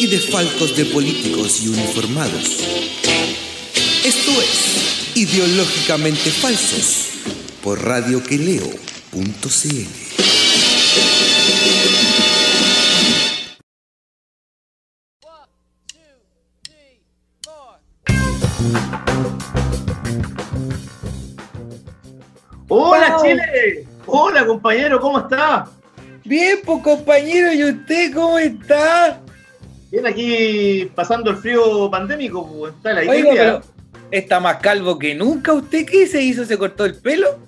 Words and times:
y 0.00 0.06
desfalcos 0.06 0.74
de 0.78 0.86
políticos 0.86 1.60
y 1.60 1.68
uniformados. 1.68 2.64
Esto 4.02 4.30
es 4.40 5.14
Ideológicamente 5.14 6.30
Falsos 6.30 7.10
por 7.62 7.84
radioqueleo.cl. 7.84 8.80
Hola 22.68 23.18
Chile, 23.20 23.86
hola 24.06 24.46
compañero, 24.46 24.98
¿cómo 24.98 25.18
está? 25.18 25.68
Bien, 26.24 26.58
pues 26.64 26.82
compañero, 26.82 27.52
¿y 27.52 27.64
usted 27.64 28.14
cómo 28.14 28.38
está? 28.38 29.20
Bien 29.90 30.06
aquí 30.06 30.90
pasando 30.94 31.30
el 31.30 31.36
frío 31.36 31.90
pandémico, 31.90 32.46
pues, 32.46 32.74
está 32.74 32.92
la 32.92 33.10
Oiga, 33.10 33.30
pero 33.32 33.60
está 34.10 34.38
más 34.38 34.58
calvo 34.58 34.98
que 34.98 35.14
nunca. 35.14 35.52
¿Usted 35.52 35.84
qué 35.84 36.06
se 36.06 36.22
hizo? 36.22 36.44
¿Se 36.44 36.56
cortó 36.56 36.84
el 36.84 36.94
pelo? 36.94 37.38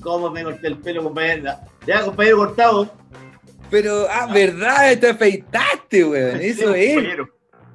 ¿Cómo 0.00 0.30
me 0.30 0.44
corté 0.44 0.68
el 0.68 0.78
pelo, 0.78 1.02
compañero? 1.02 1.56
Ya, 1.86 2.04
compañero 2.04 2.36
cortado. 2.36 2.90
Pero, 3.68 4.06
ah, 4.08 4.28
verdad, 4.32 4.96
te 4.98 5.08
afeitaste, 5.08 6.04
weón. 6.04 6.40
Eso 6.40 6.74
es. 6.74 6.94
compañero. 6.94 7.28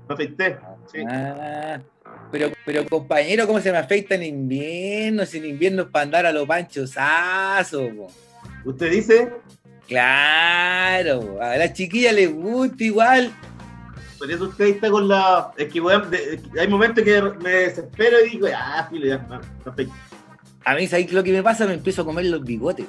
Me 0.08 0.14
afeité. 0.14 0.58
Sí. 0.92 1.00
Ah, 1.10 1.80
pero, 2.32 2.52
pero 2.66 2.86
compañero, 2.86 3.46
¿cómo 3.46 3.60
se 3.60 3.72
me 3.72 3.78
afeita 3.78 4.16
en 4.16 4.24
invierno? 4.24 5.26
Si 5.26 5.38
en 5.38 5.46
invierno 5.46 5.84
es 5.84 5.90
para 5.90 6.04
andar 6.04 6.26
a 6.26 6.32
los 6.32 6.48
panchos 6.48 6.94
po. 6.94 8.08
¿Usted 8.64 8.92
dice? 8.92 9.32
Claro, 9.88 11.40
a 11.42 11.58
la 11.58 11.72
chiquilla 11.72 12.12
le 12.12 12.28
gusta 12.28 12.84
igual. 12.84 13.32
Por 14.18 14.32
eso 14.32 14.46
usted 14.46 14.66
está 14.66 14.90
con 14.90 15.08
la. 15.08 15.52
Es 15.58 15.72
que 15.72 15.82
weón, 15.82 16.10
hay 16.60 16.68
momentos 16.68 17.04
que 17.04 17.22
me 17.42 17.50
desespero 17.50 18.18
y 18.26 18.32
digo, 18.32 18.48
ah, 18.56 18.88
filo, 18.90 19.08
ya, 19.08 19.18
me 19.30 19.72
afeité. 19.72 19.92
A 20.64 20.76
mí, 20.76 20.88
¿sabes 20.88 21.12
lo 21.14 21.24
que 21.24 21.32
me 21.32 21.44
pasa? 21.44 21.68
Me 21.68 21.74
empiezo 21.74 22.02
a 22.02 22.06
comer 22.06 22.26
los 22.26 22.44
bigotes. 22.44 22.88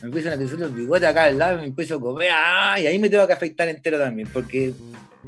Me 0.00 0.08
empiezan 0.08 0.34
a 0.34 0.36
crecer 0.36 0.58
los 0.58 0.74
bigotes 0.74 1.08
acá 1.08 1.24
al 1.24 1.38
lado, 1.38 1.58
me 1.58 1.64
empiezo 1.64 1.96
a 1.96 2.00
comer, 2.00 2.28
ah, 2.30 2.78
y 2.78 2.86
ahí 2.86 2.98
me 2.98 3.08
tengo 3.08 3.26
que 3.26 3.32
afeitar 3.32 3.68
entero 3.68 3.98
también, 3.98 4.28
porque 4.30 4.74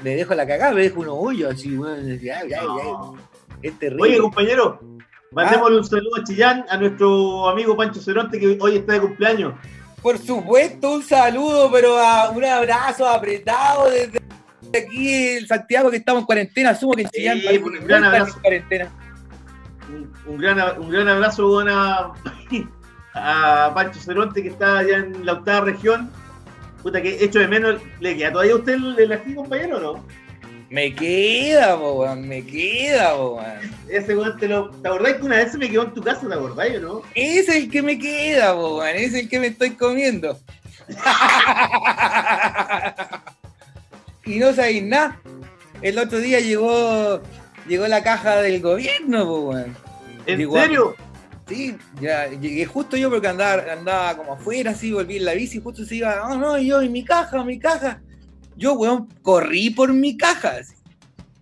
me 0.03 0.15
dejo 0.15 0.35
la 0.35 0.47
cagada, 0.47 0.75
me 0.75 0.83
dejo 0.83 1.01
unos 1.01 1.15
hoyos 1.17 1.55
así, 1.55 1.79
weón, 1.79 2.07
ay, 2.07 2.29
ay, 2.29 2.53
ay, 2.53 2.71
es 3.63 3.79
terrible. 3.79 4.03
Oye, 4.03 4.19
compañero, 4.19 4.79
mandémosle 5.33 5.79
un 5.79 5.85
saludo 5.85 6.17
a 6.17 6.25
Chillán, 6.25 6.67
a 6.69 6.77
nuestro 6.77 7.49
amigo 7.49 7.75
Pancho 7.75 8.03
Ceronte, 8.03 8.39
que 8.39 8.59
hoy 8.61 8.77
está 8.77 8.93
de 8.95 9.01
cumpleaños. 9.01 9.55
Por 10.03 10.19
supuesto, 10.19 10.93
un 10.93 11.03
saludo, 11.03 11.71
pero 11.73 11.97
a 11.99 12.29
un 12.29 12.45
abrazo 12.45 13.09
apretado 13.09 13.89
desde 13.91 14.21
aquí 14.79 15.37
en 15.37 15.47
Santiago, 15.47 15.91
que 15.91 15.99
estamos 15.99 16.23
en 16.23 16.27
cuarentena, 16.27 16.71
asumo 16.71 16.95
que 16.95 17.03
en 17.03 17.09
Chillán 17.11 17.39
Sí, 17.39 17.45
parece 17.47 17.65
un 17.65 17.87
gran 17.87 18.05
abrazo. 18.05 18.35
en 18.37 18.41
cuarentena. 18.43 18.89
un, 19.89 20.13
un 20.27 20.39
gran, 20.39 20.81
un 20.81 20.91
gran 20.91 21.09
abrazo 21.09 21.61
a, 21.61 22.13
a 23.15 23.73
Pancho 23.75 24.01
Ceronte 24.01 24.43
que 24.43 24.49
está 24.49 24.79
allá 24.79 24.97
en 24.99 25.25
la 25.25 25.35
octava 25.35 25.67
región. 25.67 26.11
Puta, 26.83 27.01
que 27.03 27.23
echo 27.25 27.39
de 27.41 27.49
menos. 27.49 27.81
¿Le 28.01 28.17
queda 28.17 28.33
todavía 28.33 28.53
a 28.55 28.57
usted 28.57 28.75
el, 28.75 28.99
el 28.99 29.13
ají, 29.13 29.35
compañero, 29.35 29.77
o 29.79 29.81
no? 29.81 30.05
Me 30.69 30.93
queda, 30.95 31.77
po, 31.79 32.07
me 32.17 32.45
queda, 32.45 33.15
po, 33.17 33.37
weón. 33.37 33.59
Ese 33.89 34.17
weón 34.17 34.37
te 34.39 34.49
lo. 34.49 34.71
¿Te 34.71 34.89
acordás 34.89 35.15
que 35.15 35.23
una 35.23 35.37
vez 35.37 35.53
se 35.53 35.59
me 35.59 35.71
quedó 35.71 35.85
en 35.85 35.95
tu 35.95 36.03
casa, 36.03 36.27
te 36.29 36.35
acordás 36.35 36.69
o 36.77 36.81
no? 36.81 37.03
Es 37.15 37.49
el 37.49 37.71
que 37.71 37.83
me 37.83 37.97
queda, 37.99 38.53
po, 38.55 38.79
weón, 38.79 38.97
es 38.97 39.15
el 39.15 39.29
que 39.29 39.39
me 39.41 39.47
estoy 39.49 39.71
comiendo. 39.71 40.39
y 44.27 44.39
no 44.39 44.53
sabéis 44.53 44.83
nada. 44.85 45.21
El 45.83 45.99
otro 45.99 46.19
día 46.19 46.41
llegó 46.41 47.23
llegó 47.69 47.87
la 47.87 48.03
caja 48.03 48.37
del 48.43 48.61
gobierno, 48.61 49.25
po, 49.25 49.41
weón. 49.51 49.77
¿En 50.27 50.51
serio? 50.51 50.97
Sí, 51.47 51.77
ya 52.01 52.29
llegué 52.29 52.67
justo 52.67 52.97
yo 52.97 53.09
porque 53.09 53.29
andaba, 53.29 53.73
andaba 53.73 54.17
como 54.17 54.33
afuera, 54.33 54.73
así, 54.73 54.91
volví 54.91 55.19
en 55.19 55.27
la 55.27 55.35
bici, 55.35 55.61
justo 55.61 55.85
se 55.85 55.97
iba, 55.97 56.27
oh 56.29 56.37
no, 56.37 56.59
yo, 56.59 56.83
y 56.83 56.89
mi 56.89 57.05
caja, 57.05 57.45
mi 57.45 57.59
caja. 57.59 58.03
Yo, 58.57 58.75
weón, 58.75 59.09
corrí 59.23 59.71
por 59.71 59.93
mi 59.93 60.17
caja. 60.17 60.57
así. 60.61 60.75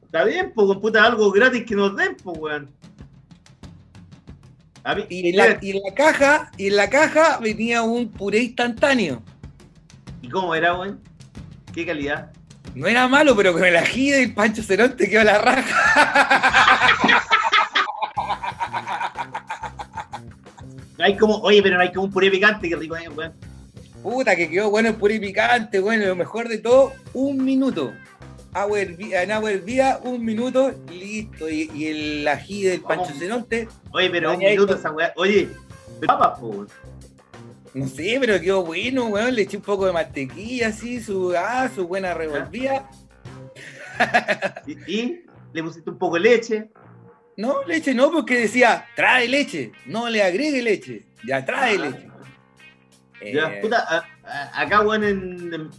Está 0.03 0.25
bien, 0.25 0.53
pues, 0.55 0.67
con 0.67 0.81
puta, 0.81 1.05
algo 1.05 1.31
gratis 1.31 1.65
que 1.65 1.75
nos 1.75 1.97
den, 1.97 2.17
pues, 2.23 2.39
weón. 2.39 2.71
A 4.83 4.95
mí, 4.95 5.07
Y 5.09 5.31
en, 5.31 5.37
la, 5.37 5.59
y 5.63 5.71
en 5.71 5.83
la 5.83 5.95
caja, 5.95 6.51
y 6.59 6.67
en 6.67 6.77
la 6.77 6.91
caja 6.91 7.39
venía 7.39 7.83
un 7.83 8.11
puré 8.11 8.41
instantáneo. 8.41 9.23
¿Y 10.21 10.29
cómo 10.29 10.55
era, 10.55 10.79
weón? 10.79 11.01
¿Qué 11.73 11.87
calidad? 11.87 12.31
No 12.75 12.87
era 12.89 13.07
malo, 13.07 13.37
pero 13.37 13.53
con 13.53 13.65
el 13.65 13.77
ají 13.77 14.11
del 14.11 14.35
Pancho 14.35 14.63
Ceronte 14.63 15.09
quedó 15.09 15.25
la 15.25 15.39
raja. 15.39 17.21
Hay 20.99 21.17
como, 21.17 21.37
oye, 21.39 21.63
pero 21.63 21.77
no 21.77 21.83
hay 21.83 21.93
como 21.93 22.05
un 22.05 22.13
puré 22.13 22.31
picante, 22.31 22.69
que 22.69 22.77
rico, 22.77 22.97
eh, 22.97 23.09
weón. 23.09 23.35
Puta, 24.03 24.35
que 24.37 24.49
quedó 24.49 24.71
bueno 24.71 24.89
el 24.91 24.95
puré 24.95 25.19
picante, 25.21 25.81
bueno, 25.81 26.07
lo 26.07 26.17
mejor 26.17 26.49
de 26.49 26.59
todo, 26.59 26.93
un 27.13 27.45
minuto. 27.45 27.93
Agua 28.53 28.81
hervida, 28.81 29.23
en 29.23 29.33
agua 29.33 29.51
hervida, 29.51 30.01
un 30.05 30.25
minuto, 30.25 30.73
listo. 30.91 31.49
Y, 31.51 31.71
y 31.75 31.87
el 31.89 32.29
ají 32.29 32.63
del 32.63 32.81
Pancho. 32.81 33.13
Ceronte, 33.19 33.69
Oye, 33.93 34.09
pero 34.09 34.33
un 34.33 34.39
minuto 34.39 34.77
esa 34.77 34.93
weá. 34.93 35.13
Oye, 35.17 35.49
pero 36.01 36.19
papas, 36.19 36.39
pues. 36.41 36.71
No 37.75 37.87
sé, 37.89 38.17
pero 38.21 38.41
quedó 38.41 38.65
bueno, 38.65 39.07
weón. 39.07 39.35
Le 39.35 39.43
eché 39.43 39.57
un 39.57 39.63
poco 39.63 39.87
de 39.87 39.93
mantequilla, 39.93 40.69
así, 40.69 41.01
su, 41.03 41.35
ah, 41.37 41.69
su 41.75 41.87
buena 41.87 42.15
revolvida. 42.15 42.89
Y, 44.67 44.73
y 44.93 45.25
le 45.53 45.63
pusiste 45.63 45.89
un 45.91 45.99
poco 45.99 46.15
de 46.17 46.21
leche. 46.23 46.71
No, 47.37 47.63
leche 47.65 47.95
no, 47.95 48.11
porque 48.11 48.41
decía, 48.41 48.87
trae 48.97 49.29
leche, 49.29 49.71
no 49.87 50.09
le 50.09 50.23
agregue 50.23 50.63
leche, 50.63 51.05
ya 51.27 51.45
trae 51.45 51.77
Ah, 51.77 51.81
leche. 51.81 52.09
Ya, 53.33 53.53
Eh, 53.55 53.61
puta, 53.63 53.79
a- 53.89 54.05
a- 54.25 54.61
acá, 54.63 54.81
weón, 54.83 55.05
en, 55.05 55.55
en 55.55 55.71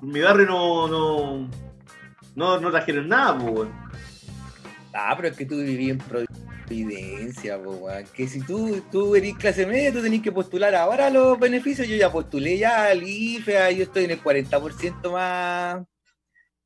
mi 0.00 0.20
barrio 0.20 0.46
no, 0.46 0.88
no, 0.88 1.50
no, 2.34 2.60
no 2.60 2.70
trajeron 2.70 3.08
nada, 3.08 3.34
weón. 3.34 3.70
Ah, 4.94 5.12
pero 5.16 5.28
es 5.28 5.36
que 5.36 5.44
tú 5.46 5.56
vivías 5.58 5.92
en 5.92 5.98
Providencia, 6.68 7.62
po, 7.62 7.70
weón. 7.72 8.04
Que 8.14 8.28
si 8.28 8.40
tú, 8.40 8.82
tú 8.92 9.16
eres 9.16 9.34
clase 9.36 9.66
media, 9.66 9.92
tú 9.92 10.02
tenés 10.02 10.22
que 10.22 10.30
postular 10.32 10.74
ahora 10.74 11.10
los 11.10 11.38
beneficios. 11.38 11.88
Yo 11.88 11.96
ya 11.96 12.12
postulé 12.12 12.58
ya 12.58 12.84
al 12.84 13.02
IFE, 13.02 13.74
yo 13.74 13.82
estoy 13.84 14.04
en 14.04 14.12
el 14.12 14.22
40% 14.22 15.10
más 15.12 15.78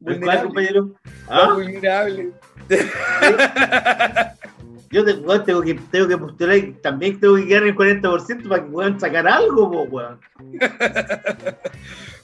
¿El 0.05 0.21
cuál, 0.21 0.21
vulnerable. 0.21 0.43
compañero? 0.43 0.87
Más 1.05 1.23
¿Ah? 1.29 1.53
vulnerable. 1.55 2.33
Yo 4.93 5.05
tengo, 5.07 5.65
que, 5.65 5.75
tengo 5.91 6.07
que 6.07 6.19
postular 6.19 6.57
y 6.59 6.73
también 6.75 7.19
tengo 7.19 7.37
que 7.37 7.47
quedar 7.47 7.63
el 7.63 7.75
40% 7.75 8.47
para 8.47 8.63
que 8.63 8.71
puedan 8.71 9.01
sacar 9.01 9.27
algo, 9.27 9.69
weón. 9.85 10.21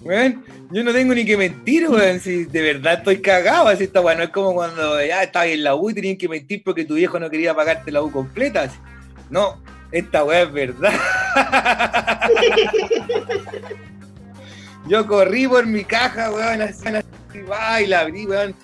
Weón, 0.01 0.45
yo 0.71 0.85
no 0.85 0.93
tengo 0.93 1.13
ni 1.13 1.25
que 1.25 1.37
mentir, 1.37 1.89
weón. 1.89 2.21
Si 2.21 2.45
de 2.45 2.61
verdad 2.61 2.99
estoy 2.99 3.21
cagado, 3.21 3.69
así 3.69 3.85
está 3.85 4.01
bueno. 4.01 4.23
Es 4.23 4.29
como 4.29 4.53
cuando 4.55 5.03
ya 5.05 5.23
estabas 5.23 5.49
en 5.49 5.65
la 5.65 5.75
U 5.75 5.91
y 5.91 5.95
tenías 5.95 6.19
que 6.19 6.29
mentir 6.29 6.63
porque 6.63 6.85
tu 6.85 6.95
viejo 6.95 7.19
no 7.19 7.31
quería 7.31 7.55
pagarte 7.55 7.91
la 7.91 8.03
U 8.03 8.13
completa. 8.13 8.65
así. 8.65 8.79
No, 9.31 9.61
esta 9.91 10.25
weá 10.25 10.43
es 10.43 10.53
verdad. 10.53 10.93
Yo 14.87 15.07
corrí 15.07 15.49
por 15.49 15.67
mi 15.67 15.85
caja, 15.85 16.31
weón, 16.31 16.63
así, 16.63 16.85
va, 17.51 17.81
y 17.81 17.87
la 17.87 18.01
abrí, 18.01 18.27
weón. 18.27 18.55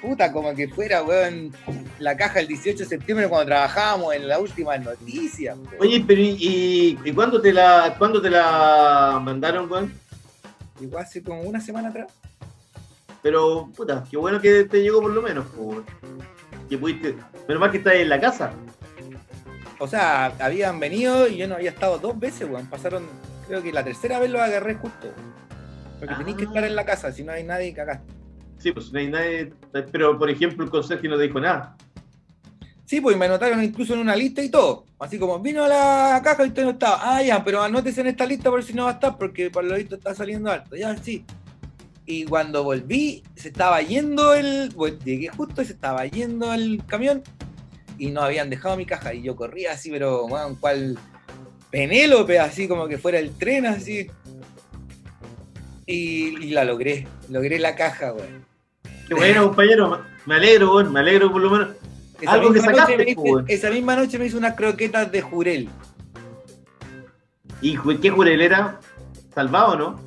Puta, 0.00 0.32
como 0.32 0.54
que 0.54 0.66
fuera, 0.68 1.02
weón, 1.02 1.52
la 1.98 2.16
caja 2.16 2.40
el 2.40 2.46
18 2.48 2.78
de 2.78 2.84
septiembre 2.86 3.28
cuando 3.28 3.46
trabajábamos 3.46 4.14
en 4.14 4.26
la 4.28 4.38
última 4.38 4.78
noticia. 4.78 5.54
weón. 5.54 5.68
Oye, 5.78 6.02
pero 6.06 6.20
¿y, 6.22 6.36
y, 6.40 6.98
y 7.04 7.12
cuándo, 7.12 7.40
te 7.40 7.52
la, 7.52 7.94
cuándo 7.98 8.20
te 8.22 8.30
la 8.30 9.20
mandaron, 9.22 9.70
weón? 9.70 9.92
Igual 10.80 11.04
hace 11.04 11.22
como 11.22 11.42
una 11.42 11.60
semana 11.60 11.90
atrás. 11.90 12.10
Pero, 13.22 13.68
puta, 13.76 14.02
qué 14.10 14.16
bueno 14.16 14.40
que 14.40 14.64
te 14.64 14.80
llegó 14.80 15.02
por 15.02 15.10
lo 15.10 15.20
menos, 15.20 15.44
weón. 15.54 15.84
Que 16.70 16.78
pudiste. 16.78 17.16
Menos 17.46 17.60
mal 17.60 17.70
que 17.70 17.78
estás 17.78 17.94
en 17.94 18.08
la 18.08 18.18
casa. 18.18 18.52
O 19.78 19.86
sea, 19.86 20.26
habían 20.38 20.80
venido 20.80 21.26
y 21.28 21.36
yo 21.36 21.46
no 21.48 21.56
había 21.56 21.70
estado 21.70 21.98
dos 21.98 22.18
veces, 22.18 22.48
weón. 22.48 22.66
Pasaron, 22.68 23.06
creo 23.48 23.62
que 23.62 23.70
la 23.72 23.84
tercera 23.84 24.18
vez 24.18 24.30
lo 24.30 24.40
agarré 24.42 24.76
justo. 24.76 25.12
Porque 25.98 26.14
Ah. 26.14 26.18
tenéis 26.18 26.38
que 26.38 26.44
estar 26.44 26.64
en 26.64 26.74
la 26.74 26.86
casa, 26.86 27.12
si 27.12 27.22
no 27.22 27.32
hay 27.32 27.44
nadie, 27.44 27.74
cagaste. 27.74 28.10
Sí, 28.60 28.72
pues 28.72 28.92
no 28.92 28.98
hay 28.98 29.08
nadie. 29.08 29.52
Pero, 29.90 30.18
por 30.18 30.30
ejemplo, 30.30 30.64
el 30.64 30.70
conserje 30.70 31.08
no 31.08 31.18
dijo 31.18 31.40
nada. 31.40 31.76
Sí, 32.84 33.00
pues 33.00 33.16
me 33.16 33.24
anotaron 33.24 33.62
incluso 33.62 33.94
en 33.94 34.00
una 34.00 34.14
lista 34.14 34.42
y 34.42 34.50
todo. 34.50 34.84
Así 34.98 35.18
como, 35.18 35.38
vino 35.38 35.64
a 35.64 35.68
la 35.68 36.20
caja 36.22 36.44
y 36.44 36.48
usted 36.48 36.64
no 36.64 36.70
estaba. 36.70 36.98
Ah, 37.00 37.22
ya, 37.22 37.42
pero 37.42 37.62
anótese 37.62 38.02
en 38.02 38.08
esta 38.08 38.26
lista 38.26 38.50
por 38.50 38.62
si 38.62 38.74
no 38.74 38.84
va 38.84 38.90
a 38.90 38.94
estar, 38.94 39.16
porque 39.16 39.48
por 39.48 39.64
lo 39.64 39.76
visto 39.76 39.94
está 39.94 40.14
saliendo 40.14 40.50
alto. 40.50 40.76
Ya, 40.76 40.96
sí. 40.96 41.24
Y 42.04 42.24
cuando 42.24 42.64
volví, 42.64 43.22
se 43.34 43.48
estaba 43.48 43.80
yendo 43.80 44.34
el. 44.34 44.72
Pues, 44.74 44.98
llegué 45.04 45.28
justo 45.28 45.62
y 45.62 45.64
se 45.64 45.72
estaba 45.72 46.04
yendo 46.06 46.52
el 46.52 46.82
camión 46.84 47.22
y 47.96 48.10
no 48.10 48.22
habían 48.22 48.50
dejado 48.50 48.76
mi 48.76 48.84
caja. 48.84 49.14
Y 49.14 49.22
yo 49.22 49.36
corría 49.36 49.72
así, 49.72 49.90
pero, 49.90 50.26
bueno, 50.28 50.56
cual 50.60 50.98
Penélope, 51.70 52.40
así 52.40 52.68
como 52.68 52.88
que 52.88 52.98
fuera 52.98 53.20
el 53.20 53.30
tren, 53.30 53.66
así. 53.66 54.08
Y, 55.86 56.44
y 56.44 56.50
la 56.50 56.64
logré. 56.64 57.06
Logré 57.28 57.58
la 57.58 57.74
caja, 57.74 58.12
weón. 58.12 58.49
Qué 59.10 59.14
bueno, 59.16 59.46
compañero. 59.48 60.04
Me 60.24 60.36
alegro, 60.36 60.72
weón. 60.76 60.92
Me 60.92 61.00
alegro 61.00 61.32
por 61.32 61.40
lo 61.42 61.50
menos. 61.50 61.68
Esa, 62.20 62.30
Algo 62.32 62.52
que 62.52 62.60
misma 62.60 62.70
noche 62.70 62.80
sacaste, 62.82 63.04
me 63.04 63.10
hice- 63.10 63.20
weón. 63.20 63.44
esa 63.48 63.70
misma 63.70 63.96
noche 63.96 64.18
me 64.20 64.26
hice 64.26 64.36
unas 64.36 64.54
croquetas 64.54 65.10
de 65.10 65.20
jurel. 65.20 65.68
¿Y 67.60 67.76
qué 68.00 68.10
jurel 68.10 68.40
era? 68.40 68.78
¿Salvado 69.34 69.76
no? 69.76 70.00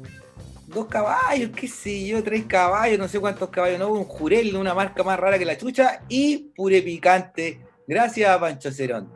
Dos 0.68 0.86
caballos, 0.88 1.52
qué 1.54 1.68
sé 1.68 2.08
yo, 2.08 2.24
tres 2.24 2.46
caballos, 2.46 2.98
no 2.98 3.10
sé 3.10 3.20
cuántos 3.20 3.50
caballos, 3.50 3.78
no, 3.78 3.90
un 3.90 4.06
jurel 4.06 4.54
de 4.54 4.58
una 4.58 4.74
marca 4.74 5.04
más 5.04 5.20
rara 5.20 5.38
que 5.38 5.44
la 5.46 5.58
chucha 5.58 6.02
y 6.08 6.52
puré 6.56 6.82
picante. 6.82 7.60
Gracias 7.86 8.30
a 8.30 8.40
Pancho 8.40 8.72
Cerón. 8.72 9.10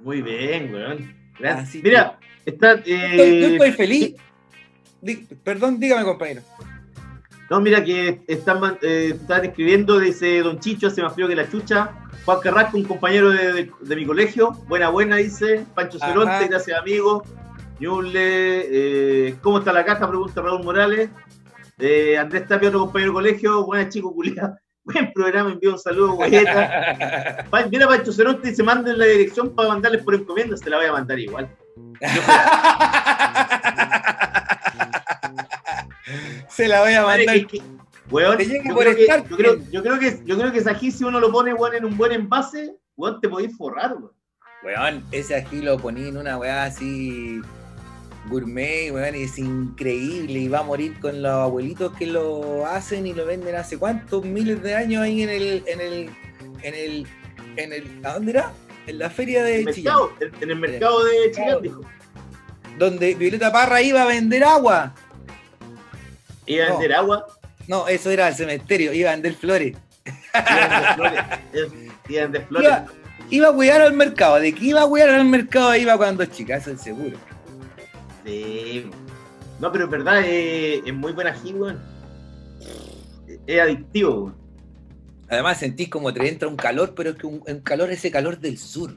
Muy 0.00 0.20
bien, 0.20 0.74
weón. 0.74 1.14
Gracias. 1.38 1.68
Así 1.68 1.80
Mira, 1.82 2.18
está. 2.44 2.72
Estoy, 2.72 2.90
yo 2.90 3.22
Eh, 3.22 3.52
estoy 3.52 3.72
feliz. 3.72 4.14
Di- 5.00 5.28
perdón, 5.44 5.78
dígame, 5.78 6.04
compañero. 6.04 6.42
No, 7.50 7.60
mira 7.60 7.82
que 7.84 8.20
están, 8.28 8.78
eh, 8.80 9.16
están 9.20 9.44
escribiendo, 9.44 9.98
dice 9.98 10.40
Don 10.40 10.60
Chicho, 10.60 10.86
hace 10.86 11.02
más 11.02 11.12
frío 11.14 11.26
que 11.26 11.34
la 11.34 11.50
chucha. 11.50 11.90
Juan 12.24 12.38
Carrasco, 12.40 12.76
un 12.76 12.84
compañero 12.84 13.30
de, 13.30 13.52
de- 13.52 13.70
de 13.80 13.96
mi 13.96 14.06
colegio. 14.06 14.52
Buena, 14.68 14.88
buena, 14.90 15.16
dice. 15.16 15.66
Pancho 15.74 15.98
Ajá. 16.00 16.12
Ceronte, 16.12 16.46
gracias 16.48 16.78
amigo. 16.78 17.24
Ñuble, 17.80 18.18
eh, 19.28 19.34
¿cómo 19.42 19.58
está 19.58 19.72
la 19.72 19.84
caja? 19.84 20.08
Pregunta 20.08 20.40
Raúl 20.40 20.62
Morales. 20.62 21.10
Eh, 21.78 22.16
Andrés 22.18 22.46
Tapia, 22.46 22.68
otro 22.68 22.80
compañero 22.80 23.10
de 23.10 23.14
colegio. 23.14 23.64
Buena, 23.64 23.88
chico, 23.88 24.14
culiado. 24.14 24.56
Buen 24.84 25.12
programa, 25.12 25.50
envío 25.50 25.72
un 25.72 25.78
saludo, 25.78 26.12
guayeta. 26.12 27.46
Mira, 27.70 27.88
Pancho 27.88 28.12
Ceronte 28.12 28.48
dice, 28.50 28.62
manden 28.62 28.98
la 28.98 29.06
dirección 29.06 29.54
para 29.54 29.70
mandarles 29.70 30.02
por 30.04 30.14
encomienda. 30.14 30.56
Se 30.56 30.70
la 30.70 30.76
voy 30.76 30.86
a 30.86 30.92
mandar 30.92 31.18
igual. 31.18 31.48
Se 36.48 36.68
la 36.68 36.80
voy 36.82 36.94
a 36.94 37.02
mandar. 37.04 37.46
que- 37.46 37.62
weón, 38.10 38.38
yo, 38.38 38.74
por 38.74 38.82
creo 38.82 38.96
que, 38.96 39.02
estar, 39.02 39.28
yo, 39.28 39.36
creo, 39.36 39.56
bien. 39.56 39.70
yo 39.70 39.82
creo 39.82 39.98
que 39.98 40.20
yo 40.24 40.36
creo 40.38 40.52
que 40.52 40.58
ese 40.58 40.70
ají 40.70 40.90
si 40.90 41.04
uno 41.04 41.20
lo 41.20 41.30
pone 41.30 41.54
weón, 41.54 41.74
en 41.76 41.84
un 41.84 41.96
buen 41.96 42.12
envase, 42.12 42.74
weón, 42.96 43.20
te 43.20 43.28
podéis 43.28 43.56
forrar, 43.56 43.94
weón. 43.94 44.12
Weón, 44.64 45.04
ese 45.12 45.34
ají 45.36 45.62
lo 45.62 45.78
poní 45.78 46.08
en 46.08 46.16
una 46.16 46.36
weá 46.36 46.64
así 46.64 47.40
gourmet, 48.28 48.92
weón, 48.92 49.14
y 49.16 49.22
es 49.22 49.38
increíble. 49.38 50.38
Y 50.40 50.48
va 50.48 50.58
a 50.58 50.62
morir 50.64 50.98
con 51.00 51.22
los 51.22 51.32
abuelitos 51.32 51.92
que 51.96 52.06
lo 52.06 52.66
hacen 52.66 53.06
y 53.06 53.14
lo 53.14 53.24
venden 53.26 53.54
hace 53.56 53.78
cuántos 53.78 54.24
miles 54.24 54.62
de 54.62 54.74
años 54.74 55.02
ahí 55.02 55.22
en 55.22 55.30
el, 55.30 55.62
en 55.66 55.80
el, 55.80 56.10
en 56.62 56.74
el, 56.74 57.06
en 57.56 57.72
el, 57.72 58.04
¿a 58.04 58.14
dónde 58.14 58.32
era? 58.32 58.52
En 58.86 58.98
la 58.98 59.08
feria 59.08 59.42
de 59.44 59.60
el 59.62 59.72
Chillán, 59.74 59.94
mercado, 59.94 60.12
en, 60.20 60.42
en 60.42 60.50
el 60.50 60.56
mercado 60.58 61.04
de 61.04 61.30
Chillán, 61.30 61.62
dijo. 61.62 61.80
donde 62.78 63.14
Violeta 63.14 63.52
Parra 63.52 63.80
iba 63.82 64.02
a 64.02 64.06
vender 64.06 64.42
agua. 64.44 64.94
Iba 66.52 66.64
a 66.64 66.68
No. 66.68 66.78
vender 66.78 66.92
agua, 66.94 67.26
No, 67.68 67.86
eso 67.88 68.10
era 68.10 68.28
el 68.28 68.34
cementerio, 68.34 68.92
iba 68.92 69.10
a 69.10 69.12
vender 69.12 69.34
flores. 69.34 69.76
iba 70.34 70.40
a 70.42 70.68
vender 70.68 70.94
flores. 70.96 71.24
Iba 72.08 72.20
a 72.20 72.24
vender 72.24 72.46
flores. 72.46 72.68
Iba, 72.68 72.86
iba 73.30 73.48
a 73.48 73.52
cuidar 73.52 73.80
al 73.82 73.92
mercado, 73.92 74.40
de 74.40 74.52
que 74.54 74.64
iba 74.64 74.82
a 74.82 74.86
cuidar 74.88 75.10
al 75.10 75.24
mercado 75.24 75.76
iba 75.76 75.96
cuando 75.96 76.24
chica, 76.24 76.56
eso 76.56 76.72
es 76.72 76.80
seguro. 76.80 77.16
Sí. 78.24 78.90
No, 79.60 79.70
pero 79.70 79.84
es 79.84 79.90
verdad, 79.90 80.22
es 80.26 80.92
muy 80.94 81.12
buen 81.12 81.26
ají, 81.28 81.52
weón. 81.52 81.78
Es 83.46 83.60
adictivo, 83.60 84.14
weón. 84.24 84.40
Además 85.28 85.58
sentís 85.58 85.88
como 85.88 86.12
te 86.12 86.26
entra 86.28 86.48
un 86.48 86.56
calor, 86.56 86.92
pero 86.96 87.10
es 87.10 87.16
que 87.16 87.26
un, 87.26 87.40
un 87.46 87.60
calor, 87.60 87.90
ese 87.92 88.10
calor 88.10 88.38
del 88.40 88.58
sur. 88.58 88.96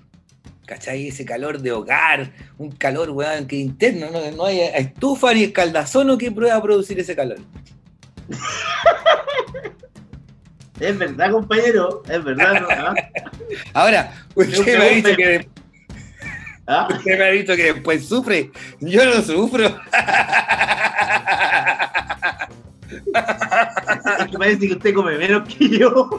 ¿Cachai? 0.66 1.08
Ese 1.08 1.26
calor 1.26 1.60
de 1.60 1.72
hogar, 1.72 2.32
un 2.58 2.72
calor, 2.72 3.10
weón, 3.10 3.48
que 3.48 3.58
interno, 3.58 4.10
no, 4.10 4.32
no 4.32 4.46
hay 4.46 4.62
estufa 4.62 5.34
ni 5.34 5.44
escaldazono 5.44 6.18
que 6.18 6.32
pueda 6.32 6.62
producir 6.62 7.00
ese 7.00 7.16
calor. 7.16 7.40
Es 10.80 10.98
verdad, 10.98 11.32
compañero. 11.32 12.04
Es 12.10 12.24
verdad, 12.24 12.62
¿no? 12.62 12.68
¿Ah? 12.70 12.94
Ahora, 13.74 14.14
usted 14.36 14.78
me 14.78 14.86
ha 14.86 14.90
dicho 14.90 15.16
que, 15.16 15.48
¿Ah? 16.68 16.88
usted 16.90 17.18
me 17.18 17.24
ha 17.24 17.32
dicho 17.32 17.56
que 17.56 17.74
después 17.74 18.06
sufre. 18.06 18.52
Yo 18.80 19.04
no 19.06 19.22
sufro. 19.22 19.80
Parece 24.38 24.68
que 24.68 24.74
usted 24.74 24.94
come 24.94 25.18
menos 25.18 25.48
que 25.48 25.70
yo. 25.70 26.10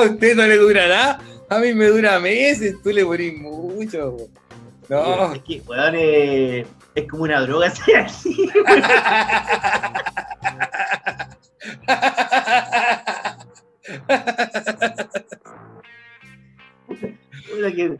A 0.00 0.04
usted 0.10 0.36
no 0.36 0.46
le 0.46 0.56
dura 0.56 0.88
nada. 0.88 1.20
A 1.48 1.58
mí 1.58 1.74
me 1.74 1.86
dura 1.86 2.18
meses, 2.20 2.76
tú 2.82 2.90
le 2.90 3.04
ponís 3.04 3.36
mucho. 3.38 4.10
weón. 4.10 4.30
No. 4.88 5.34
Es 5.34 5.42
que, 5.42 5.62
weón, 5.66 5.94
eh, 5.96 6.66
es 6.94 7.08
como 7.08 7.24
una 7.24 7.40
droga 7.40 7.72
que- 17.74 17.96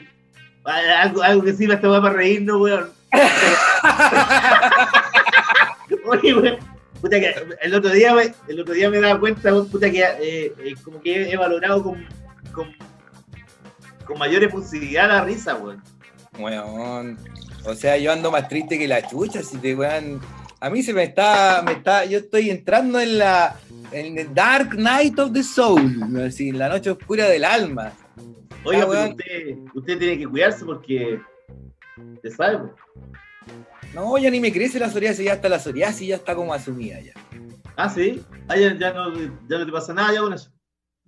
Algo, 0.64 1.22
algo 1.22 1.42
que 1.42 1.52
sirva 1.54 1.74
esta 1.74 1.90
weá 1.90 2.00
para 2.02 2.14
reírnos, 2.14 2.60
weón. 2.60 2.90
Oye, 6.06 6.34
weón. 6.34 6.58
Puta 7.00 7.18
que 7.18 7.34
el 7.62 7.74
otro 7.74 7.90
día, 7.90 8.14
me- 8.14 8.34
el 8.48 8.60
otro 8.60 8.74
día 8.74 8.90
me 8.90 9.00
daba 9.00 9.18
cuenta, 9.18 9.50
puta 9.64 9.90
que 9.90 10.00
eh, 10.02 10.52
eh, 10.58 10.74
como 10.84 11.00
que 11.00 11.30
he 11.30 11.36
valorado 11.36 11.82
con, 11.82 12.06
con, 12.52 12.68
con 14.04 14.18
mayor 14.18 14.42
efusividad 14.44 15.08
la 15.08 15.24
risa, 15.24 15.54
weón. 15.56 15.82
Weón. 16.38 17.18
O 17.64 17.74
sea, 17.74 17.96
yo 17.96 18.12
ando 18.12 18.30
más 18.30 18.48
triste 18.48 18.78
que 18.78 18.86
la 18.88 19.06
chucha, 19.06 19.42
si 19.42 19.56
te 19.58 19.74
weón. 19.74 20.20
A 20.60 20.68
mí 20.68 20.82
se 20.82 20.92
me 20.92 21.04
está, 21.04 21.62
me 21.64 21.72
está, 21.72 22.04
yo 22.04 22.18
estoy 22.18 22.50
entrando 22.50 23.00
en 23.00 23.16
la, 23.18 23.56
en 23.92 24.18
el 24.18 24.34
Dark 24.34 24.74
Night 24.76 25.18
of 25.18 25.32
the 25.32 25.42
Soul, 25.42 26.02
así, 26.26 26.50
en 26.50 26.58
la 26.58 26.68
noche 26.68 26.90
oscura 26.90 27.26
del 27.30 27.44
alma. 27.44 27.92
Oiga, 28.64 28.82
Ah, 28.82 28.88
pero 28.90 29.08
usted, 29.08 29.56
usted 29.74 29.98
tiene 29.98 30.18
que 30.18 30.26
cuidarse 30.28 30.64
porque. 30.66 31.18
¿Te 32.22 32.30
sabe? 32.30 32.56
weón? 32.56 32.72
No, 33.94 34.16
ya 34.18 34.30
ni 34.30 34.40
me 34.40 34.52
crece 34.52 34.78
la 34.78 34.88
psoriasis, 34.90 35.24
ya 35.24 35.32
está 35.34 35.48
la 35.48 35.58
psoriasis, 35.58 36.08
ya 36.08 36.16
está 36.16 36.34
como 36.34 36.54
asumida 36.54 37.00
ya. 37.00 37.12
Ah, 37.76 37.88
sí. 37.88 38.22
Ah, 38.48 38.56
ya, 38.56 38.76
ya 38.78 38.92
no, 38.92 39.12
ya 39.14 39.58
no 39.58 39.66
te 39.66 39.72
pasa 39.72 39.92
nada 39.94 40.12
ya 40.12 40.20
con 40.20 40.32
eso. 40.34 40.50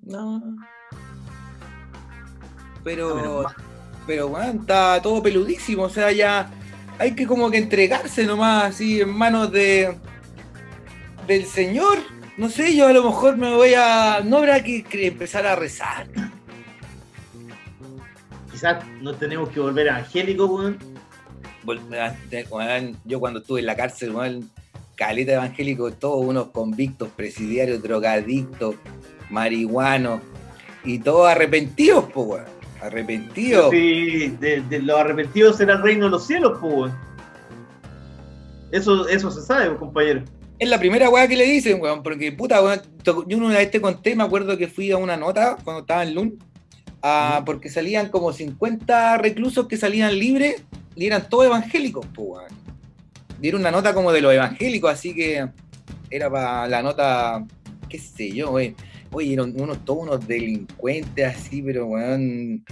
No. 0.02 0.42
Ah, 0.60 0.66
Pero, 2.82 3.42
mal. 3.44 3.54
pero 4.06 4.26
weón, 4.28 4.58
está 4.60 5.00
todo 5.00 5.22
peludísimo, 5.22 5.84
o 5.84 5.88
sea, 5.90 6.10
ya 6.10 6.50
hay 6.98 7.14
que 7.14 7.26
como 7.26 7.50
que 7.50 7.58
entregarse 7.58 8.24
nomás 8.26 8.64
así 8.64 9.00
en 9.00 9.10
manos 9.10 9.52
de 9.52 9.96
del 11.26 11.46
Señor. 11.46 11.98
No 12.36 12.48
sé, 12.48 12.74
yo 12.74 12.88
a 12.88 12.92
lo 12.92 13.04
mejor 13.04 13.36
me 13.36 13.54
voy 13.54 13.74
a. 13.76 14.20
No 14.24 14.38
habrá 14.38 14.62
que, 14.64 14.82
que 14.82 15.06
empezar 15.06 15.46
a 15.46 15.54
rezar. 15.54 16.08
Quizás 18.50 18.84
nos 19.00 19.18
tenemos 19.18 19.48
que 19.50 19.60
volver 19.60 19.88
weón. 20.48 20.78
Vol- 20.78 20.78
te- 20.78 20.88
weón, 20.88 20.91
Yo 23.04 23.20
cuando 23.20 23.40
estuve 23.40 23.60
en 23.60 23.66
la 23.66 23.76
cárcel, 23.76 24.14
weón, 24.14 24.50
caleta 24.96 25.32
evangélico, 25.32 25.92
todos 25.92 26.24
unos 26.24 26.48
convictos, 26.48 27.08
presidiarios, 27.16 27.82
drogadictos, 27.82 28.76
marihuanos, 29.30 30.20
y 30.84 30.98
todos 30.98 31.28
arrepentidos, 31.28 32.04
weón. 32.14 32.44
Arrepentidos. 32.80 33.70
Sí, 33.70 34.36
de, 34.40 34.60
de 34.62 34.82
los 34.82 34.98
arrepentidos 34.98 35.56
será 35.56 35.74
el 35.74 35.82
reino 35.82 36.06
de 36.06 36.10
los 36.10 36.26
cielos, 36.26 36.58
pues, 36.60 36.74
weón. 36.74 36.98
Eso, 38.72 39.06
eso 39.06 39.30
se 39.30 39.42
sabe, 39.42 39.76
compañero. 39.76 40.24
Es 40.58 40.68
la 40.68 40.78
primera 40.78 41.10
weá 41.10 41.28
que 41.28 41.36
le 41.36 41.44
dicen, 41.44 41.80
weón, 41.80 42.02
porque 42.02 42.32
puta, 42.32 42.62
weón, 42.62 42.80
yo 43.04 43.36
una 43.36 43.58
vez 43.58 43.70
te 43.70 43.80
conté, 43.80 44.16
me 44.16 44.24
acuerdo 44.24 44.56
que 44.56 44.68
fui 44.68 44.90
a 44.90 44.96
una 44.96 45.16
nota 45.16 45.56
cuando 45.62 45.80
estaba 45.80 46.02
en 46.02 46.14
LUN, 46.14 46.38
ah, 47.02 47.42
porque 47.44 47.68
salían 47.68 48.08
como 48.08 48.32
50 48.32 49.18
reclusos 49.18 49.68
que 49.68 49.76
salían 49.76 50.18
libres 50.18 50.64
y 50.94 51.06
eran 51.06 51.28
todos 51.28 51.46
evangélicos, 51.46 52.06
pues, 52.14 52.28
weón. 52.28 52.62
Era 53.40 53.56
una 53.56 53.70
nota 53.70 53.92
como 53.92 54.12
de 54.12 54.20
los 54.20 54.32
evangélicos, 54.32 54.92
así 54.92 55.14
que 55.14 55.48
era 56.10 56.30
para 56.30 56.68
la 56.68 56.82
nota, 56.82 57.44
qué 57.88 57.98
sé 57.98 58.30
yo, 58.32 58.50
weón. 58.52 58.74
Oye, 59.10 59.34
eran 59.34 59.52
unos, 59.60 59.84
todos 59.84 60.04
unos 60.04 60.26
delincuentes 60.26 61.36
así, 61.36 61.60
pero 61.62 61.86
weón, 61.86 62.64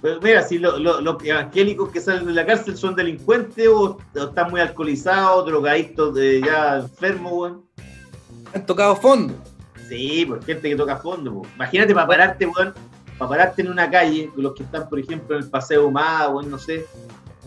Pues 0.00 0.18
mira, 0.22 0.42
si 0.42 0.58
lo- 0.58 0.78
lo- 0.78 1.00
los 1.00 1.24
evangélicos 1.24 1.90
que 1.90 2.00
salen 2.00 2.26
de 2.26 2.32
la 2.34 2.44
cárcel 2.46 2.76
son 2.76 2.94
delincuentes 2.94 3.66
o, 3.66 3.98
o 4.14 4.18
están 4.22 4.50
muy 4.50 4.60
alcoholizados, 4.60 5.46
drogadictos, 5.46 6.14
de, 6.14 6.40
ya 6.42 6.76
enfermos, 6.78 7.32
weón. 7.32 7.64
Han 8.54 8.64
tocado 8.66 8.94
fondo. 8.96 9.34
Sí, 9.88 10.24
pues 10.26 10.44
gente 10.44 10.68
que 10.68 10.76
toca 10.76 10.96
fondo. 10.98 11.40
pues. 11.40 11.52
Imagínate 11.54 11.94
para 11.94 12.06
pararte, 12.06 12.46
weón, 12.46 12.74
para 13.18 13.28
pararte 13.30 13.62
en 13.62 13.68
una 13.68 13.90
calle, 13.90 14.30
los 14.36 14.54
que 14.54 14.62
están, 14.64 14.88
por 14.88 14.98
ejemplo, 15.00 15.36
en 15.36 15.42
el 15.44 15.50
Paseo 15.50 15.86
Humada, 15.88 16.28
weón, 16.28 16.50
no 16.50 16.58
sé, 16.58 16.84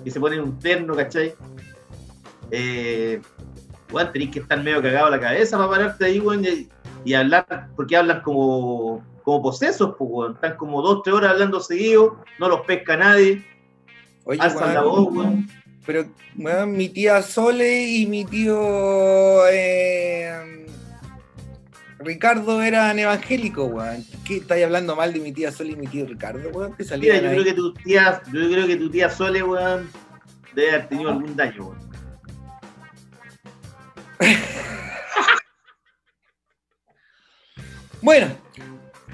que 0.04 0.12
se 0.12 0.20
ponen 0.20 0.42
un 0.42 0.60
terno, 0.60 0.96
¿cachai? 0.96 1.34
Eh, 2.52 3.22
weón, 3.92 4.12
tenés 4.12 4.30
que 4.32 4.40
estar 4.40 4.62
medio 4.62 4.82
cagado 4.82 5.10
la 5.10 5.20
cabeza 5.20 5.58
para 5.58 5.70
pararte 5.70 6.06
ahí, 6.06 6.20
weón, 6.20 6.46
y, 6.46 6.70
y 7.06 7.14
hablar, 7.14 7.70
porque 7.76 7.98
hablan 7.98 8.22
como, 8.22 9.04
como 9.24 9.42
posesos, 9.42 9.96
pues. 9.98 10.34
Están 10.36 10.58
como 10.58 10.82
dos, 10.82 11.02
tres 11.04 11.16
horas 11.16 11.32
hablando 11.32 11.60
seguido, 11.60 12.18
no 12.40 12.50
los 12.50 12.62
pesca 12.62 12.98
nadie, 12.98 13.46
Oye, 14.26 14.40
alzan 14.42 14.74
la 14.74 14.82
voz, 14.82 15.12
weón. 15.12 15.48
Pero, 15.86 16.06
weón, 16.38 16.74
mi 16.74 16.90
tía 16.90 17.22
Sole 17.24 17.88
y 17.88 18.06
mi 18.06 18.24
tío 18.26 19.48
eh, 19.48 20.39
Ricardo 22.00 22.62
eran 22.62 22.98
evangélicos, 22.98 23.70
weón. 23.72 24.06
¿Qué 24.26 24.38
estáis 24.38 24.64
hablando 24.64 24.96
mal 24.96 25.12
de 25.12 25.20
mi 25.20 25.34
tía 25.34 25.52
Sole 25.52 25.72
y 25.72 25.76
mi 25.76 25.88
tío 25.88 26.06
Ricardo, 26.06 26.50
weón? 26.50 26.76
Que 26.76 26.86
Mira, 26.98 27.20
yo 27.20 27.30
ahí? 27.30 27.34
creo 27.36 27.44
que 27.44 27.54
tu 27.54 27.74
tía, 27.74 28.22
yo 28.28 28.50
creo 28.50 28.68
que 28.68 28.78
tu 28.78 28.90
tía 28.90 29.10
Sole, 29.10 29.44
weón, 29.44 29.90
debe 30.56 30.72
haber 30.72 30.88
tenido 30.88 31.10
algún 31.10 31.36
daño, 31.36 31.68
weón. 31.68 31.90
Bueno, 38.02 38.28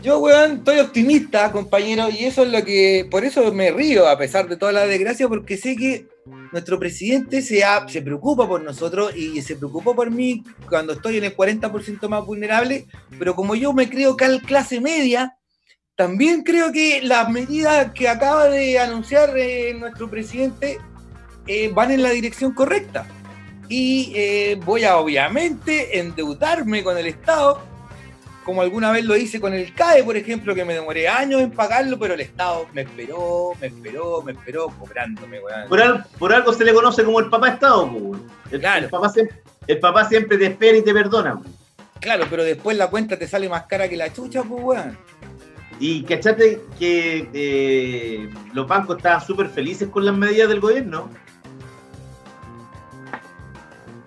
yo, 0.02 0.20
weón, 0.20 0.58
estoy 0.58 0.80
optimista, 0.80 1.52
compañero, 1.52 2.10
y 2.10 2.25
eso 2.25 2.44
es 2.44 2.52
lo 2.52 2.64
que, 2.64 3.08
por 3.10 3.25
eso 3.25 3.52
me 3.54 3.72
río, 3.72 4.08
a 4.08 4.18
pesar 4.18 4.48
de 4.48 4.58
toda 4.58 4.72
la 4.72 4.86
desgracia, 4.86 5.28
porque 5.28 5.58
sé 5.58 5.75
que 5.75 6.08
nuestro 6.52 6.78
presidente 6.80 7.42
se, 7.42 7.64
ha- 7.64 7.88
se 7.88 8.02
preocupa 8.02 8.48
por 8.48 8.62
nosotros 8.64 9.16
y 9.16 9.42
se 9.42 9.56
preocupó 9.56 9.96
por 9.96 10.12
mí 10.12 10.44
cuando 10.70 10.94
estoy 10.94 11.18
en 11.18 11.24
el 11.24 11.36
40% 11.36 12.08
más 12.08 12.25
vulnerable, 12.25 12.86
pero 13.18 13.36
como 13.36 13.56
yo 13.56 13.74
me 13.74 13.90
creo 13.90 14.16
cal 14.16 14.42
clase 14.42 14.80
media, 14.80 15.38
también 15.96 16.44
creo 16.44 16.72
que 16.72 17.02
las 17.02 17.30
medidas 17.30 17.92
que 17.94 18.08
acaba 18.10 18.50
de 18.50 18.78
anunciar 18.78 19.36
eh, 19.38 19.74
nuestro 19.80 20.10
presidente 20.10 20.78
eh, 21.48 21.72
van 21.74 21.92
en 21.92 22.04
la 22.04 22.10
dirección 22.10 22.54
correcta. 22.54 23.08
Y 23.70 24.12
eh, 24.14 24.60
voy 24.64 24.84
a 24.84 24.98
obviamente 24.98 25.98
endeudarme 26.00 26.84
con 26.84 26.98
el 26.98 27.08
Estado 27.08 27.62
como 28.46 28.62
alguna 28.62 28.92
vez 28.92 29.04
lo 29.04 29.18
hice 29.18 29.42
con 29.42 29.54
el 29.54 29.74
CAE, 29.74 30.04
por 30.04 30.16
ejemplo, 30.16 30.54
que 30.54 30.64
me 30.64 30.75
demoré 30.75 31.08
años 31.10 31.42
en 31.42 31.50
pagarlo, 31.52 31.98
pero 31.98 32.14
el 32.14 32.22
Estado 32.22 32.68
me 32.74 32.82
esperó, 32.84 33.54
me 33.60 33.68
esperó, 33.68 34.22
me 34.22 34.34
esperó, 34.34 34.68
cobrándome, 34.80 35.40
weón. 35.40 35.68
Por, 35.68 35.82
al- 35.82 36.06
por 36.20 36.32
algo 36.32 36.54
se 36.54 36.64
le 36.64 36.74
conoce 36.74 37.04
como 37.04 37.20
el 37.20 37.30
papá 37.30 37.50
Estado, 37.50 37.86
weón. 37.86 38.22
El, 38.52 38.60
Claro. 38.60 38.86
el 38.86 38.90
papá 38.92 39.10
siempre, 39.10 39.38
el 39.68 39.80
papá 39.80 40.08
siempre 40.08 40.38
te 40.38 40.46
espera 40.46 40.78
y 40.78 40.84
te 40.84 40.94
perdona, 40.94 41.34
weón. 41.34 41.56
Claro, 42.00 42.25
pero 42.30 42.44
después 42.44 42.78
la 42.78 42.88
cuenta 42.92 43.18
te 43.18 43.28
sale 43.28 43.50
más 43.50 43.64
cara 43.64 43.90
que 43.90 43.98
la 43.98 44.14
chucha, 44.14 44.44
pues, 44.44 44.64
weón. 44.64 44.98
Y 45.80 46.04
cachate 46.04 46.62
que 46.78 47.28
eh, 47.34 48.30
los 48.54 48.68
bancos 48.68 48.98
estaban 48.98 49.25
súper 49.25 49.50
felices 49.50 49.90
con 49.90 50.06
las 50.06 50.16
medidas 50.16 50.48
del 50.50 50.60
gobierno. 50.60 51.10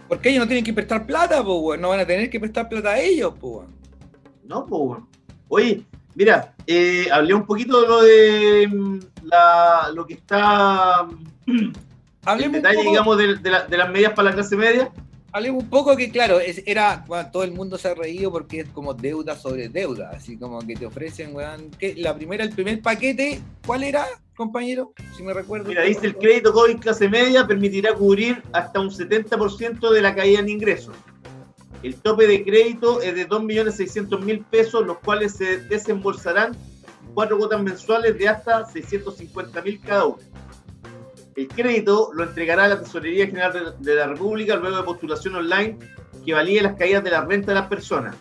Porque 0.07 0.31
ellos 0.31 0.41
no 0.41 0.47
tienen 0.47 0.65
que 0.65 0.73
prestar 0.73 1.05
plata, 1.07 1.43
pues, 1.45 1.59
weón. 1.61 1.81
No 1.81 1.89
van 1.91 2.01
a 2.01 2.07
tener 2.07 2.31
que 2.31 2.39
prestar 2.41 2.69
plata 2.69 2.91
a 2.91 3.01
ellos, 3.01 3.35
pues, 3.41 3.53
weón. 3.57 3.78
No, 4.49 4.67
pues. 4.67 5.01
Oye, 5.49 5.83
mira, 6.15 6.55
eh, 6.67 7.07
hablé 7.13 7.35
un 7.35 7.47
poquito 7.47 7.81
de 7.83 7.87
lo 7.89 8.03
de 8.03 8.69
mm, 8.69 8.99
la, 9.25 9.91
lo 9.95 10.07
que 10.07 10.15
está 10.15 11.07
el 11.47 11.73
Hablemos 12.25 12.57
un, 12.57 12.63
detalle, 12.63 12.77
poco, 12.79 12.91
digamos, 12.91 13.19
de, 13.19 13.37
de 13.37 13.51
la- 13.51 13.67
de 13.67 13.77
las 13.79 13.91
medidas 13.91 14.13
para 14.15 14.31
la 14.31 14.35
clase 14.35 14.57
media. 14.57 14.91
hablemos 15.33 15.63
un 15.63 15.71
poco 15.71 15.97
que, 15.97 16.11
claro, 16.11 16.41
es- 16.41 16.63
era, 16.67 17.05
bueno, 17.07 17.31
todo 17.31 17.45
el 17.45 17.53
mundo 17.53 17.79
se 17.79 17.89
ha 17.89 17.95
reído 17.95 18.31
porque 18.33 18.61
es 18.61 18.69
como 18.71 18.93
deuda 18.95 19.37
sobre 19.37 19.69
deuda, 19.69 20.11
así 20.15 20.37
como 20.37 20.59
que 20.61 20.75
te 20.77 20.87
ofrecen, 20.87 21.35
weón, 21.35 21.71
que 21.79 21.95
la 21.97 22.15
primera, 22.15 22.43
el 22.45 22.51
primer 22.51 22.81
paquete, 22.83 23.41
¿cuál 23.67 23.83
era, 23.85 24.07
compañero? 24.37 24.93
Si 25.17 25.23
me 25.23 25.33
recuerdo. 25.35 25.69
Mira, 25.69 25.83
dice 25.83 26.07
el 26.07 26.17
crédito 26.17 26.53
COVID 26.53 26.79
clase 26.79 27.09
media 27.09 27.47
permitirá 27.47 27.95
cubrir 27.95 28.43
hasta 28.53 28.81
un 28.81 28.91
70% 28.91 29.91
de 29.91 30.03
la 30.03 30.15
caída 30.15 30.41
en 30.41 30.49
ingresos. 30.49 30.95
El 31.83 31.95
tope 32.01 32.27
de 32.27 32.45
crédito 32.45 33.01
es 33.01 33.15
de 33.15 33.29
2.600.000 33.29 34.45
pesos, 34.47 34.87
los 34.87 34.99
cuales 34.99 35.37
se 35.37 35.59
desembolsarán 35.59 36.57
cuatro 37.15 37.39
cuotas 37.39 37.63
mensuales 37.63 38.19
de 38.19 38.29
hasta 38.29 38.65
650.000 38.67 39.81
cada 39.83 40.07
una. 40.07 40.23
El 41.37 41.47
crédito 41.47 42.11
lo 42.15 42.25
entregará 42.25 42.67
la 42.67 42.81
Tesorería 42.81 43.27
General 43.27 43.77
de 43.79 43.95
la 43.95 44.09
República 44.09 44.57
luego 44.57 44.77
de 44.77 44.83
postulación 44.83 45.37
online 45.37 45.79
que 46.25 46.35
valide 46.35 46.63
las 46.63 46.77
caídas 46.77 47.05
de 47.05 47.11
la 47.11 47.25
renta 47.25 47.53
de 47.53 47.61
las 47.61 47.69
personas. 47.69 48.17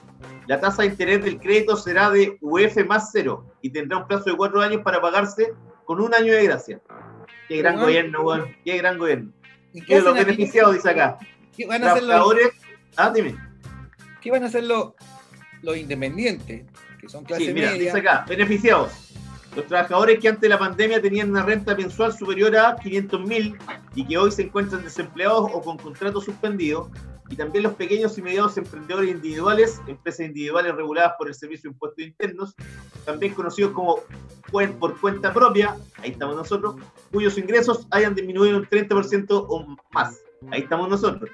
La 0.45 0.59
tasa 0.59 0.83
de 0.83 0.89
interés 0.89 1.23
del 1.23 1.39
crédito 1.39 1.75
será 1.75 2.11
de 2.11 2.37
UF 2.41 2.77
más 2.87 3.09
cero 3.11 3.45
y 3.61 3.71
tendrá 3.71 3.97
un 3.97 4.07
plazo 4.07 4.29
de 4.29 4.37
cuatro 4.37 4.61
años 4.61 4.81
para 4.83 5.01
pagarse 5.01 5.53
con 5.83 5.99
un 5.99 6.13
año 6.13 6.31
de 6.31 6.43
gracia. 6.43 6.79
Qué 7.47 7.57
gran 7.57 7.79
gobierno, 7.79 8.21
weón. 8.21 8.55
Qué 8.63 8.77
gran 8.77 8.97
gobierno. 8.97 9.31
¿Y 9.73 9.81
qué 9.81 9.99
los 9.99 10.13
beneficiados, 10.13 10.75
dice 10.75 10.89
acá. 10.89 11.17
¿Qué 11.55 11.65
van 11.65 11.83
a 11.83 11.91
hacer 11.91 12.03
los, 12.03 12.09
Trabajadores. 12.09 12.51
Ah, 12.97 13.11
dime. 13.13 13.35
qué 14.21 14.31
van 14.31 14.43
a 14.43 14.47
hacer 14.47 14.63
los, 14.63 14.93
los 15.61 15.77
independientes? 15.77 16.65
Que 16.99 17.07
son 17.09 17.23
clase 17.23 17.45
Sí, 17.45 17.53
mira, 17.53 17.71
media. 17.71 17.85
dice 17.85 17.97
acá. 17.99 18.25
Beneficiados. 18.27 18.91
Los 19.55 19.65
trabajadores 19.67 20.19
que 20.19 20.27
antes 20.27 20.41
de 20.41 20.49
la 20.49 20.59
pandemia 20.59 21.01
tenían 21.01 21.29
una 21.31 21.43
renta 21.43 21.75
mensual 21.75 22.13
superior 22.15 22.55
a 22.57 22.75
500 22.75 23.21
mil 23.27 23.55
y 23.95 24.05
que 24.05 24.17
hoy 24.17 24.31
se 24.31 24.43
encuentran 24.43 24.83
desempleados 24.83 25.49
o 25.53 25.61
con 25.61 25.77
contratos 25.77 26.25
suspendidos. 26.25 26.89
Y 27.29 27.35
también 27.35 27.63
los 27.63 27.73
pequeños 27.73 28.17
y 28.17 28.21
medianos 28.21 28.55
emprendedores 28.57 29.09
individuales, 29.11 29.81
empresas 29.87 30.27
individuales 30.27 30.73
reguladas 30.75 31.13
por 31.17 31.27
el 31.27 31.33
Servicio 31.33 31.69
de 31.69 31.73
Impuestos 31.73 32.05
Internos, 32.05 32.55
también 33.05 33.33
conocidos 33.33 33.73
como 33.73 33.99
por 34.79 34.97
cuenta 34.99 35.33
propia, 35.33 35.75
ahí 35.97 36.11
estamos 36.11 36.37
nosotros, 36.37 36.75
cuyos 37.11 37.37
ingresos 37.37 37.85
hayan 37.91 38.15
disminuido 38.15 38.57
un 38.57 38.65
30% 38.65 39.25
o 39.29 39.75
más. 39.91 40.21
Ahí 40.51 40.61
estamos 40.61 40.89
nosotros. 40.89 41.29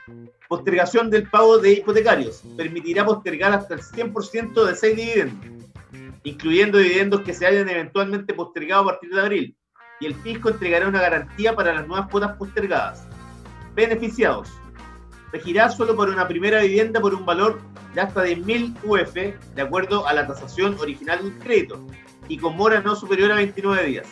Postergación 0.47 1.09
del 1.09 1.29
pago 1.29 1.57
de 1.57 1.73
hipotecarios. 1.73 2.41
Permitirá 2.57 3.05
postergar 3.05 3.53
hasta 3.53 3.75
el 3.75 3.81
100% 3.81 4.65
de 4.65 4.75
6 4.75 4.95
dividendos, 4.95 5.47
incluyendo 6.23 6.77
dividendos 6.77 7.21
que 7.21 7.33
se 7.33 7.45
hayan 7.45 7.67
eventualmente 7.69 8.33
postergado 8.33 8.83
a 8.83 8.85
partir 8.85 9.11
de 9.13 9.21
abril. 9.21 9.57
Y 9.99 10.05
el 10.07 10.15
fisco 10.15 10.49
entregará 10.49 10.87
una 10.87 11.01
garantía 11.01 11.55
para 11.55 11.73
las 11.73 11.87
nuevas 11.87 12.09
cuotas 12.09 12.35
postergadas. 12.37 13.07
Beneficiados. 13.75 14.49
Regirá 15.31 15.69
solo 15.69 15.95
por 15.95 16.09
una 16.09 16.27
primera 16.27 16.61
vivienda 16.61 16.99
por 17.01 17.13
un 17.13 17.25
valor 17.25 17.59
de 17.93 18.01
hasta 18.01 18.25
10.000 18.25 18.75
UF, 18.83 19.13
de 19.13 19.61
acuerdo 19.61 20.07
a 20.07 20.13
la 20.13 20.27
tasación 20.27 20.75
original 20.79 21.23
del 21.23 21.37
crédito, 21.39 21.85
y 22.27 22.37
con 22.37 22.55
mora 22.55 22.81
no 22.81 22.95
superior 22.95 23.31
a 23.31 23.35
29 23.35 23.85
días. 23.85 24.07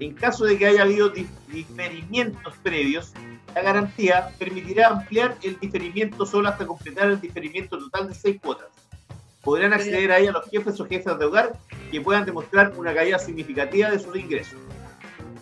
En 0.00 0.14
caso 0.14 0.44
de 0.44 0.56
que 0.58 0.66
haya 0.66 0.82
habido 0.82 1.12
dif- 1.12 1.28
diferimientos 1.48 2.54
previos, 2.62 3.12
la 3.54 3.62
garantía 3.62 4.30
permitirá 4.38 4.88
ampliar 4.88 5.36
el 5.42 5.58
diferimiento 5.58 6.24
solo 6.26 6.48
hasta 6.48 6.66
completar 6.66 7.10
el 7.10 7.20
diferimiento 7.20 7.78
total 7.78 8.08
de 8.08 8.14
seis 8.14 8.40
cuotas. 8.40 8.68
Podrán 9.42 9.72
acceder 9.72 10.12
a 10.12 10.18
ella 10.18 10.32
los 10.32 10.50
jefes 10.50 10.78
o 10.80 10.86
jefas 10.86 11.18
de 11.18 11.24
hogar 11.24 11.52
que 11.90 12.00
puedan 12.00 12.26
demostrar 12.26 12.72
una 12.76 12.94
caída 12.94 13.18
significativa 13.18 13.90
de 13.90 13.98
sus 13.98 14.14
ingresos. 14.16 14.58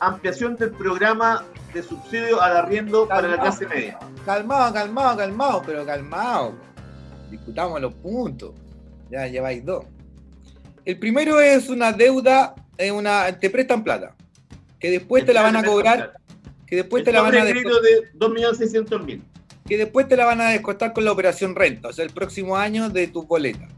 Ampliación 0.00 0.55
del 0.57 0.71
programa 0.71 1.45
de 1.75 1.83
subsidio 1.83 2.41
al 2.41 2.57
arriendo 2.57 3.09
para 3.09 3.27
la 3.27 3.38
clase 3.38 3.67
media. 3.67 3.99
Calmado, 4.25 4.73
calmado, 4.73 5.17
calmado, 5.17 5.62
pero 5.67 5.85
calmado. 5.85 6.55
Discutamos 7.31 7.81
los 7.81 7.93
puntos. 7.95 8.53
Ya 9.11 9.27
lleváis 9.27 9.65
dos. 9.65 9.85
El 10.85 10.99
primero 10.99 11.41
es 11.41 11.69
una 11.69 11.93
deuda, 11.93 12.55
una, 12.95 13.38
te 13.38 13.50
prestan 13.50 13.83
plata. 13.83 14.15
Que 14.79 14.91
después 14.91 15.27
te 15.27 15.35
la 15.35 15.43
van 15.43 15.57
a 15.57 15.65
cobrar, 15.65 16.15
que 16.69 16.77
después 16.77 17.05
te 17.05 17.13
la 17.13 17.23
van 17.23 17.37
a 17.37 17.45
descontar. 17.45 17.83
de 17.83 18.13
2.600.000. 18.19 19.23
que 19.67 19.77
después 19.77 20.09
te 20.09 20.17
la 20.17 20.25
van 20.25 20.41
a 20.41 20.51
descontar 20.51 20.93
con 20.93 21.05
la 21.05 21.13
operación 21.13 21.55
renta, 21.55 21.89
o 21.89 21.93
sea, 21.93 22.05
el 22.05 22.11
próximo 22.11 22.57
año 22.57 22.91
de 22.91 23.07
tu 23.09 23.25
boleta. 23.25 23.69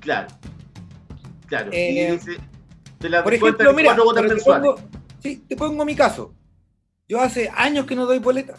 Claro. 0.00 0.28
Claro. 1.46 1.70
Eh, 1.72 2.08
y 2.08 2.12
dice, 2.12 2.36
te 2.98 3.08
la 3.08 3.24
Por 3.24 3.34
ejemplo, 3.34 3.72
mira, 3.74 3.96
te 3.96 4.36
pongo, 4.36 4.76
sí, 5.20 5.44
te 5.48 5.56
pongo 5.56 5.84
mi 5.84 5.96
caso. 5.96 6.34
Yo 7.08 7.20
hace 7.20 7.50
años 7.56 7.86
que 7.86 7.96
no 7.96 8.06
doy 8.06 8.20
boleta. 8.20 8.54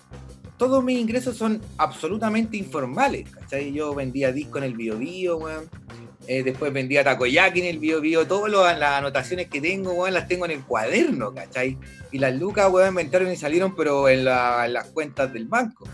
Todos 0.61 0.83
mis 0.83 0.99
ingresos 0.99 1.35
son 1.35 1.59
absolutamente 1.77 2.55
informales, 2.55 3.27
¿cachai? 3.31 3.73
Yo 3.73 3.95
vendía 3.95 4.31
disco 4.31 4.59
en 4.59 4.65
el 4.65 4.75
Bio 4.75 4.95
Bio, 4.95 5.37
weón. 5.37 5.67
Eh, 6.27 6.43
después 6.43 6.71
vendía 6.71 7.03
takoyaki 7.03 7.61
en 7.61 7.65
el 7.65 7.79
Bio 7.79 7.99
Bio. 7.99 8.27
Todas 8.27 8.77
las 8.77 8.91
anotaciones 8.99 9.47
que 9.47 9.59
tengo, 9.59 9.93
weón, 9.93 10.13
las 10.13 10.27
tengo 10.27 10.45
en 10.45 10.51
el 10.51 10.61
cuaderno, 10.61 11.33
¿cachai? 11.33 11.79
Y 12.11 12.19
las 12.19 12.35
lucas, 12.35 12.71
weón, 12.71 12.93
me 12.93 13.01
entraron 13.01 13.31
y 13.31 13.35
salieron, 13.37 13.75
pero 13.75 14.07
en, 14.07 14.23
la- 14.23 14.67
en 14.67 14.73
las 14.73 14.85
cuentas 14.89 15.33
del 15.33 15.47
banco. 15.47 15.87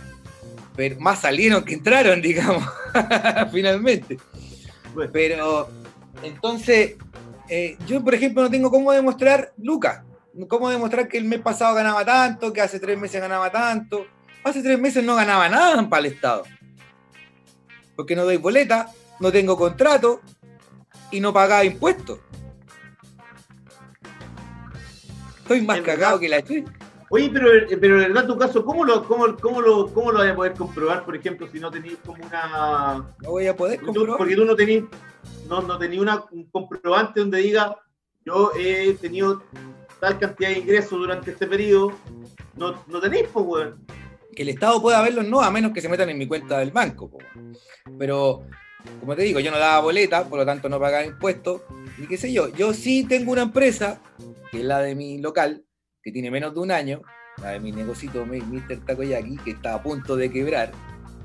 Pero 0.76 1.00
más 1.00 1.22
salieron 1.22 1.64
que 1.64 1.74
entraron, 1.76 2.22
digamos, 2.22 2.62
finalmente. 3.54 4.18
Bueno. 4.94 5.12
Pero, 5.14 5.70
entonces, 6.24 6.96
eh, 7.48 7.78
yo, 7.88 8.04
por 8.04 8.16
ejemplo, 8.16 8.42
no 8.44 8.50
tengo 8.52 8.70
cómo 8.70 8.92
demostrar 8.92 9.54
lucas. 9.60 10.02
¿Cómo 10.50 10.70
demostrar 10.70 11.08
que 11.08 11.18
el 11.20 11.24
mes 11.24 11.40
pasado 11.40 11.74
ganaba 11.74 12.04
tanto, 12.04 12.52
que 12.52 12.60
hace 12.60 12.82
tres 12.82 13.00
meses 13.00 13.22
ganaba 13.22 13.50
tanto? 13.50 14.06
Hace 14.44 14.62
tres 14.64 14.80
meses 14.80 15.04
no 15.04 15.16
ganaba 15.16 15.50
nada 15.50 15.90
para 15.90 16.00
el 16.08 16.14
Estado. 16.14 16.44
Porque 17.96 18.16
no 18.16 18.24
doy 18.24 18.38
boleta, 18.38 18.90
no 19.20 19.32
tengo 19.32 19.58
contrato 19.58 20.22
y 21.12 21.20
no 21.20 21.34
pagaba 21.34 21.64
impuestos. 21.64 22.20
Estoy 25.40 25.62
más 25.62 25.82
cagado 25.82 26.20
que 26.20 26.30
la 26.30 26.42
chucha. 26.42 26.72
Oye, 27.10 27.30
pero, 27.32 27.48
pero 27.80 28.02
en 28.02 28.14
verdad 28.14 28.28
tu 28.28 28.38
caso, 28.38 28.66
¿cómo 28.66 28.84
lo, 28.84 29.06
cómo, 29.08 29.38
cómo 29.38 29.62
lo, 29.62 29.94
cómo 29.94 30.12
lo 30.12 30.20
vas 30.20 30.30
a 30.32 30.36
poder 30.36 30.54
comprobar, 30.54 31.06
por 31.06 31.16
ejemplo, 31.16 31.48
si 31.50 31.58
no 31.58 31.72
tenéis 31.72 31.98
como 32.06 32.22
una... 32.26 33.06
No 33.24 33.30
voy 33.32 33.48
a 33.48 33.56
poder 33.56 33.80
comprobar. 33.80 34.18
porque 34.18 34.36
tú 34.36 34.44
no 34.44 34.56
tenías 34.58 34.84
no, 35.48 35.62
no 35.62 35.78
una- 36.02 36.26
un 36.32 36.50
comprobante 36.52 37.22
donde 37.22 37.38
diga, 37.40 37.78
yo 38.26 38.52
he 38.58 38.94
tenido 38.96 39.42
tal 40.02 40.20
cantidad 40.20 40.50
de 40.50 40.60
ingresos 40.60 40.92
durante 41.00 41.32
este 41.32 41.48
periodo. 41.48 41.94
No, 42.56 42.84
no 42.88 43.00
tenéis, 43.00 43.28
pues, 43.32 43.46
weón. 43.48 43.86
Que 44.38 44.44
el 44.44 44.50
Estado 44.50 44.80
pueda 44.80 45.02
verlos, 45.02 45.26
no, 45.28 45.42
a 45.42 45.50
menos 45.50 45.72
que 45.72 45.82
se 45.82 45.90
metan 45.90 46.12
en 46.12 46.18
mi 46.20 46.28
cuenta 46.28 46.60
del 46.60 46.70
banco. 46.70 47.10
po. 47.10 47.18
Pero, 47.98 48.46
como 49.00 49.16
te 49.16 49.24
digo, 49.24 49.40
yo 49.40 49.50
no 49.50 49.58
daba 49.58 49.80
boleta, 49.80 50.24
por 50.30 50.38
lo 50.38 50.46
tanto 50.46 50.70
no 50.70 50.80
pagaba 50.80 51.04
impuestos, 51.04 51.64
ni 51.98 52.06
qué 52.06 52.18
sé 52.18 52.32
yo. 52.32 52.48
Yo 52.50 52.72
sí 52.72 53.04
tengo 53.04 53.32
una 53.32 53.42
empresa, 53.42 54.00
que 54.52 54.60
es 54.60 54.64
la 54.64 54.78
de 54.82 54.94
mi 54.94 55.18
local, 55.18 55.66
que 56.04 56.12
tiene 56.12 56.30
menos 56.30 56.54
de 56.54 56.60
un 56.60 56.70
año, 56.70 57.02
la 57.42 57.50
de 57.54 57.60
mi 57.60 57.72
negocito 57.72 58.28
Mr. 58.28 58.86
Takoyaki, 58.86 59.38
que 59.38 59.50
está 59.50 59.74
a 59.74 59.82
punto 59.82 60.16
de 60.16 60.32
quebrar. 60.32 60.72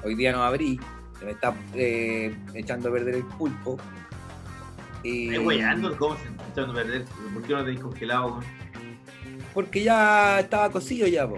Hoy 0.03 0.15
día 0.15 0.33
no 0.33 0.43
abrí, 0.43 0.81
se 1.19 1.27
me 1.27 1.33
está 1.33 1.55
eh, 1.75 2.35
echando 2.55 2.89
a 2.89 2.93
perder 2.93 3.17
el 3.17 3.25
pulpo. 3.27 3.77
Y- 5.03 5.29
Ay, 5.29 5.39
weyando, 5.39 5.95
¿cómo 5.99 6.17
se 6.17 6.25
está 6.29 6.45
echando 6.51 6.73
a 6.73 6.77
perder? 6.77 7.05
¿Por 7.35 7.43
qué 7.43 7.53
no 7.53 7.59
tenéis 7.63 7.81
congelado, 7.81 8.41
porque 9.53 9.83
ya 9.83 10.41
estaba 10.41 10.71
cocido 10.71 11.07
ya, 11.07 11.29
po. 11.29 11.37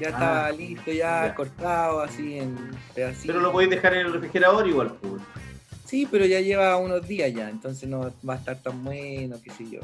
Ya 0.00 0.08
Ah, 0.08 0.10
estaba 0.10 0.50
listo, 0.52 0.90
ya, 0.92 1.26
ya. 1.26 1.34
cortado 1.34 2.00
así 2.02 2.38
en 2.38 2.56
pedacitos. 2.94 3.26
Pero 3.26 3.40
lo 3.40 3.52
podéis 3.52 3.70
dejar 3.70 3.94
en 3.94 4.06
el 4.06 4.12
refrigerador 4.12 4.66
igual, 4.66 4.92
pues. 5.00 5.22
Sí, 5.84 6.06
pero 6.10 6.26
ya 6.26 6.40
lleva 6.40 6.76
unos 6.76 7.06
días 7.08 7.32
ya, 7.32 7.48
entonces 7.48 7.88
no 7.88 8.12
va 8.28 8.34
a 8.34 8.36
estar 8.36 8.56
tan 8.62 8.84
bueno, 8.84 9.36
qué 9.42 9.50
sé 9.50 9.68
yo. 9.70 9.80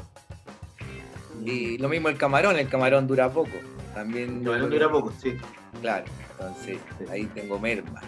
Y 1.43 1.77
lo 1.77 1.89
mismo 1.89 2.09
el 2.09 2.17
camarón, 2.17 2.57
el 2.57 2.67
camarón 2.69 3.07
dura 3.07 3.29
poco. 3.29 3.49
También 3.93 4.41
Que 4.41 4.49
bueno, 4.49 4.67
dura 4.67 4.89
poco, 4.89 5.11
sí. 5.21 5.35
Claro, 5.81 6.05
entonces 6.31 6.77
ahí 7.09 7.25
tengo 7.33 7.59
merma. 7.59 8.01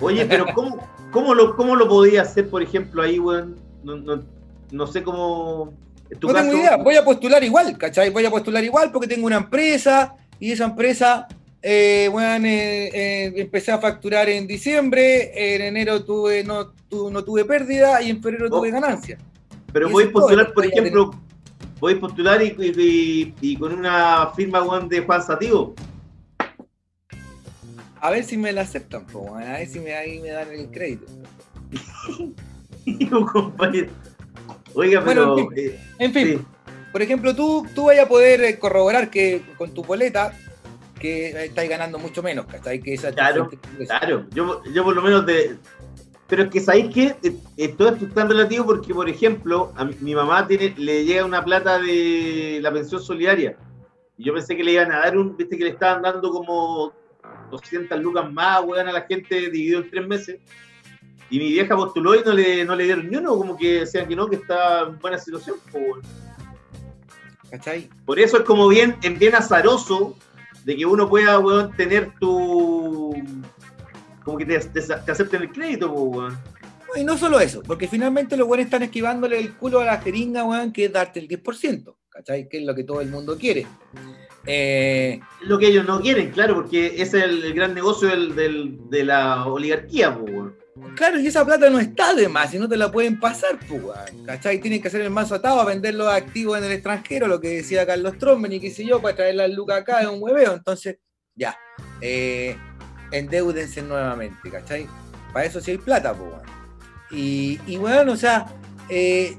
Oye, 0.00 0.24
pero 0.28 0.46
¿cómo, 0.54 0.86
cómo, 1.10 1.34
lo, 1.34 1.54
cómo 1.56 1.76
lo 1.76 1.88
podía 1.88 2.22
hacer, 2.22 2.48
por 2.48 2.62
ejemplo, 2.62 3.02
ahí, 3.02 3.18
weón? 3.18 3.56
No, 3.82 3.96
no, 3.96 4.22
no 4.70 4.86
sé 4.86 5.02
cómo. 5.02 5.72
En 6.10 6.18
tu 6.18 6.28
No 6.28 6.34
caso, 6.34 6.48
tengo 6.48 6.60
idea, 6.62 6.76
voy 6.76 6.96
a 6.96 7.04
postular 7.04 7.42
igual, 7.44 7.78
¿cachai? 7.78 8.10
Voy 8.10 8.24
a 8.26 8.30
postular 8.30 8.62
igual 8.62 8.90
porque 8.92 9.08
tengo 9.08 9.26
una 9.26 9.36
empresa 9.36 10.14
y 10.40 10.52
esa 10.52 10.64
empresa, 10.64 11.26
eh, 11.62 12.08
bueno, 12.12 12.46
eh, 12.46 12.90
eh, 12.92 13.32
empecé 13.36 13.72
a 13.72 13.78
facturar 13.78 14.28
en 14.28 14.46
diciembre, 14.46 15.54
en 15.54 15.62
enero 15.62 16.04
tuve, 16.04 16.44
no, 16.44 16.68
tu- 16.88 17.10
no 17.10 17.24
tuve 17.24 17.44
pérdida 17.44 18.02
y 18.02 18.10
en 18.10 18.22
febrero 18.22 18.46
Oh. 18.50 18.58
tuve 18.58 18.70
ganancia. 18.70 19.18
Pero 19.72 19.90
podéis 19.90 20.10
postular, 20.10 20.52
por 20.52 20.66
ejemplo, 20.66 21.10
podéis 21.80 21.98
postular 22.00 22.40
y, 22.42 23.34
y- 23.40 23.56
con 23.56 23.72
una 23.72 24.30
firma, 24.36 24.60
de 24.88 25.00
Juan 25.00 25.22
Sativo. 25.22 25.74
A 28.00 28.10
ver 28.10 28.22
si 28.24 28.36
me 28.36 28.52
la 28.52 28.60
aceptan, 28.62 29.06
po, 29.06 29.34
a 29.34 29.38
ver 29.58 29.66
si 29.66 29.80
me, 29.80 29.94
ahí 29.94 30.20
me 30.20 30.28
dan 30.28 30.48
el 30.52 30.66
crédito. 30.70 31.06
compañero. 33.32 33.88
Oiga, 34.74 35.00
Bueno, 35.00 35.34
pero. 35.36 35.38
en 35.38 35.48
fin. 35.48 35.58
eh, 35.70 35.80
En 35.98 36.12
fin, 36.12 36.26
sí. 36.38 36.44
Por 36.94 37.02
ejemplo, 37.02 37.34
tú, 37.34 37.66
tú 37.74 37.86
vayas 37.86 38.06
a 38.06 38.08
poder 38.08 38.44
eh, 38.44 38.56
corroborar 38.56 39.10
que 39.10 39.42
con 39.58 39.74
tu 39.74 39.82
boleta 39.82 40.32
que 41.00 41.46
estáis 41.46 41.68
ganando 41.68 41.98
mucho 41.98 42.22
menos, 42.22 42.46
¿cachai? 42.46 42.80
Que 42.80 42.94
esa 42.94 43.10
Claro, 43.10 43.50
Claro, 43.84 44.26
yo, 44.30 44.62
yo 44.72 44.84
por 44.84 44.94
lo 44.94 45.02
menos 45.02 45.26
de. 45.26 45.56
Pero 46.28 46.44
es 46.44 46.50
que 46.50 46.60
sabéis 46.60 46.94
que 46.94 47.16
todo 47.76 47.88
esto 47.88 48.06
es 48.06 48.14
tan 48.14 48.28
relativo 48.28 48.66
porque, 48.66 48.94
por 48.94 49.08
ejemplo, 49.08 49.72
a 49.74 49.84
mi, 49.84 49.96
mi 50.02 50.14
mamá 50.14 50.46
tiene, 50.46 50.72
le 50.76 51.04
llega 51.04 51.24
una 51.24 51.44
plata 51.44 51.80
de 51.80 52.60
la 52.62 52.70
pensión 52.72 53.02
solidaria. 53.02 53.56
Y 54.16 54.26
yo 54.26 54.32
pensé 54.32 54.56
que 54.56 54.62
le 54.62 54.74
iban 54.74 54.92
a 54.92 55.00
dar 55.00 55.18
un, 55.18 55.36
viste 55.36 55.58
que 55.58 55.64
le 55.64 55.70
estaban 55.70 56.00
dando 56.00 56.30
como 56.30 56.92
200 57.50 57.98
lucas 57.98 58.32
más, 58.32 58.62
weón, 58.64 58.86
a 58.86 58.92
la 58.92 59.02
gente 59.02 59.50
dividido 59.50 59.80
en 59.80 59.90
tres 59.90 60.06
meses. 60.06 60.40
Y 61.28 61.40
mi 61.40 61.48
vieja 61.48 61.74
postuló 61.74 62.14
y 62.14 62.22
no 62.24 62.32
le, 62.32 62.64
no 62.64 62.76
le 62.76 62.84
dieron 62.84 63.10
ni 63.10 63.16
uno, 63.16 63.36
como 63.36 63.56
que 63.56 63.80
decían 63.80 64.06
que 64.06 64.14
no, 64.14 64.28
que 64.28 64.36
está 64.36 64.82
en 64.82 65.00
buena 65.00 65.18
situación. 65.18 65.56
weón. 65.72 66.00
¿Cachai? 67.56 67.88
Por 68.04 68.18
eso 68.18 68.38
es 68.38 68.42
como 68.42 68.66
bien, 68.66 68.96
es 69.00 69.16
bien 69.16 69.36
azaroso 69.36 70.16
de 70.64 70.74
que 70.76 70.84
uno 70.84 71.08
pueda, 71.08 71.38
weón, 71.38 71.70
tener 71.76 72.12
tu. 72.18 73.14
Como 74.24 74.38
que 74.38 74.44
te, 74.44 74.58
te- 74.58 74.80
te 74.82 75.12
acepten 75.12 75.42
el 75.42 75.52
crédito, 75.52 75.92
weón. 75.92 76.36
Y 76.96 77.04
no 77.04 77.16
solo 77.16 77.38
eso, 77.38 77.62
porque 77.64 77.86
finalmente 77.86 78.36
los 78.36 78.48
buenos 78.48 78.64
están 78.64 78.82
esquivándole 78.82 79.38
el 79.38 79.52
culo 79.54 79.78
a 79.80 79.84
la 79.84 79.98
jeringa, 79.98 80.42
weón, 80.44 80.72
que 80.72 80.86
es 80.86 80.92
darte 80.92 81.20
el 81.20 81.28
10%, 81.28 81.94
¿cachai? 82.08 82.48
Que 82.48 82.58
es 82.58 82.64
lo 82.64 82.74
que 82.74 82.82
todo 82.82 83.00
el 83.00 83.08
mundo 83.08 83.38
quiere. 83.38 83.66
Eh, 84.46 85.20
Es 85.40 85.48
lo 85.48 85.56
que 85.56 85.68
ellos 85.68 85.86
no 85.86 86.00
quieren, 86.00 86.30
claro, 86.32 86.56
porque 86.56 86.86
ese 87.00 87.18
es 87.18 87.24
el, 87.24 87.44
el 87.44 87.54
gran 87.54 87.72
negocio 87.72 88.08
del, 88.08 88.34
del- 88.34 88.78
de 88.90 89.04
la 89.04 89.46
oligarquía, 89.46 90.10
weón. 90.10 90.56
Claro, 90.96 91.18
y 91.18 91.26
esa 91.26 91.44
plata 91.44 91.70
no 91.70 91.78
está 91.78 92.14
de 92.14 92.28
más, 92.28 92.52
y 92.54 92.58
no 92.58 92.68
te 92.68 92.76
la 92.76 92.90
pueden 92.90 93.18
pasar, 93.18 93.58
pues, 93.68 93.82
weón, 93.82 94.26
¿cachai? 94.26 94.60
Tienen 94.60 94.80
que 94.80 94.88
hacer 94.88 95.00
el 95.00 95.10
mazo 95.10 95.34
atado 95.34 95.60
a 95.60 95.64
vender 95.64 95.94
los 95.94 96.08
activos 96.08 96.58
en 96.58 96.64
el 96.64 96.72
extranjero, 96.72 97.26
lo 97.26 97.40
que 97.40 97.48
decía 97.48 97.86
Carlos 97.86 98.18
Tromben 98.18 98.52
y 98.52 98.60
qué 98.60 98.70
sé 98.70 98.84
yo, 98.84 99.00
para 99.00 99.16
traer 99.16 99.36
las 99.36 99.50
lucas 99.50 99.80
acá, 99.80 100.00
es 100.00 100.08
un 100.08 100.22
hueveo, 100.22 100.54
entonces, 100.54 100.98
ya, 101.34 101.56
eh, 102.00 102.56
endeúdense 103.10 103.82
nuevamente, 103.82 104.50
¿cachai? 104.50 104.86
Para 105.32 105.46
eso 105.46 105.60
sí 105.60 105.72
hay 105.72 105.78
plata, 105.78 106.14
pues, 106.14 106.30
weón. 106.32 106.42
Y, 107.10 107.60
y 107.66 107.76
weón, 107.76 108.08
o 108.08 108.16
sea, 108.16 108.46
eh, 108.88 109.36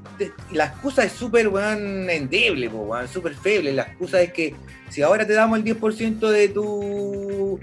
la 0.51 0.65
excusa 0.65 1.03
es 1.03 1.11
súper, 1.11 1.47
endeble, 1.47 2.69
po, 2.69 2.77
weón, 2.79 3.07
súper 3.07 3.35
feble. 3.35 3.73
La 3.73 3.83
excusa 3.83 4.21
es 4.21 4.33
que 4.33 4.55
si 4.89 5.01
ahora 5.01 5.25
te 5.25 5.33
damos 5.33 5.59
el 5.59 5.65
10% 5.65 6.29
de 6.29 6.49
tu, 6.49 7.59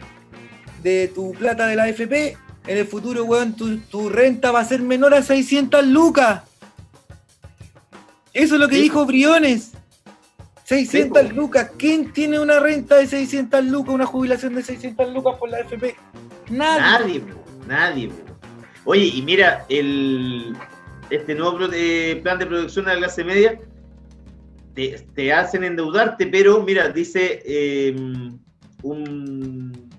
de 0.82 1.08
tu 1.08 1.32
plata 1.32 1.66
de 1.66 1.76
la 1.76 1.84
AFP, 1.84 2.36
en 2.66 2.78
el 2.78 2.86
futuro, 2.86 3.24
weón, 3.24 3.54
tu, 3.54 3.78
tu 3.78 4.08
renta 4.08 4.50
va 4.52 4.60
a 4.60 4.64
ser 4.64 4.80
menor 4.82 5.14
a 5.14 5.22
600 5.22 5.86
lucas. 5.86 6.42
Eso 8.32 8.54
es 8.54 8.60
lo 8.60 8.68
que 8.68 8.76
Sí. 8.76 8.82
dijo 8.82 9.04
Briones. 9.04 9.72
600 10.64 11.22
Sí, 11.22 11.28
po. 11.28 11.34
lucas. 11.34 11.70
¿Quién 11.76 12.12
tiene 12.12 12.38
una 12.40 12.58
renta 12.60 12.96
de 12.96 13.06
600 13.06 13.64
lucas, 13.64 13.94
una 13.94 14.06
jubilación 14.06 14.54
de 14.54 14.62
600 14.62 15.12
lucas 15.12 15.36
por 15.38 15.50
la 15.50 15.58
AFP? 15.58 15.96
Nadie. 16.50 16.80
Nadie, 16.80 17.20
po, 17.20 17.40
nadie. 17.66 18.08
po. 18.08 18.32
Oye, 18.84 19.04
y 19.06 19.22
mira, 19.22 19.66
el, 19.68 20.56
este 21.10 21.34
nuevo 21.34 21.56
pro- 21.58 21.70
eh, 21.72 22.20
plan 22.22 22.38
de 22.38 22.46
protección 22.46 22.88
a 22.88 22.94
la 22.94 23.00
clase 23.00 23.22
media 23.22 23.58
te, 24.74 25.06
te 25.14 25.32
hacen 25.32 25.62
endeudarte, 25.64 26.26
pero 26.26 26.62
mira, 26.62 26.88
dice 26.88 27.42
eh, 27.44 27.94
un- 28.82 29.90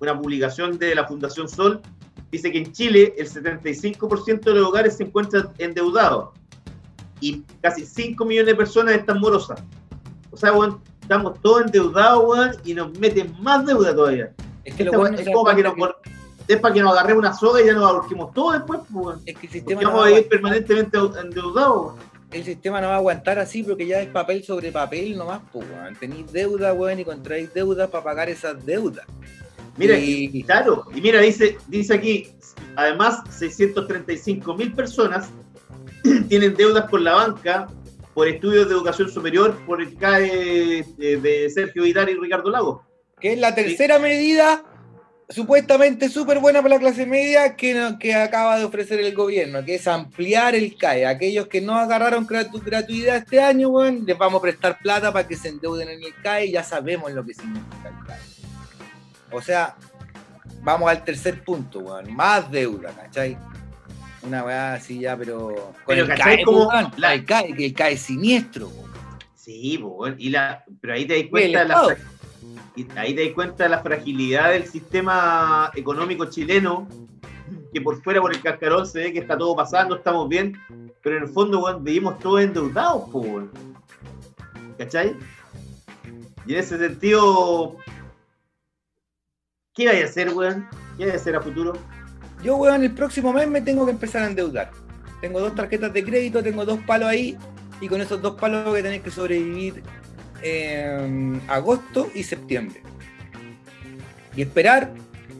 una 0.00 0.20
publicación 0.20 0.78
de 0.78 0.94
la 0.94 1.06
Fundación 1.06 1.48
Sol, 1.48 1.80
dice 2.34 2.50
que 2.50 2.58
en 2.58 2.72
Chile 2.72 3.14
el 3.16 3.28
75% 3.28 4.40
de 4.40 4.54
los 4.54 4.68
hogares 4.68 4.96
se 4.96 5.04
encuentran 5.04 5.50
endeudados 5.58 6.30
y 7.20 7.42
casi 7.62 7.86
5 7.86 8.24
millones 8.24 8.48
de 8.48 8.54
personas 8.56 8.94
están 8.96 9.20
morosas. 9.20 9.62
O 10.30 10.36
sea, 10.36 10.52
weón, 10.52 10.80
estamos 11.00 11.40
todos 11.40 11.62
endeudados, 11.62 12.24
weón, 12.26 12.56
y 12.64 12.74
nos 12.74 12.98
meten 12.98 13.34
más 13.40 13.64
deuda 13.64 13.94
todavía. 13.94 14.32
Es 14.64 14.74
que 14.74 14.84
lo 14.84 14.92
bueno 14.92 15.16
es 15.16 15.26
como 15.26 15.44
para 15.44 15.56
que 15.56 15.62
nos, 15.62 15.74
es 16.48 16.58
para 16.58 16.74
que 16.74 16.80
nos 16.80 16.92
agarremos 16.92 17.20
una 17.20 17.32
soga 17.34 17.62
y 17.62 17.66
ya 17.66 17.74
nos 17.74 17.84
ahorquemos 17.84 18.34
todo 18.34 18.52
después, 18.52 18.80
pues, 18.80 19.06
weón. 19.06 19.22
es 19.24 19.38
que 19.38 19.46
el 19.46 19.52
sistema, 19.52 19.80
no 19.80 19.88
vamos 19.88 20.02
va 20.02 20.04
a 20.04 20.08
aguantar, 20.08 20.30
permanentemente 20.30 20.98
endeudados. 21.22 21.86
weón. 21.86 21.96
el 22.32 22.44
sistema 22.44 22.80
no 22.80 22.88
va 22.88 22.94
a 22.94 22.98
aguantar 22.98 23.38
así 23.38 23.62
porque 23.62 23.86
ya 23.86 24.02
es 24.02 24.08
papel 24.08 24.42
sobre 24.42 24.72
papel 24.72 25.16
nomás, 25.16 25.40
pues, 25.52 25.64
weón. 25.70 25.94
Tenéis 25.94 26.32
deuda, 26.32 26.72
weón, 26.72 26.98
y 26.98 27.04
contraéis 27.04 27.54
deuda 27.54 27.86
para 27.86 28.02
pagar 28.02 28.28
esas 28.28 28.66
deudas. 28.66 29.06
Mira, 29.76 29.98
Y- 29.98 30.42
claro, 30.44 30.86
y 30.94 31.00
mira, 31.00 31.20
dice, 31.20 31.56
dice 31.68 31.94
aquí, 31.94 32.28
además, 32.76 33.20
635 33.36 34.54
mil 34.56 34.72
personas 34.72 35.28
tienen 36.28 36.54
deudas 36.54 36.88
con 36.88 37.02
la 37.04 37.14
banca 37.14 37.66
por 38.14 38.28
estudios 38.28 38.68
de 38.68 38.74
educación 38.74 39.10
superior 39.10 39.56
por 39.66 39.82
el 39.82 39.96
CAE 39.96 40.84
de, 40.96 41.16
de 41.16 41.50
Sergio 41.50 41.82
Vidal 41.82 42.10
y 42.10 42.14
Ricardo 42.14 42.50
Lago. 42.50 42.84
Que 43.20 43.32
es 43.32 43.38
la 43.38 43.54
tercera 43.54 43.98
medida 43.98 44.62
supuestamente 45.28 46.08
súper 46.10 46.38
buena 46.38 46.60
para 46.62 46.74
la 46.74 46.80
clase 46.80 47.06
media 47.06 47.56
que, 47.56 47.96
que 47.98 48.14
acaba 48.14 48.58
de 48.58 48.64
ofrecer 48.64 49.00
el 49.00 49.14
gobierno, 49.14 49.64
que 49.64 49.76
es 49.76 49.88
ampliar 49.88 50.54
el 50.54 50.76
CAE. 50.76 51.06
Aquellos 51.06 51.48
que 51.48 51.60
no 51.60 51.74
agarraron 51.76 52.26
gratu- 52.26 52.62
gratuidad 52.62 53.16
este 53.16 53.40
año, 53.40 53.70
weón, 53.70 54.04
les 54.06 54.16
vamos 54.18 54.38
a 54.38 54.42
prestar 54.42 54.78
plata 54.80 55.12
para 55.12 55.26
que 55.26 55.34
se 55.36 55.48
endeuden 55.48 55.88
en 55.88 56.02
el 56.04 56.14
CAE 56.22 56.46
y 56.46 56.52
ya 56.52 56.62
sabemos 56.62 57.10
lo 57.12 57.24
que 57.24 57.34
significa 57.34 57.88
el 57.88 58.06
CAE. 58.06 58.33
O 59.34 59.42
sea, 59.42 59.74
vamos 60.62 60.88
al 60.90 61.02
tercer 61.04 61.42
punto, 61.42 61.80
weón. 61.80 62.12
Más 62.14 62.50
deuda, 62.50 62.90
¿cachai? 62.92 63.36
Una 64.22 64.42
weá 64.44 64.74
así 64.74 65.00
ya, 65.00 65.16
pero. 65.16 65.48
Con 65.48 65.74
Pero, 65.86 66.02
el 66.02 66.08
¿cachai? 66.08 66.36
CAE, 66.36 66.44
Como 66.44 66.66
weón, 66.68 66.92
la- 66.96 67.14
el 67.14 67.24
CAE, 67.24 67.54
que 67.54 67.66
el 67.66 67.74
CAE 67.74 67.92
es 67.94 68.00
siniestro, 68.02 68.68
weón. 68.68 68.90
Sí, 69.34 69.76
weón, 69.82 70.16
y 70.18 70.30
la, 70.30 70.64
pero 70.80 70.94
ahí 70.94 71.04
te 71.04 71.20
das 71.20 71.30
cuenta 71.30 71.58
de 71.62 71.68
la, 71.68 71.96
ahí 72.96 73.14
te 73.14 73.24
das 73.24 73.34
cuenta 73.34 73.64
de 73.64 73.70
la 73.70 73.78
fragilidad 73.80 74.50
del 74.52 74.66
sistema 74.66 75.70
económico 75.74 76.24
chileno, 76.26 76.88
que 77.72 77.80
por 77.82 78.02
fuera, 78.02 78.22
por 78.22 78.32
el 78.34 78.40
cascarón, 78.40 78.86
se 78.86 79.00
ve 79.00 79.12
que 79.12 79.18
está 79.18 79.36
todo 79.36 79.54
pasando, 79.54 79.96
estamos 79.96 80.28
bien, 80.30 80.58
pero 81.02 81.18
en 81.18 81.24
el 81.24 81.28
fondo, 81.28 81.62
weón, 81.62 81.84
vivimos 81.84 82.18
todos 82.20 82.40
endeudados, 82.40 83.02
weón. 83.12 83.50
¿Cachai? 84.78 85.14
Y 86.46 86.54
en 86.54 86.60
ese 86.60 86.78
sentido, 86.78 87.76
¿qué 89.74 89.86
vaya 89.86 90.04
a 90.04 90.08
hacer, 90.08 90.30
weón? 90.30 90.68
¿Qué 90.96 91.04
vaya 91.04 91.14
a 91.14 91.16
hacer 91.16 91.36
a 91.36 91.40
futuro? 91.40 91.72
Yo, 92.42 92.56
weón, 92.56 92.82
el 92.82 92.92
próximo 92.92 93.32
mes 93.32 93.48
me 93.48 93.60
tengo 93.60 93.84
que 93.84 93.92
empezar 93.92 94.22
a 94.22 94.26
endeudar. 94.26 94.70
Tengo 95.20 95.40
dos 95.40 95.54
tarjetas 95.54 95.92
de 95.92 96.04
crédito, 96.04 96.42
tengo 96.42 96.64
dos 96.64 96.78
palos 96.86 97.08
ahí, 97.08 97.36
y 97.80 97.88
con 97.88 98.00
esos 98.00 98.20
dos 98.22 98.38
palos 98.40 98.64
voy 98.66 98.80
a 98.80 98.82
tener 98.82 99.00
que 99.00 99.10
sobrevivir 99.10 99.82
en 100.42 101.40
agosto 101.48 102.10
y 102.14 102.22
septiembre. 102.22 102.82
Y 104.36 104.42
esperar 104.42 104.92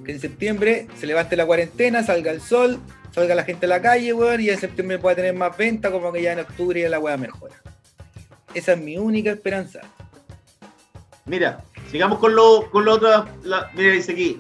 que 0.05 0.13
en 0.13 0.21
septiembre 0.21 0.89
se 0.99 1.07
levante 1.07 1.37
la 1.37 1.47
cuarentena, 1.47 2.03
salga 2.03 2.31
el 2.31 2.41
sol, 2.41 2.79
salga 3.13 3.35
la 3.35 3.45
gente 3.45 3.67
a 3.67 3.69
la 3.69 3.83
calle, 3.83 4.13
weón, 4.13 4.41
y 4.41 4.51
en 4.51 4.59
septiembre 4.59 4.99
pueda 4.99 5.17
tener 5.17 5.35
más 5.35 5.57
venta, 5.57 5.91
como 5.91 6.13
que 6.13 6.23
ya 6.23 6.33
en 6.33 6.41
octubre 6.41 6.81
ya 6.81 6.89
la 6.89 6.99
weá 6.99 7.17
mejora. 7.17 7.55
Esa 8.55 8.73
es 8.73 8.79
mi 8.81 8.97
única 8.97 9.31
esperanza. 9.31 9.81
Mira, 11.27 11.65
sigamos 11.91 12.19
con 12.19 12.35
lo, 12.35 12.71
con 12.71 12.85
lo 12.85 12.95
otra. 12.95 13.27
la- 13.43 13.71
mira, 13.75 13.93
dice 13.93 14.13
aquí: 14.13 14.39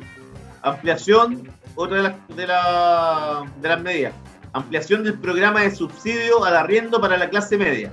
ampliación, 0.62 1.48
otra 1.74 1.96
de, 1.98 2.02
las 2.04 2.14
de, 2.36 2.46
la- 2.46 3.44
de 3.60 3.68
las 3.68 3.82
medidas. 3.82 4.12
Ampliación 4.52 5.02
del 5.02 5.18
programa 5.18 5.62
de 5.62 5.74
subsidio 5.74 6.44
al 6.44 6.56
arriendo 6.56 7.00
para 7.00 7.16
la 7.16 7.28
clase 7.28 7.56
media. 7.58 7.92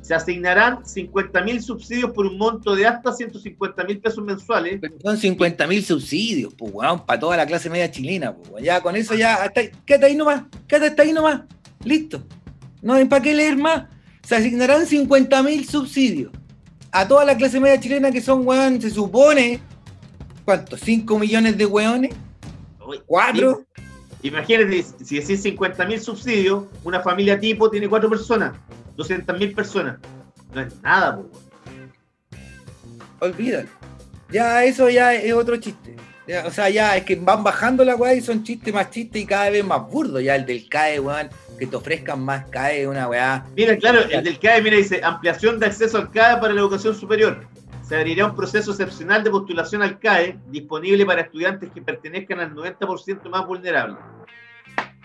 Se 0.00 0.12
asignarán 0.14 0.84
50 0.84 1.42
mil 1.42 1.62
subsidios 1.62 2.10
por 2.10 2.26
un 2.26 2.36
monto 2.36 2.74
de 2.74 2.84
hasta 2.88 3.12
150 3.12 3.84
mil 3.84 4.00
pesos 4.00 4.24
mensuales. 4.24 4.78
Pero 4.80 4.94
son 5.00 5.16
50 5.16 5.64
mil 5.68 5.84
subsidios, 5.84 6.52
pues, 6.54 6.72
weón, 6.74 7.06
para 7.06 7.20
toda 7.20 7.36
la 7.36 7.46
clase 7.46 7.70
media 7.70 7.88
chilena, 7.88 8.34
pues. 8.34 8.64
Ya 8.64 8.80
con 8.80 8.96
eso 8.96 9.14
ya, 9.14 9.34
hasta 9.44 9.60
quédate 9.86 10.06
ahí 10.06 10.16
nomás, 10.16 10.42
quédate 10.66 10.88
hasta 10.88 11.02
ahí 11.02 11.12
nomás, 11.12 11.42
listo. 11.84 12.20
No 12.82 12.94
hay 12.94 13.04
para 13.04 13.22
qué 13.22 13.32
leer 13.32 13.56
más. 13.56 13.84
Se 14.24 14.34
asignarán 14.34 14.86
50 14.86 15.40
mil 15.44 15.68
subsidios 15.68 16.32
a 16.92 17.08
toda 17.08 17.24
la 17.24 17.36
clase 17.36 17.58
media 17.58 17.80
chilena 17.80 18.12
que 18.12 18.20
son, 18.20 18.46
weón, 18.46 18.80
se 18.80 18.90
supone, 18.90 19.60
¿cuánto? 20.44 20.76
¿5 20.76 21.18
millones 21.18 21.56
de 21.56 21.66
weones? 21.66 22.14
¿Cuatro? 23.06 23.64
Imagínate, 24.22 24.84
si 25.02 25.18
decís 25.18 25.42
50 25.42 25.84
mil 25.86 26.00
subsidios, 26.00 26.66
una 26.84 27.00
familia 27.00 27.40
tipo 27.40 27.70
tiene 27.70 27.88
cuatro 27.88 28.10
personas, 28.10 28.52
200 28.96 29.38
mil 29.38 29.52
personas. 29.52 29.98
No 30.54 30.60
es 30.60 30.80
nada, 30.82 31.16
po, 31.16 31.22
weón. 31.22 31.92
Olvídalo. 33.20 33.68
Ya 34.30 34.64
eso 34.64 34.88
ya 34.88 35.14
es 35.14 35.32
otro 35.32 35.56
chiste. 35.56 35.96
Ya, 36.26 36.46
o 36.46 36.50
sea, 36.50 36.68
ya 36.68 36.96
es 36.96 37.04
que 37.04 37.16
van 37.16 37.42
bajando 37.42 37.84
la 37.84 37.96
weá 37.96 38.14
y 38.14 38.20
son 38.20 38.44
chistes 38.44 38.72
más 38.72 38.90
chistes 38.90 39.22
y 39.22 39.26
cada 39.26 39.50
vez 39.50 39.64
más 39.64 39.88
burdos. 39.88 40.22
Ya 40.22 40.36
el 40.36 40.46
del 40.46 40.68
CAE, 40.68 41.00
weón, 41.00 41.28
que 41.62 41.68
te 41.68 41.76
ofrezcan 41.76 42.24
más 42.24 42.50
CAE, 42.50 42.88
una 42.88 43.06
weá. 43.06 43.46
Mira, 43.56 43.76
claro, 43.76 44.00
el 44.10 44.24
del 44.24 44.40
CAE, 44.40 44.62
mira, 44.62 44.76
dice 44.76 45.00
ampliación 45.04 45.60
de 45.60 45.66
acceso 45.66 45.96
al 45.96 46.10
CAE 46.10 46.40
para 46.40 46.52
la 46.52 46.60
educación 46.60 46.92
superior. 46.92 47.46
Se 47.86 47.94
abrirá 47.94 48.26
un 48.26 48.34
proceso 48.34 48.72
excepcional 48.72 49.22
de 49.22 49.30
postulación 49.30 49.80
al 49.80 50.00
CAE 50.00 50.40
disponible 50.48 51.06
para 51.06 51.20
estudiantes 51.20 51.70
que 51.70 51.80
pertenezcan 51.80 52.40
al 52.40 52.52
90% 52.52 53.28
más 53.30 53.46
vulnerable. 53.46 53.94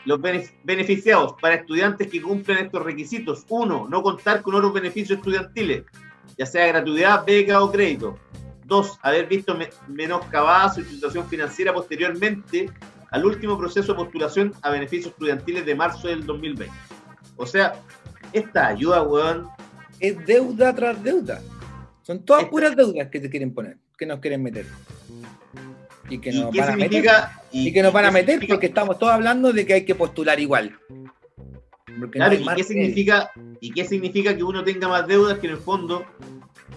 Los 0.06 0.20
bene- 0.20 0.50
beneficiados 0.64 1.36
para 1.40 1.54
estudiantes 1.56 2.08
que 2.08 2.24
cumplen 2.24 2.58
estos 2.66 2.82
requisitos. 2.84 3.46
Uno, 3.50 3.86
no 3.88 4.02
contar 4.02 4.42
con 4.42 4.56
otros 4.56 4.74
beneficios 4.74 5.20
estudiantiles, 5.20 5.84
ya 6.40 6.46
sea 6.48 6.66
gratuidad, 6.66 7.24
beca 7.24 7.62
o 7.62 7.72
crédito. 7.72 8.18
Dos, 8.66 8.98
haber 9.04 9.28
visto 9.28 9.54
me- 9.54 9.70
menoscabada 9.88 10.74
su 10.74 10.82
situación 10.84 11.28
financiera 11.30 11.72
posteriormente 11.72 12.72
al 13.12 13.26
último 13.26 13.58
proceso 13.58 13.94
de 13.94 13.98
postulación 13.98 14.54
a 14.62 14.70
beneficios 14.70 15.08
estudiantiles 15.14 15.66
de 15.66 15.76
marzo 15.76 16.08
del 16.08 16.26
2020. 16.26 16.72
O 17.36 17.46
sea, 17.46 17.74
esta 18.34 18.68
ayuda, 18.68 19.02
weón, 19.04 19.48
Es 20.00 20.24
deuda 20.26 20.76
tras 20.76 21.02
deuda. 21.04 21.42
Son 22.04 22.24
todas 22.24 22.44
Esta- 22.44 22.52
puras 22.52 22.76
deudas 22.76 23.08
que 23.10 23.20
te 23.20 23.30
quieren 23.30 23.54
poner, 23.54 23.78
que 23.98 24.06
nos 24.06 24.20
quieren 24.20 24.44
meter. 24.44 24.66
Y 26.10 26.20
que 26.20 26.30
¿y 26.30 26.40
nos 26.42 26.52
qué 26.52 26.60
van 26.62 26.70
a 26.70 26.76
meter. 26.76 26.90
significa? 26.92 27.42
Y 27.52 27.74
que 27.74 27.82
nos 27.84 27.92
van 27.94 28.06
a 28.06 28.12
meter 28.12 28.30
significa- 28.36 28.54
porque 28.54 28.68
estamos 28.68 28.98
todos 29.00 29.14
hablando 29.14 29.52
de 29.52 29.66
que 29.66 29.74
hay 29.74 29.86
que 29.86 29.96
postular 29.96 30.40
igual. 30.40 30.78
Porque 32.00 32.20
Claro, 32.20 32.36
¿y 32.36 32.46
qué, 32.56 32.64
significa, 32.64 33.32
¿y 33.60 33.72
qué 33.72 33.84
significa 33.86 34.36
que 34.38 34.44
uno 34.44 34.64
tenga 34.64 34.88
más 34.88 35.08
deudas 35.08 35.40
que 35.40 35.48
en 35.48 35.54
el 35.54 35.60
fondo 35.60 36.06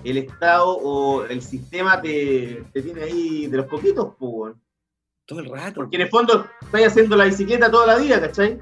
el 0.02 0.16
Estado 0.16 0.66
o 0.78 1.24
el 1.26 1.42
sistema 1.42 2.00
te, 2.00 2.64
te 2.72 2.80
tiene 2.82 3.02
ahí 3.02 3.46
de 3.46 3.56
los 3.58 3.66
poquitos? 3.66 4.14
po, 4.18 4.28
weón? 4.28 4.60
Todo 5.30 5.40
el 5.40 5.50
rato. 5.50 5.74
Porque 5.76 5.94
en 5.96 6.02
el 6.02 6.08
fondo 6.08 6.44
estáis 6.60 6.88
haciendo 6.88 7.16
la 7.16 7.24
bicicleta 7.24 7.70
toda 7.70 7.86
la 7.86 7.96
vida, 7.98 8.20
¿cachai? 8.20 8.58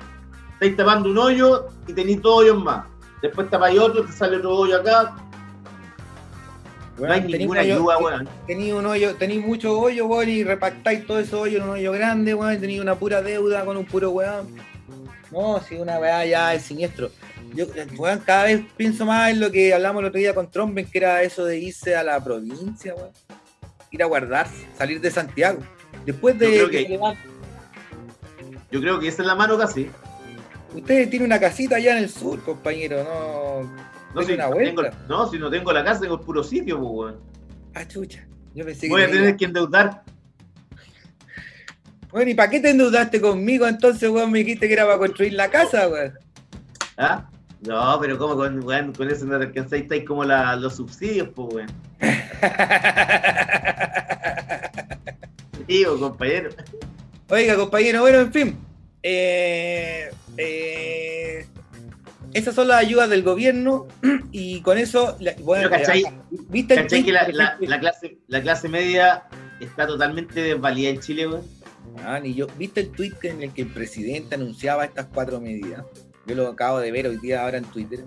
Estáis 0.53 0.77
tapando 0.77 1.09
un 1.09 1.17
hoyo 1.19 1.69
y 1.87 1.95
tenéis 1.95 2.21
dos 2.21 2.41
hoyos 2.43 2.63
más. 2.63 2.87
Después 3.23 3.49
tapáis 3.49 3.79
otro, 3.81 4.05
te 4.05 4.13
sale 4.13 4.37
otro 4.37 4.55
hoyo 4.55 4.77
acá. 4.81 5.17
No 6.99 7.11
hay 7.13 7.21
ninguna 7.23 7.61
un 7.63 7.67
hoyo- 7.67 7.75
ayuda, 7.75 7.99
weón. 7.99 8.29
Tení 8.47 8.73
un 8.73 8.85
hoyo, 8.85 9.15
tení 9.17 9.39
mucho 9.39 9.79
hoyo, 9.81 10.07
weón, 10.07 10.29
y 10.29 10.45
repactáis 10.45 11.07
todo 11.07 11.21
ese 11.21 11.35
hoyo 11.37 11.59
en 11.59 11.65
un 11.65 11.71
hoyo 11.71 11.93
grande, 11.93 12.35
weón, 12.35 12.55
y 12.55 12.59
tení 12.59 12.81
una 12.81 12.97
pura 12.97 13.23
deuda 13.23 13.65
con 13.65 13.77
un 13.77 13.87
puro 13.87 14.11
weón. 14.11 14.49
No, 15.31 15.61
si 15.67 15.77
una 15.77 15.99
weá 15.99 16.27
ya 16.27 16.53
es 16.55 16.65
siniestro. 16.65 17.11
Yo, 17.55 17.65
weón, 17.97 18.19
cada 18.27 18.45
vez 18.45 18.63
pienso 18.77 19.07
más 19.07 19.31
en 19.31 19.41
lo 19.41 19.51
que 19.51 19.73
hablamos 19.73 20.01
el 20.03 20.09
otro 20.09 20.19
día 20.19 20.35
con 20.35 20.51
Tromben, 20.51 20.85
que 20.91 20.99
era 20.99 21.23
eso 21.23 21.45
de 21.47 21.57
irse 21.59 21.97
a 21.97 22.03
la 22.03 22.23
provincia, 22.23 22.95
weón. 22.95 23.11
Ir 23.91 24.03
a 24.03 24.07
guardarse, 24.07 24.67
salir 24.77 25.01
de 25.01 25.11
Santiago. 25.11 25.61
Después 26.09 26.39
de 26.39 26.47
Yo 26.57 26.69
creo 26.69 26.71
que 26.71 26.99
Yo 28.71 28.81
creo 28.81 28.99
que 28.99 29.09
esa 29.09 29.21
es 29.21 29.29
la 29.29 29.35
mano 29.35 29.59
casi. 29.59 29.91
Ustedes 30.75 31.11
tienen 31.11 31.27
una 31.27 31.39
casita 31.39 31.77
allá 31.77 31.99
en 31.99 32.05
el 32.05 32.09
sur, 32.09 32.43
compañero, 32.43 33.05
no. 33.05 33.71
No, 34.15 34.23
si, 34.23 34.33
una 34.33 34.49
tengo, 34.51 34.83
no, 35.07 35.31
si 35.31 35.39
no 35.39 35.51
tengo 35.51 35.71
la 35.71 35.85
casa, 35.85 36.01
tengo 36.01 36.15
el 36.15 36.23
puro 36.23 36.43
sitio, 36.43 36.81
po, 36.81 36.87
weón. 36.89 37.17
Ah, 37.75 37.87
chucha. 37.87 38.27
Yo 38.55 38.65
pensé 38.65 38.87
que 38.87 38.89
Voy 38.89 39.03
a 39.03 39.11
tener 39.11 39.37
que 39.37 39.45
endeudar. 39.45 40.03
Bueno, 42.11 42.31
¿y 42.31 42.35
para 42.35 42.49
qué 42.49 42.61
te 42.61 42.71
endeudaste 42.71 43.21
conmigo 43.21 43.67
entonces, 43.67 44.09
weón? 44.09 44.33
Me 44.33 44.39
dijiste 44.39 44.67
que 44.67 44.73
era 44.73 44.87
para 44.87 44.97
construir 44.97 45.35
la 45.35 45.51
casa, 45.51 45.89
weón. 45.89 46.15
¿Ah? 46.97 47.29
No, 47.61 47.99
pero 48.01 48.17
como 48.17 48.35
con, 48.35 48.65
weón, 48.65 48.95
con 48.95 49.11
eso 49.11 49.27
no 49.27 49.39
te 49.39 49.45
alcanzáis, 49.45 49.83
estáis 49.83 50.05
como 50.07 50.25
la- 50.25 50.57
los 50.57 50.75
subsidios, 50.77 51.29
pues, 51.35 51.55
weón. 51.55 51.69
Digo, 55.69 55.99
compañero. 56.01 56.51
Oiga, 57.29 57.57
compañero, 57.57 58.01
bueno, 58.01 58.21
en 58.21 58.33
fin. 58.33 58.57
Eh, 59.03 60.11
eh, 60.39 61.47
esas 62.33 62.55
son 62.55 62.69
las 62.69 62.79
ayudas 62.79 63.11
del 63.11 63.23
gobierno 63.23 63.87
y 64.33 64.63
con 64.63 64.79
eso, 64.79 65.17
bueno, 65.41 65.69
¿cachai? 65.69 66.05
¿viste 66.49 66.75
¿Cachai 66.75 67.05
que 67.05 67.13
la, 67.13 67.27
clase, 67.27 68.19
la 68.27 68.41
clase 68.41 68.69
media 68.69 69.25
está 69.61 69.87
totalmente 69.87 70.41
desvalida 70.41 70.89
en 70.89 71.01
Chile, 71.01 71.29
weón? 71.29 71.43
Ah, 72.05 72.19
ni 72.19 72.35
yo, 72.35 72.47
¿viste 72.59 72.81
el 72.81 72.91
tweet 72.91 73.15
en 73.23 73.43
el 73.43 73.53
que 73.53 73.63
el 73.63 73.69
presidente 73.69 74.35
anunciaba 74.35 74.85
estas 74.85 75.07
cuatro 75.07 75.41
medidas? 75.41 75.85
Yo 76.27 76.35
lo 76.35 76.49
acabo 76.49 76.79
de 76.79 76.91
ver 76.93 77.07
hoy 77.07 77.19
día 77.19 77.43
ahora 77.43 77.59
en 77.59 77.65
Twitter 77.65 78.05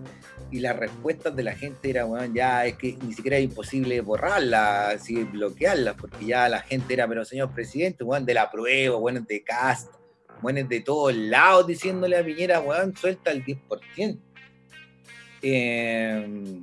y 0.52 0.60
las 0.60 0.76
respuestas 0.76 1.36
de 1.36 1.44
la 1.44 1.54
gente 1.56 1.90
era, 1.90 2.04
bueno, 2.04 2.34
ya 2.36 2.66
es 2.66 2.76
que 2.78 2.98
ni 3.02 3.14
siquiera 3.14 3.38
es 3.38 3.46
imposible 3.46 4.02
borrarlas, 4.02 4.96
así 4.96 5.24
bloquearlas, 5.24 5.96
porque 5.96 6.26
ya 6.26 6.50
la 6.50 6.60
gente 6.62 6.94
era, 6.94 7.08
pero 7.08 7.24
señor 7.26 7.54
presidente, 7.54 8.04
weón, 8.04 8.26
de 8.26 8.34
la 8.34 8.52
prueba, 8.52 8.98
bueno, 8.98 9.22
de 9.28 9.44
cast, 9.44 9.94
bueno, 10.42 10.60
de 10.68 10.80
todos 10.82 11.16
lados 11.16 11.68
diciéndole 11.68 12.18
a 12.18 12.24
Piñera, 12.26 12.60
weón, 12.60 12.96
suelta 12.98 13.32
el 13.32 13.44
10%. 13.46 14.20
Eh, 15.42 16.60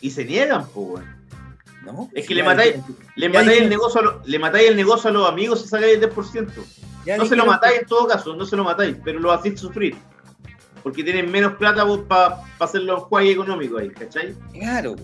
Y 0.00 0.10
se 0.10 0.24
niegan, 0.24 0.66
pues, 0.68 0.86
weón. 0.88 1.26
no, 1.84 2.10
Es 2.14 2.26
que 2.26 2.34
le 2.34 2.42
matáis- 2.44 2.76
Le 3.16 3.26
Ya 3.32 3.40
matáis, 3.40 3.60
el 3.62 3.68
negocio 3.68 4.00
a 4.00 4.04
los, 4.04 4.28
le 4.28 4.38
matáis 4.38 4.68
el 4.68 4.76
negocio 4.76 5.10
a 5.10 5.12
los 5.12 5.28
amigos 5.28 5.62
si 5.62 5.68
sacáis 5.68 5.94
el 5.94 6.00
10%. 6.00 6.62
ya 7.04 7.16
No 7.16 7.24
se 7.26 7.34
lo 7.36 7.46
matáis 7.46 7.80
en 7.80 7.86
todo 7.86 8.06
caso, 8.06 8.36
no 8.36 8.44
se 8.44 8.56
lo 8.56 8.64
matáis, 8.64 8.96
pero 9.04 9.18
lo 9.20 9.32
hacéis 9.32 9.58
sufrir. 9.60 9.96
Porque 10.86 11.02
tienen 11.02 11.28
menos 11.32 11.54
plata 11.54 11.84
para 12.06 12.44
hacerlo 12.60 12.94
en 12.94 13.00
juego 13.00 13.28
económico 13.28 13.76
ahí, 13.76 13.88
¿cachai? 13.88 14.36
Claro, 14.52 14.94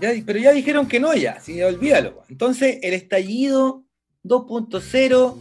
ya, 0.00 0.12
pero 0.24 0.38
ya 0.38 0.50
dijeron 0.50 0.88
que 0.88 0.98
no 0.98 1.12
ya, 1.12 1.38
sí, 1.40 1.62
olvídalo. 1.62 2.22
Entonces, 2.30 2.78
el 2.80 2.94
estallido 2.94 3.84
2.0 4.24 5.36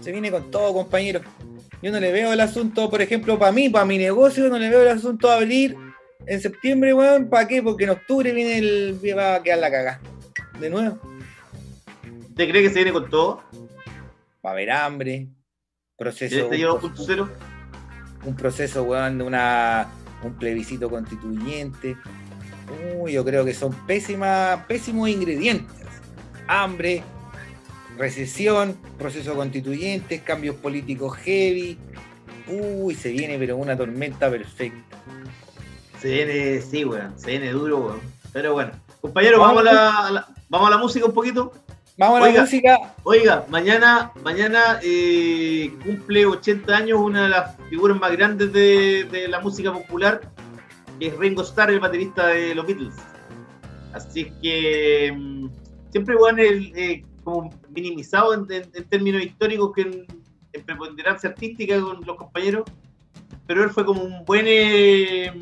se 0.00 0.12
viene 0.12 0.30
con 0.30 0.48
todo, 0.52 0.72
compañero. 0.72 1.22
Yo 1.82 1.90
no 1.90 1.98
le 1.98 2.12
veo 2.12 2.32
el 2.32 2.38
asunto, 2.38 2.88
por 2.88 3.02
ejemplo, 3.02 3.36
para 3.36 3.50
mí, 3.50 3.68
para 3.68 3.84
mi 3.84 3.98
negocio, 3.98 4.48
no 4.48 4.60
le 4.60 4.68
veo 4.68 4.82
el 4.82 4.96
asunto 4.96 5.28
a 5.28 5.38
abrir 5.38 5.76
en 6.24 6.40
septiembre, 6.40 6.94
weón. 6.94 7.28
¿Para 7.28 7.48
qué? 7.48 7.60
Porque 7.64 7.82
en 7.82 7.90
octubre 7.90 8.32
viene 8.32 8.58
el. 8.58 9.00
va 9.18 9.34
a 9.34 9.42
quedar 9.42 9.58
la 9.58 9.72
cagada. 9.72 10.00
De 10.60 10.70
nuevo. 10.70 11.00
¿Usted 12.28 12.48
cree 12.48 12.62
que 12.62 12.68
se 12.68 12.76
viene 12.76 12.92
con 12.92 13.10
todo? 13.10 13.42
Va 14.46 14.50
a 14.50 14.52
haber 14.52 14.70
hambre. 14.70 15.14
¿El 15.14 15.30
Proceso. 15.96 16.36
estallido 16.36 16.76
un, 16.76 16.94
2.0? 16.94 17.28
Un 18.26 18.36
proceso, 18.36 18.82
weón, 18.82 19.18
de 19.18 19.24
una, 19.24 19.88
un 20.22 20.34
plebiscito 20.34 20.90
constituyente. 20.90 21.96
Uy, 22.98 23.12
yo 23.12 23.24
creo 23.24 23.44
que 23.44 23.54
son 23.54 23.72
pésimas, 23.86 24.64
pésimos 24.66 25.08
ingredientes. 25.08 25.74
Hambre, 26.48 27.02
recesión, 27.96 28.76
proceso 28.98 29.34
constituyente, 29.34 30.20
cambios 30.20 30.56
políticos 30.56 31.16
heavy. 31.18 31.78
Uy, 32.48 32.94
se 32.94 33.10
viene 33.10 33.38
pero 33.38 33.56
una 33.56 33.76
tormenta 33.76 34.30
perfecta. 34.30 34.98
Se 36.00 36.08
viene, 36.08 36.60
sí, 36.60 36.84
weón. 36.84 37.18
Se 37.18 37.30
viene 37.30 37.50
duro, 37.50 37.78
weón. 37.78 38.00
Pero 38.32 38.52
bueno. 38.52 38.72
Compañero, 39.00 39.40
vamos, 39.40 39.60
a 39.66 40.10
la- 40.10 40.26
vamos 40.48 40.66
a 40.68 40.70
la 40.70 40.78
música 40.78 41.06
un 41.06 41.14
poquito. 41.14 41.52
Vamos 41.98 42.18
a 42.18 42.20
la 42.20 42.26
Oiga. 42.26 42.40
música. 42.42 42.94
Oiga, 43.04 43.46
mañana, 43.48 44.12
mañana 44.22 44.78
eh, 44.82 45.72
cumple 45.84 46.26
80 46.26 46.76
años 46.76 46.98
una 47.00 47.22
de 47.24 47.28
las 47.30 47.56
figuras 47.70 47.98
más 47.98 48.12
grandes 48.12 48.52
de, 48.52 49.04
de 49.10 49.28
la 49.28 49.40
música 49.40 49.72
popular, 49.72 50.20
que 51.00 51.06
es 51.06 51.16
Ringo 51.16 51.42
Starr, 51.42 51.70
el 51.70 51.80
baterista 51.80 52.26
de 52.28 52.54
los 52.54 52.66
Beatles. 52.66 52.94
Así 53.94 54.30
que 54.42 55.10
mm, 55.16 55.48
siempre 55.90 56.16
van 56.16 56.36
como 57.24 57.50
minimizado 57.70 58.34
en, 58.34 58.40
en- 58.52 58.70
en 58.74 58.84
términos 58.84 59.22
históricos 59.22 59.72
que 59.74 59.82
en, 59.82 60.06
en 60.52 60.64
preponderancia 60.64 61.30
artística 61.30 61.80
con 61.80 62.04
los 62.04 62.16
compañeros, 62.16 62.64
pero 63.46 63.64
él 63.64 63.70
fue 63.70 63.86
como 63.86 64.02
un 64.02 64.22
buen 64.26 64.44
eh, 64.46 65.32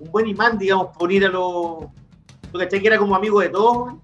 un 0.00 0.10
buen 0.10 0.26
imán, 0.26 0.58
digamos, 0.58 0.88
por 0.96 1.04
unir 1.08 1.26
a 1.26 1.28
los... 1.28 1.84
¿Tú 2.50 2.58
cachai 2.58 2.80
que 2.80 2.88
era 2.88 2.98
como 2.98 3.14
amigo 3.14 3.38
de 3.40 3.50
todos? 3.50 3.94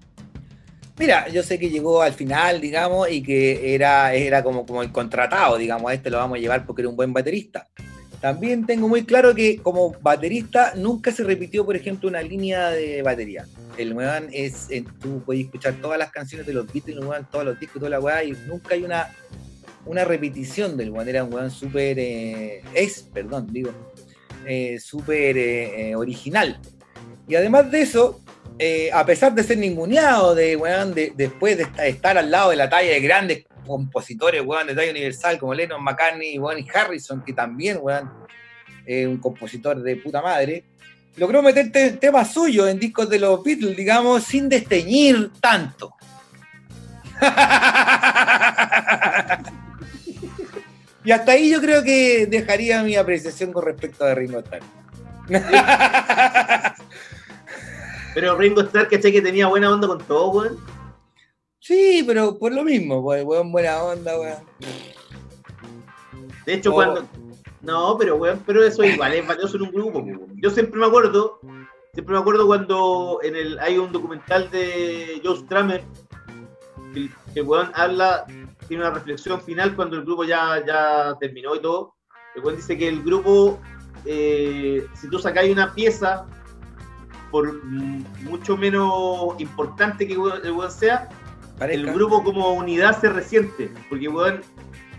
Mira, 0.99 1.29
yo 1.29 1.43
sé 1.43 1.59
que 1.59 1.69
llegó 1.69 2.01
al 2.01 2.15
final, 2.15 2.61
digamos, 2.61 3.11
y 3.11 3.23
que 3.23 3.75
era, 3.75 4.15
era 4.15 4.43
como, 4.43 4.65
como 4.65 4.83
el 4.83 4.91
contratado, 4.91 5.59
digamos, 5.59 5.91
a 5.91 5.95
este 5.95 6.09
lo 6.09 6.17
vamos 6.17 6.39
a 6.39 6.41
llevar 6.41 6.65
porque 6.65 6.83
era 6.83 6.89
un 6.89 6.97
buen 6.97 7.13
baterista. 7.13 7.69
También 8.21 8.65
tengo 8.65 8.89
muy 8.89 9.05
claro 9.05 9.35
que 9.35 9.59
como 9.59 9.95
baterista 10.01 10.73
nunca 10.75 11.13
se 11.13 11.23
repitió, 11.23 11.67
por 11.67 11.77
ejemplo, 11.77 12.09
una 12.09 12.23
línea 12.23 12.71
de 12.71 13.03
batería. 13.03 13.47
El 13.77 13.93
weón 13.93 14.29
es, 14.33 14.69
eh, 14.71 14.85
tú 15.01 15.23
puedes 15.25 15.45
escuchar 15.45 15.75
todas 15.83 15.99
las 15.99 16.11
canciones 16.11 16.47
de 16.47 16.55
los 16.55 16.67
Beatles, 16.73 16.97
el 16.97 17.27
todos 17.27 17.45
los 17.45 17.61
discos, 17.61 17.81
toda 17.81 17.91
la 17.91 18.01
weá, 18.01 18.25
y 18.25 18.33
nunca 18.47 18.75
hay 18.75 18.85
una, 18.85 19.15
una 19.85 20.05
repetición 20.05 20.79
del 20.79 20.91
weón. 20.91 21.09
Era 21.09 21.25
un 21.25 21.35
weón 21.35 21.51
súper, 21.51 21.99
eh, 21.99 22.63
es, 22.73 23.03
perdón, 23.13 23.49
digo, 23.53 23.71
eh, 24.47 24.79
súper 24.79 25.37
eh, 25.37 25.91
eh, 25.91 25.97
original. 25.97 26.61
Y 27.27 27.35
además 27.35 27.69
de 27.71 27.83
eso, 27.83 28.21
eh, 28.59 28.91
a 28.93 29.05
pesar 29.05 29.35
de 29.35 29.43
ser 29.43 29.59
ninguneado 29.59 30.35
de, 30.35 30.57
weón, 30.57 30.95
de- 30.95 31.13
después 31.15 31.57
de 31.57 31.65
esta- 31.65 31.87
estar 31.87 32.17
al 32.17 32.31
lado 32.31 32.51
de 32.51 32.57
la 32.57 32.69
talla 32.71 32.91
de 32.91 33.01
grandes 33.01 33.45
compositores, 33.67 34.43
weón, 34.45 34.67
de 34.67 34.75
talla 34.75 34.91
universal 34.91 35.39
como 35.39 35.53
Lennon, 35.55 35.83
McCartney, 35.83 36.39
weón, 36.39 36.59
y 36.61 36.67
Harrison, 36.73 37.23
que 37.25 37.33
también, 37.33 37.79
weón, 37.81 38.11
es 38.87 39.07
un 39.07 39.19
compositor 39.19 39.83
de 39.83 39.97
puta 39.97 40.23
madre, 40.23 40.65
logró 41.17 41.43
meter 41.43 41.71
te- 41.73 41.93
temas 41.93 42.33
suyos 42.33 42.69
en 42.69 42.79
discos 42.79 43.09
de 43.11 43.19
los 43.19 43.43
Beatles, 43.43 43.77
digamos, 43.77 44.23
sin 44.25 44.49
desteñir 44.49 45.31
tanto. 45.41 45.93
y 51.05 51.11
hasta 51.11 51.33
ahí 51.33 51.51
yo 51.51 51.61
creo 51.61 51.83
que 51.83 52.27
dejaría 52.27 52.83
mi 52.83 52.97
apreciación 52.97 53.53
con 53.53 53.65
respecto 53.65 54.05
a 54.05 54.15
Ringo 54.15 54.41
Starr. 54.41 54.63
Pero 58.17 58.35
Ringo 58.35 58.63
Starr, 58.63 58.89
¿cachai? 58.89 59.13
Que 59.13 59.21
tenía 59.21 59.47
buena 59.47 59.71
onda 59.71 59.87
con 59.87 59.99
todo, 59.99 60.29
weón. 60.31 60.57
Sí, 61.61 62.03
pero 62.07 62.39
por 62.39 62.51
lo 62.51 62.65
mismo, 62.65 63.03
pues, 63.03 63.23
weón, 63.23 63.53
buena 63.53 63.83
onda, 63.83 64.19
weón. 64.19 64.43
De 66.47 66.55
hecho, 66.55 66.71
Oh. 66.71 66.77
cuando. 66.77 67.05
No, 67.61 67.99
pero 67.99 68.17
weón, 68.17 68.43
pero 68.47 68.65
eso 68.65 68.83
igual 68.85 69.13
es 69.13 69.27
valioso 69.29 69.59
en 69.59 69.65
un 69.65 69.71
grupo. 69.71 69.93
po, 69.93 69.99
weón. 69.99 70.33
Yo 70.41 70.49
siempre 70.49 70.81
me 70.81 70.87
acuerdo, 70.87 71.41
siempre 71.93 72.15
me 72.15 72.19
acuerdo 72.21 72.47
cuando 72.47 73.19
en 73.23 73.37
el 73.37 73.59
hay 73.59 73.77
un 73.77 73.93
documental 73.93 74.51
de 74.51 75.21
Joe 75.23 75.37
Stramer, 75.37 75.85
que 76.95 77.01
el, 77.01 77.11
que 77.35 77.43
weón 77.43 77.71
habla, 77.75 78.25
tiene 78.67 78.83
una 78.83 78.95
reflexión 78.95 79.43
final 79.43 79.77
cuando 79.77 79.97
el 79.97 80.07
grupo 80.07 80.25
ya, 80.25 80.65
ya 80.67 81.15
terminó 81.21 81.55
y 81.55 81.61
todo. 81.61 81.93
El 82.35 82.43
weón 82.43 82.57
dice 82.57 82.79
que 82.79 82.89
el 82.89 83.03
grupo, 83.03 83.61
eh, 84.07 84.87
si 84.95 85.11
tú 85.11 85.19
sacáis 85.19 85.53
una 85.53 85.75
pieza, 85.75 86.27
por 87.37 87.65
mucho 88.23 88.57
menos 88.57 89.35
importante 89.39 90.07
que 90.07 90.15
el 90.15 90.19
weón 90.53 90.71
sea, 90.71 91.09
el 91.61 91.87
grupo 91.93 92.23
como 92.25 92.53
unidad 92.55 92.99
se 93.01 93.09
resiente, 93.11 93.71
porque 93.91 94.09
weón, 94.09 94.41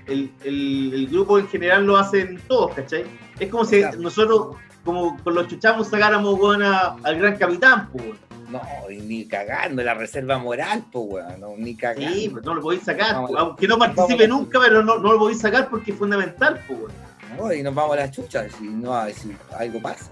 el, 0.06 0.32
el- 0.44 0.92
el 0.94 1.08
grupo 1.08 1.40
en 1.40 1.48
general 1.48 1.86
lo 1.86 1.98
hacen 1.98 2.40
todos, 2.48 2.74
¿cachai? 2.76 3.06
Es 3.40 3.50
como 3.50 3.66
si 3.66 3.82
nosotros, 3.98 4.56
como 4.86 5.18
con 5.24 5.34
los 5.36 5.48
chuchamos, 5.48 5.88
sacáramos 5.88 6.40
weón, 6.40 6.62
a- 6.64 6.96
al 7.04 7.18
gran 7.20 7.38
capitán, 7.38 7.90
pues, 7.92 8.04
weón. 8.06 8.18
No, 8.52 8.62
y 8.90 9.02
ni 9.02 9.26
cagando 9.28 9.84
la 9.84 9.94
reserva 9.96 10.38
moral, 10.38 10.84
pues, 10.92 11.06
weón, 11.10 11.40
no, 11.42 11.54
ni 11.58 11.76
cagando. 11.76 12.10
Sí, 12.16 12.30
pues 12.30 12.46
no 12.46 12.54
lo 12.56 12.62
podéis 12.62 12.84
sacar, 12.84 13.16
aunque 13.38 13.68
no 13.68 13.78
participe 13.78 14.28
nunca, 14.28 14.60
pero 14.60 14.84
no, 14.84 15.00
no 15.00 15.14
lo 15.14 15.20
podéis 15.20 15.40
sacar 15.42 15.70
porque 15.70 15.92
es 15.92 15.98
fundamental, 15.98 16.62
pues, 16.68 16.80
weón. 16.80 16.92
No, 17.38 17.54
y 17.54 17.62
nos 17.62 17.76
vamos 17.76 17.94
a 17.98 18.00
las 18.00 18.12
chuchas 18.12 18.52
si 18.58 18.64
no 18.68 18.94
si 19.10 19.36
algo 19.60 19.80
pasa. 19.82 20.10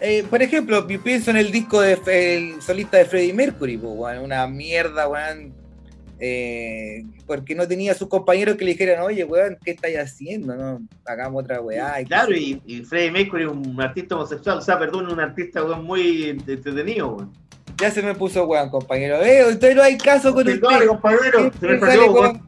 Eh, 0.00 0.24
por 0.30 0.40
ejemplo, 0.42 0.86
pienso 0.86 1.30
en 1.30 1.38
el 1.38 1.50
disco 1.50 1.80
de 1.80 1.98
el 2.06 2.62
solista 2.62 2.98
de 2.98 3.04
Freddie 3.04 3.32
Mercury, 3.34 3.76
pues, 3.76 4.18
una 4.20 4.46
mierda, 4.46 5.08
weón. 5.08 5.52
eh, 6.20 7.04
porque 7.26 7.54
no 7.54 7.66
tenía 7.68 7.94
sus 7.94 8.08
compañeros 8.08 8.56
que 8.56 8.64
le 8.64 8.72
dijeran, 8.72 9.02
oye, 9.02 9.22
weón, 9.24 9.56
¿qué 9.64 9.72
estáis 9.72 9.98
haciendo? 9.98 10.54
No, 10.56 10.80
hagamos 11.04 11.44
otra 11.44 11.60
weá. 11.60 12.00
y 12.00 12.04
Claro, 12.06 12.32
y, 12.34 12.60
y 12.66 12.82
Freddie 12.82 13.10
Mercury 13.12 13.44
es 13.44 13.50
un 13.50 13.80
artista 13.80 14.14
homosexual, 14.16 14.58
o 14.58 14.62
sea, 14.62 14.78
perdón, 14.78 15.08
un 15.12 15.20
artista 15.20 15.62
weón, 15.64 15.84
muy 15.84 16.24
entretenido, 16.30 17.08
weón. 17.14 17.32
Ya 17.80 17.90
se 17.92 18.02
me 18.02 18.14
puso 18.14 18.44
weón, 18.46 18.70
compañero. 18.70 19.22
Eh, 19.22 19.44
usted 19.48 19.74
no 19.76 19.82
hay 19.82 19.96
caso 19.98 20.32
con 20.34 20.46
usted. 20.46 20.60
Perdone, 20.60 20.86
compañero, 20.86 21.52
se 21.60 21.66
me 21.68 21.78
salió, 21.80 22.12
con- 22.12 22.42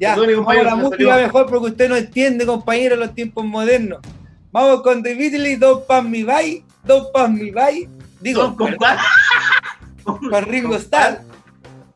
Ya, 0.00 0.14
Perdone, 0.14 0.34
vamos 0.34 0.48
a 0.50 0.54
la 0.54 0.60
compañero, 0.62 0.76
me 0.76 0.82
música 0.82 1.10
salió. 1.10 1.26
mejor 1.26 1.46
porque 1.50 1.66
usted 1.66 1.88
no 1.88 1.96
entiende, 1.96 2.46
compañero, 2.46 2.96
los 2.96 3.14
tiempos 3.14 3.44
modernos. 3.44 4.00
Vamos 4.50 4.82
con 4.82 5.02
The 5.02 5.14
Beatles, 5.14 5.60
Don't 5.60 5.86
Pass 5.86 6.04
Me 6.04 6.24
By, 6.24 6.64
Don't 6.84 7.10
Pass 7.12 7.30
Me 7.30 7.50
By. 7.50 7.88
Digo, 8.20 8.40
Con- 8.40 8.56
con 8.56 8.76
cuál- 8.76 8.98
con 10.04 10.44
Ringo 10.44 10.76
Starr. 10.76 11.20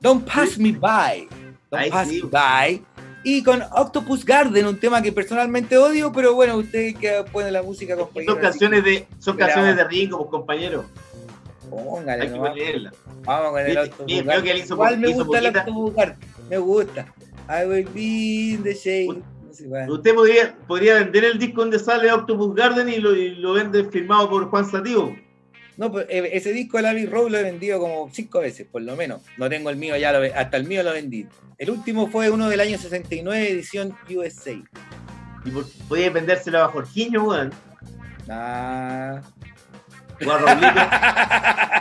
Don't 0.00 0.24
Pass 0.26 0.58
Me 0.58 0.72
By. 0.72 1.28
Don't 1.70 1.82
Ay, 1.82 1.90
Pass 1.90 2.08
sí. 2.08 2.22
Me 2.22 2.28
By. 2.28 2.84
Y 3.24 3.42
con 3.42 3.60
Octopus 3.72 4.24
Garden, 4.24 4.66
un 4.66 4.78
tema 4.78 5.02
que 5.02 5.10
personalmente 5.10 5.76
odio, 5.76 6.12
pero 6.12 6.34
bueno, 6.34 6.56
usted 6.56 6.94
que 6.96 7.24
pone 7.32 7.50
la 7.50 7.60
música, 7.62 7.96
compañero. 7.96 8.34
Son 8.34 8.40
canciones 8.42 8.84
de, 8.84 9.08
son 9.18 9.36
canciones 9.36 9.76
de. 9.76 9.84
Ringo, 9.84 10.18
pues, 10.18 10.30
compañero. 10.30 10.84
Póngale 11.68 12.22
Hay 12.22 12.28
que 12.28 12.34
nomás. 12.36 12.50
ponerla. 12.50 12.92
Vamos 13.24 13.50
con 13.50 13.60
el 13.60 13.78
Octopus 13.78 14.06
Garden. 14.24 14.56
Igual 14.68 14.98
me 14.98 15.08
gusta 15.12 15.38
el. 15.38 15.46
Octopus 15.46 15.94
Garden. 15.94 16.18
Me 16.48 16.58
gusta. 16.58 17.06
I 17.48 17.64
will 17.66 17.88
be 17.92 18.52
in 18.54 18.62
the 18.62 18.74
shade. 18.74 19.20
Usted 19.88 20.14
podría, 20.14 20.56
podría 20.66 20.94
vender 20.96 21.24
el 21.24 21.38
disco 21.38 21.60
donde 21.62 21.78
sale 21.78 22.10
Octopus 22.12 22.54
Garden 22.54 22.88
y 22.88 22.96
lo, 22.98 23.14
y 23.14 23.34
lo 23.36 23.52
vende 23.54 23.84
firmado 23.84 24.28
por 24.28 24.48
Juan 24.50 24.68
Sativo. 24.70 25.16
No, 25.76 25.92
pues, 25.92 26.06
eh, 26.08 26.30
ese 26.32 26.52
disco 26.52 26.78
de 26.78 26.84
Larry 26.84 27.06
Rowe 27.06 27.28
lo 27.30 27.36
he 27.38 27.42
vendido 27.42 27.78
como 27.78 28.08
cinco 28.10 28.40
veces, 28.40 28.66
por 28.66 28.80
lo 28.82 28.96
menos. 28.96 29.20
No 29.36 29.48
tengo 29.48 29.68
el 29.70 29.76
mío, 29.76 29.96
ya 29.96 30.10
lo, 30.12 30.20
hasta 30.34 30.56
el 30.56 30.64
mío 30.66 30.82
lo 30.82 30.92
vendí. 30.92 31.26
El 31.58 31.70
último 31.70 32.06
fue 32.08 32.30
uno 32.30 32.48
del 32.48 32.60
año 32.60 32.78
69, 32.78 33.50
edición 33.50 33.94
USA. 34.14 34.52
Y 35.44 35.50
por- 35.50 36.12
vendérselo 36.12 36.62
a 36.62 36.68
Jorginho, 36.68 37.24
weón. 37.24 37.52
Nah, 38.26 39.20
O 40.26 40.30
a 40.32 40.38
Raulito. 40.38 40.80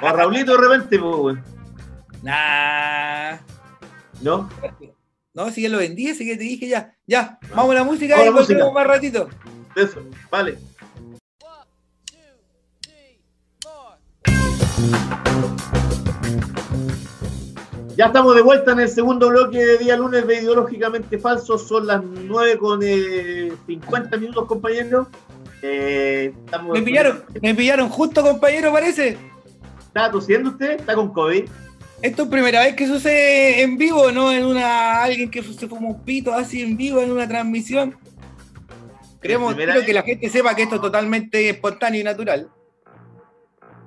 o 0.01 0.07
a 0.07 0.13
Raulito 0.13 0.57
de 0.57 0.67
repente, 0.67 0.97
weón. 0.99 1.41
nah. 2.21 3.37
¿No? 4.21 4.49
No, 5.35 5.51
si 5.51 5.61
ya 5.63 5.69
lo 5.69 5.79
vendí, 5.79 6.09
así 6.09 6.25
que 6.25 6.37
te 6.37 6.43
dije 6.43 6.67
ya. 6.67 6.95
Ya, 7.05 7.37
vamos 7.53 7.71
a 7.71 7.75
la 7.75 7.83
música 7.83 8.15
Vamos 8.15 8.49
y 8.49 8.53
volvemos 8.53 8.73
más 8.73 8.87
ratito. 8.87 9.29
Eso, 9.75 10.01
vale. 10.31 10.57
Ya 17.95 18.07
estamos 18.07 18.35
de 18.35 18.41
vuelta 18.41 18.73
en 18.73 18.81
el 18.81 18.89
segundo 18.89 19.29
bloque 19.29 19.57
de 19.65 19.77
día 19.77 19.95
lunes 19.95 20.27
de 20.27 20.41
Ideológicamente 20.41 21.17
Falso. 21.17 21.57
Son 21.57 21.87
las 21.87 22.03
9 22.03 22.57
con 22.57 22.81
eh, 22.83 23.53
50 23.65 24.17
minutos, 24.17 24.45
compañeros. 24.47 25.07
Eh, 25.61 26.33
estamos- 26.45 26.73
Me 26.77 26.81
pillaron, 26.81 27.23
me 27.41 27.55
pillaron 27.55 27.89
justo, 27.89 28.21
compañero, 28.21 28.71
parece. 28.73 29.17
¿Está 29.87 30.11
tosiendo 30.11 30.49
usted? 30.49 30.71
¿Está 30.71 30.93
con 30.93 31.13
COVID? 31.13 31.45
Esto 32.01 32.23
es 32.23 32.29
primera 32.29 32.61
vez 32.61 32.75
que 32.75 32.87
sucede 32.87 33.61
en 33.61 33.77
vivo, 33.77 34.11
¿no? 34.11 34.31
En 34.31 34.45
una. 34.45 35.03
Alguien 35.03 35.31
que 35.31 35.41
se 35.41 35.67
fuma 35.67 35.89
un 35.89 36.03
pito 36.03 36.33
así 36.33 36.61
en 36.61 36.77
vivo 36.77 37.01
en 37.01 37.11
una 37.11 37.27
transmisión. 37.27 37.97
Queremos 39.21 39.55
que 39.55 39.93
la 39.93 40.03
gente 40.03 40.29
sepa 40.29 40.55
que 40.55 40.63
esto 40.63 40.75
es 40.75 40.81
totalmente 40.81 41.49
espontáneo 41.49 42.01
y 42.01 42.03
natural. 42.03 42.49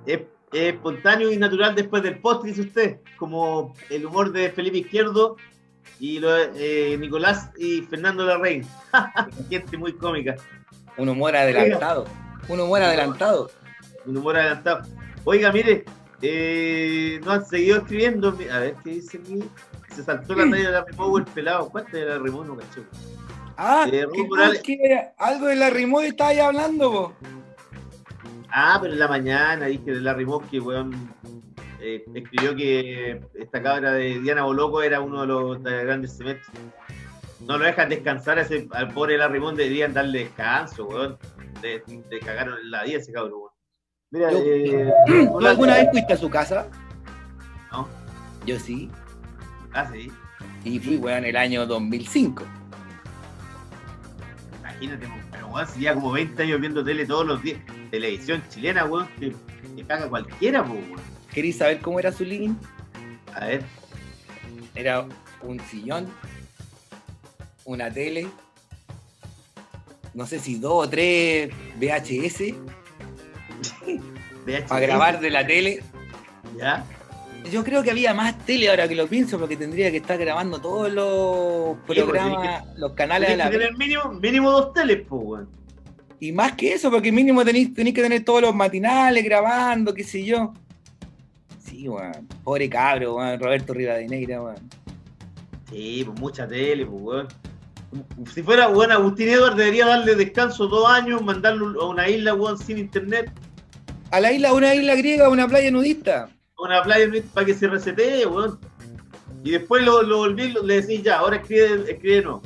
Es, 0.04 0.20
es 0.52 0.74
espontáneo 0.74 1.30
y 1.30 1.36
natural 1.36 1.74
después 1.76 2.02
del 2.02 2.18
post, 2.18 2.44
dice 2.44 2.62
usted. 2.62 3.00
Como 3.16 3.74
el 3.90 4.06
humor 4.06 4.32
de 4.32 4.50
Felipe 4.50 4.78
Izquierdo 4.78 5.36
y 6.00 6.18
lo, 6.18 6.36
eh, 6.36 6.96
Nicolás 6.98 7.50
y 7.56 7.82
Fernando 7.82 8.24
Larraín. 8.24 8.66
Gente 9.50 9.76
muy 9.76 9.92
cómica. 9.92 10.34
Un 10.96 11.08
humor 11.08 11.36
adelantado. 11.36 12.06
Un 12.48 12.60
humor 12.60 12.82
adelantado. 12.82 13.50
Un 14.06 14.16
humor 14.16 14.36
adelantado. 14.36 14.82
Oiga, 15.24 15.52
mire, 15.52 15.84
eh, 16.22 17.20
no 17.24 17.32
han 17.32 17.46
seguido 17.46 17.78
escribiendo. 17.78 18.36
A 18.52 18.58
ver 18.58 18.74
qué 18.82 18.90
dice 18.90 19.18
aquí. 19.18 19.44
Se 19.94 20.02
saltó 20.02 20.34
la 20.34 20.50
talla 20.50 20.66
de 20.66 20.72
la 20.72 20.86
el 21.18 21.24
pelado. 21.24 21.68
¿Cuánta 21.70 21.96
de 21.96 22.04
la 22.04 22.18
Remote 22.18 22.48
no 22.48 22.56
cacho? 22.56 22.84
Ah, 23.56 23.84
Eh, 23.88 23.90
¿qué 23.90 24.04
Raúl 24.04 24.28
Morales. 24.28 24.62
que 24.62 25.08
algo 25.18 25.46
de 25.46 25.56
la 25.56 25.70
Rimó 25.70 26.00
estaba 26.00 26.30
ahí 26.30 26.38
hablando, 26.38 26.92
po. 26.92 27.12
Ah, 28.50 28.78
pero 28.80 28.92
en 28.92 29.00
la 29.00 29.08
mañana 29.08 29.66
dije 29.66 29.90
de 29.90 30.00
la 30.00 30.14
Remote 30.14 30.46
que 30.50 30.60
weón 30.60 31.12
eh, 31.80 32.04
escribió 32.14 32.54
que 32.54 33.20
esta 33.34 33.62
cabra 33.62 33.92
de 33.92 34.20
Diana 34.20 34.44
Boloco 34.44 34.82
era 34.82 35.00
uno 35.00 35.22
de 35.22 35.26
los 35.26 35.62
de 35.62 35.84
grandes 35.84 36.16
semestres. 36.16 36.48
No 37.40 37.56
lo 37.58 37.64
dejan 37.64 37.88
descansar 37.88 38.38
a 38.38 38.42
ese, 38.42 38.68
al 38.72 38.92
pobre 38.92 39.16
Larry 39.16 39.40
Mond, 39.40 39.58
deberían 39.58 39.92
darle 39.94 40.20
descanso, 40.20 40.86
weón. 40.86 41.18
De, 41.62 41.82
de 41.86 42.18
cagaron 42.20 42.56
la 42.70 42.84
vida 42.84 42.98
ese 42.98 43.12
cabrón, 43.12 43.40
weón. 43.40 43.52
Mira, 44.10 44.30
Yo- 44.32 44.38
eh, 44.38 44.92
¿Tú 45.06 45.38
alguna 45.46 45.74
vez 45.74 45.88
fuiste 45.90 46.12
a 46.14 46.16
su 46.16 46.30
casa? 46.30 46.66
No. 47.70 47.86
Yo 48.46 48.58
sí. 48.58 48.90
Ah, 49.72 49.88
sí. 49.92 50.10
Y 50.64 50.78
fui, 50.78 50.96
weón, 50.96 51.24
el 51.24 51.36
año 51.36 51.66
2005. 51.66 52.44
Imagínate, 54.60 55.08
pero 55.30 55.48
weón, 55.48 55.66
si 55.68 55.80
ya 55.80 55.94
como 55.94 56.12
20 56.12 56.42
años 56.42 56.60
viendo 56.60 56.84
tele 56.84 57.06
todos 57.06 57.26
los 57.26 57.42
días. 57.42 57.60
Televisión 57.90 58.42
chilena, 58.48 58.84
weón, 58.84 59.08
que, 59.18 59.34
que 59.76 59.84
caga 59.84 60.08
cualquiera, 60.08 60.62
weón. 60.62 60.84
¿Queréis 61.32 61.58
saber 61.58 61.80
cómo 61.80 61.98
era 62.00 62.10
su 62.12 62.24
living? 62.24 62.54
A 63.34 63.46
ver, 63.46 63.62
Era 64.74 65.06
un 65.42 65.60
sillón, 65.60 66.08
una 67.64 67.90
tele, 67.92 68.26
no 70.14 70.26
sé 70.26 70.38
si 70.40 70.58
dos 70.58 70.86
o 70.86 70.88
tres 70.88 71.50
VHS 71.78 72.54
VHS, 73.96 74.68
para 74.68 74.80
grabar 74.80 75.20
de 75.20 75.30
la 75.30 75.46
tele. 75.46 75.82
¿Ya? 76.56 76.84
Yo 77.50 77.64
creo 77.64 77.82
que 77.82 77.90
había 77.90 78.12
más 78.14 78.36
tele 78.44 78.68
ahora 78.68 78.88
que 78.88 78.94
lo 78.94 79.06
pienso 79.06 79.38
porque 79.38 79.56
tendría 79.56 79.90
que 79.90 79.98
estar 79.98 80.18
grabando 80.18 80.60
todos 80.60 80.92
los 80.92 81.78
pues, 81.86 81.98
programas, 82.00 82.64
los 82.76 82.92
canales 82.92 83.30
de 83.30 83.36
la 83.36 83.50
que 83.50 83.58
tener 83.58 83.76
mínimo, 83.76 84.12
mínimo 84.12 84.50
dos 84.50 84.72
teles, 84.74 85.06
weón. 85.08 85.48
Y 86.20 86.32
más 86.32 86.52
que 86.52 86.74
eso, 86.74 86.90
porque 86.90 87.12
mínimo 87.12 87.44
tenéis 87.44 87.72
tenéis 87.72 87.94
que 87.94 88.02
tener 88.02 88.24
todos 88.24 88.42
los 88.42 88.54
matinales 88.54 89.24
grabando, 89.24 89.94
qué 89.94 90.04
sé 90.04 90.24
yo. 90.24 90.52
Sí, 91.64 91.88
weón. 91.88 92.26
Pobre 92.42 92.68
cabro, 92.68 93.16
weón. 93.16 93.38
Roberto 93.38 93.72
Rivadeneira, 93.72 94.42
weón. 94.42 94.68
Sí, 95.70 96.02
pues 96.04 96.20
mucha 96.20 96.46
tele, 96.46 96.84
pues, 96.84 97.02
weón. 97.02 97.28
Si 98.34 98.42
fuera 98.42 98.68
weón, 98.68 98.92
Agustín 98.92 99.28
Edward 99.28 99.54
debería 99.54 99.86
darle 99.86 100.14
descanso 100.16 100.66
dos 100.66 100.90
años, 100.90 101.22
mandarlo 101.22 101.80
a 101.80 101.88
una 101.88 102.08
isla, 102.08 102.34
weón, 102.34 102.58
sin 102.58 102.78
internet, 102.78 103.30
A 104.10 104.20
la 104.20 104.32
isla, 104.32 104.52
una 104.54 104.74
isla 104.74 104.94
griega, 104.94 105.28
una 105.28 105.46
playa 105.48 105.70
nudista. 105.70 106.30
una 106.58 106.82
playa 106.82 107.06
para 107.34 107.46
que 107.46 107.54
se 107.54 107.68
resetee, 107.68 108.26
weón. 108.26 108.58
Y 109.44 109.52
después 109.52 109.84
lo, 109.84 110.02
lo 110.02 110.18
volví, 110.18 110.50
lo- 110.52 110.62
le 110.62 110.80
decís 110.80 111.02
ya, 111.02 111.18
ahora 111.18 111.36
escribe, 111.36 111.90
escribe 111.92 112.22
no. 112.22 112.42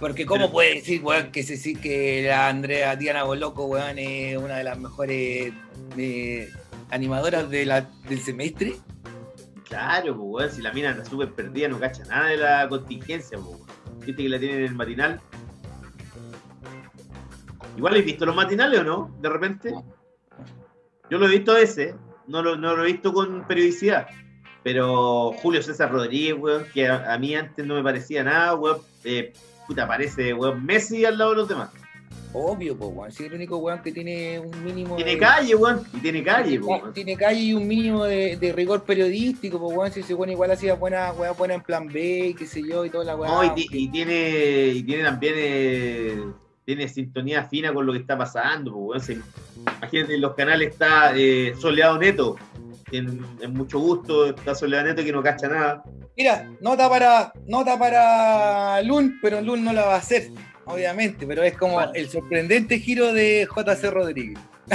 Porque 0.00 0.26
cómo 0.26 0.50
puede 0.50 0.74
decir, 0.74 1.02
weón, 1.02 1.32
que, 1.32 1.42
se, 1.42 1.74
que 1.74 2.24
la 2.28 2.48
Andrea 2.48 2.94
Diana 2.96 3.24
Boloco, 3.24 3.64
weón, 3.66 3.98
es 3.98 4.36
una 4.36 4.56
de 4.58 4.64
las 4.64 4.78
mejores 4.78 5.52
eh, 5.96 6.50
animadoras 6.90 7.48
de 7.50 7.64
la, 7.66 7.88
del 8.08 8.20
semestre. 8.20 8.76
Claro, 9.68 10.14
pues, 10.16 10.26
weón, 10.28 10.50
si 10.52 10.62
la 10.62 10.72
mina 10.72 10.90
anda 10.90 11.04
súper 11.04 11.32
perdida, 11.32 11.68
no 11.68 11.80
cacha 11.80 12.04
nada 12.04 12.26
de 12.28 12.36
la 12.36 12.68
contingencia, 12.68 13.38
pues, 13.38 13.48
weón. 13.56 13.64
Viste 14.06 14.22
que 14.22 14.28
la 14.28 14.38
tienen 14.38 14.58
en 14.58 14.64
el 14.66 14.74
matinal. 14.74 15.20
Igual 17.76 17.96
he 17.96 18.02
visto 18.02 18.24
los 18.26 18.36
matinales 18.36 18.80
o 18.80 18.84
no, 18.84 19.16
de 19.20 19.28
repente. 19.28 19.74
Yo 21.10 21.18
lo 21.18 21.26
he 21.26 21.30
visto 21.30 21.52
a 21.52 21.56
veces, 21.56 21.94
no 22.26 22.42
lo, 22.42 22.56
no 22.56 22.76
lo 22.76 22.84
he 22.84 22.92
visto 22.92 23.12
con 23.12 23.46
periodicidad. 23.46 24.06
Pero 24.62 25.32
Julio 25.42 25.62
César 25.62 25.92
Rodríguez, 25.92 26.34
weón, 26.38 26.64
que 26.72 26.86
a, 26.88 27.12
a 27.12 27.18
mí 27.18 27.34
antes 27.34 27.66
no 27.66 27.74
me 27.74 27.82
parecía 27.82 28.24
nada, 28.24 28.54
weón, 28.54 28.78
eh, 29.04 29.32
puta, 29.66 29.86
parece, 29.86 30.32
weón, 30.32 30.64
Messi 30.64 31.04
al 31.04 31.18
lado 31.18 31.30
de 31.32 31.36
los 31.36 31.48
demás. 31.48 31.70
Obvio, 32.32 32.76
pues, 32.76 32.90
weón. 32.92 33.12
Sí, 33.12 33.24
el 33.26 33.34
único 33.34 33.58
weón 33.58 33.80
que 33.82 33.92
tiene 33.92 34.40
un 34.40 34.64
mínimo 34.64 34.96
Tiene 34.96 35.12
de- 35.12 35.18
calle, 35.18 35.54
weón, 35.54 35.82
y 35.92 35.98
tiene 35.98 36.24
calle, 36.24 36.48
tiene, 36.58 36.64
weón. 36.64 36.92
tiene 36.94 37.16
calle 37.16 37.40
y 37.40 37.52
un 37.54 37.68
mínimo 37.68 38.04
de, 38.04 38.36
de 38.38 38.52
rigor 38.52 38.82
periodístico, 38.84 39.60
pues, 39.60 39.76
weón. 39.76 39.92
Si 39.92 40.00
ese 40.00 40.14
weón 40.14 40.30
igual 40.30 40.50
hacía 40.50 40.74
buena, 40.74 41.12
weá 41.12 41.32
buena 41.32 41.54
en 41.54 41.62
plan 41.62 41.86
B, 41.86 42.28
y 42.28 42.34
qué 42.34 42.46
sé 42.46 42.62
yo, 42.66 42.84
y 42.86 42.90
toda 42.90 43.04
la 43.04 43.16
weá. 43.16 43.30
No, 43.30 43.44
y, 43.44 43.66
y 43.70 43.88
tiene, 43.88 44.68
y 44.68 44.82
tiene 44.82 45.04
también 45.04 45.34
eh, 45.36 46.24
tiene 46.64 46.88
sintonía 46.88 47.44
fina 47.44 47.72
con 47.72 47.86
lo 47.86 47.92
que 47.92 47.98
está 48.00 48.16
pasando. 48.16 48.72
pues, 48.72 49.08
imagínate, 49.08 50.14
en 50.14 50.20
los 50.20 50.34
canales 50.34 50.70
está 50.70 51.12
eh, 51.16 51.54
Soleado 51.58 51.98
Neto, 51.98 52.36
en, 52.92 53.24
en 53.40 53.54
mucho 53.54 53.78
gusto, 53.78 54.26
está 54.26 54.54
Soleado 54.54 54.86
Neto 54.86 55.04
que 55.04 55.12
no 55.12 55.22
cacha 55.22 55.48
nada. 55.48 55.82
Mira, 56.16 56.48
nota 56.60 56.88
para, 56.88 57.32
nota 57.46 57.78
para 57.78 58.82
Lun, 58.82 59.18
pero 59.20 59.40
Lun 59.40 59.64
no 59.64 59.72
la 59.72 59.84
va 59.84 59.94
a 59.94 59.98
hacer, 59.98 60.30
obviamente, 60.64 61.26
pero 61.26 61.42
es 61.42 61.56
como 61.56 61.76
Vale. 61.76 61.98
el 61.98 62.08
sorprendente 62.08 62.78
giro 62.78 63.12
de 63.12 63.46
JC 63.46 63.90
Rodríguez. 63.90 64.38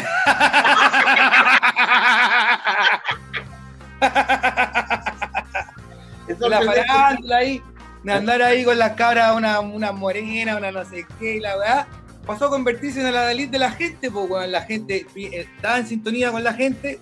La 6.39 6.60
es 6.60 6.65
farándula 6.65 7.38
ahí, 7.38 7.62
de 8.04 8.14
andar 8.14 8.42
ahí 8.42 8.64
con 8.64 8.78
las 8.80 8.94
cabras, 8.94 9.36
una, 9.36 9.60
una 9.60 9.92
morena, 9.92 10.58
una 10.58 10.72
no 10.72 10.86
sé 10.86 11.06
qué, 11.20 11.36
y 11.38 11.40
la 11.40 11.58
weá, 11.58 11.88
pasó 12.26 12.46
a 12.46 12.50
convertirse 12.50 13.06
en 13.06 13.14
la 13.14 13.32
elite 13.32 13.52
de 13.52 13.60
la 13.60 13.72
gente, 13.72 14.10
pues 14.12 14.30
weón, 14.30 14.52
la 14.52 14.62
gente 14.62 15.06
eh, 15.16 15.48
estaba 15.56 15.78
en 15.80 15.88
sintonía 15.88 16.32
con 16.32 16.44
la 16.44 16.54
gente, 16.54 17.00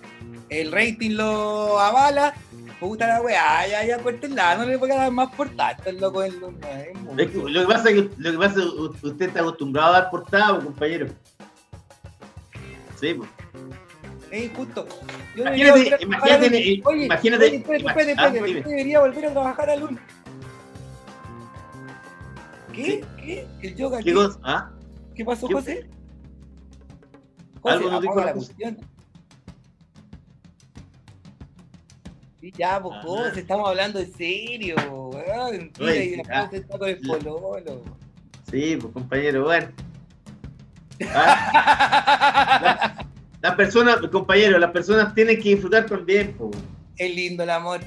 el 0.48 0.72
rating 0.72 1.10
lo 1.12 1.78
avala, 1.78 2.34
puta 2.80 3.06
la 3.06 3.20
weá, 3.22 3.66
ya, 3.68 3.84
ya, 3.84 3.98
cortenla, 3.98 4.56
no 4.56 4.64
le 4.64 4.76
voy 4.76 4.90
a 4.90 4.96
dar 4.96 5.10
más 5.10 5.34
portada, 5.34 5.76
el 5.84 5.98
loco 5.98 6.22
Es 6.22 6.34
que 6.34 6.38
lo 7.34 7.60
que 7.60 7.66
pasa 7.66 7.90
es 7.90 7.94
que 7.94 8.10
lo 8.16 8.32
que 8.32 8.38
pasa 8.38 8.60
es 8.60 9.00
que 9.00 9.06
usted 9.06 9.26
está 9.26 9.40
acostumbrado 9.40 9.94
a 9.94 10.00
dar 10.00 10.10
portada, 10.10 10.58
compañero. 10.60 11.08
Sí, 12.98 13.14
pues. 13.14 13.30
Es 14.30 14.44
injusto. 14.44 14.86
Yo 15.34 15.44
Imagínate- 15.44 15.98
imagínate-. 16.02 16.82
Oye, 16.84 17.04
imagínate- 17.06 17.46
oye, 17.46 17.56
espérate, 17.56 18.14
ah, 18.18 18.26
espérate, 18.28 18.68
debería 18.68 19.00
volver 19.00 19.26
a 19.26 19.30
trabajar 19.30 19.70
a 19.70 19.76
Lun. 19.76 20.00
¿Qué? 22.84 23.04
¿Qué? 23.16 23.46
¿El 23.62 23.74
yoga? 23.76 23.98
¿Qué 23.98 24.14
¿Qué? 24.14 24.28
¿Ah? 24.42 24.70
¿Qué 25.14 25.24
pasó, 25.24 25.48
¿Qué- 25.48 25.54
José? 25.54 25.90
José, 27.60 27.74
Algo 27.74 27.90
nos 27.90 28.02
dijo 28.02 28.14
la 28.20 28.26
la 28.26 28.32
cuestión. 28.34 28.78
Sí, 32.40 32.52
ya, 32.56 32.80
pues, 32.80 32.94
Ajá. 32.94 33.06
José, 33.06 33.40
estamos 33.40 33.68
hablando 33.68 33.98
en 33.98 34.12
serio, 34.14 34.76
weón. 35.12 35.72
Mira, 35.80 35.96
y 35.96 36.10
sí, 36.10 36.16
después 36.16 36.28
ah. 36.30 36.48
está 36.52 36.78
con 36.78 36.88
el 36.88 36.98
La- 37.02 37.18
pololo. 37.18 37.82
Sí, 38.50 38.76
pues 38.80 38.92
compañero, 38.92 39.44
bueno. 39.44 39.68
Ah, 41.14 43.04
Las 43.40 43.54
personas, 43.54 43.98
compañero, 44.10 44.58
las 44.58 44.70
personas 44.70 45.14
tienen 45.14 45.36
que 45.40 45.50
disfrutar 45.50 45.86
también, 45.86 46.34
pues. 46.36 46.56
Es 46.96 47.14
lindo 47.14 47.42
el 47.42 47.50
amor. 47.50 47.80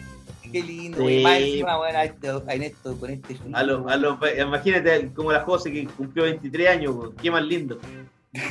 Qué 0.51 0.61
lindo, 0.63 0.97
Sí. 0.97 1.03
güey. 1.03 1.23
Más 1.23 1.37
encima, 1.39 1.77
bueno, 1.77 1.97
a 1.99 2.03
esto- 2.03 2.43
en 2.49 2.63
esto, 2.63 2.97
con 2.97 3.09
este. 3.09 3.37
A 3.53 3.63
los, 3.63 3.91
a 3.91 3.95
los, 3.97 4.17
imagínate 4.39 5.11
como 5.13 5.31
la 5.31 5.41
José 5.41 5.71
que 5.71 5.85
cumplió 5.87 6.23
23 6.25 6.69
años, 6.69 6.95
pues, 6.97 7.09
qué 7.21 7.31
más 7.31 7.43
lindo. 7.43 7.79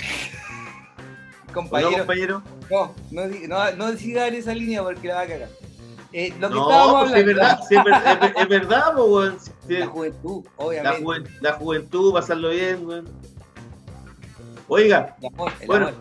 ¿O 1.50 1.52
no, 1.52 1.52
compañero. 1.54 1.98
compañero? 1.98 2.42
No, 2.70 2.94
no, 3.10 3.26
no, 3.48 3.72
no 3.76 3.96
siga 3.96 4.28
en 4.28 4.34
esa 4.34 4.54
línea 4.54 4.82
porque 4.82 5.08
la 5.08 5.14
va 5.16 5.20
a 5.22 5.26
cagar. 5.26 5.48
Eh, 6.12 6.32
lo 6.40 6.48
que 6.48 6.54
No, 6.54 6.62
estábamos 6.62 7.00
pues, 7.02 7.12
es 7.12 7.18
hablando, 7.20 7.40
verdad, 7.40 7.60
sí, 7.68 7.74
es, 7.76 7.84
ver- 7.84 7.94
es 8.36 8.42
es 8.42 8.48
verdad, 8.48 8.84
pues, 8.94 9.06
weón. 9.08 9.38
Sí, 9.68 9.74
la 9.78 9.86
juventud, 9.86 10.44
la, 10.44 10.64
obviamente. 10.64 11.02
juven- 11.02 11.28
la 11.40 11.52
juventud, 11.52 12.12
pasarlo 12.12 12.48
bien, 12.50 12.86
weón. 12.86 13.08
Oiga, 14.68 15.16
El 15.20 15.26
amor, 15.26 15.52
el 15.60 15.66
Bueno, 15.66 15.88
amor. 15.88 16.00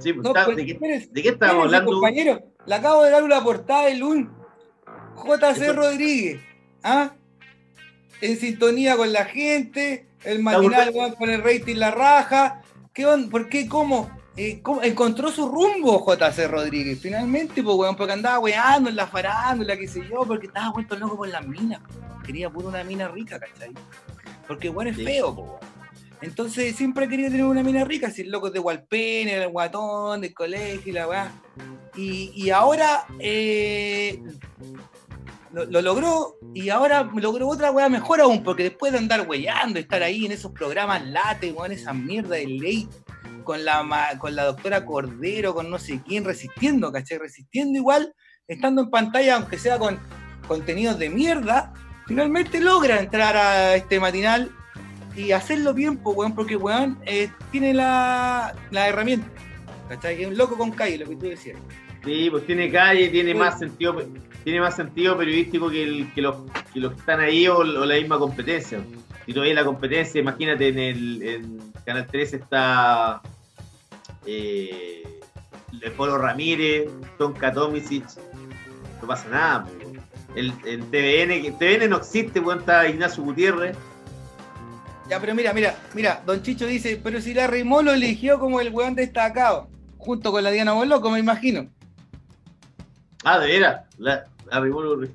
sí, 0.00 0.12
pues, 0.12 0.24
No, 0.24 0.30
está- 0.30 0.44
pero 0.46 0.56
¿de, 0.56 0.66
qué, 0.66 1.08
de 1.10 1.22
qué 1.22 1.28
estábamos 1.28 1.66
hablando? 1.66 1.92
compañero, 1.92 2.40
le 2.66 2.74
acabo 2.74 3.02
de 3.04 3.10
dar 3.10 3.22
una 3.22 3.42
portada 3.42 3.86
de 3.86 3.94
Lun. 3.96 4.30
JC 5.16 5.72
Rodríguez. 5.74 6.40
¿Ah? 6.82 7.12
En 8.20 8.38
sintonía 8.38 8.96
con 8.96 9.12
la 9.12 9.24
gente. 9.24 10.06
El 10.24 10.42
matinal 10.42 10.92
con 11.18 11.30
el 11.30 11.42
rating 11.42 11.76
la 11.76 11.90
raja. 11.90 12.62
¿Qué 12.94 13.06
on- 13.06 13.28
¿Por 13.30 13.48
qué? 13.48 13.66
¿Cómo? 13.68 14.10
Eh, 14.36 14.60
¿cómo? 14.62 14.82
Encontró 14.82 15.30
su 15.30 15.48
rumbo 15.48 16.04
JC 16.06 16.46
Rodríguez, 16.48 16.98
finalmente, 17.00 17.62
pues, 17.62 17.76
weón, 17.76 17.96
porque 17.96 18.12
andaba 18.14 18.38
weando 18.38 18.88
en 18.88 18.96
la 18.96 19.06
farándula, 19.06 19.76
qué 19.76 19.86
sé 19.88 20.00
yo, 20.08 20.24
porque 20.26 20.46
estaba 20.46 20.70
vuelto 20.70 20.96
loco 20.96 21.16
con 21.18 21.30
las 21.30 21.46
minas. 21.46 21.80
Quería 22.24 22.48
pura 22.48 22.68
una 22.68 22.84
mina 22.84 23.08
rica, 23.08 23.38
¿cachai? 23.38 23.72
Porque 24.46 24.70
weón 24.70 24.88
es 24.88 24.96
Sí. 24.96 25.04
feo, 25.04 25.34
pues, 25.34 25.48
weón. 25.48 25.60
Entonces 26.22 26.76
siempre 26.76 27.08
querido 27.08 27.30
tener 27.30 27.44
una 27.44 27.62
mina 27.64 27.84
rica, 27.84 28.10
si 28.10 28.22
el 28.22 28.30
loco 28.30 28.48
de 28.48 28.60
Walpene, 28.60 29.34
el 29.42 29.48
guatón, 29.48 30.20
del 30.20 30.32
colegio 30.32 30.82
y 30.86 30.92
la 30.92 31.08
weá. 31.08 31.32
Y, 31.96 32.30
y 32.36 32.48
ahora 32.50 33.04
eh, 33.18 34.22
lo, 35.52 35.64
lo 35.66 35.82
logró 35.82 36.38
y 36.54 36.68
ahora 36.70 37.10
logró 37.14 37.48
otra 37.48 37.70
weá 37.70 37.88
mejor 37.88 38.20
aún, 38.20 38.42
porque 38.42 38.64
después 38.64 38.92
de 38.92 38.98
andar 38.98 39.28
weyando, 39.28 39.78
estar 39.78 40.02
ahí 40.02 40.26
en 40.26 40.32
esos 40.32 40.52
programas 40.52 41.04
late, 41.06 41.52
weón, 41.52 41.72
esa 41.72 41.92
mierda 41.92 42.36
de 42.36 42.46
ley, 42.46 42.88
con 43.42 43.64
la, 43.64 44.16
con 44.18 44.34
la 44.34 44.44
doctora 44.44 44.84
Cordero, 44.84 45.54
con 45.54 45.70
no 45.70 45.78
sé 45.78 46.00
quién, 46.06 46.24
resistiendo, 46.24 46.92
¿cachai? 46.92 47.18
Resistiendo 47.18 47.78
igual, 47.78 48.14
estando 48.48 48.82
en 48.82 48.90
pantalla, 48.90 49.36
aunque 49.36 49.58
sea 49.58 49.78
con 49.78 49.98
contenidos 50.46 50.98
de 50.98 51.10
mierda, 51.10 51.72
finalmente 52.06 52.60
logra 52.60 53.00
entrar 53.00 53.36
a 53.36 53.74
este 53.74 54.00
matinal 54.00 54.50
y 55.16 55.32
hacerlo 55.32 55.74
bien, 55.74 55.98
pues, 55.98 56.16
weón, 56.16 56.34
porque, 56.34 56.56
weón, 56.56 56.98
eh, 57.04 57.30
tiene 57.50 57.74
la, 57.74 58.54
la 58.70 58.88
herramienta, 58.88 59.28
¿cachai? 59.88 60.22
Es 60.22 60.28
un 60.28 60.36
loco 60.36 60.56
con 60.56 60.70
calle, 60.70 60.98
lo 60.98 61.08
que 61.08 61.16
tú 61.16 61.26
decías. 61.26 61.58
Sí, 62.04 62.28
pues 62.30 62.46
tiene 62.46 62.70
calle, 62.70 63.08
tiene 63.08 63.32
Sí. 63.32 63.38
más 63.38 63.58
sentido, 63.58 64.02
tiene 64.44 64.60
más 64.60 64.74
sentido 64.74 65.16
periodístico 65.16 65.70
que, 65.70 65.82
el- 65.84 66.12
que 66.14 66.20
los, 66.22 66.36
que 66.72 66.80
los 66.80 66.92
que 66.94 66.98
están 66.98 67.20
ahí 67.20 67.46
o, 67.46 67.58
o 67.58 67.64
la 67.64 67.94
misma 67.94 68.18
competencia. 68.18 68.80
Si 69.24 69.32
ves 69.32 69.54
la 69.54 69.64
competencia, 69.64 70.20
imagínate 70.20 70.68
en 70.68 70.78
el 70.78 71.22
en 71.22 71.72
Canal 71.84 72.06
13 72.08 72.36
está 72.36 73.22
eh, 74.26 75.02
Polo 75.96 76.18
Ramírez, 76.18 76.88
Tonka 77.18 77.52
Tomisic, 77.52 78.04
no 79.00 79.06
pasa 79.06 79.28
nada. 79.28 79.66
El, 80.34 80.52
el 80.64 80.80
TVN, 80.86 81.42
que 81.42 81.52
TVN 81.58 81.88
no 81.90 81.98
existe, 81.98 82.40
está 82.58 82.88
Ignacio 82.88 83.22
Gutiérrez. 83.22 83.76
Ya, 85.08 85.20
pero 85.20 85.34
mira, 85.34 85.52
mira, 85.52 85.76
mira, 85.94 86.22
Don 86.24 86.42
Chicho 86.42 86.66
dice, 86.66 86.98
pero 87.02 87.20
si 87.20 87.34
la 87.34 87.46
Rimó 87.46 87.82
lo 87.82 87.92
eligió 87.92 88.38
como 88.38 88.60
el 88.60 88.70
weón 88.70 88.94
destacado, 88.94 89.68
junto 89.98 90.32
con 90.32 90.42
la 90.42 90.50
Diana 90.50 90.72
Boloco, 90.72 91.10
me 91.10 91.18
imagino. 91.18 91.68
Ah, 93.24 93.38
de 93.38 93.46
veras, 93.46 93.82
la, 93.98 94.26
la 94.50 94.60
Rimolo- 94.60 95.08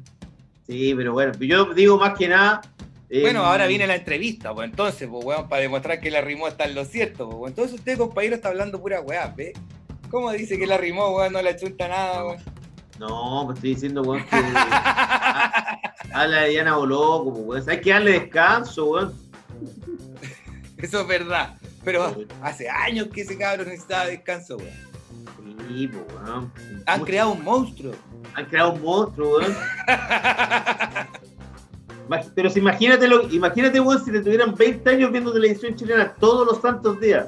Sí, 0.67 0.93
pero 0.95 1.13
bueno, 1.13 1.33
yo 1.39 1.73
digo 1.73 1.97
más 1.97 2.17
que 2.17 2.27
nada. 2.27 2.61
eh, 3.09 3.21
Bueno, 3.21 3.43
ahora 3.45 3.67
viene 3.67 3.87
la 3.87 3.95
entrevista, 3.95 4.53
pues 4.53 4.69
entonces, 4.69 5.07
pues 5.09 5.23
weón, 5.23 5.47
para 5.47 5.61
demostrar 5.61 5.99
que 6.01 6.11
la 6.11 6.21
Rimó 6.21 6.47
está 6.47 6.65
en 6.65 6.75
lo 6.75 6.83
cierto, 6.85 7.25
pues 7.25 7.37
weón. 7.37 7.49
Entonces 7.49 7.75
usted, 7.79 7.97
compañero, 7.97 8.35
está 8.35 8.49
hablando 8.49 8.81
pura 8.81 8.99
weá, 9.01 9.27
¿ve? 9.35 9.53
¿Cómo 10.09 10.31
dice 10.31 10.57
que 10.57 10.67
la 10.67 10.77
Rimó, 10.77 11.15
weón, 11.15 11.33
no 11.33 11.41
le 11.41 11.49
achunta 11.51 11.87
nada, 11.87 12.25
weón? 12.25 12.37
No, 12.99 13.43
pues 13.45 13.57
estoy 13.57 13.69
diciendo, 13.75 14.01
weón, 14.01 14.23
que. 14.25 14.35
ha- 14.35 15.79
Habla 16.13 16.41
de 16.43 16.49
Diana 16.49 16.75
Boloco, 16.77 17.33
pues, 17.33 17.45
weón. 17.65 17.69
Hay 17.69 17.81
que 17.81 17.89
darle 17.91 18.11
descanso, 18.11 18.85
weón. 18.85 19.13
Eso 20.77 21.01
es 21.01 21.07
verdad. 21.07 21.55
Pero 21.83 22.15
hace 22.41 22.69
años 22.69 23.07
que 23.13 23.21
ese 23.21 23.37
cabrón 23.37 23.67
necesitaba 23.69 24.05
descanso, 24.07 24.57
weón. 24.57 24.86
Sí, 25.68 25.88
weón. 25.88 26.51
Han 26.86 27.03
creado 27.03 27.32
un 27.34 27.43
monstruo. 27.43 27.93
Han 28.36 28.45
creado 28.45 28.74
un 28.74 28.82
monstruo, 28.82 29.38
weón. 29.38 29.55
Pero 32.36 32.49
si 32.49 32.59
imagínate, 32.59 33.07
lo, 33.07 33.30
imagínate, 33.30 33.80
weón, 33.80 34.03
si 34.03 34.11
te 34.11 34.22
tuvieran 34.22 34.55
20 34.55 34.89
años 34.89 35.11
viendo 35.11 35.34
televisión 35.34 35.76
chilena 35.76 36.13
todos 36.13 36.47
los 36.47 36.61
santos 36.61 36.99
días, 37.01 37.28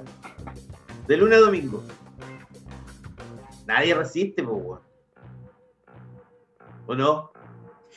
de 1.08 1.18
lunes 1.18 1.38
a 1.38 1.42
domingo. 1.42 1.84
Nadie 3.66 3.94
resiste, 3.94 4.42
weón. 4.42 4.80
¿O 6.88 6.96
no? 6.96 7.32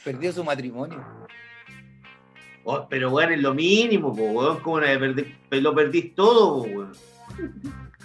Perdió 0.05 0.33
su 0.33 0.43
matrimonio. 0.43 1.05
Oh, 2.65 2.87
pero, 2.89 3.11
weón, 3.11 3.33
es 3.33 3.41
lo 3.41 3.55
mínimo, 3.55 4.13
pues, 4.13 4.35
weón. 4.35 4.61
¿Cómo 4.61 4.81
no 4.81 4.87
perder- 4.87 5.37
lo 5.51 5.75
perdís 5.75 6.15
todo, 6.15 6.63
weón? 6.63 6.93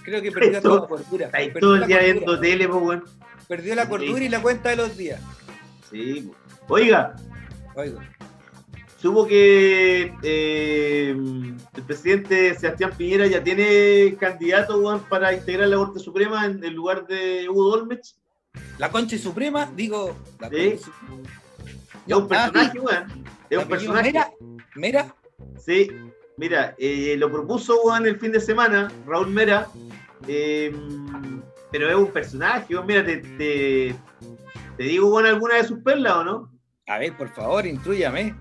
Creo 0.08 0.22
que 0.22 0.32
perdió 0.32 0.62
toda 0.62 0.82
la 0.84 0.88
cordura. 0.88 1.30
Perdió 1.30 1.60
todo 1.60 1.76
el 1.76 1.86
día 1.88 2.00
viendo 2.00 2.40
tele, 2.40 2.66
pues, 2.70 2.82
weón. 2.82 3.04
Perdió 3.46 3.76
la 3.76 3.90
cordura 3.90 4.24
y 4.24 4.30
la 4.30 4.42
cuenta 4.42 4.70
de 4.70 4.78
los 4.78 4.96
días. 4.96 5.22
Sí. 5.92 6.32
Oiga, 6.70 7.14
Oigo. 7.76 8.00
supo 9.02 9.28
que 9.28 10.14
eh, 10.24 11.10
el 11.10 11.84
presidente 11.86 12.56
Sebastián 12.56 12.94
Piñera 12.98 13.28
ya 13.28 13.44
tiene 13.44 14.16
candidato 14.18 14.78
weón, 14.80 15.02
para 15.10 15.34
integrar 15.34 15.68
la 15.68 15.76
Corte 15.76 16.00
Suprema 16.00 16.46
en 16.46 16.64
el 16.64 16.74
lugar 16.74 17.06
de 17.06 17.50
Hugo 17.50 17.72
Dolmech. 17.78 18.06
La 18.78 18.90
Concha 18.90 19.18
Suprema, 19.18 19.70
digo. 19.76 20.16
La 20.40 20.50
Sí. 20.50 20.78
Suprema. 20.78 21.30
Es 22.08 22.16
un 22.16 22.24
Ah, 22.24 22.28
personaje, 22.30 22.72
sí. 22.72 22.80
weón. 22.80 23.26
Es 23.50 23.58
un 23.58 23.68
personaje. 23.68 24.04
Mera, 24.14 24.32
Mera, 24.76 25.16
Sí, 25.66 25.90
mira, 26.38 26.76
eh, 26.78 27.16
lo 27.18 27.32
propuso 27.32 27.82
weón, 27.84 28.06
el 28.06 28.20
fin 28.20 28.32
de 28.32 28.40
semana, 28.40 28.92
Raúl 29.06 29.28
Mera. 29.30 29.68
eh, 30.28 30.74
pero 31.72 31.90
es 31.90 31.96
un 31.96 32.08
personaje. 32.12 32.74
Mira, 32.86 33.04
te, 33.06 33.18
te, 33.18 33.96
te 34.78 34.84
digo, 34.84 35.08
weón, 35.14 35.26
alguna 35.26 35.56
de 35.56 35.64
sus 35.66 35.80
perlas, 35.80 36.14
¿o 36.18 36.24
no? 36.24 36.52
A 36.88 36.98
ver, 37.00 37.16
por 37.18 37.30
favor, 37.30 37.66
intrúyame. 37.66 38.34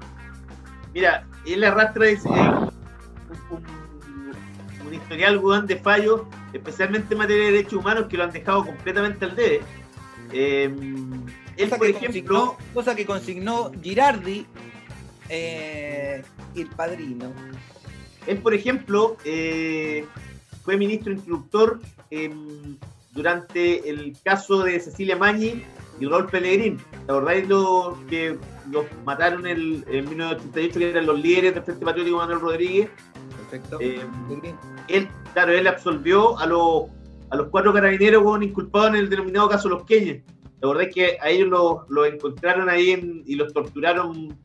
Mira, 0.94 1.26
él 1.44 1.64
arrastra 1.64 2.06
ese- 2.08 2.28
eh, 2.28 2.32
un, 3.50 3.56
un- 3.56 4.86
un 4.86 4.94
historial 4.94 5.40
de 5.66 5.76
fallos, 5.76 6.22
especialmente 6.52 7.14
en 7.14 7.18
materia 7.18 7.44
de 7.46 7.52
derechos 7.52 7.74
humanos, 7.74 8.06
que 8.08 8.16
lo 8.16 8.24
han 8.24 8.30
dejado 8.30 8.64
completamente 8.64 9.24
al 9.24 9.34
debe. 9.36 9.60
Eh, 10.32 10.64
él, 11.56 11.64
Cosa 11.68 11.76
por 11.78 11.86
ejemplo, 11.88 12.06
consignó, 12.06 12.56
cosa 12.74 12.94
que 12.94 13.04
consignó 13.06 13.72
Girardi, 13.82 14.46
eh, 15.28 16.22
el 16.54 16.66
padrino. 16.68 17.32
Él, 18.26 18.38
por 18.38 18.54
ejemplo, 18.54 19.16
eh, 19.24 20.04
fue 20.64 20.76
ministro 20.76 21.12
instructor 21.12 21.80
em, 22.10 22.76
durante 23.12 23.88
el 23.88 24.16
caso 24.24 24.62
de 24.62 24.78
Cecilia 24.80 25.16
Mañi 25.16 25.62
y 26.00 26.06
Raúl 26.06 26.26
Pellegrín. 26.26 26.78
¿Te 27.06 27.12
acordáis 27.12 27.48
los 27.48 27.96
que 28.10 28.36
los 28.70 28.84
mataron 29.04 29.46
en 29.46 29.84
1988, 29.86 30.78
que 30.78 30.90
eran 30.90 31.06
los 31.06 31.18
líderes 31.20 31.54
del 31.54 31.62
Frente 31.62 31.84
Patriótico 31.84 32.16
Manuel 32.18 32.40
Rodríguez? 32.40 32.90
Perfecto. 33.38 33.78
Eh, 33.80 34.00
Muy 34.28 34.54
él, 34.88 35.08
claro, 35.32 35.52
él 35.52 35.66
absolvió 35.66 36.38
a 36.38 36.46
los, 36.46 36.84
a 37.30 37.36
los 37.36 37.48
cuatro 37.48 37.72
carabineros 37.72 38.22
weón, 38.22 38.42
inculpados 38.42 38.88
en 38.90 38.96
el 38.96 39.08
denominado 39.08 39.48
caso 39.48 39.68
Los 39.68 39.84
Queñes. 39.84 40.22
La 40.60 40.68
verdad 40.68 40.84
es 40.88 40.94
que 40.94 41.18
a 41.20 41.28
ellos 41.30 41.48
los, 41.48 41.88
los 41.88 42.08
encontraron 42.08 42.68
ahí 42.68 42.90
en- 42.90 43.22
y 43.26 43.34
los 43.36 43.52
torturaron 43.52 44.36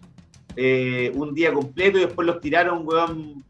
eh, 0.56 1.12
un 1.16 1.34
día 1.34 1.54
completo 1.54 1.98
y 1.98 2.02
después 2.02 2.28
los 2.28 2.40
tiraron, 2.42 2.86
weón, 2.86 3.44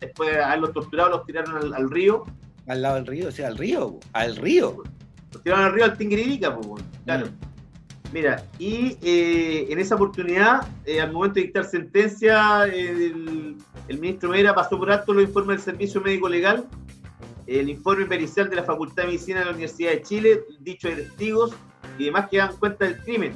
después 0.00 0.30
de 0.30 0.42
haberlos 0.42 0.72
torturado, 0.72 1.10
los 1.10 1.26
tiraron 1.26 1.56
al, 1.56 1.74
al 1.74 1.90
río. 1.90 2.24
Al 2.66 2.82
lado 2.82 2.96
del 2.96 3.06
río, 3.06 3.28
o 3.28 3.30
sea, 3.30 3.48
al 3.48 3.58
río, 3.58 3.92
po. 3.92 4.00
al 4.12 4.36
río. 4.36 4.82
Los 5.32 5.42
tiraron 5.42 5.66
al 5.66 5.72
río 5.72 5.84
al 5.84 5.96
Tinguiririca, 5.96 6.54
pues. 6.54 6.82
Claro. 7.04 7.28
Mira, 8.12 8.42
y 8.58 8.96
eh, 9.02 9.66
en 9.70 9.78
esa 9.78 9.94
oportunidad, 9.94 10.66
eh, 10.86 11.00
al 11.00 11.12
momento 11.12 11.34
de 11.34 11.42
dictar 11.42 11.64
sentencia, 11.64 12.66
eh, 12.66 12.90
el, 12.90 13.56
el 13.88 13.98
ministro 13.98 14.30
Mera 14.30 14.54
pasó 14.54 14.78
por 14.78 14.90
alto 14.90 15.12
los 15.12 15.24
informes 15.24 15.64
del 15.64 15.74
Servicio 15.74 16.00
Médico 16.00 16.28
Legal, 16.28 16.66
el 17.46 17.70
informe 17.70 18.06
pericial 18.06 18.48
de 18.50 18.56
la 18.56 18.62
Facultad 18.62 19.02
de 19.02 19.08
Medicina 19.08 19.40
de 19.40 19.46
la 19.46 19.50
Universidad 19.52 19.90
de 19.92 20.02
Chile, 20.02 20.44
dicho 20.60 20.88
de 20.88 20.96
testigos 20.96 21.52
y 21.98 22.04
demás 22.04 22.28
que 22.30 22.38
dan 22.38 22.54
cuenta 22.56 22.84
del 22.84 22.98
crimen. 22.98 23.32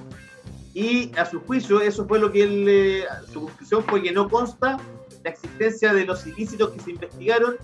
Y 0.74 1.10
a 1.18 1.24
su 1.24 1.40
juicio, 1.40 1.80
eso 1.80 2.06
fue 2.06 2.18
lo 2.18 2.30
que 2.30 2.42
él, 2.42 2.66
eh, 2.68 3.04
su 3.32 3.42
conclusión 3.46 3.84
fue 3.84 4.02
que 4.02 4.12
no 4.12 4.28
consta 4.28 4.78
la 5.24 5.30
existencia 5.30 5.92
de 5.92 6.04
los 6.04 6.26
ilícitos 6.26 6.70
que 6.70 6.80
se 6.80 6.90
investigaron 6.90 7.56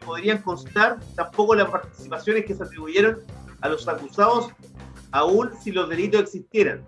y 0.00 0.04
podrían 0.04 0.42
constar 0.42 0.98
tampoco 1.16 1.54
las 1.54 1.70
participaciones 1.70 2.44
que 2.44 2.54
se 2.54 2.62
atribuyeron 2.62 3.20
a 3.60 3.68
los 3.68 3.86
acusados, 3.88 4.48
aun 5.12 5.50
si 5.62 5.72
los 5.72 5.88
delitos 5.88 6.22
existieran. 6.22 6.86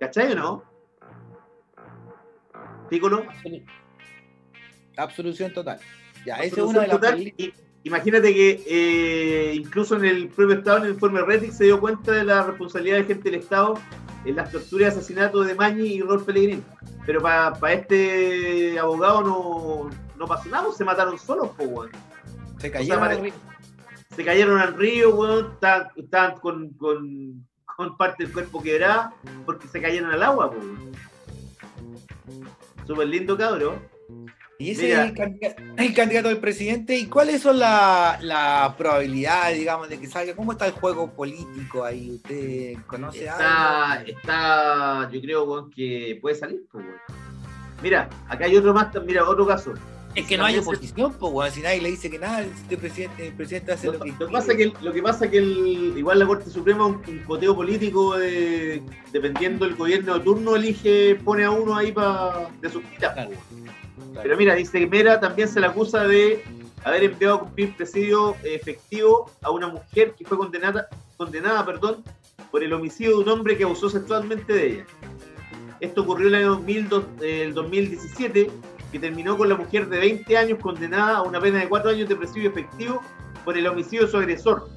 ¿Cachai 0.00 0.32
o 0.32 0.34
no? 0.36 0.62
Piccolo. 2.88 3.24
Absolución 4.96 5.52
total. 5.52 5.78
Ya, 6.26 6.36
esa 6.36 6.56
es 6.56 6.62
una 6.62 6.80
de 6.82 6.86
las 6.88 6.96
Total, 6.96 7.14
peli- 7.16 7.34
y- 7.36 7.52
Imagínate 7.84 8.32
que 8.32 8.62
eh, 8.68 9.54
incluso 9.56 9.96
en 9.96 10.04
el 10.04 10.28
propio 10.28 10.54
Estado, 10.56 10.78
en 10.78 10.84
el 10.84 10.90
informe 10.92 11.20
Retic, 11.22 11.50
se 11.50 11.64
dio 11.64 11.80
cuenta 11.80 12.12
de 12.12 12.22
la 12.22 12.44
responsabilidad 12.44 12.98
de 12.98 13.04
gente 13.06 13.28
del 13.28 13.40
Estado 13.40 13.74
en 14.24 14.36
las 14.36 14.50
torturas 14.50 14.94
y 14.94 14.98
asesinatos 14.98 15.46
de 15.46 15.54
Mañi 15.54 15.86
y 15.86 16.00
Rolf 16.00 16.24
Pellegrín. 16.24 16.64
Pero 17.04 17.20
para 17.22 17.72
este 17.72 18.78
abogado 18.78 19.22
no, 19.22 19.90
no 20.16 20.26
pasó 20.26 20.48
nada, 20.48 20.64
pues, 20.64 20.76
se 20.76 20.84
mataron 20.84 21.18
solos, 21.18 21.50
po, 21.50 21.64
weón. 21.64 21.90
Se 22.58 22.70
cayeron 22.70 23.04
al 23.04 23.18
río. 23.18 23.34
Se 24.14 24.24
cayeron 24.24 24.60
al 24.60 24.74
río, 24.74 25.14
weón, 25.14 25.52
estaban, 25.52 25.88
estaban 25.96 26.38
con, 26.38 26.70
con, 26.74 27.46
con 27.64 27.96
parte 27.96 28.24
del 28.24 28.32
cuerpo 28.32 28.62
quebrada 28.62 29.14
porque 29.44 29.66
se 29.68 29.80
cayeron 29.80 30.10
al 30.10 30.22
agua, 30.22 30.50
po, 30.50 30.58
weón. 30.58 30.92
Súper 32.86 33.08
lindo, 33.08 33.36
cabrón. 33.36 33.80
Y 34.62 34.70
ese 34.70 34.84
Mira. 34.84 35.04
es 35.04 35.10
el 35.10 35.16
candidato, 35.16 35.62
el 35.76 35.94
candidato 35.94 36.28
del 36.28 36.38
presidente. 36.38 36.96
¿Y 36.96 37.06
cuáles 37.06 37.42
son 37.42 37.58
las 37.58 38.22
la 38.22 38.74
probabilidades, 38.78 39.58
digamos, 39.58 39.88
de 39.88 39.98
que 39.98 40.06
salga? 40.06 40.36
¿Cómo 40.36 40.52
está 40.52 40.66
el 40.66 40.72
juego 40.72 41.10
político 41.10 41.84
ahí? 41.84 42.12
¿Usted 42.12 42.74
conoce 42.86 43.28
algo? 43.28 43.42
Está, 43.42 44.04
está, 44.06 45.10
yo 45.12 45.20
creo, 45.20 45.70
que 45.74 46.18
puede 46.22 46.36
salir, 46.36 46.62
pues. 46.70 46.84
Mira, 47.82 48.08
acá 48.28 48.44
hay 48.44 48.56
otro 48.56 48.72
más, 48.72 48.88
mira, 49.04 49.28
otro 49.28 49.44
caso. 49.46 49.74
Es 50.14 50.26
que 50.26 50.36
no 50.36 50.44
hay 50.44 50.58
oposición, 50.58 51.14
pues, 51.14 51.32
weón. 51.32 51.50
Si 51.50 51.62
nadie 51.62 51.80
le 51.80 51.90
dice 51.90 52.10
que 52.10 52.18
nada, 52.18 52.40
el 52.40 52.78
presidente, 52.78 53.28
el 53.28 53.34
presidente 53.34 53.72
hace 53.72 53.86
Lo, 53.86 53.94
lo, 53.94 54.00
que 54.00 54.12
lo 54.18 54.30
pasa 54.30 54.54
que, 54.54 54.72
lo 54.82 54.92
que 54.92 55.02
pasa 55.02 55.28
que 55.30 55.38
el, 55.38 55.94
igual 55.96 56.18
la 56.18 56.26
Corte 56.26 56.50
Suprema 56.50 56.86
un, 56.86 57.02
un 57.06 57.56
político 57.56 58.16
de- 58.18 58.82
dependiendo 59.10 59.64
del 59.64 59.74
gobierno 59.74 60.14
de 60.14 60.20
turno 60.20 60.54
elige, 60.54 61.14
pone 61.24 61.44
a 61.44 61.50
uno 61.50 61.74
ahí 61.74 61.92
para 61.92 62.48
de 62.60 62.68
sus 62.68 62.82
Claro. 62.98 63.30
Pero 64.20 64.36
mira, 64.36 64.54
dice 64.54 64.80
que 64.80 64.86
Mera 64.86 65.20
también 65.20 65.48
se 65.48 65.60
le 65.60 65.66
acusa 65.66 66.04
de 66.04 66.42
haber 66.84 67.04
enviado 67.04 67.36
a 67.36 67.40
cumplir 67.40 67.76
presidio 67.76 68.36
efectivo 68.42 69.30
a 69.42 69.50
una 69.50 69.68
mujer 69.68 70.14
que 70.14 70.24
fue 70.24 70.36
condenada, 70.36 70.88
condenada 71.16 71.64
perdón, 71.64 72.02
por 72.50 72.62
el 72.62 72.72
homicidio 72.72 73.16
de 73.16 73.22
un 73.22 73.28
hombre 73.28 73.56
que 73.56 73.64
abusó 73.64 73.88
sexualmente 73.88 74.52
de 74.52 74.66
ella. 74.66 74.86
Esto 75.80 76.02
ocurrió 76.02 76.28
en 76.28 76.34
el, 76.34 76.44
2002 76.44 77.04
el 77.22 77.54
2017, 77.54 78.50
que 78.92 78.98
terminó 78.98 79.36
con 79.36 79.48
la 79.48 79.56
mujer 79.56 79.88
de 79.88 79.98
20 79.98 80.36
años 80.36 80.58
condenada 80.60 81.18
a 81.18 81.22
una 81.22 81.40
pena 81.40 81.60
de 81.60 81.68
4 81.68 81.90
años 81.90 82.08
de 82.08 82.16
presidio 82.16 82.50
efectivo 82.50 83.02
por 83.44 83.56
el 83.56 83.66
homicidio 83.66 84.04
de 84.04 84.10
su 84.10 84.16
agresor. 84.18 84.68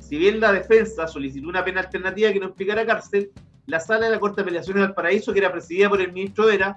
Si 0.00 0.16
bien 0.16 0.40
la 0.40 0.52
defensa 0.52 1.06
solicitó 1.06 1.48
una 1.48 1.64
pena 1.64 1.80
alternativa 1.80 2.32
que 2.32 2.40
no 2.40 2.46
implicara 2.46 2.86
cárcel, 2.86 3.30
la 3.66 3.78
sala 3.80 4.06
de 4.06 4.12
la 4.12 4.18
Corte 4.18 4.36
de 4.36 4.42
Apelaciones 4.42 4.82
del 4.82 4.94
Paraíso, 4.94 5.32
que 5.32 5.38
era 5.38 5.52
presidida 5.52 5.88
por 5.88 6.00
el 6.00 6.12
ministro 6.12 6.46
Vera, 6.46 6.74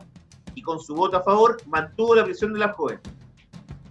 y 0.55 0.61
con 0.61 0.79
su 0.79 0.95
voto 0.95 1.17
a 1.17 1.23
favor, 1.23 1.57
mantuvo 1.67 2.15
la 2.15 2.23
prisión 2.23 2.53
de 2.53 2.59
la 2.59 2.73
joven. 2.73 2.99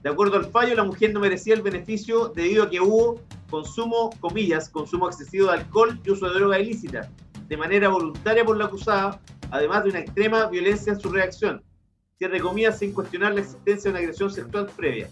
De 0.02 0.10
acuerdo 0.10 0.36
al 0.36 0.46
fallo, 0.46 0.74
la 0.74 0.84
mujer 0.84 1.14
no 1.14 1.20
merecía 1.20 1.54
el 1.54 1.62
beneficio 1.62 2.28
debido 2.28 2.64
a 2.64 2.70
que 2.70 2.80
hubo 2.80 3.20
consumo, 3.48 4.10
comillas, 4.20 4.68
consumo 4.68 5.08
excesivo 5.08 5.46
de 5.46 5.58
alcohol 5.58 5.98
y 6.04 6.10
uso 6.10 6.28
de 6.28 6.34
droga 6.34 6.58
ilícita, 6.58 7.08
de 7.48 7.56
manera 7.56 7.88
voluntaria 7.88 8.44
por 8.44 8.56
la 8.56 8.66
acusada, 8.66 9.20
además 9.50 9.84
de 9.84 9.90
una 9.90 10.00
extrema 10.00 10.46
violencia 10.46 10.92
en 10.92 11.00
su 11.00 11.10
reacción. 11.10 11.62
Cierre 12.18 12.40
comillas 12.40 12.78
sin 12.78 12.92
cuestionar 12.92 13.34
la 13.34 13.40
existencia 13.40 13.84
de 13.84 13.90
una 13.90 13.98
agresión 14.00 14.30
sexual 14.30 14.66
previa. 14.76 15.08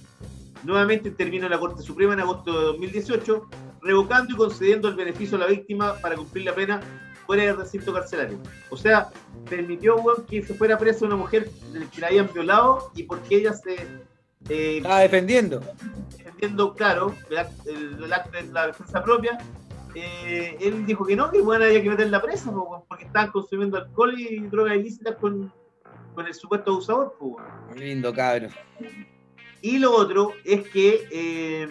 Nuevamente 0.64 1.08
intervino 1.08 1.48
la 1.48 1.58
Corte 1.58 1.82
Suprema 1.82 2.14
en 2.14 2.20
agosto 2.20 2.52
de 2.52 2.64
2018, 2.66 3.48
revocando 3.82 4.34
y 4.34 4.36
concediendo 4.36 4.88
el 4.88 4.94
beneficio 4.94 5.36
a 5.36 5.40
la 5.40 5.46
víctima 5.46 5.94
para 6.00 6.16
cumplir 6.16 6.44
la 6.44 6.54
pena 6.54 6.80
fuera 7.26 7.44
del 7.44 7.56
recinto 7.56 7.92
carcelario. 7.92 8.38
O 8.70 8.76
sea, 8.76 9.10
permitió 9.48 9.96
que 10.28 10.42
se 10.42 10.54
fuera 10.54 10.78
presa 10.78 11.06
una 11.06 11.16
mujer 11.16 11.50
que 11.94 12.00
la 12.00 12.08
habían 12.08 12.32
violado 12.32 12.90
y 12.94 13.04
porque 13.04 13.36
ella 13.36 13.52
se... 13.52 13.74
Eh, 14.48 14.78
Estaba 14.78 15.00
defendiendo. 15.00 15.60
Defendiendo, 16.16 16.74
claro, 16.74 17.14
el, 17.30 17.38
acto 17.38 18.30
de 18.32 18.42
la 18.52 18.66
defensa 18.66 19.02
propia. 19.02 19.38
Eh, 19.94 20.56
él 20.60 20.86
dijo 20.86 21.04
que 21.04 21.14
no, 21.14 21.30
que 21.30 21.40
bueno, 21.40 21.64
había 21.64 21.82
que 21.82 21.90
meterla 21.90 22.22
presa 22.22 22.50
porque 22.88 23.04
estaban 23.04 23.30
consumiendo 23.30 23.76
alcohol 23.76 24.18
y 24.18 24.40
drogas 24.46 24.76
ilícitas 24.76 25.16
con, 25.16 25.52
con 26.14 26.26
el 26.26 26.34
supuesto 26.34 26.72
abusador. 26.72 27.16
Lindo 27.76 28.12
cabrón. 28.12 28.50
Y 29.60 29.78
lo 29.78 29.92
otro 29.92 30.32
es 30.44 30.68
que 30.70 31.06
eh, 31.12 31.68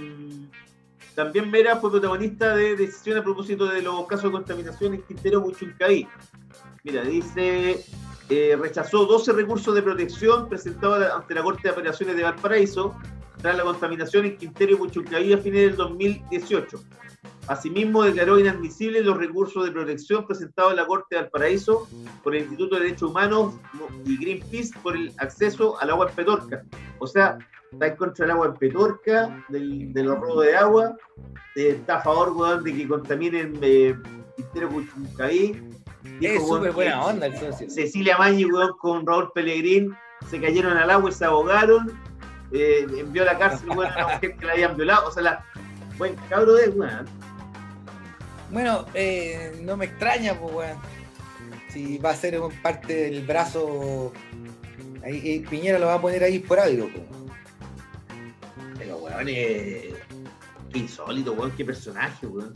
también 1.15 1.51
Vera 1.51 1.77
fue 1.77 1.91
protagonista 1.91 2.55
de 2.55 2.75
decisiones 2.75 3.21
a 3.21 3.23
propósito 3.23 3.65
de 3.65 3.81
los 3.81 4.05
casos 4.07 4.25
de 4.25 4.31
contaminación 4.31 4.93
en 4.93 5.01
Quintero 5.01 5.41
Muchuncaí. 5.41 6.07
Mira, 6.83 7.03
dice, 7.03 7.83
eh, 8.29 8.57
rechazó 8.59 9.05
12 9.05 9.33
recursos 9.33 9.75
de 9.75 9.81
protección 9.81 10.47
presentados 10.47 11.03
ante 11.11 11.33
la 11.35 11.43
Corte 11.43 11.63
de 11.63 11.69
Apelaciones 11.69 12.15
de 12.15 12.23
Valparaíso 12.23 12.95
tras 13.41 13.57
la 13.57 13.63
contaminación 13.63 14.25
en 14.25 14.37
Quintero 14.37 14.73
y 14.73 14.77
Muchuncaí 14.77 15.33
a 15.33 15.37
fines 15.37 15.61
del 15.61 15.75
2018. 15.75 16.81
Asimismo, 17.47 18.03
declaró 18.03 18.39
inadmisibles 18.39 19.03
los 19.05 19.17
recursos 19.17 19.65
de 19.65 19.71
protección 19.71 20.25
presentados 20.25 20.71
en 20.71 20.77
la 20.77 20.85
Corte 20.85 21.15
de 21.15 21.21
Valparaíso 21.23 21.87
por 22.23 22.35
el 22.35 22.43
Instituto 22.43 22.75
de 22.75 22.83
Derechos 22.83 23.09
Humanos 23.09 23.55
y 24.05 24.17
Greenpeace 24.17 24.71
por 24.81 24.95
el 24.95 25.11
acceso 25.17 25.79
al 25.81 25.89
agua 25.89 26.07
en 26.09 26.15
Petorca. 26.15 26.63
O 26.99 27.07
sea, 27.07 27.37
está 27.71 27.87
en 27.87 27.95
contra 27.95 28.25
del 28.25 28.31
agua 28.31 28.47
en 28.47 28.53
Petorca, 28.55 29.45
del, 29.49 29.93
de 29.93 30.03
los 30.03 30.19
robos 30.19 30.45
de 30.45 30.55
agua, 30.55 30.97
eh, 31.55 31.77
está 31.79 31.97
a 31.97 32.01
favor 32.01 32.63
de 32.63 32.75
que 32.75 32.87
contaminen 32.87 33.57
eh, 33.61 33.95
Quintero. 34.35 34.69
Es 36.21 36.47
súper 36.47 36.71
buena 36.71 37.05
onda 37.05 37.27
el 37.27 37.37
socio. 37.37 37.69
Cecilia 37.69 38.17
Mañi 38.17 38.47
con 38.79 39.05
Raúl 39.05 39.31
Pellegrín 39.33 39.95
se 40.29 40.39
cayeron 40.39 40.77
al 40.77 40.89
agua 40.89 41.09
y 41.09 41.13
se 41.13 41.25
ahogaron. 41.25 41.99
Eh, 42.51 42.85
envió 42.97 43.21
a 43.23 43.25
la 43.25 43.37
cárcel 43.37 43.71
a 43.71 43.73
una 43.73 44.07
mujer 44.07 44.35
que 44.35 44.45
la 44.45 44.53
habían 44.53 44.75
violado. 44.75 45.07
O 45.07 45.11
sea, 45.11 45.23
la, 45.23 45.45
buen 45.97 46.15
cabro 46.29 46.53
de 46.53 46.69
weón. 46.69 47.05
Bueno, 48.51 48.85
eh, 48.93 49.57
no 49.61 49.77
me 49.77 49.85
extraña, 49.85 50.33
pues 50.33 50.53
weón. 50.53 50.77
Si 51.69 51.97
va 51.99 52.09
a 52.11 52.15
ser 52.15 52.39
parte 52.61 52.93
del 52.93 53.25
brazo. 53.25 54.11
Ahí, 55.03 55.45
Piñera 55.49 55.79
lo 55.79 55.87
va 55.87 55.95
a 55.95 56.01
poner 56.01 56.23
ahí 56.23 56.39
por 56.39 56.59
algo, 56.59 56.89
pues. 56.93 57.20
Weón, 59.21 59.35
eh, 59.37 59.93
insólito, 60.73 61.33
weón, 61.33 61.51
qué 61.51 61.63
personaje, 61.63 62.25
weón. 62.25 62.55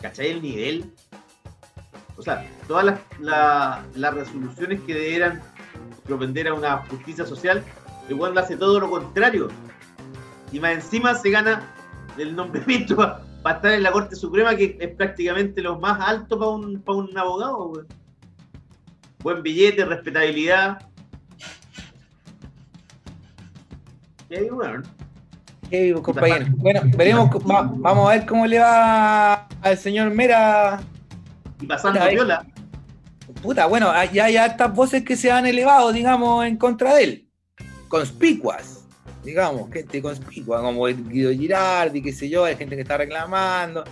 ¿Cachai 0.00 0.30
el 0.30 0.42
nivel? 0.42 0.92
O 2.16 2.22
sea, 2.22 2.44
todas 2.66 2.98
las, 3.20 4.14
resoluciones 4.14 4.80
que 4.80 4.94
debieran 4.94 5.40
propender 6.04 6.48
a 6.48 6.54
una 6.54 6.78
justicia 6.78 7.24
social, 7.24 7.62
el 8.08 8.14
weón 8.16 8.36
hace 8.36 8.56
todo 8.56 8.80
lo 8.80 8.90
contrario. 8.90 9.48
Y 10.50 10.58
más 10.58 10.72
encima 10.72 11.14
se 11.14 11.30
gana 11.30 11.72
el 12.18 12.34
nombramiento 12.34 12.96
para 13.42 13.56
estar 13.56 13.72
en 13.74 13.84
la 13.84 13.92
Corte 13.92 14.16
Suprema, 14.16 14.56
que 14.56 14.76
es 14.80 14.96
prácticamente 14.96 15.62
lo 15.62 15.78
más 15.78 16.00
alto 16.00 16.36
para 16.36 16.50
un, 16.50 16.82
un 16.84 17.18
abogado, 17.18 17.66
weón. 17.68 17.86
Buen 19.20 19.44
billete, 19.44 19.84
respetabilidad. 19.84 20.88
Bueno. 24.50 24.82
Qué 25.70 25.92
compañero. 26.02 26.46
Bueno, 26.56 26.80
veremos, 26.96 27.30
vamos 27.44 28.08
a 28.08 28.14
ver 28.14 28.26
cómo 28.26 28.46
le 28.46 28.58
va 28.58 29.46
al 29.62 29.78
señor 29.78 30.10
Mera. 30.10 30.80
Y 31.60 31.66
pasando 31.66 32.00
viola. 32.08 32.46
Puta, 33.42 33.66
bueno, 33.66 33.90
ya 34.12 34.26
hay 34.26 34.36
hartas 34.36 34.74
voces 34.74 35.02
que 35.04 35.16
se 35.16 35.30
han 35.30 35.46
elevado, 35.46 35.92
digamos, 35.92 36.44
en 36.44 36.56
contra 36.56 36.94
de 36.94 37.04
él. 37.04 37.28
Conspicuas 37.88 38.82
digamos, 39.24 39.70
gente 39.72 40.02
conspicua, 40.02 40.60
como 40.60 40.86
Guido 40.86 41.30
Girardi, 41.32 42.02
qué 42.02 42.12
sé 42.12 42.28
yo, 42.28 42.44
hay 42.44 42.56
gente 42.56 42.74
que 42.74 42.82
está 42.82 42.96
reclamando. 42.96 43.84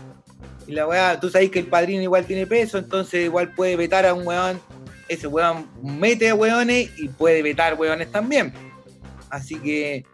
Y 0.67 0.73
la 0.73 0.87
weá, 0.87 1.19
tú 1.19 1.31
sabes 1.31 1.51
que 1.51 1.61
el 1.61 1.67
padrino 1.67 2.03
igual 2.03 2.25
tiene 2.25 2.47
peso, 2.47 2.79
entonces 2.79 3.25
igual 3.25 3.55
puede 3.55 3.77
vetar 3.77 4.07
a 4.07 4.15
un 4.15 4.27
weón. 4.27 4.61
Ese 5.09 5.27
weón 5.27 5.69
mete 5.83 6.31
a 6.31 6.35
weones 6.35 6.91
y 6.99 7.09
puede 7.09 7.43
vetar 7.43 7.75
weones 7.75 8.11
también. 8.11 8.53
Así 9.29 9.57
que 9.57 10.05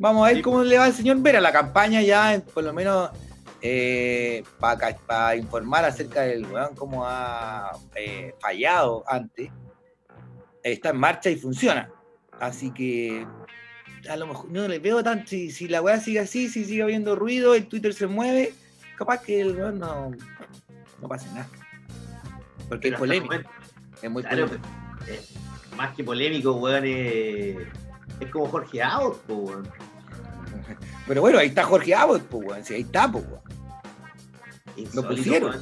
vamos 0.00 0.26
a 0.26 0.32
ver 0.32 0.42
cómo 0.42 0.64
le 0.64 0.78
va 0.78 0.86
al 0.86 0.94
señor 0.94 1.18
Vera. 1.20 1.40
La 1.40 1.52
campaña 1.52 2.02
ya, 2.02 2.42
por 2.52 2.64
lo 2.64 2.72
menos, 2.72 3.10
eh, 3.62 4.42
para 4.58 5.36
informar 5.36 5.84
acerca 5.84 6.22
del 6.22 6.46
weón, 6.46 6.74
cómo 6.74 7.06
ha 7.06 7.70
eh, 7.94 8.34
fallado 8.40 9.04
antes, 9.06 9.50
está 10.64 10.90
en 10.90 10.96
marcha 10.96 11.30
y 11.30 11.36
funciona. 11.36 11.92
Así 12.40 12.72
que 12.72 13.26
a 14.08 14.16
lo 14.16 14.26
mejor 14.26 14.50
no 14.50 14.66
le 14.66 14.78
veo 14.78 15.04
tanto. 15.04 15.28
Si, 15.28 15.68
la 15.68 15.82
weá 15.82 16.00
sigue 16.00 16.20
así, 16.20 16.48
si 16.48 16.64
sigue 16.64 16.82
habiendo 16.82 17.14
ruido, 17.14 17.54
el 17.54 17.66
Twitter 17.66 17.92
se 17.92 18.06
mueve, 18.06 18.54
capaz 18.96 19.18
que 19.18 19.42
el 19.42 19.54
weón 19.54 19.78
no, 19.78 20.10
no 21.02 21.08
pase 21.08 21.28
nada. 21.28 21.48
Porque 22.68 22.88
es 22.88 22.94
polémico. 22.94 23.34
Es 24.00 24.10
muy 24.10 24.22
polémico. 24.22 24.56
más 25.76 25.94
que 25.94 26.02
polémico, 26.02 26.52
weón, 26.52 26.84
es, 26.86 27.56
es 28.20 28.30
como 28.30 28.46
Jorge 28.46 28.82
Abbott, 28.82 29.28
weón. 29.28 29.68
Pero 31.10 31.22
bueno, 31.22 31.40
ahí 31.40 31.48
está 31.48 31.64
Jorge 31.64 31.92
Abbott, 31.92 32.22
pues, 32.28 32.46
weón. 32.46 32.62
Ahí 32.70 32.82
está, 32.82 33.10
pues, 33.10 33.24
weón. 33.24 33.42
Lo 34.94 35.08
pusieron. 35.08 35.60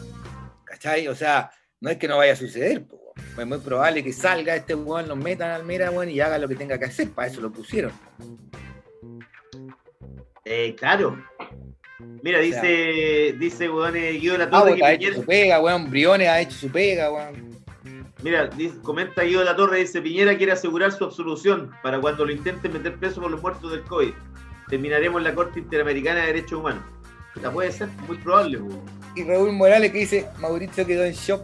¿Cachai? 0.63 1.09
O 1.09 1.15
sea, 1.15 1.51
no 1.81 1.89
es 1.89 1.97
que 1.97 2.07
no 2.07 2.19
vaya 2.19 2.35
a 2.35 2.37
suceder, 2.37 2.85
pues, 2.87 3.01
es 3.39 3.47
muy 3.47 3.57
probable 3.57 4.05
que 4.05 4.13
salga 4.13 4.55
este 4.55 4.75
weón, 4.75 5.09
lo 5.09 5.17
metan 5.17 5.51
al 5.51 5.65
Mera, 5.65 5.91
weón, 5.91 6.11
y 6.11 6.21
haga 6.21 6.37
lo 6.37 6.49
que 6.49 6.55
tenga 6.55 6.79
que 6.79 6.85
hacer. 6.85 7.09
Para 7.13 7.29
eso 7.29 7.41
lo 7.41 7.51
pusieron. 7.51 7.93
Eh, 10.45 10.77
claro. 10.79 11.17
Mira, 12.23 12.41
dice, 12.41 13.35
dice, 13.39 13.71
weón, 13.71 13.97
eh, 13.97 14.11
Guido 14.11 14.35
de 14.35 14.39
la 14.41 14.51
Torre. 14.51 14.77
que 14.77 14.85
ha 14.85 14.93
hecho 14.93 15.15
su 15.15 15.25
pega, 15.25 15.63
weón. 15.63 15.89
Briones 15.89 16.29
ha 16.29 16.43
hecho 16.43 16.59
su 16.59 16.69
pega, 16.71 17.11
weón. 17.11 17.57
Mira, 18.23 18.51
comenta 18.83 19.23
Guido 19.23 19.39
de 19.39 19.47
la 19.47 19.57
Torre, 19.57 19.79
dice, 19.79 20.03
Piñera 20.03 20.37
quiere 20.37 20.53
asegurar 20.53 20.93
su 20.93 21.05
absolución 21.05 21.71
para 21.83 21.99
cuando 22.03 22.27
lo 22.27 22.33
intenten 22.33 22.71
meter 22.71 22.99
preso 22.99 23.23
por 23.23 23.31
los 23.31 23.41
muertos 23.41 23.71
del 23.71 23.83
COVID. 23.85 24.13
Terminaremos 24.69 25.23
la 25.23 25.35
Corte 25.35 25.61
Interamericana 25.61 26.21
de 26.21 26.27
Derechos 26.27 26.61
Humanos. 26.61 26.83
La 27.43 27.51
puede 27.51 27.71
ser, 27.71 27.89
muy 28.07 28.17
probable, 28.19 28.59
weón. 28.59 28.81
Y 29.15 29.25
Raúl 29.25 29.53
Morales 29.53 29.93
que 29.93 29.99
dice, 29.99 30.27
Mauricio 30.41 30.87
quedó 30.87 31.05
en 31.05 31.13
shock 31.13 31.43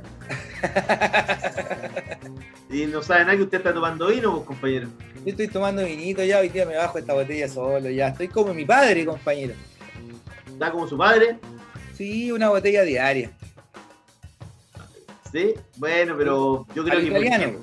y 2.70 2.86
no 2.86 3.02
sabe 3.02 3.24
nada 3.24 3.36
que 3.36 3.42
usted 3.42 3.58
está 3.58 3.74
tomando 3.74 4.08
vino, 4.08 4.34
pues, 4.34 4.46
compañero. 4.46 4.88
Yo 5.24 5.30
estoy 5.30 5.48
tomando 5.48 5.84
vinito 5.84 6.24
ya, 6.24 6.38
hoy 6.40 6.48
día 6.48 6.66
me 6.66 6.76
bajo 6.76 6.98
esta 6.98 7.14
botella 7.14 7.48
solo, 7.48 7.88
ya. 7.90 8.08
Estoy 8.08 8.28
como 8.28 8.52
mi 8.52 8.64
padre, 8.64 9.04
compañero. 9.04 9.54
¿Está 10.46 10.70
como 10.70 10.86
su 10.88 10.96
padre? 10.96 11.38
Sí, 11.94 12.32
una 12.32 12.48
botella 12.48 12.82
diaria. 12.82 13.30
Sí, 15.30 15.54
bueno, 15.76 16.16
pero 16.16 16.66
yo 16.74 16.84
creo 16.84 17.00
que. 17.00 17.58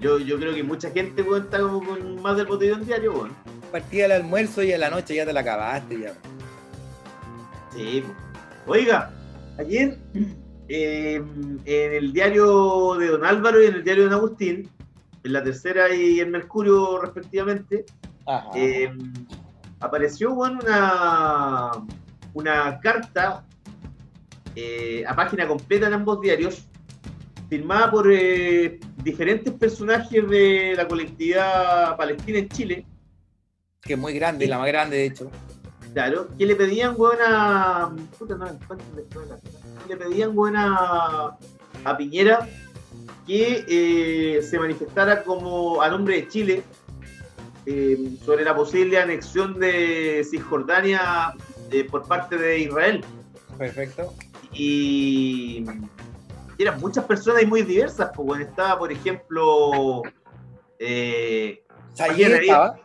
yo, 0.00 0.18
yo 0.18 0.38
creo 0.38 0.54
que 0.54 0.62
mucha 0.62 0.90
gente 0.90 1.22
está 1.22 1.60
como 1.60 1.84
con 1.84 2.22
más 2.22 2.36
del 2.36 2.46
botellón 2.46 2.84
diario, 2.84 3.12
bueno. 3.12 3.34
Partida 3.74 4.04
al 4.04 4.12
almuerzo 4.12 4.62
y 4.62 4.72
a 4.72 4.78
la 4.78 4.88
noche 4.88 5.16
ya 5.16 5.26
te 5.26 5.32
la 5.32 5.40
acabaste 5.40 5.98
ya. 5.98 6.12
Sí. 7.74 8.04
Oiga, 8.68 9.10
ayer 9.58 9.98
eh, 10.68 11.20
en 11.64 11.92
el 11.92 12.12
diario 12.12 12.94
de 12.94 13.08
Don 13.08 13.24
Álvaro 13.24 13.60
y 13.60 13.66
en 13.66 13.74
el 13.74 13.82
diario 13.82 14.04
de 14.04 14.10
Don 14.10 14.18
Agustín, 14.20 14.70
en 15.24 15.32
la 15.32 15.42
tercera 15.42 15.92
y 15.92 16.20
en 16.20 16.30
Mercurio 16.30 17.00
respectivamente, 17.00 17.84
eh, 18.54 18.92
apareció 19.80 20.32
bueno, 20.36 20.60
una, 20.62 21.72
una 22.32 22.78
carta 22.78 23.44
eh, 24.54 25.02
a 25.04 25.16
página 25.16 25.48
completa 25.48 25.88
en 25.88 25.94
ambos 25.94 26.20
diarios, 26.20 26.68
firmada 27.48 27.90
por 27.90 28.06
eh, 28.08 28.78
diferentes 29.02 29.52
personajes 29.52 30.30
de 30.30 30.74
la 30.76 30.86
colectividad 30.86 31.96
palestina 31.96 32.38
en 32.38 32.48
Chile, 32.50 32.86
que 33.84 33.94
es 33.94 33.98
muy 33.98 34.14
grande, 34.14 34.46
la 34.46 34.58
más 34.58 34.68
grande 34.68 34.96
de 34.96 35.06
hecho. 35.06 35.30
claro, 35.92 36.28
que 36.36 36.46
le 36.46 36.56
pedían 36.56 36.96
buena. 36.96 37.94
Puta, 38.18 38.36
no, 38.36 38.46
le 39.88 39.96
pedían 39.96 40.34
buena 40.34 41.36
a 41.84 41.96
Piñera 41.96 42.48
que 43.26 43.64
eh, 43.68 44.42
se 44.42 44.58
manifestara 44.58 45.22
como 45.22 45.80
a 45.82 45.88
nombre 45.88 46.16
de 46.16 46.28
Chile 46.28 46.62
eh, 47.66 48.16
sobre 48.24 48.44
la 48.44 48.54
posible 48.54 48.98
anexión 48.98 49.58
de 49.58 50.26
Cisjordania 50.28 51.34
eh, 51.70 51.84
por 51.84 52.06
parte 52.06 52.36
de 52.36 52.58
Israel. 52.58 53.04
Perfecto. 53.56 54.12
Y 54.52 55.64
eran 56.58 56.78
muchas 56.80 57.04
personas 57.04 57.42
y 57.42 57.46
muy 57.46 57.62
diversas. 57.62 58.10
Pues, 58.14 58.26
bueno, 58.26 58.44
estaba, 58.44 58.78
por 58.78 58.92
ejemplo, 58.92 60.02
eh, 60.78 61.62
estaba. 61.96 62.76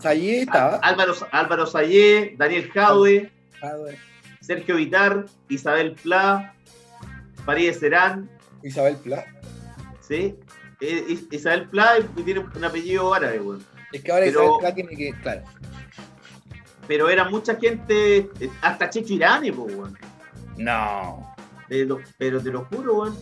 Sayé 0.00 0.42
estaba. 0.42 0.76
Álvaro, 0.82 1.14
Álvaro 1.32 1.66
Sayé, 1.66 2.34
Daniel 2.38 2.70
Jadwe, 2.72 3.30
bueno. 3.60 3.98
Sergio 4.40 4.76
Vitar, 4.76 5.26
Isabel 5.48 5.92
Pla, 6.02 6.54
Farideh 7.44 7.74
Serán, 7.74 8.28
Isabel 8.62 8.96
Pla. 8.96 9.24
¿sí? 10.00 10.34
Eh, 10.80 11.04
Is- 11.08 11.26
Isabel 11.30 11.68
Pla 11.68 11.94
tiene 12.24 12.40
un 12.40 12.64
apellido 12.64 13.12
árabe, 13.14 13.38
bueno. 13.38 13.62
Es 13.92 14.02
que 14.02 14.12
ahora 14.12 14.24
Pero- 14.26 14.42
Isabel 14.42 14.58
Pla 14.60 14.74
tiene 14.74 14.96
que. 14.96 15.12
Claro. 15.22 15.42
Pero 16.88 17.08
era 17.08 17.28
mucha 17.28 17.54
gente, 17.56 18.16
eh, 18.40 18.50
hasta 18.62 18.90
Checho 18.90 19.12
Irani, 19.14 19.52
pues, 19.52 19.76
bueno. 19.76 19.94
No. 20.56 21.34
Te 21.68 21.84
lo- 21.84 22.00
pero 22.18 22.40
te 22.42 22.50
lo 22.50 22.64
juro, 22.64 22.94
weón. 23.02 23.16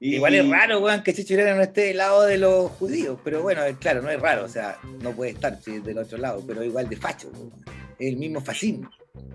Y- 0.00 0.14
Igual 0.16 0.34
es 0.34 0.48
raro, 0.48 0.78
weón, 0.80 1.02
que 1.02 1.12
Chicho 1.12 1.34
Irán 1.34 1.56
no 1.56 1.62
esté 1.62 1.80
del 1.82 1.96
lado 1.96 2.22
de 2.22 2.38
los 2.38 2.70
judíos, 2.72 3.18
pero 3.24 3.42
bueno, 3.42 3.62
claro, 3.80 4.00
no 4.02 4.10
es 4.10 4.20
raro, 4.20 4.44
o 4.44 4.48
sea, 4.48 4.78
no 5.02 5.10
puede 5.12 5.32
estar 5.32 5.60
si 5.60 5.76
es 5.76 5.84
del 5.84 5.98
otro 5.98 6.18
lado, 6.18 6.42
pero 6.46 6.62
igual 6.62 6.88
de 6.88 6.96
facho, 6.96 7.28
weón. 7.34 7.50
El 7.98 8.16
mismo 8.16 8.40
fascismo. 8.40 8.88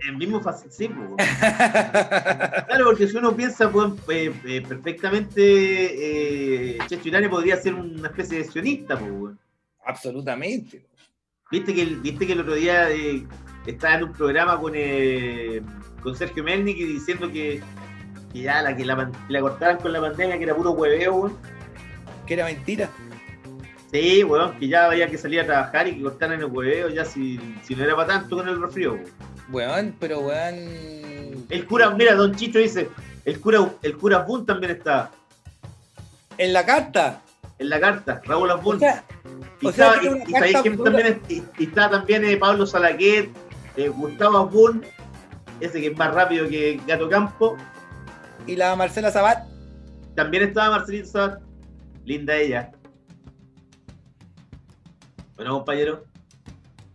El 0.08 0.16
mismo 0.16 0.42
fascismo, 0.42 1.04
weón. 1.04 1.18
Claro, 2.68 2.86
porque 2.86 3.08
si 3.08 3.18
uno 3.18 3.36
piensa, 3.36 3.68
weón, 3.68 3.98
eh, 4.10 4.32
eh, 4.46 4.62
perfectamente, 4.62 5.42
eh, 5.42 6.78
Checho 6.88 7.10
Irani 7.10 7.28
podría 7.28 7.58
ser 7.58 7.74
una 7.74 8.08
especie 8.08 8.38
de 8.40 8.46
sionista, 8.46 8.98
pues, 8.98 9.12
weón. 9.12 9.40
Absolutamente. 9.86 10.86
Viste 11.52 11.74
que 11.74 11.82
el, 11.82 11.98
viste 11.98 12.26
que 12.26 12.34
el 12.34 12.40
otro 12.40 12.56
día 12.56 12.90
eh, 12.90 13.22
estaba 13.68 13.96
en 13.96 14.04
un 14.06 14.14
programa 14.14 14.58
con, 14.60 14.74
con 16.02 16.16
Sergio 16.16 16.44
Melnik 16.44 16.78
diciendo 16.78 17.30
que, 17.30 17.62
que 18.34 18.42
ya 18.42 18.62
la 18.62 18.76
que 18.76 18.84
la, 18.86 19.10
la 19.30 19.40
cortaran 19.42 19.78
con 19.78 19.94
la 19.94 20.02
pandemia, 20.02 20.38
que 20.38 20.44
era 20.44 20.56
puro 20.56 20.72
hueveo, 20.72 21.14
weón. 21.16 21.38
Que 22.26 22.34
era 22.34 22.46
mentira. 22.46 22.90
Sí, 23.92 24.24
weón, 24.24 24.58
que 24.58 24.68
ya 24.68 24.86
había 24.86 25.08
que 25.08 25.18
salir 25.18 25.42
a 25.42 25.46
trabajar 25.46 25.88
y 25.88 25.96
que 25.98 26.02
cortaran 26.02 26.40
el 26.40 26.46
hueveo, 26.46 26.90
ya 26.90 27.06
si, 27.06 27.40
si 27.64 27.76
no 27.76 27.84
era 27.84 27.96
para 27.96 28.08
tanto 28.20 28.38
con 28.38 28.48
el 28.50 28.60
resfrío, 28.62 28.94
weón. 28.94 29.06
Weón, 29.52 29.96
pero 30.00 30.20
weón. 30.22 31.46
El 31.50 31.66
cura, 31.68 31.92
mira, 31.92 32.16
Don 32.16 32.34
Chicho 32.36 32.58
dice, 32.60 32.90
el 33.26 33.40
cura, 33.40 33.60
el 33.84 33.98
cura 33.98 34.20
Bun 34.20 34.46
también 34.46 34.72
está 34.72 35.12
En 36.38 36.54
la 36.54 36.66
carta. 36.66 37.22
en 37.60 37.70
la 37.70 37.80
carta, 37.80 38.22
Raúl 38.26 38.50
O 38.50 38.56
Asbun. 38.56 38.80
sea, 38.80 39.04
y, 39.62 39.68
o 39.68 39.72
sea, 39.72 39.94
estaba- 39.94 40.04
y- 40.28 40.32
sabéis 40.32 40.58
pura- 40.76 40.92
también 40.92 41.22
y, 41.30 41.44
está 41.64 41.90
también 41.90 42.26
eh, 42.26 42.38
Pablo 42.38 42.66
Salaquet, 42.66 43.30
eh, 43.78 43.90
Gustavo 43.90 44.40
Asbun, 44.40 44.84
ese 45.60 45.80
que 45.80 45.88
es 45.88 45.98
más 45.98 46.14
rápido 46.14 46.48
que 46.50 46.82
Gato 46.88 47.08
Campo. 47.10 47.58
Y 48.48 48.56
la 48.56 48.76
Marcela 48.76 49.12
Sabat. 49.12 49.48
También 50.16 50.44
estaba 50.44 50.78
Marcelita 50.78 51.08
Sabat, 51.08 51.42
linda 52.06 52.36
ella. 52.36 52.72
Bueno, 55.36 55.54
compañero, 55.54 56.04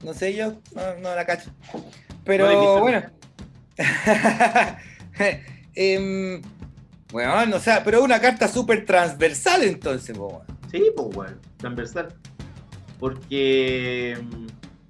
No 0.05 0.14
sé 0.14 0.34
yo, 0.34 0.53
no, 0.74 0.94
no 1.03 1.14
la 1.14 1.26
cacho. 1.26 1.51
Pero 2.24 2.46
quise- 2.49 2.80
bueno. 2.80 3.03
Em, 5.74 6.40
o 7.12 7.61
sea, 7.61 7.82
pero 7.84 8.03
una 8.03 8.20
carta 8.20 8.49
súper 8.49 8.84
transversal 8.84 9.62
entonces, 9.64 10.16
po, 10.16 10.42
sí, 10.70 10.82
pues, 10.94 11.16
weón, 11.16 11.40
transversal. 11.57 12.09
Porque 12.99 14.18
mm, 14.20 14.46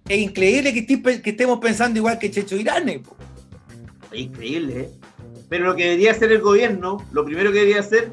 Es 0.09 0.18
increíble 0.18 0.72
que, 0.72 0.86
que 1.22 1.30
estemos 1.30 1.59
pensando 1.59 1.98
igual 1.98 2.18
que 2.18 2.30
Checho 2.30 2.56
Irane, 2.56 3.00
po. 3.00 3.16
Es 4.12 4.20
increíble, 4.20 4.80
¿eh? 4.80 4.90
Pero 5.49 5.64
lo 5.66 5.76
que 5.76 5.84
debería 5.84 6.11
hacer 6.12 6.30
el 6.32 6.40
gobierno, 6.40 6.99
lo 7.12 7.24
primero 7.24 7.51
que 7.51 7.59
debería 7.61 7.80
hacer, 7.80 8.12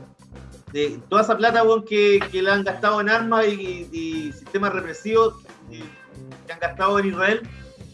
de 0.72 1.00
toda 1.10 1.22
esa 1.22 1.38
plata 1.38 1.64
weón, 1.64 1.84
que, 1.86 2.20
que 2.32 2.42
la 2.42 2.54
han 2.54 2.64
gastado 2.64 3.00
en 3.02 3.10
armas 3.10 3.48
y, 3.48 4.32
sistemas 4.34 4.74
represivos 4.74 5.36
y- 5.70 5.84
que 6.46 6.54
han 6.54 6.60
gastado 6.60 7.00
en 7.00 7.08
Israel, 7.08 7.42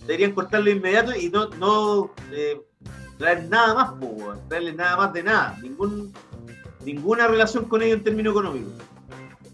deberían 0.02 0.34
cortarlo 0.34 0.70
inmediato 0.70 1.16
y 1.16 1.30
no, 1.30 1.48
no 1.52 2.14
eh, 2.32 2.62
traer 3.18 3.46
nada 3.50 3.74
más, 3.74 3.92
po, 3.94 4.34
traerles 4.50 4.76
nada 4.76 4.98
más 4.98 5.14
de 5.14 5.24
nada, 5.24 5.58
ningún, 5.62 6.14
ninguna 6.84 7.28
relación 7.28 7.66
con 7.66 7.82
ellos 7.82 7.98
en 7.98 8.04
términos 8.04 8.32
económicos. 8.32 8.74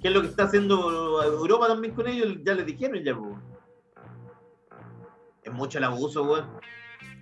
Que 0.01 0.09
es 0.09 0.13
lo 0.13 0.21
que 0.21 0.27
está 0.27 0.43
haciendo 0.43 1.21
Europa 1.23 1.67
también 1.67 1.93
con 1.93 2.07
ellos, 2.07 2.37
ya 2.43 2.53
les 2.55 2.65
dijeron 2.65 3.03
ya, 3.03 3.15
po. 3.15 3.37
Es 5.43 5.51
mucho 5.53 5.77
el 5.77 5.83
abuso, 5.85 6.23
weón, 6.23 6.45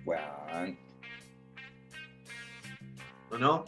Weón. 0.04 0.85
¿O 3.30 3.38
no? 3.38 3.64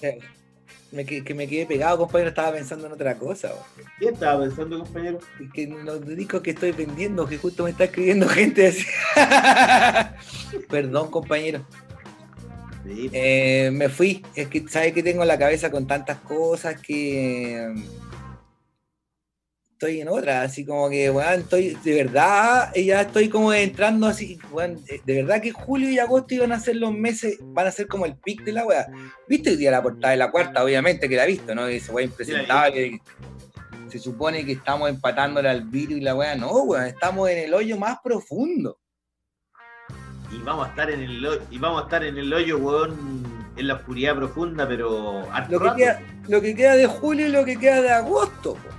Me, 0.90 1.04
que, 1.04 1.34
me 1.34 1.46
quedé 1.46 1.66
pegado, 1.66 1.98
compañero, 1.98 2.30
estaba 2.30 2.52
pensando 2.52 2.86
en 2.86 2.92
otra 2.92 3.14
cosa. 3.18 3.52
¿Qué 3.98 4.06
estaba 4.08 4.42
pensando, 4.42 4.78
compañero? 4.78 5.18
Que 5.52 5.66
los 5.66 6.06
discos 6.06 6.40
que 6.40 6.50
estoy 6.52 6.72
vendiendo, 6.72 7.26
que 7.26 7.36
justo 7.36 7.64
me 7.64 7.70
está 7.70 7.84
escribiendo 7.84 8.26
gente 8.28 8.68
así. 8.68 8.86
Perdón, 10.70 11.10
compañero. 11.10 11.64
Sí, 12.86 13.10
Eh, 13.12 13.70
me 13.72 13.90
fui. 13.90 14.24
Es 14.34 14.48
que 14.48 14.66
sabes 14.68 14.94
que 14.94 15.02
tengo 15.02 15.24
la 15.26 15.38
cabeza 15.38 15.70
con 15.70 15.86
tantas 15.86 16.18
cosas 16.20 16.80
que 16.80 17.74
estoy 19.78 20.00
en 20.00 20.08
otra, 20.08 20.42
así 20.42 20.66
como 20.66 20.90
que, 20.90 21.08
weón, 21.08 21.38
estoy, 21.38 21.78
de 21.84 22.02
verdad, 22.02 22.72
eh, 22.74 22.84
ya 22.84 23.02
estoy 23.02 23.28
como 23.28 23.52
entrando 23.52 24.08
así, 24.08 24.36
weón, 24.50 24.84
de, 24.84 25.00
de 25.06 25.22
verdad 25.22 25.40
que 25.40 25.52
julio 25.52 25.88
y 25.88 26.00
agosto 26.00 26.34
iban 26.34 26.50
a 26.50 26.58
ser 26.58 26.74
los 26.76 26.92
meses, 26.92 27.38
van 27.40 27.68
a 27.68 27.70
ser 27.70 27.86
como 27.86 28.04
el 28.04 28.16
pic 28.16 28.42
de 28.42 28.50
la 28.50 28.66
weá. 28.66 28.88
¿Viste 29.28 29.50
hoy 29.50 29.56
día 29.56 29.70
la 29.70 29.80
portada 29.80 30.10
de 30.10 30.16
la 30.16 30.32
cuarta? 30.32 30.64
Obviamente 30.64 31.08
que 31.08 31.14
la 31.14 31.24
he 31.24 31.28
visto, 31.28 31.54
¿no? 31.54 31.68
Ese 31.68 31.92
weá 31.92 32.04
impresentable. 32.04 33.00
Se 33.88 34.00
supone 34.00 34.44
que 34.44 34.52
estamos 34.52 34.90
empatándole 34.90 35.48
al 35.48 35.62
virus 35.62 35.98
y 35.98 36.00
la 36.00 36.16
weá. 36.16 36.34
No, 36.34 36.50
weón, 36.64 36.86
estamos 36.86 37.30
en 37.30 37.38
el 37.38 37.54
hoyo 37.54 37.76
más 37.76 37.98
profundo. 38.02 38.80
y 40.32 40.42
vamos 40.42 40.66
a 40.66 40.70
estar 40.70 40.90
en 40.90 41.02
el 41.02 41.24
hoyo, 41.24 41.42
y 41.52 41.58
vamos 41.58 41.82
a 41.82 41.84
estar 41.84 42.02
en 42.02 42.18
el 42.18 42.34
hoyo, 42.34 42.58
weón, 42.58 43.22
en 43.56 43.68
la 43.68 43.74
oscuridad 43.74 44.16
profunda, 44.16 44.66
pero 44.66 45.22
Lo 45.48 45.60
que, 45.60 45.70
queda, 45.76 46.02
lo 46.26 46.40
que 46.40 46.56
queda 46.56 46.74
de 46.74 46.88
julio 46.88 47.28
y 47.28 47.30
lo 47.30 47.44
que 47.44 47.56
queda 47.56 47.80
de 47.80 47.90
agosto, 47.90 48.54
po. 48.54 48.77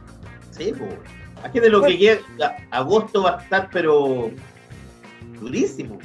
Sí, 0.60 0.74
po. 0.74 0.88
Que 1.54 1.62
de 1.62 1.70
lo 1.70 1.82
que 1.82 1.98
queda, 1.98 2.20
agosto 2.70 3.24
va 3.24 3.40
a 3.40 3.42
estar, 3.42 3.70
pero 3.72 4.30
durísimo. 5.40 5.98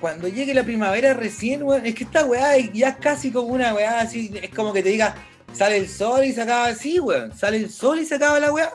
cuando 0.00 0.28
llegue 0.28 0.52
la 0.52 0.64
primavera 0.64 1.14
recién, 1.14 1.62
weón, 1.62 1.86
es 1.86 1.94
que 1.94 2.04
esta 2.04 2.26
weá 2.26 2.58
ya 2.58 2.90
es 2.90 2.96
casi 2.96 3.32
como 3.32 3.48
una 3.48 3.72
weá 3.72 4.00
así, 4.00 4.30
es 4.42 4.50
como 4.50 4.72
que 4.74 4.82
te 4.82 4.90
diga, 4.90 5.14
sale 5.54 5.78
el 5.78 5.88
sol 5.88 6.24
y 6.24 6.32
se 6.32 6.42
acaba 6.42 6.66
así, 6.66 7.00
weón, 7.00 7.34
sale 7.36 7.56
el 7.56 7.70
sol 7.70 8.00
y 8.00 8.04
se 8.04 8.16
acaba 8.16 8.38
la 8.38 8.52
weá. 8.52 8.74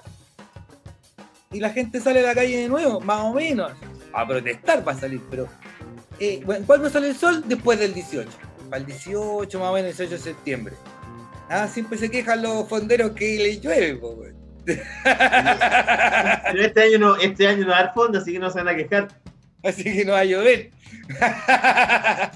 Y 1.51 1.59
la 1.59 1.69
gente 1.69 2.01
sale 2.01 2.21
a 2.21 2.23
la 2.23 2.33
calle 2.33 2.61
de 2.61 2.67
nuevo, 2.67 2.99
más 2.99 3.21
o 3.21 3.33
menos. 3.33 3.71
A 4.11 4.27
protestar 4.27 4.85
va 4.85 4.93
a 4.93 4.99
salir, 4.99 5.21
pero. 5.29 5.47
Eh, 6.19 6.41
bueno, 6.43 6.65
¿Cuándo 6.65 6.89
sale 6.89 7.09
el 7.09 7.15
sol? 7.15 7.43
Después 7.45 7.79
del 7.79 7.93
18. 7.93 8.27
Para 8.69 8.77
el 8.77 8.87
18, 8.87 9.59
más 9.59 9.69
o 9.69 9.73
menos, 9.73 9.91
el 9.91 9.97
18 9.97 10.11
de 10.11 10.19
septiembre. 10.19 10.73
Ah, 11.47 11.67
siempre 11.67 11.97
se 11.97 12.09
quejan 12.09 12.41
los 12.41 12.67
fonderos 12.67 13.11
que 13.11 13.37
les 13.37 13.61
llueve, 13.61 13.95
po, 13.95 14.09
weón. 14.09 14.46
Pero 15.03 16.61
este 16.61 16.81
año 16.81 16.99
no, 16.99 17.15
este 17.15 17.47
año 17.47 17.63
no 17.63 17.71
va 17.71 17.79
a 17.79 17.83
dar 17.83 17.93
fondo, 17.93 18.19
así 18.19 18.33
que 18.33 18.39
no 18.39 18.49
se 18.49 18.59
van 18.59 18.67
a 18.67 18.75
quejar. 18.75 19.07
Así 19.63 19.83
que 19.83 20.03
no 20.05 20.11
va 20.13 20.19
a 20.19 20.25
llover. 20.25 20.71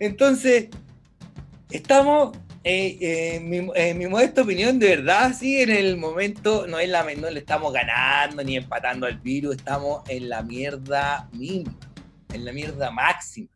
Entonces, 0.00 0.68
estamos, 1.70 2.36
eh, 2.64 2.98
eh, 3.00 3.36
en, 3.74 3.98
mi, 3.98 4.06
modesta 4.06 4.42
opinión, 4.42 4.78
de 4.78 4.88
verdad, 4.96 5.34
sí, 5.38 5.60
en 5.60 5.70
el 5.70 5.96
momento 5.96 6.66
no, 6.66 6.78
es 6.78 6.88
la, 6.88 7.04
no 7.14 7.30
le 7.30 7.40
estamos 7.40 7.72
ganando 7.72 8.42
ni 8.42 8.56
empatando 8.56 9.06
al 9.06 9.18
virus, 9.18 9.56
estamos 9.56 10.02
en 10.08 10.28
la 10.28 10.42
mierda 10.42 11.28
mínima, 11.32 11.78
en 12.32 12.44
la 12.44 12.52
mierda 12.52 12.90
máxima, 12.90 13.48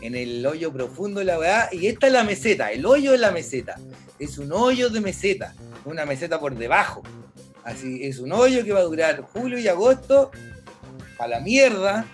en 0.00 0.14
el 0.14 0.44
hoyo 0.44 0.72
profundo 0.72 1.20
de 1.20 1.26
la 1.26 1.38
weá. 1.38 1.68
Y 1.72 1.86
esta 1.86 2.08
es 2.08 2.12
la 2.12 2.24
meseta, 2.24 2.72
el 2.72 2.84
hoyo 2.86 3.14
es 3.14 3.20
la 3.20 3.30
meseta. 3.30 3.76
Es 4.18 4.38
un 4.38 4.52
hoyo 4.52 4.88
de 4.88 5.00
meseta, 5.00 5.52
una 5.84 6.04
meseta 6.06 6.38
por 6.40 6.54
debajo. 6.54 7.02
Así, 7.64 8.04
es 8.04 8.18
un 8.18 8.32
hoyo 8.32 8.64
que 8.64 8.72
va 8.72 8.80
a 8.80 8.84
durar 8.84 9.22
julio 9.22 9.58
y 9.58 9.68
agosto 9.68 10.30
a 11.18 11.28
la 11.28 11.40
mierda 11.40 12.04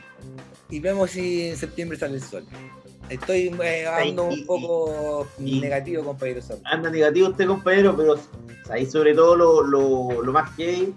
y 0.69 0.81
vemos 0.81 1.11
si 1.11 1.49
en 1.49 1.57
septiembre 1.57 1.99
sale 1.99 2.15
el 2.17 2.23
sol. 2.23 2.45
Estoy 3.09 3.55
eh, 3.63 3.87
ando 3.87 4.29
Y- 4.31 4.41
un 4.41 4.47
poco 4.47 5.27
y- 5.39 5.61
negativo, 5.61 6.05
compañero 6.05 6.43
Sol. 6.43 6.59
Anda 6.65 6.91
negativo 6.91 7.29
usted, 7.29 7.47
compañero, 7.47 7.97
pero 7.97 8.17
ahí 8.69 8.85
sobre 8.85 9.15
todo 9.15 9.35
lo, 9.35 9.63
lo, 9.63 10.23
lo 10.23 10.33
más 10.33 10.51
que 10.57 10.93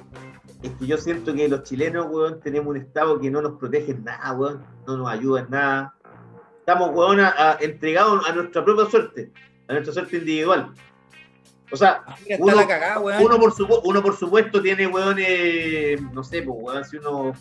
es 0.61 0.71
que 0.77 0.85
yo 0.85 0.97
siento 0.97 1.33
que 1.33 1.47
los 1.47 1.63
chilenos, 1.63 2.07
weón, 2.09 2.41
tenemos 2.41 2.67
un 2.67 2.77
Estado 2.77 3.17
que 3.19 3.31
no 3.31 3.41
nos 3.41 3.57
protege 3.57 3.91
en 3.93 4.03
nada, 4.03 4.33
weón, 4.33 4.61
no 4.85 4.97
nos 4.97 5.09
ayuda 5.09 5.39
en 5.41 5.49
nada. 5.51 5.95
Estamos, 6.59 6.89
weón, 6.93 7.21
a- 7.21 7.29
a- 7.37 7.57
entregados 7.61 8.27
a 8.29 8.33
nuestra 8.33 8.65
propia 8.65 8.85
suerte, 8.91 9.31
a 9.69 9.73
nuestra 9.73 9.93
suerte 9.93 10.17
individual. 10.17 10.73
O 11.71 11.77
sea, 11.77 12.03
Ah, 12.05 12.15
mira, 12.23 12.37
uno- 12.39 12.55
la 12.55 12.67
cagada, 12.67 12.99
weón. 12.99 13.23
uno 13.23 13.39
por, 13.39 13.53
supu- 13.53 13.81
uno 13.83 14.01
por 14.03 14.17
supuesto 14.17 14.61
tiene, 14.61 14.87
weón, 14.87 15.17
eh, 15.19 15.97
no 16.13 16.23
sé, 16.23 16.41
pues, 16.41 16.57
weón, 16.61 16.83
si 16.85 16.97
uno 16.97 17.33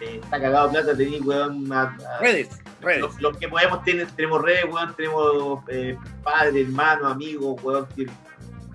eh, 0.00 0.20
está 0.22 0.40
cagado 0.40 0.68
de 0.68 0.72
plata, 0.74 0.96
tenés, 0.96 1.20
weón, 1.22 1.72
a- 1.72 1.96
a- 2.16 2.18
Redes, 2.20 2.50
redes. 2.80 3.00
los, 3.00 3.20
los 3.20 3.36
que 3.36 3.48
podemos 3.48 3.82
tener, 3.84 4.06
tenemos 4.12 4.42
redes, 4.42 4.64
weón, 4.70 4.94
tenemos 4.94 5.64
eh, 5.68 5.96
padres, 6.22 6.66
hermanos, 6.68 7.12
amigos, 7.12 7.60
weón, 7.62 7.86
que 7.96 8.06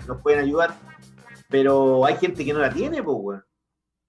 nos 0.08 0.22
pueden 0.22 0.40
ayudar. 0.42 0.76
Pero 1.50 2.06
hay 2.06 2.18
gente 2.18 2.44
que 2.44 2.52
no 2.54 2.60
la 2.60 2.74
tiene, 2.74 3.02
pues, 3.04 3.18
weón. 3.20 3.46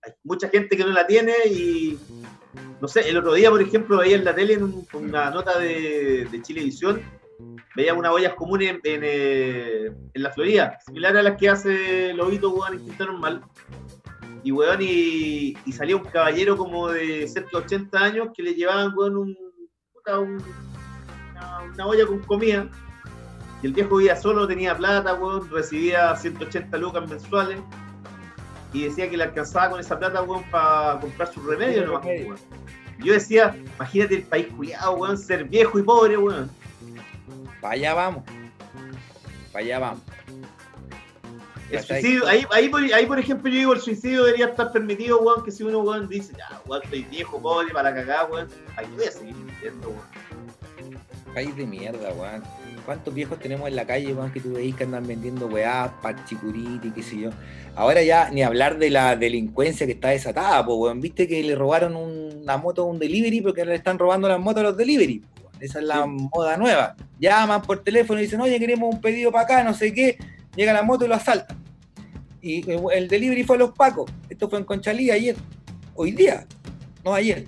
Hay 0.02 0.12
mucha 0.24 0.48
gente 0.48 0.76
que 0.76 0.84
no 0.84 0.90
la 0.90 1.06
tiene 1.06 1.34
y 1.46 1.98
no 2.80 2.88
sé, 2.88 3.08
el 3.08 3.16
otro 3.16 3.32
día, 3.34 3.50
por 3.50 3.62
ejemplo, 3.62 3.98
veía 3.98 4.16
en 4.16 4.24
la 4.24 4.34
tele 4.34 4.54
en 4.54 4.64
un- 4.64 4.86
una 4.94 5.30
nota 5.30 5.58
de, 5.58 6.26
de 6.30 6.42
Chilevisión, 6.42 7.00
veía 7.76 7.94
unas 7.94 8.12
ollas 8.12 8.34
comunes 8.34 8.70
en, 8.70 8.80
en, 8.84 9.00
eh, 9.04 9.86
en 10.14 10.22
la 10.22 10.30
Florida, 10.30 10.78
similar 10.86 11.16
a 11.16 11.22
las 11.22 11.36
que 11.36 11.48
hace 11.48 12.12
Lobito, 12.14 12.50
weón, 12.50 12.74
en 12.74 12.80
Quinta 12.84 13.04
Normal. 13.06 13.42
Y, 14.42 14.52
weón, 14.52 14.78
y, 14.82 15.56
y 15.64 15.72
salía 15.72 15.96
un 15.96 16.04
caballero 16.04 16.56
como 16.56 16.88
de 16.88 17.26
cerca 17.28 17.50
de 17.58 17.64
80 17.64 17.98
años 17.98 18.28
que 18.36 18.42
le 18.42 18.54
llevaban, 18.54 18.92
weón, 18.96 19.16
un, 19.16 19.28
un- 20.18 20.44
una, 21.34 21.62
una 21.72 21.86
olla 21.86 22.06
con 22.06 22.18
comida. 22.20 22.68
Y 23.62 23.66
el 23.68 23.72
viejo 23.72 23.96
vivía 23.96 24.16
solo, 24.16 24.46
tenía 24.46 24.76
plata, 24.76 25.14
weón, 25.14 25.48
recibía 25.50 26.14
180 26.14 26.76
lucas 26.76 27.08
mensuales. 27.08 27.58
Y 28.74 28.84
decía 28.84 29.08
que 29.08 29.16
le 29.16 29.24
alcanzaba 29.24 29.70
con 29.70 29.80
esa 29.80 29.98
plata, 29.98 30.22
weón, 30.22 30.44
para 30.50 31.00
comprar 31.00 31.32
sus 31.32 31.44
remedios, 31.46 31.86
nomás, 31.86 32.04
Remedio. 32.04 32.26
weón. 32.28 32.40
Y 32.98 33.04
Yo 33.06 33.12
decía, 33.14 33.56
imagínate 33.76 34.16
el 34.16 34.22
país 34.24 34.46
culiado, 34.54 34.92
weón, 34.96 35.16
ser 35.16 35.44
viejo 35.44 35.78
y 35.78 35.82
pobre, 35.82 36.18
weón. 36.18 36.50
Para 37.64 37.76
allá 37.76 37.94
vamos. 37.94 38.24
Para 39.50 39.64
allá 39.64 39.78
vamos. 39.78 40.02
El 41.70 41.82
suicidio, 41.82 42.26
ahí, 42.26 42.44
ahí, 42.52 42.68
por, 42.68 42.82
ahí, 42.82 43.06
por 43.06 43.18
ejemplo, 43.18 43.50
yo 43.50 43.58
digo, 43.58 43.72
el 43.72 43.80
suicidio 43.80 44.24
debería 44.24 44.48
estar 44.48 44.70
permitido, 44.70 45.18
weón, 45.20 45.42
que 45.42 45.50
si 45.50 45.62
uno, 45.62 45.78
weón, 45.78 46.06
dice, 46.06 46.34
ya, 46.36 46.60
weón, 46.66 46.82
estoy 46.84 47.04
viejo, 47.04 47.40
pobre, 47.40 47.72
para 47.72 47.94
cagar, 47.94 48.30
weón, 48.30 48.48
ahí 48.76 48.86
voy 48.94 49.06
a 49.06 49.10
seguir 49.10 49.34
viviendo, 49.34 49.88
weón. 49.88 51.00
País 51.32 51.56
de 51.56 51.64
mierda, 51.64 52.12
weón. 52.12 52.42
¿Cuántos 52.84 53.14
viejos 53.14 53.38
tenemos 53.38 53.66
en 53.66 53.76
la 53.76 53.86
calle, 53.86 54.12
weón, 54.12 54.30
que 54.30 54.40
tú 54.40 54.52
veis 54.52 54.76
que 54.76 54.84
andan 54.84 55.06
vendiendo 55.06 55.46
weá, 55.46 55.90
parchicuriti, 56.02 56.90
qué 56.90 57.02
sé 57.02 57.18
yo? 57.18 57.30
Ahora 57.76 58.02
ya 58.02 58.28
ni 58.28 58.42
hablar 58.42 58.76
de 58.76 58.90
la 58.90 59.16
delincuencia 59.16 59.86
que 59.86 59.92
está 59.92 60.10
desatada, 60.10 60.66
pues, 60.66 60.76
weón. 60.76 61.00
Viste 61.00 61.26
que 61.26 61.42
le 61.42 61.54
robaron 61.54 61.96
una 61.96 62.58
moto 62.58 62.82
a 62.82 62.84
un 62.84 62.98
delivery 62.98 63.40
porque 63.40 63.64
le 63.64 63.74
están 63.74 63.98
robando 63.98 64.28
las 64.28 64.38
motos 64.38 64.60
a 64.60 64.64
los 64.64 64.76
delivery. 64.76 65.24
Esa 65.64 65.78
es 65.78 65.86
la 65.86 66.04
moda 66.04 66.58
nueva. 66.58 66.94
Llaman 67.18 67.62
por 67.62 67.82
teléfono 67.82 68.20
y 68.20 68.24
dicen, 68.24 68.38
oye, 68.40 68.58
queremos 68.58 68.94
un 68.94 69.00
pedido 69.00 69.32
para 69.32 69.44
acá, 69.44 69.64
no 69.64 69.72
sé 69.72 69.94
qué. 69.94 70.18
Llega 70.54 70.74
la 70.74 70.82
moto 70.82 71.06
y 71.06 71.08
lo 71.08 71.14
asaltan. 71.14 71.56
Y 72.42 72.70
el- 72.70 72.82
el 72.92 73.08
delivery 73.08 73.44
fue 73.44 73.56
a 73.56 73.60
los 73.60 73.72
pacos. 73.72 74.10
Esto 74.28 74.50
fue 74.50 74.58
en 74.58 74.66
Conchalí 74.66 75.10
ayer. 75.10 75.36
Hoy 75.94 76.12
día. 76.12 76.46
No 77.02 77.14
ayer. 77.14 77.46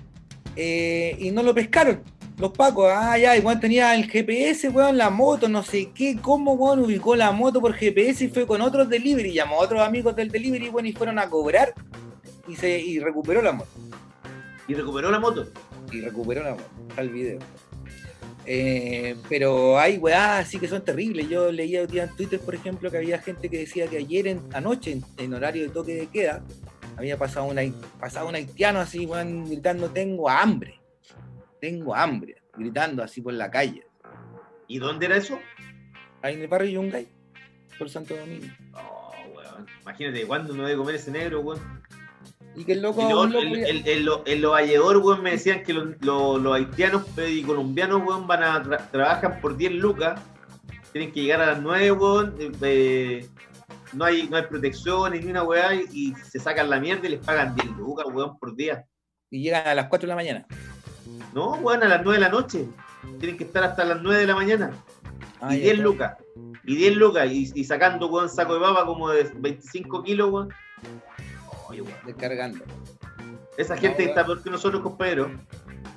Eh, 0.55 1.15
y 1.19 1.29
no 1.29 1.43
lo 1.43 1.53
pescaron. 1.53 2.01
Los 2.39 2.51
pacos, 2.53 2.91
ah, 2.91 3.17
ya, 3.19 3.37
igual 3.37 3.59
tenía 3.59 3.93
el 3.93 4.09
GPS, 4.09 4.69
weón, 4.69 4.97
la 4.97 5.11
moto, 5.11 5.47
no 5.47 5.61
sé 5.63 5.89
qué, 5.93 6.17
cómo, 6.19 6.53
weón, 6.53 6.79
ubicó 6.79 7.15
la 7.15 7.31
moto 7.31 7.61
por 7.61 7.73
GPS 7.73 8.25
y 8.25 8.27
fue 8.29 8.47
con 8.47 8.61
otros 8.61 8.89
delivery, 8.89 9.33
llamó 9.33 9.55
a 9.55 9.63
otros 9.65 9.81
amigos 9.81 10.15
del 10.15 10.29
delivery, 10.29 10.69
weón, 10.69 10.85
y 10.87 10.93
fueron 10.93 11.17
a 11.19 11.29
cobrar 11.29 11.73
y 12.47 12.55
se 12.55 12.79
y 12.79 12.99
recuperó 12.99 13.41
la 13.43 13.51
moto. 13.53 13.69
Y 14.67 14.73
recuperó 14.73 15.11
la 15.11 15.19
moto. 15.19 15.47
Y 15.91 16.01
recuperó 16.01 16.43
la 16.43 16.51
moto, 16.51 16.63
está 16.89 17.01
el 17.01 17.09
video. 17.09 17.39
Eh, 18.49 19.17
pero 19.27 19.77
hay 19.77 19.97
weá 19.97 20.37
así 20.37 20.57
que 20.57 20.69
son 20.69 20.83
terribles. 20.83 21.27
Yo 21.27 21.51
leía 21.51 21.81
hoy 21.81 21.87
día 21.87 22.05
en 22.05 22.15
Twitter, 22.15 22.39
por 22.39 22.55
ejemplo, 22.55 22.89
que 22.89 22.97
había 22.97 23.19
gente 23.19 23.49
que 23.49 23.59
decía 23.59 23.87
que 23.87 23.97
ayer 23.97 24.27
en, 24.27 24.41
anoche, 24.53 24.93
en, 24.93 25.03
en 25.17 25.33
horario 25.33 25.63
de 25.63 25.69
toque 25.69 25.95
de 25.95 26.07
queda, 26.07 26.41
había 26.97 27.17
pasado, 27.17 27.45
una, 27.45 27.61
pasado 27.99 28.27
un 28.27 28.35
haitiano 28.35 28.79
así, 28.79 29.05
weón, 29.05 29.45
gritando, 29.49 29.89
tengo 29.89 30.29
hambre, 30.29 30.79
tengo 31.61 31.93
hambre, 31.93 32.41
gritando 32.55 33.03
así 33.03 33.21
por 33.21 33.33
la 33.33 33.51
calle. 33.51 33.85
¿Y 34.67 34.79
dónde 34.79 35.05
era 35.05 35.17
eso? 35.17 35.39
Ahí 36.21 36.35
en 36.35 36.41
el 36.41 36.47
barrio 36.47 36.71
Yungay, 36.71 37.07
por 37.77 37.89
Santo 37.89 38.15
Domingo. 38.15 38.47
Oh, 38.73 39.11
weón. 39.35 39.67
Imagínate, 39.81 40.25
¿cuándo 40.25 40.53
no 40.55 40.63
debe 40.63 40.77
comer 40.77 40.95
ese 40.95 41.11
negro, 41.11 41.41
weón? 41.41 41.83
Y 42.59 42.63
que 42.65 42.71
el 42.73 42.81
loco... 42.81 43.01
Y 43.01 43.09
lo 43.11 43.25
loco 43.27 43.37
el- 43.39 43.59
ya- 43.61 43.67
el- 43.67 43.87
en 43.87 44.05
lo- 44.05 44.23
en 44.25 44.41
los 44.41 44.51
Valledor, 44.51 44.97
weón, 44.97 45.21
me 45.21 45.31
decían 45.31 45.61
que 45.63 45.73
los, 45.73 45.89
los- 46.01 46.41
los 46.41 46.55
haitianos 46.55 47.03
y 47.29 47.43
colombianos, 47.43 48.01
weón, 48.03 48.25
van 48.25 48.43
a 48.43 48.63
tra- 48.63 48.89
trabajan 48.89 49.39
por 49.41 49.55
10 49.55 49.73
lucas. 49.73 50.19
Tienen 50.91 51.11
que 51.11 51.21
llegar 51.21 51.39
a 51.41 51.45
las 51.53 51.61
9, 51.61 51.91
weón. 51.91 52.35
eh, 52.39 52.51
eh, 52.61 53.29
no, 53.93 54.05
hay, 54.05 54.27
no 54.27 54.37
hay 54.37 54.43
protección 54.43 55.11
ni 55.13 55.23
una 55.29 55.43
weá. 55.43 55.75
Y, 55.75 56.15
se 56.29 56.39
sacan 56.39 56.69
la 56.69 56.79
mierda 56.79 57.05
y 57.07 57.11
les 57.11 57.19
pagan 57.23 57.53
10 57.55 57.67
lucas, 57.77 58.07
weón, 58.11 58.37
por 58.39 58.55
día. 58.55 58.85
y 59.29 59.43
llegan 59.43 59.67
a 59.67 59.75
las 59.75 59.87
4 59.87 60.07
de 60.07 60.09
la 60.09 60.15
mañana. 60.15 60.45
No, 61.35 61.51
weón, 61.57 61.83
a 61.83 61.87
las 61.87 62.03
9 62.03 62.17
de 62.17 62.25
la 62.25 62.29
noche. 62.31 62.65
Tienen 63.19 63.37
que 63.37 63.43
estar 63.43 63.63
hasta 63.63 63.85
las 63.85 64.01
9 64.01 64.21
de 64.21 64.27
la 64.27 64.35
mañana. 64.35 64.71
Ah, 65.39 65.53
y 65.53 65.59
ya 65.59 65.63
10 65.65 65.71
está. 65.73 65.83
lucas. 65.83 66.17
Y 66.65 66.75
10 66.75 66.95
lucas. 66.95 67.31
Y, 67.31 67.51
y 67.53 67.63
sacando, 67.65 68.07
weón, 68.07 68.29
saco 68.29 68.55
de 68.55 68.61
papa 68.61 68.83
como 68.85 69.09
de 69.09 69.29
25 69.35 70.01
kilos, 70.01 70.31
weón. 70.31 70.49
Weón. 71.69 71.87
Descargando. 72.05 72.63
Esa 73.57 73.75
No, 73.75 73.81
gente 73.81 73.97
weón. 74.03 74.09
está 74.09 74.25
peor 74.25 74.43
que 74.43 74.49
nosotros, 74.49 74.81
compañeros. 74.81 75.31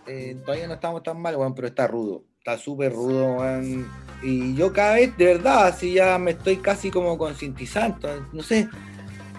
Eh, 0.07 0.37
todavía 0.45 0.67
no 0.67 0.75
estamos 0.75 1.03
tan 1.03 1.21
mal, 1.21 1.37
weón, 1.37 1.55
pero 1.55 1.69
está 1.69 1.87
rudo. 1.87 2.25
Está 2.39 2.57
súper 2.59 2.93
rudo, 2.93 3.37
weón. 3.37 3.87
Y 4.23 4.55
yo 4.55 4.73
cada 4.73 4.95
vez, 4.95 5.17
de 5.17 5.25
verdad, 5.25 5.67
así 5.67 5.95
ya 5.95 6.19
me 6.19 6.33
estoy 6.33 6.57
casi 6.59 6.91
como 6.91 7.17
concientizando. 7.19 8.27
No 8.33 8.43
sé, 8.43 8.69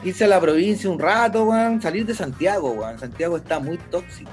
irse 0.04 0.24
a 0.26 0.28
la 0.28 0.40
provincia 0.40 0.90
un 0.90 1.00
rato, 1.00 1.46
weón. 1.46 1.82
Salir 1.82 2.06
de 2.06 2.14
Santiago, 2.16 2.72
weón. 2.72 3.00
Santiago 3.00 3.38
está 3.38 3.60
muy 3.60 3.78
tóxico. 3.78 4.30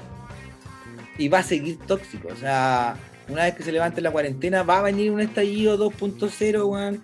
Y 1.17 1.27
va 1.27 1.39
a 1.39 1.43
seguir 1.43 1.77
tóxico. 1.79 2.29
O 2.31 2.35
sea, 2.35 2.95
una 3.27 3.43
vez 3.43 3.55
que 3.55 3.63
se 3.63 3.71
levante 3.71 3.99
la 4.01 4.11
cuarentena, 4.11 4.63
va 4.63 4.79
a 4.79 4.83
venir 4.83 5.11
un 5.11 5.19
estallido 5.19 5.77
2.0, 5.77 6.65
weón. 6.65 7.03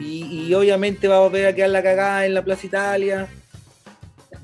Y, 0.00 0.24
y 0.48 0.54
obviamente 0.54 1.06
va 1.06 1.16
a 1.16 1.20
volver 1.20 1.46
a 1.46 1.54
quedar 1.54 1.70
la 1.70 1.82
cagada 1.82 2.24
en 2.24 2.32
la 2.34 2.42
Plaza 2.42 2.66
Italia 2.66 3.28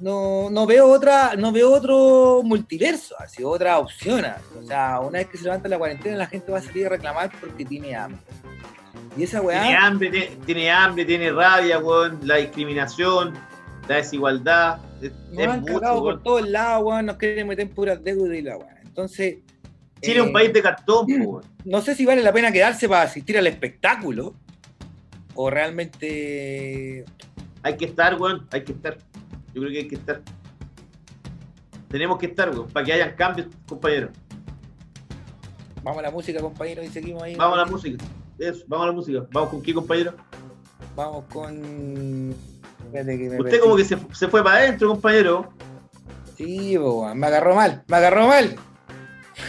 no, 0.00 0.48
no 0.50 0.66
veo 0.66 0.88
otra, 0.90 1.34
no 1.36 1.50
veo 1.52 1.72
otro 1.72 2.42
multiverso, 2.44 3.14
así 3.18 3.42
otra 3.42 3.78
opción. 3.78 4.24
así. 4.24 4.42
O 4.58 4.66
sea, 4.66 5.00
una 5.00 5.18
vez 5.18 5.28
que 5.28 5.38
se 5.38 5.44
levanta 5.44 5.68
la 5.68 5.78
cuarentena, 5.78 6.16
la 6.16 6.26
gente 6.26 6.52
va 6.52 6.58
a 6.58 6.62
salir 6.62 6.86
a 6.86 6.90
reclamar 6.90 7.30
porque 7.40 7.64
tiene 7.64 7.94
hambre. 7.94 8.20
Y 9.16 9.24
esa 9.24 9.40
Tiene 9.40 9.46
weá, 9.46 9.86
hambre, 9.86 10.10
tiene, 10.10 10.26
tiene 10.46 10.70
hambre, 10.70 11.04
tiene 11.04 11.32
rabia, 11.32 11.78
weón, 11.78 12.20
la 12.22 12.36
discriminación, 12.36 13.34
la 13.88 13.96
desigualdad. 13.96 14.78
Es, 15.02 15.12
nos 15.30 15.38
es 15.38 15.48
han 15.48 15.60
mucho, 15.60 15.80
cagado 15.80 16.02
weón. 16.02 16.14
por 16.16 16.22
todos 16.22 16.48
lados, 16.48 16.84
weón, 16.84 17.06
nos 17.06 17.16
quieren 17.16 17.48
meter 17.48 17.66
en 17.66 17.74
puras 17.74 18.02
deudas 18.04 18.36
y 18.36 18.42
la 18.42 18.56
weá. 18.56 18.76
Entonces, 18.84 19.38
Chile 20.00 20.18
es 20.18 20.22
un 20.22 20.28
eh, 20.28 20.32
país 20.32 20.52
de 20.52 20.62
cartón, 20.62 21.06
weón. 21.08 21.44
no 21.64 21.80
sé 21.80 21.94
si 21.96 22.06
vale 22.06 22.22
la 22.22 22.32
pena 22.32 22.52
quedarse 22.52 22.88
para 22.88 23.02
asistir 23.02 23.36
al 23.38 23.46
espectáculo 23.48 24.34
o 25.34 25.50
realmente 25.50 27.04
Hay 27.62 27.76
que 27.76 27.86
estar, 27.86 28.14
weón, 28.20 28.46
hay 28.52 28.62
que 28.64 28.72
estar. 28.72 28.98
Yo 29.58 29.64
creo 29.64 29.72
que 29.72 29.78
hay 29.78 29.88
que 29.88 29.96
estar. 29.96 30.22
Tenemos 31.88 32.18
que 32.18 32.26
estar, 32.26 32.50
weón, 32.50 32.68
para 32.68 32.86
que 32.86 32.92
hayan 32.92 33.16
cambios, 33.16 33.48
compañeros. 33.66 34.10
vamos 35.82 35.98
a 35.98 36.02
la 36.02 36.10
música, 36.12 36.40
compañeros, 36.40 36.84
y 36.84 36.88
seguimos 36.88 37.24
ahí. 37.24 37.34
Vamos 37.34 37.58
a 37.58 37.62
la 37.62 37.66
música. 37.66 38.04
Eso, 38.38 38.64
vamos 38.68 38.84
a 38.84 38.86
la 38.86 38.92
música. 38.92 39.26
¿Vamos 39.32 39.50
con 39.50 39.62
qué, 39.62 39.74
compañero? 39.74 40.14
Vamos 40.94 41.24
con. 41.32 42.34
Que 42.92 43.00
Usted 43.00 43.42
perdí. 43.42 43.58
como 43.58 43.74
que 43.74 43.84
se, 43.84 43.98
se 44.12 44.28
fue 44.28 44.44
para 44.44 44.58
adentro, 44.58 44.90
compañero. 44.90 45.52
Sí, 46.36 46.78
me 47.16 47.26
agarró 47.26 47.56
mal, 47.56 47.82
me 47.88 47.96
agarró 47.96 48.28
mal. 48.28 48.54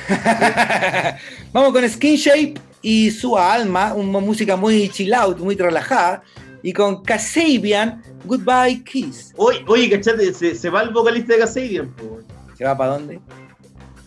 Vamos 1.54 1.72
con 1.72 1.88
Skin 1.88 2.16
Shape 2.16 2.56
y 2.82 3.12
su 3.12 3.38
alma, 3.38 3.94
una 3.94 4.20
música 4.20 4.56
muy 4.56 4.90
chill 4.90 5.14
out, 5.14 5.38
muy 5.38 5.56
relajada. 5.56 6.24
Y 6.64 6.74
con 6.74 7.04
Kasabian, 7.04 8.02
Goodbye 8.30 8.84
Kiss. 8.84 9.34
Oye, 9.38 9.64
oye 9.66 9.90
cachate, 9.90 10.32
se, 10.34 10.54
se 10.54 10.70
va 10.70 10.84
el 10.84 10.92
vocalista 10.92 11.34
de 11.34 11.42
weón. 11.42 12.26
¿Se 12.56 12.64
va 12.64 12.78
para 12.78 12.92
dónde? 12.92 13.20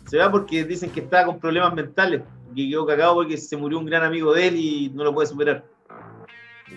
Se 0.08 0.16
va 0.16 0.30
porque 0.30 0.64
dicen 0.64 0.90
que 0.90 1.00
está 1.00 1.24
con 1.24 1.40
problemas 1.40 1.74
mentales. 1.74 2.22
Que 2.54 2.68
quedó 2.68 2.86
cagado 2.86 3.14
porque 3.14 3.36
se 3.36 3.56
murió 3.56 3.80
un 3.80 3.86
gran 3.86 4.04
amigo 4.04 4.32
de 4.32 4.46
él 4.46 4.56
y 4.56 4.90
no 4.90 5.02
lo 5.02 5.12
puede 5.12 5.26
superar. 5.26 5.64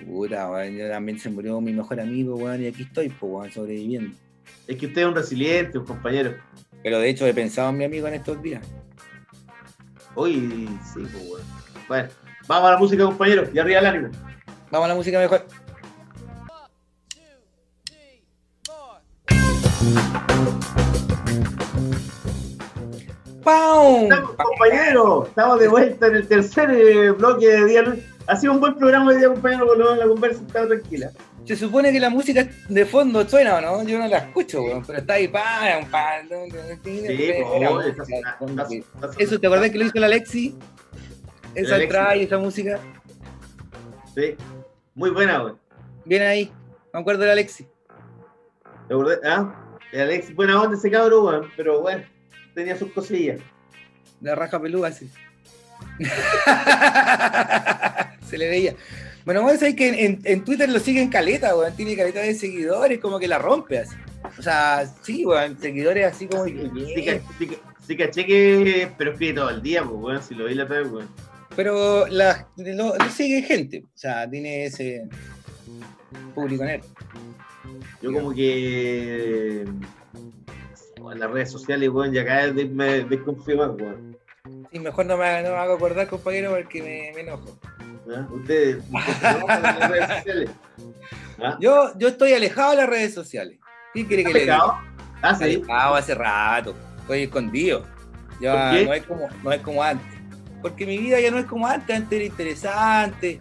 Weón, 0.08 0.76
yo 0.76 0.90
también 0.90 1.20
se 1.20 1.30
murió 1.30 1.62
mi 1.62 1.72
mejor 1.72 2.00
amigo, 2.00 2.36
weón, 2.36 2.64
y 2.64 2.68
aquí 2.68 2.82
estoy, 2.82 3.10
pues, 3.10 3.32
weón, 3.32 3.52
sobreviviendo. 3.52 4.18
Es 4.68 4.78
que 4.78 4.88
usted 4.88 5.02
es 5.02 5.08
un 5.08 5.16
resiliente, 5.16 5.78
un 5.78 5.86
compañero. 5.86 6.34
Pero 6.82 6.98
de 6.98 7.10
hecho 7.10 7.28
he 7.28 7.34
pensado 7.34 7.70
en 7.70 7.78
mi 7.78 7.84
amigo 7.84 8.08
en 8.08 8.16
estos 8.16 8.42
días. 8.42 8.66
Uy, 10.16 10.68
sí, 10.94 11.02
pues, 11.12 11.30
weón. 11.30 11.42
Bueno, 11.88 12.10
vamos 12.48 12.70
a 12.70 12.72
la 12.72 12.78
música, 12.80 13.06
compañeros. 13.06 13.50
Y 13.54 13.60
arriba 13.60 13.82
el 13.82 13.86
ánimo. 13.86 14.10
Vamos 14.72 14.86
a 14.86 14.88
la 14.90 14.96
música 14.96 15.20
mejor. 15.20 15.46
¡Pau! 23.44 24.04
Estamos, 24.04 24.32
compañeros. 24.32 25.28
Estamos 25.28 25.60
de 25.60 25.68
vuelta 25.68 26.08
en 26.08 26.16
el 26.16 26.28
tercer 26.28 26.72
eh, 26.72 27.12
bloque 27.12 27.48
de 27.48 27.66
Día. 27.66 27.96
Ha 28.28 28.36
sido 28.36 28.54
un 28.54 28.60
buen 28.60 28.76
programa 28.76 29.12
hoy 29.12 29.18
día, 29.18 29.28
compañero, 29.28 29.68
por 29.68 29.78
lo 29.78 29.86
menos 29.86 30.00
la 30.00 30.08
conversa 30.08 30.42
está 30.42 30.68
tranquila. 30.68 31.12
Se 31.46 31.56
supone 31.56 31.92
que 31.92 32.00
la 32.00 32.10
música 32.10 32.50
de 32.68 32.86
fondo 32.88 33.28
suena, 33.30 33.58
¿o 33.58 33.62
no? 33.62 33.84
Yo 33.84 34.00
no 34.00 34.08
la 34.08 34.18
escucho, 34.18 34.64
weón, 34.64 34.84
pero 34.84 34.98
está 34.98 35.14
ahí, 35.14 35.28
pa, 35.28 35.44
pa, 35.92 36.24
Sí, 36.84 37.04
Eso, 39.20 39.40
¿te 39.40 39.46
acordás 39.46 39.70
que 39.70 39.78
lo 39.78 39.86
hizo 39.86 40.00
la 40.00 40.08
Alexi? 40.08 40.58
Esa 41.54 41.78
entrada 41.78 42.16
y 42.16 42.24
esa 42.24 42.40
música. 42.40 42.80
Sí. 44.16 44.36
Muy 44.96 45.12
buena, 45.12 45.44
weón. 45.44 45.60
Bien 46.04 46.24
ahí. 46.24 46.52
Me 46.92 47.00
acuerdo 47.00 47.22
de 47.22 47.28
la 47.28 47.34
Alexi. 47.34 47.68
¿Te 48.88 48.94
acordás? 48.96 49.20
¿Ah? 49.24 49.65
El 49.92 50.02
Alex, 50.02 50.34
buena 50.36 50.62
onda 50.62 50.78
ese 50.78 50.90
cabrón, 50.92 51.26
weón. 51.26 51.52
Pero 51.56 51.82
bueno, 51.82 52.04
tenía 52.54 52.78
sus 52.78 52.92
cosillas. 52.92 53.40
La 54.22 54.36
raja 54.36 54.62
peluda, 54.62 54.92
sí. 54.92 55.10
Se 58.30 58.38
le 58.38 58.50
veía. 58.50 58.76
Bueno, 59.26 59.42
vos 59.42 59.54
sabés 59.60 59.76
que 59.76 60.06
en, 60.06 60.20
en 60.24 60.44
Twitter 60.44 60.70
lo 60.70 60.80
siguen 60.80 61.10
caleta, 61.10 61.56
weón. 61.56 61.76
Tiene 61.76 61.96
caleta 61.96 62.20
de 62.22 62.36
seguidores, 62.36 63.00
como 63.00 63.20
que 63.20 63.28
la 63.28 63.38
rompe 63.40 63.80
así. 63.80 63.96
O 64.38 64.42
sea, 64.42 64.86
sí, 65.04 65.26
weón. 65.26 65.58
Seguidores 65.60 66.06
así 66.14 66.28
como. 66.28 66.46
que 66.46 66.70
Sí, 66.96 67.06
ca- 67.06 67.20
sí, 67.38 67.48
ca- 67.48 67.56
sí 67.88 67.98
caché 67.98 68.26
que. 68.26 68.92
Pero 68.98 69.12
escribe 69.14 69.34
todo 69.34 69.50
el 69.50 69.62
día, 69.62 69.84
pues, 69.84 69.96
weón. 70.02 70.24
Si 70.24 70.36
lo 70.36 70.46
vi 70.46 70.56
la 70.56 70.66
vez, 70.66 70.88
weón. 70.90 71.08
Pero 71.56 72.06
la, 72.08 72.48
lo, 72.58 72.96
lo 72.98 73.10
sigue 73.10 73.42
gente. 73.44 73.84
O 73.86 73.98
sea, 73.98 74.30
tiene 74.30 74.66
ese 74.66 75.08
público 76.34 76.64
nerd. 76.66 76.84
Yo 78.02 78.14
como 78.14 78.34
que. 78.34 79.62
En 79.62 81.20
las 81.20 81.30
redes 81.30 81.52
sociales, 81.52 81.90
weón, 81.90 82.12
ya 82.12 82.26
cada 82.26 82.52
vez 82.52 82.70
me 82.72 83.04
desconfío 83.04 83.58
más, 83.58 83.70
weón. 83.80 84.18
Sí, 84.72 84.80
mejor 84.80 85.06
no 85.06 85.18
me, 85.18 85.44
no 85.44 85.52
me 85.52 85.56
hago 85.56 85.74
acordar, 85.74 86.08
compañero, 86.08 86.52
porque 86.52 86.82
me, 86.82 87.12
me 87.14 87.22
enojo. 87.22 87.58
¿Ah? 88.14 88.28
Ustedes, 88.32 88.84
las 88.92 89.90
redes 89.90 90.18
sociales. 90.18 90.50
¿Ah? 91.42 91.58
Yo, 91.60 91.92
yo 91.98 92.08
estoy 92.08 92.34
alejado 92.34 92.72
de 92.72 92.78
las 92.78 92.90
redes 92.90 93.14
sociales. 93.14 93.58
¿Qué 93.94 94.06
quiere 94.06 94.24
que 94.24 94.34
le 94.34 94.40
diga? 94.42 94.82
Ah, 95.22 95.36
sí. 95.36 95.44
Alejado 95.44 95.96
hace 95.96 96.16
rato. 96.16 96.76
Estoy 97.02 97.24
escondido. 97.24 97.84
Ya 98.40 98.74
no 98.84 98.94
es 98.94 99.06
como, 99.06 99.30
no 99.44 99.52
es 99.52 99.62
como 99.62 99.82
antes. 99.82 100.20
Porque 100.62 100.86
mi 100.86 100.98
vida 100.98 101.20
ya 101.20 101.32
no 101.32 101.40
es 101.40 101.46
como 101.46 101.68
antes. 101.68 101.96
Antes 101.96 102.12
era 102.12 102.26
interesante. 102.26 103.40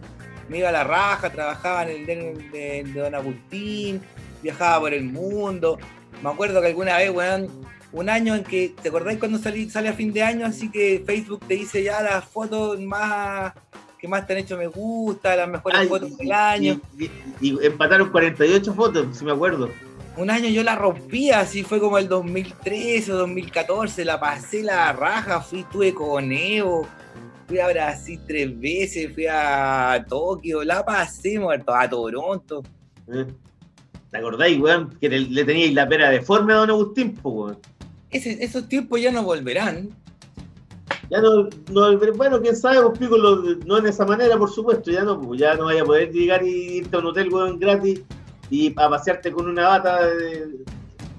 Me 0.49 0.59
iba 0.59 0.69
a 0.69 0.71
la 0.71 0.83
raja, 0.83 1.31
trabajaba 1.31 1.83
en 1.83 1.89
el 1.89 2.05
de, 2.05 2.15
de- 2.51 2.83
de 2.93 2.99
Don 2.99 3.15
Agustín, 3.15 4.01
viajaba 4.43 4.79
por 4.81 4.93
el 4.93 5.03
mundo. 5.05 5.77
Me 6.21 6.29
acuerdo 6.29 6.61
que 6.61 6.67
alguna 6.67 6.97
vez, 6.97 7.09
weón, 7.11 7.49
un 7.91 8.09
año 8.09 8.35
en 8.35 8.43
que, 8.43 8.73
¿te 8.81 8.89
acordás 8.89 9.17
cuando 9.17 9.37
salí, 9.39 9.69
sale 9.69 9.89
a 9.89 9.93
fin 9.93 10.11
de 10.13 10.21
año? 10.23 10.45
Así 10.45 10.69
que 10.69 11.03
Facebook 11.05 11.41
te 11.47 11.55
dice 11.55 11.81
ya 11.83 12.01
las 12.01 12.25
fotos 12.25 12.79
más 12.81 13.53
que 13.99 14.07
más 14.09 14.27
te 14.27 14.33
han 14.33 14.39
hecho 14.39 14.57
me 14.57 14.67
gusta, 14.67 15.35
las 15.35 15.47
mejores 15.47 15.79
Ay, 15.79 15.87
fotos 15.87 16.17
del 16.17 16.31
año. 16.31 16.79
Y, 16.99 17.05
y- 17.05 17.11
y 17.41 17.65
empataron 17.65 18.11
48 18.11 18.73
fotos, 18.73 19.17
si 19.17 19.25
me 19.25 19.31
acuerdo. 19.31 19.69
Un 20.17 20.29
año 20.29 20.47
yo 20.49 20.63
la 20.63 20.75
rompía, 20.75 21.39
así 21.41 21.63
fue 21.63 21.79
como 21.79 21.97
el 21.97 22.07
2013 22.07 23.11
o 23.13 23.17
2014, 23.17 24.05
la 24.05 24.19
pasé 24.19 24.63
la 24.63 24.93
raja, 24.93 25.41
fui, 25.41 25.61
estuve 25.61 25.93
con 25.93 26.31
Evo, 26.31 26.87
fui 27.47 27.59
a 27.59 27.67
Brasil 27.67 28.19
tres 28.27 28.59
veces, 28.59 29.13
fui 29.13 29.25
a 29.29 30.03
Tokio, 30.07 30.63
la 30.63 30.83
pasé 30.83 31.39
muerto, 31.39 31.73
a 31.73 31.89
Toronto. 31.89 32.63
¿eh? 33.11 33.25
¿Te 34.11 34.17
acordáis, 34.17 34.59
weón? 34.59 34.89
Que 34.99 35.09
le, 35.09 35.43
teníais 35.45 35.73
la 35.73 35.87
pera 35.87 36.09
deforme 36.09 36.53
a 36.53 36.57
Don 36.57 36.69
Agustín, 36.69 37.13
pues, 37.15 37.35
weón. 37.35 37.57
Ese- 38.09 38.43
esos 38.43 38.67
tiempos 38.69 39.01
ya 39.01 39.11
no 39.11 39.23
volverán. 39.23 39.89
Ya 41.09 41.21
no, 41.21 41.49
no, 41.71 41.97
bueno, 42.15 42.41
quién 42.41 42.55
sabe, 42.55 42.81
pues 42.81 42.97
pico, 42.97 43.17
lo- 43.17 43.55
no 43.65 43.77
en 43.77 43.85
esa 43.87 44.05
manera, 44.05 44.37
por 44.37 44.49
supuesto, 44.49 44.89
ya 44.89 45.03
no, 45.03 45.35
ya 45.35 45.53
no 45.55 45.65
vaya 45.65 45.81
a 45.83 45.85
poder 45.85 46.11
llegar 46.11 46.43
y 46.43 46.77
irte 46.77 46.95
a 46.95 46.99
un 46.99 47.05
hotel, 47.07 47.31
weón, 47.31 47.59
gratis 47.59 48.01
y 48.49 48.73
a 48.79 48.89
pasearte 48.89 49.31
con 49.31 49.47
una 49.47 49.67
bata 49.67 50.03
de- 50.05 50.65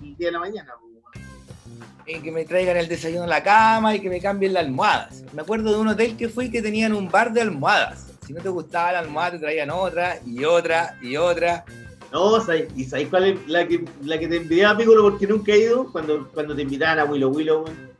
el 0.02 0.16
día 0.16 0.28
de 0.28 0.32
la 0.32 0.40
mañana, 0.40 0.72
weón. 0.80 0.85
Y 2.06 2.20
que 2.20 2.30
me 2.30 2.44
traigan 2.44 2.76
el 2.76 2.86
desayuno 2.88 3.24
a 3.24 3.26
la 3.26 3.42
cama 3.42 3.94
y 3.94 4.00
que 4.00 4.08
me 4.08 4.20
cambien 4.20 4.54
las 4.54 4.64
almohadas. 4.64 5.24
Me 5.32 5.42
acuerdo 5.42 5.72
de 5.72 5.80
un 5.80 5.88
hotel 5.88 6.16
que 6.16 6.28
fui 6.28 6.50
que 6.50 6.62
tenían 6.62 6.92
un 6.92 7.10
bar 7.10 7.32
de 7.32 7.40
almohadas. 7.40 8.06
Si 8.26 8.32
no 8.32 8.40
te 8.40 8.48
gustaba 8.48 8.92
la 8.92 8.98
almohada, 9.00 9.32
te 9.32 9.38
traían 9.40 9.70
otra 9.70 10.18
y 10.24 10.44
otra 10.44 10.96
y 11.02 11.16
otra. 11.16 11.64
No, 12.12 12.40
¿sabes? 12.40 12.68
¿y 12.76 12.84
sabéis 12.84 13.08
cuál 13.08 13.24
es 13.24 13.48
la 13.48 13.66
que, 13.66 13.84
la 14.02 14.18
que 14.18 14.28
te 14.28 14.36
envidiaba, 14.36 14.78
Piccolo, 14.78 15.02
porque 15.02 15.26
nunca 15.26 15.52
he 15.52 15.58
ido? 15.58 15.90
Cuando, 15.90 16.28
cuando 16.32 16.54
te 16.54 16.62
invitaban 16.62 17.00
a 17.00 17.04
Willow 17.04 17.30
Willow, 17.34 17.64
weón. 17.64 17.90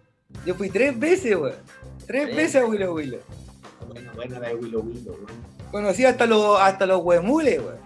Yo 0.45 0.55
fui 0.55 0.71
tres 0.71 0.97
veces, 0.99 1.37
weón. 1.37 1.57
Tres 2.07 2.29
Sí. 2.31 2.37
veces 2.37 2.63
a 2.63 2.67
Willow 2.67 2.95
Willow. 2.95 3.21
Bueno, 3.89 4.13
buena 4.15 4.39
la 4.39 4.49
de 4.49 4.55
Willow 4.55 4.83
Willow, 4.83 5.15
weón. 5.15 5.57
Conocí 5.73 6.05
hasta 6.05 6.27
los, 6.27 6.61
hasta 6.61 6.87
los 6.87 7.03
huemules, 7.03 7.59
weón. 7.59 7.79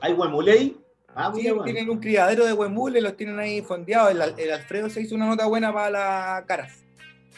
¿Hay 0.00 0.14
Guamuley? 0.14 0.76
Ah, 1.20 1.32
Sí, 1.34 1.40
mira, 1.42 1.52
weón. 1.54 1.64
tienen 1.64 1.90
un 1.90 1.98
criadero 1.98 2.46
de 2.46 2.52
huemules, 2.52 3.02
los 3.02 3.16
tienen 3.16 3.38
ahí 3.40 3.60
fondeados. 3.60 4.12
El, 4.12 4.22
el 4.38 4.52
Alfredo 4.52 4.88
se 4.88 5.00
hizo 5.02 5.16
una 5.16 5.26
nota 5.26 5.46
buena 5.46 5.72
para 5.72 5.90
las 5.90 6.44
caras. 6.46 6.72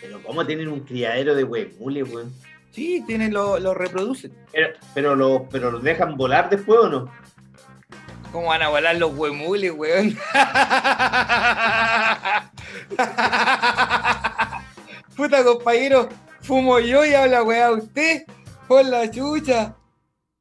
Pero 0.00 0.22
¿cómo 0.22 0.46
tienen 0.46 0.68
un 0.68 0.80
criadero 0.80 1.34
de 1.34 1.44
huemules, 1.44 2.12
weón? 2.12 2.30
Sí, 2.72 3.02
tienen 3.06 3.32
lo, 3.32 3.58
lo 3.58 3.72
reproducen. 3.74 4.32
Pero, 4.52 4.68
pero, 4.94 5.14
lo, 5.16 5.48
pero 5.50 5.70
los 5.70 5.82
dejan 5.82 6.14
volar 6.16 6.50
después 6.50 6.78
o 6.80 6.88
no? 6.90 7.10
¿Cómo 8.32 8.48
van 8.48 8.62
a 8.62 8.68
volar 8.68 8.96
los 8.96 9.12
huemules, 9.16 9.72
weón? 9.72 10.16
Puta 15.16 15.42
compañero, 15.44 16.08
fumo 16.42 16.78
yo 16.78 17.04
y 17.04 17.14
habla 17.14 17.42
weá 17.42 17.72
usted. 17.72 18.22
Por 18.68 18.84
la 18.84 19.10
chucha. 19.10 19.74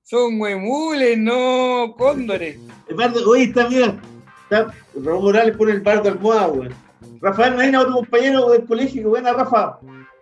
Son 0.10 0.41
huemules, 0.41 1.18
no 1.20 1.93
cóndores. 1.95 2.57
El 2.88 2.95
bardo, 2.95 3.30
oye, 3.30 3.43
está, 3.43 3.70
mira. 3.70 3.95
Está, 4.43 4.74
Raúl 4.95 5.22
Morales 5.24 5.55
pone 5.55 5.74
el 5.74 5.82
bardo 5.82 6.10
almohada, 6.10 6.47
weón. 6.47 6.74
Rafael 7.22 7.55
Medina, 7.55 7.82
otro 7.82 7.93
compañero 7.95 8.49
del 8.49 8.66
colegio, 8.66 9.03
que 9.03 9.07
buena, 9.07 9.34
Rafa. 9.34 9.78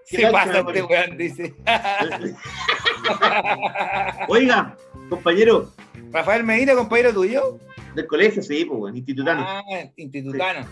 ¿Qué 0.10 0.18
Se 0.18 0.22
tal, 0.24 0.32
pasa 0.34 0.60
este 0.60 0.82
weón, 0.84 1.18
dice. 1.18 1.56
Oiga, 4.28 4.76
compañero 5.10 5.72
Rafael 6.12 6.44
Medina, 6.44 6.76
compañero 6.76 7.14
tuyo. 7.14 7.58
del 7.96 8.08
colegio, 8.08 8.44
sí, 8.44 8.66
pues, 8.66 8.80
weón, 8.82 8.98
institutano. 8.98 9.42
Ah, 9.48 9.64
institutano. 9.96 10.68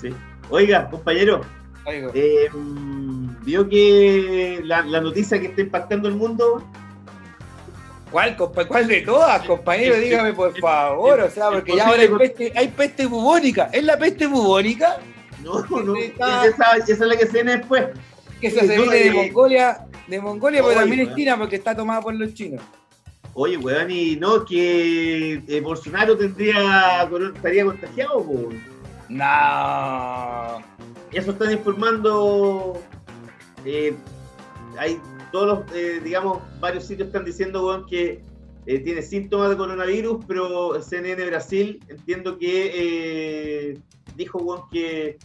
Sí. 0.00 0.08
Oiga, 0.50 0.90
compañero, 0.90 1.40
Oigo. 1.84 2.10
eh, 2.14 2.48
mm, 2.52 3.44
vio 3.44 3.68
que 3.68 4.60
la, 4.64 4.82
la 4.82 5.00
noticia 5.00 5.40
que 5.40 5.46
está 5.46 5.60
impactando 5.60 6.08
el 6.08 6.16
mundo, 6.16 6.64
¿Cuál, 8.16 8.34
compa- 8.34 8.66
¿Cuál 8.66 8.88
de 8.88 9.02
todas, 9.02 9.46
compañero? 9.46 9.94
Dígame, 9.96 10.32
por 10.32 10.58
favor. 10.58 11.20
O 11.20 11.28
sea, 11.30 11.50
porque 11.50 11.76
ya 11.76 11.86
ahora 11.86 12.00
hay 12.00 12.08
peste, 12.08 12.50
hay 12.56 12.68
peste 12.68 13.04
bubónica. 13.04 13.68
¿Es 13.70 13.84
la 13.84 13.98
peste 13.98 14.26
bubónica? 14.26 14.96
no, 15.44 15.60
no, 15.82 15.94
esa, 15.98 16.76
esa 16.78 16.92
es 16.92 16.98
la 16.98 17.14
que 17.14 17.26
se 17.26 17.32
viene 17.32 17.58
después. 17.58 17.88
Que 18.40 18.46
esa 18.46 18.60
se 18.60 18.74
viene 18.78 18.96
de 18.96 19.10
Mongolia, 19.10 19.84
de 20.06 20.18
Mongolia, 20.18 20.62
pero 20.66 20.80
también 20.80 21.06
es. 21.10 21.14
China, 21.14 21.36
porque 21.36 21.56
está 21.56 21.76
tomada 21.76 22.00
por 22.00 22.14
los 22.14 22.32
chinos. 22.32 22.62
Oye, 23.34 23.58
weón, 23.58 23.90
y 23.90 24.16
no, 24.16 24.46
que 24.46 25.42
eh, 25.46 25.60
Bolsonaro 25.60 26.16
tendría, 26.16 27.06
estaría 27.34 27.66
contagiado, 27.66 28.20
weón. 28.20 28.64
No. 29.10 30.62
Eso 31.12 31.32
están 31.32 31.52
informando. 31.52 32.80
eh, 33.66 33.94
hay 34.78 34.98
todos 35.32 35.46
los, 35.66 35.72
eh, 35.76 36.00
digamos, 36.02 36.38
varios 36.60 36.84
sitios 36.84 37.08
están 37.08 37.24
diciendo, 37.24 37.66
weón, 37.66 37.86
que 37.86 38.20
eh, 38.66 38.78
tiene 38.80 39.02
síntomas 39.02 39.50
de 39.50 39.56
coronavirus, 39.56 40.24
pero 40.26 40.82
CNN 40.82 41.24
Brasil 41.26 41.80
entiendo 41.88 42.38
que 42.38 42.72
eh, 43.72 43.78
dijo, 44.16 44.38
weón, 44.38 44.62
que 44.70 45.18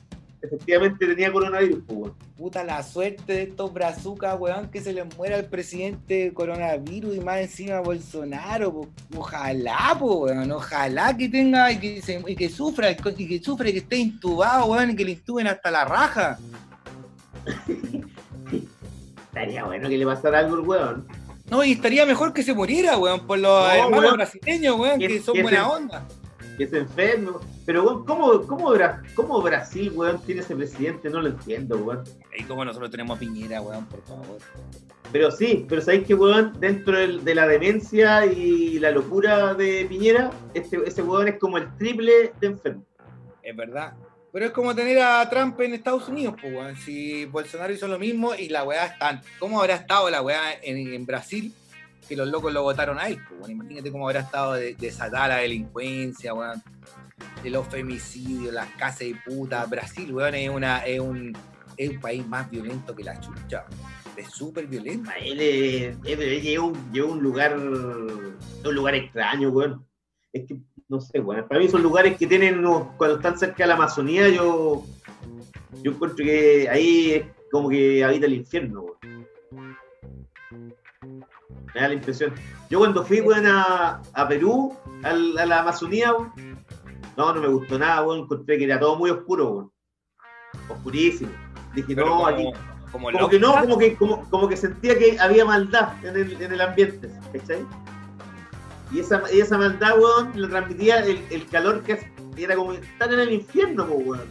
efectivamente 0.44 1.06
tenía 1.08 1.32
coronavirus, 1.32 1.84
po, 1.86 1.94
weón. 1.94 2.14
Puta 2.36 2.64
la 2.64 2.82
suerte 2.82 3.34
de 3.34 3.44
estos 3.44 3.72
brazucas, 3.72 4.36
weón, 4.40 4.70
que 4.72 4.82
se 4.82 4.92
les 4.94 5.06
muera 5.16 5.38
el 5.38 5.46
presidente 5.46 6.34
coronavirus 6.34 7.16
y 7.16 7.20
más 7.20 7.40
encima 7.40 7.80
Bolsonaro. 7.80 8.72
po. 8.74 8.90
Ojalá, 9.16 9.96
po, 10.00 10.22
weón, 10.26 10.52
ojalá 10.52 11.16
que 11.16 11.30
tenga 11.30 11.72
y 11.72 11.80
que, 11.80 12.02
se- 12.02 12.24
y 12.28 12.36
que 12.36 12.50
sufra, 12.50 12.90
y 12.92 12.96
que 12.96 13.40
sufra 13.44 13.70
y 13.70 13.74
que 13.74 13.78
esté 13.80 13.98
intubado, 13.98 14.66
weón, 14.66 14.90
y 14.92 14.96
que 14.96 15.06
le 15.06 15.12
intuben 15.12 15.48
hasta 15.48 15.70
la 15.72 15.86
raja. 15.86 16.40
Estaría 19.32 19.64
bueno 19.64 19.88
que 19.90 19.98
le 19.98 20.06
pasara 20.06 20.40
algo 20.40 20.56
al 20.56 20.62
weón. 20.62 21.08
No, 21.50 21.64
y 21.64 21.72
estaría 21.74 22.06
mejor 22.06 22.34
que 22.34 22.44
se 22.44 22.54
muriera, 22.54 22.98
weón, 22.98 23.26
por 23.26 23.40
los 23.40 23.50
No, 23.68 23.72
hermanos 23.74 24.00
weón. 24.00 24.14
brasileños, 24.16 24.80
weón, 24.80 25.00
Que- 25.00 25.08
que 25.08 25.22
son 25.22 25.34
que 25.36 25.42
buena 25.44 25.66
se- 25.66 25.76
onda. 25.76 26.08
que 26.58 26.64
es 26.66 26.74
enfermo. 26.74 27.40
Pero, 27.66 27.84
weón, 27.84 28.06
¿cómo, 28.06 28.42
cómo, 28.46 28.74
cómo 29.16 29.42
Brasil, 29.42 29.92
weón, 29.96 30.22
tiene 30.22 30.42
ese 30.42 30.56
presidente? 30.56 31.10
No 31.10 31.22
lo 31.22 31.30
entiendo, 31.30 31.78
weón. 31.78 32.04
Y 32.38 32.44
como 32.44 32.66
nosotros 32.66 32.92
tenemos 32.92 33.18
a 33.18 33.20
Piñera, 33.20 33.62
weón, 33.62 33.86
por 33.86 34.02
favor. 34.04 34.38
Pero 35.14 35.30
sí, 35.32 35.66
pero 35.68 35.82
sabéis 35.82 36.06
que, 36.08 36.14
weón, 36.14 36.54
dentro 36.60 36.98
de 36.98 37.36
la 37.36 37.48
demencia 37.48 38.26
y 38.26 38.80
la 38.80 38.92
locura 38.92 39.54
de 39.54 39.86
Piñera, 39.90 40.30
este, 40.54 40.78
ese 40.86 41.02
weón 41.02 41.28
es 41.30 41.38
como 41.40 41.58
el 41.58 41.74
triple 41.78 42.34
de 42.40 42.48
enfermo. 42.48 42.84
Es 43.44 43.56
verdad. 43.56 43.94
Pero 44.34 44.46
es 44.46 44.52
como 44.52 44.74
tener 44.74 45.00
a 45.02 45.30
Trump 45.30 45.60
en 45.62 45.74
Estados 45.74 46.08
Unidos, 46.08 46.36
pues, 46.40 46.54
weón. 46.54 46.76
Si 46.78 47.26
Bolsonaro 47.26 47.74
hizo 47.74 47.88
lo 47.88 48.00
mismo 48.00 48.34
y 48.34 48.48
la 48.50 48.64
weá 48.64 48.86
está. 48.86 49.22
¿Cómo 49.40 49.60
habrá 49.60 49.76
estado 49.76 50.10
la 50.10 50.22
weá 50.22 50.54
en, 50.62 50.94
en 50.94 51.06
Brasil? 51.06 51.54
Que 52.08 52.16
los 52.16 52.28
locos 52.30 52.52
lo 52.54 52.64
votaron 52.64 52.98
a 52.98 53.08
él, 53.08 53.18
pues, 53.28 53.40
weón. 53.42 53.52
Imagínate 53.52 53.92
cómo 53.92 54.08
habrá 54.08 54.22
estado 54.22 54.54
de, 54.54 54.76
desatada 54.76 55.28
la 55.28 55.38
delincuencia, 55.38 56.34
weón. 56.34 56.64
De 57.44 57.50
los 57.50 57.68
femicidios, 57.68 58.54
las 58.54 58.68
casas 58.76 59.00
de 59.00 59.16
puta. 59.26 59.66
Brasil, 59.66 60.14
weón, 60.14 60.34
es, 60.36 60.50
una, 60.50 60.86
es, 60.86 61.00
un, 61.02 61.38
es 61.76 61.90
un 61.90 62.00
país 62.00 62.26
más 62.26 62.50
violento 62.50 62.96
que 62.96 63.04
la 63.04 63.20
chucha. 63.20 63.66
Es 64.16 64.30
súper 64.30 64.68
violento. 64.68 65.10
A 65.10 65.16
Él, 65.16 65.40
eh, 65.42 65.98
él, 66.06 66.22
él 66.22 66.42
llegó, 66.42 66.68
un- 66.68 66.92
llegó 66.94 67.10
a 67.10 67.12
un 67.12 67.24
lugar, 67.24 67.58
un 67.58 68.38
lugar 68.64 68.96
extraño, 68.96 69.50
weón. 69.50 69.86
Es 70.34 70.48
que, 70.48 70.56
no 70.92 71.00
sé, 71.02 71.20
weón. 71.22 71.48
Para 71.48 71.60
mí 71.60 71.68
son 71.70 71.82
lugares 71.82 72.18
que 72.18 72.28
tienen, 72.28 72.60
unos- 72.60 72.88
cuando 72.98 73.16
están 73.16 73.38
cerca 73.38 73.64
de 73.64 73.68
la 73.70 73.76
Amazonía, 73.76 74.28
yo, 74.30 74.84
yo 75.82 75.92
encuentro 75.92 76.24
que 76.26 76.68
ahí 76.70 77.12
es 77.14 77.26
como 77.50 77.70
que 77.70 78.04
habita 78.04 78.26
el 78.26 78.34
infierno, 78.34 78.82
weón. 78.84 79.28
Me 81.74 81.80
da 81.82 81.88
la 81.88 81.94
impresión. 81.94 82.34
Yo 82.70 82.80
cuando 82.80 83.06
fui, 83.06 83.22
weón, 83.22 83.46
a, 83.48 84.02
a 84.14 84.28
Perú, 84.28 84.76
al- 85.04 85.38
a 85.38 85.46
la 85.46 85.62
Amazonía, 85.62 86.14
no, 87.18 87.34
no 87.34 87.42
me 87.42 87.48
gustó 87.48 87.80
nada, 87.80 88.04
weón. 88.06 88.20
Encontré 88.20 88.58
que 88.58 88.66
era 88.66 88.80
todo 88.80 88.98
muy 88.98 89.10
oscuro, 89.10 89.50
weón. 89.50 89.72
Oscurísimo. 90.70 91.32
Dije, 91.74 91.96
Pero 91.96 92.08
no, 92.08 92.16
como, 92.16 92.28
aquí, 92.28 92.44
como 92.92 93.30
que 93.30 93.40
no, 93.40 93.54
como 93.62 93.78
que, 93.78 93.96
como, 93.96 94.30
como 94.30 94.50
que 94.50 94.58
sentía 94.58 94.98
que 94.98 95.18
había 95.18 95.46
maldad 95.46 95.94
en 96.06 96.18
el, 96.18 96.42
en 96.42 96.52
el 96.52 96.60
ambiente, 96.60 97.10
¿cachai? 97.32 97.66
Y 98.92 99.00
esa, 99.00 99.22
y 99.32 99.40
esa 99.40 99.58
maldad, 99.58 99.98
weón, 100.00 100.32
le 100.36 100.48
transmitía 100.48 101.00
el, 101.00 101.24
el 101.30 101.48
calor 101.48 101.82
que 101.84 102.00
era 102.38 102.56
como 102.56 102.74
estar 102.74 103.14
en 103.14 103.20
el 103.20 103.32
infierno, 103.34 103.86
po, 103.88 103.96
weón. 103.96 104.26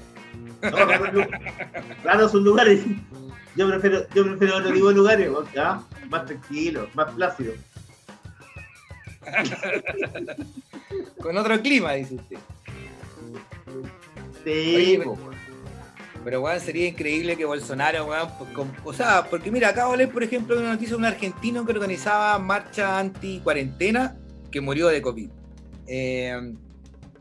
No, 0.62 1.12
lu- 1.12 1.26
raros 2.04 2.32
son 2.32 2.44
lugares. 2.44 2.80
Yo 3.56 3.68
prefiero, 3.68 4.06
yo 4.14 4.24
prefiero 4.24 4.56
otro 4.58 4.72
tipo 4.72 4.88
de 4.88 4.94
lugares, 4.94 5.30
weón, 5.30 5.46
¿ya? 5.54 5.80
Más 6.10 6.26
tranquilos, 6.26 6.88
más 6.94 7.10
plácidos. 7.14 7.56
Con 11.22 11.36
otro 11.36 11.60
clima, 11.60 11.92
dice 11.92 12.14
usted. 12.16 12.36
Sí, 14.44 14.74
Oye, 14.76 15.00
po, 15.04 15.18
Pero, 16.24 16.40
weón, 16.42 16.60
sería 16.60 16.88
increíble 16.88 17.36
que 17.36 17.44
Bolsonaro, 17.44 18.06
weón, 18.06 18.28
pues, 18.38 18.50
con- 18.52 18.72
o 18.84 18.92
sea, 18.92 19.24
porque 19.28 19.50
mira, 19.50 19.68
acabo 19.70 19.92
de 19.92 19.98
leer, 19.98 20.10
por 20.10 20.22
ejemplo, 20.22 20.58
una 20.58 20.72
noticia 20.72 20.90
de 20.94 20.98
un 20.98 21.04
argentino 21.06 21.64
que 21.64 21.72
organizaba 21.72 22.38
marcha 22.38 22.98
anti-cuarentena 22.98 24.16
que 24.50 24.60
murió 24.60 24.88
de 24.88 25.02
COVID. 25.02 25.30
Eh, 25.86 26.54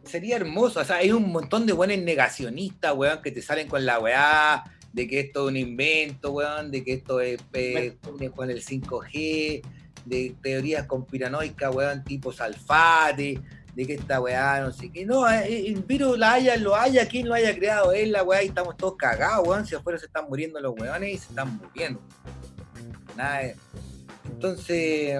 sería 0.03 0.35
hermoso, 0.35 0.79
o 0.79 0.85
sea, 0.85 0.97
hay 0.97 1.11
un 1.11 1.31
montón 1.31 1.65
de 1.65 1.73
buenos 1.73 1.97
negacionistas, 1.99 2.95
weón, 2.95 3.21
que 3.21 3.31
te 3.31 3.41
salen 3.41 3.67
con 3.67 3.85
la 3.85 3.99
weá 3.99 4.63
de 4.93 5.07
que 5.07 5.19
esto 5.19 5.43
es 5.43 5.51
un 5.51 5.57
invento, 5.57 6.31
weón, 6.31 6.71
de 6.71 6.83
que 6.83 6.93
esto 6.93 7.21
es 7.21 7.39
eh, 7.53 7.97
con 8.35 8.49
el 8.49 8.63
5G, 8.63 9.61
de 10.05 10.35
teorías 10.41 10.87
conspiranoicas, 10.87 11.73
weón, 11.73 12.03
tipo 12.03 12.31
Salfate, 12.31 13.39
de 13.75 13.85
que 13.85 13.93
esta 13.93 14.19
weá, 14.19 14.61
no 14.61 14.71
sé 14.71 14.91
qué. 14.91 15.05
No, 15.05 15.29
eh, 15.29 15.67
el 15.67 15.83
virus 15.83 16.17
la 16.17 16.33
haya, 16.33 16.57
lo 16.57 16.75
haya, 16.75 17.07
quien 17.07 17.27
lo 17.27 17.35
haya 17.35 17.55
creado, 17.55 17.91
es 17.91 18.09
la 18.09 18.23
weá, 18.23 18.43
y 18.43 18.47
estamos 18.47 18.75
todos 18.77 18.95
cagados, 18.97 19.47
weón. 19.47 19.65
Si 19.65 19.75
afuera 19.75 19.99
se 19.99 20.07
están 20.07 20.25
muriendo 20.27 20.59
los 20.59 20.73
weones 20.77 21.13
y 21.13 21.17
se 21.17 21.29
están 21.29 21.57
muriendo. 21.57 22.01
Nada, 23.15 23.43
eh. 23.43 23.55
entonces. 24.25 25.15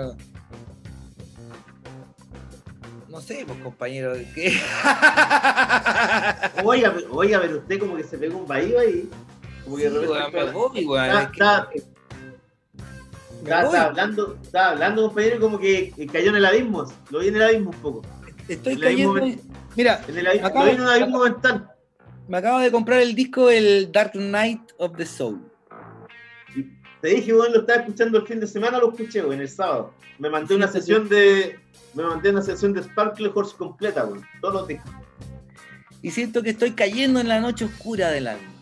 No 3.19 3.25
sé, 3.25 3.43
pues 3.45 3.59
compañero, 3.59 4.13
¿qué? 4.33 4.47
Oiga, 6.63 6.93
pero- 6.95 7.11
oiga, 7.11 7.41
pero 7.41 7.57
usted 7.57 7.77
como 7.77 7.97
que 7.97 8.03
se 8.05 8.17
pegó 8.17 8.37
un 8.37 8.47
baído 8.47 8.79
ahí. 8.79 9.09
Como 9.65 9.75
que 9.75 9.89
Sí, 9.89 9.97
weón, 9.97 10.31
me 10.31 10.51
voy, 10.53 10.85
weón, 10.85 11.05
Está- 11.05 11.67
es 11.75 11.83
que- 11.83 11.89
está- 13.43 13.87
hablando, 13.87 14.37
hablando, 14.53 15.01
compañero, 15.07 15.35
y 15.35 15.39
como 15.39 15.59
que 15.59 15.93
cayó 16.13 16.29
en 16.29 16.37
el 16.37 16.45
abismo. 16.45 16.85
Lo 17.09 17.19
vi 17.19 17.27
en 17.27 17.35
el 17.35 17.41
abismo 17.43 17.71
un 17.71 17.77
poco. 17.81 18.01
Estoy 18.47 18.73
el 18.75 18.79
cayendo. 18.79 19.21
Mira, 19.75 20.01
En 20.07 20.17
el 20.17 20.25
abismo, 20.27 20.47
Acabo- 20.47 20.63
lo 20.65 20.71
vi 20.71 20.75
en 20.77 20.81
un 20.81 20.87
abismo 20.87 21.19
mental. 21.23 21.69
me 22.29 22.37
acabo 22.37 22.59
de 22.59 22.71
comprar 22.71 23.01
el 23.01 23.15
disco 23.15 23.49
El 23.49 23.91
Dark 23.91 24.13
Knight 24.13 24.61
of 24.77 24.95
the 24.95 25.05
Soul. 25.05 25.41
Te 27.01 27.09
dije, 27.09 27.33
weón, 27.33 27.53
lo 27.53 27.61
estaba 27.61 27.79
escuchando 27.79 28.17
el 28.17 28.27
fin 28.27 28.39
de 28.39 28.47
semana, 28.47 28.77
lo 28.79 28.91
escuché, 28.91 29.21
weón, 29.23 29.39
el 29.39 29.49
sábado. 29.49 29.93
Me 30.17 30.29
mandé 30.29 30.55
una 30.55 30.67
sí. 30.67 30.73
sesión 30.79 31.07
de. 31.07 31.59
Me 31.93 32.03
mandé 32.03 32.29
una 32.29 32.41
sesión 32.41 32.73
de 32.73 32.83
Sparkle 32.83 33.31
Horse 33.33 33.55
completa, 33.57 34.05
weón. 34.05 34.25
Todos 34.41 34.53
los 34.53 34.67
discos. 34.67 34.91
y 36.01 36.11
siento 36.11 36.43
que 36.43 36.51
estoy 36.51 36.71
cayendo 36.71 37.19
en 37.19 37.27
la 37.27 37.39
noche 37.39 37.65
oscura 37.65 38.09
del 38.09 38.27
alma. 38.27 38.58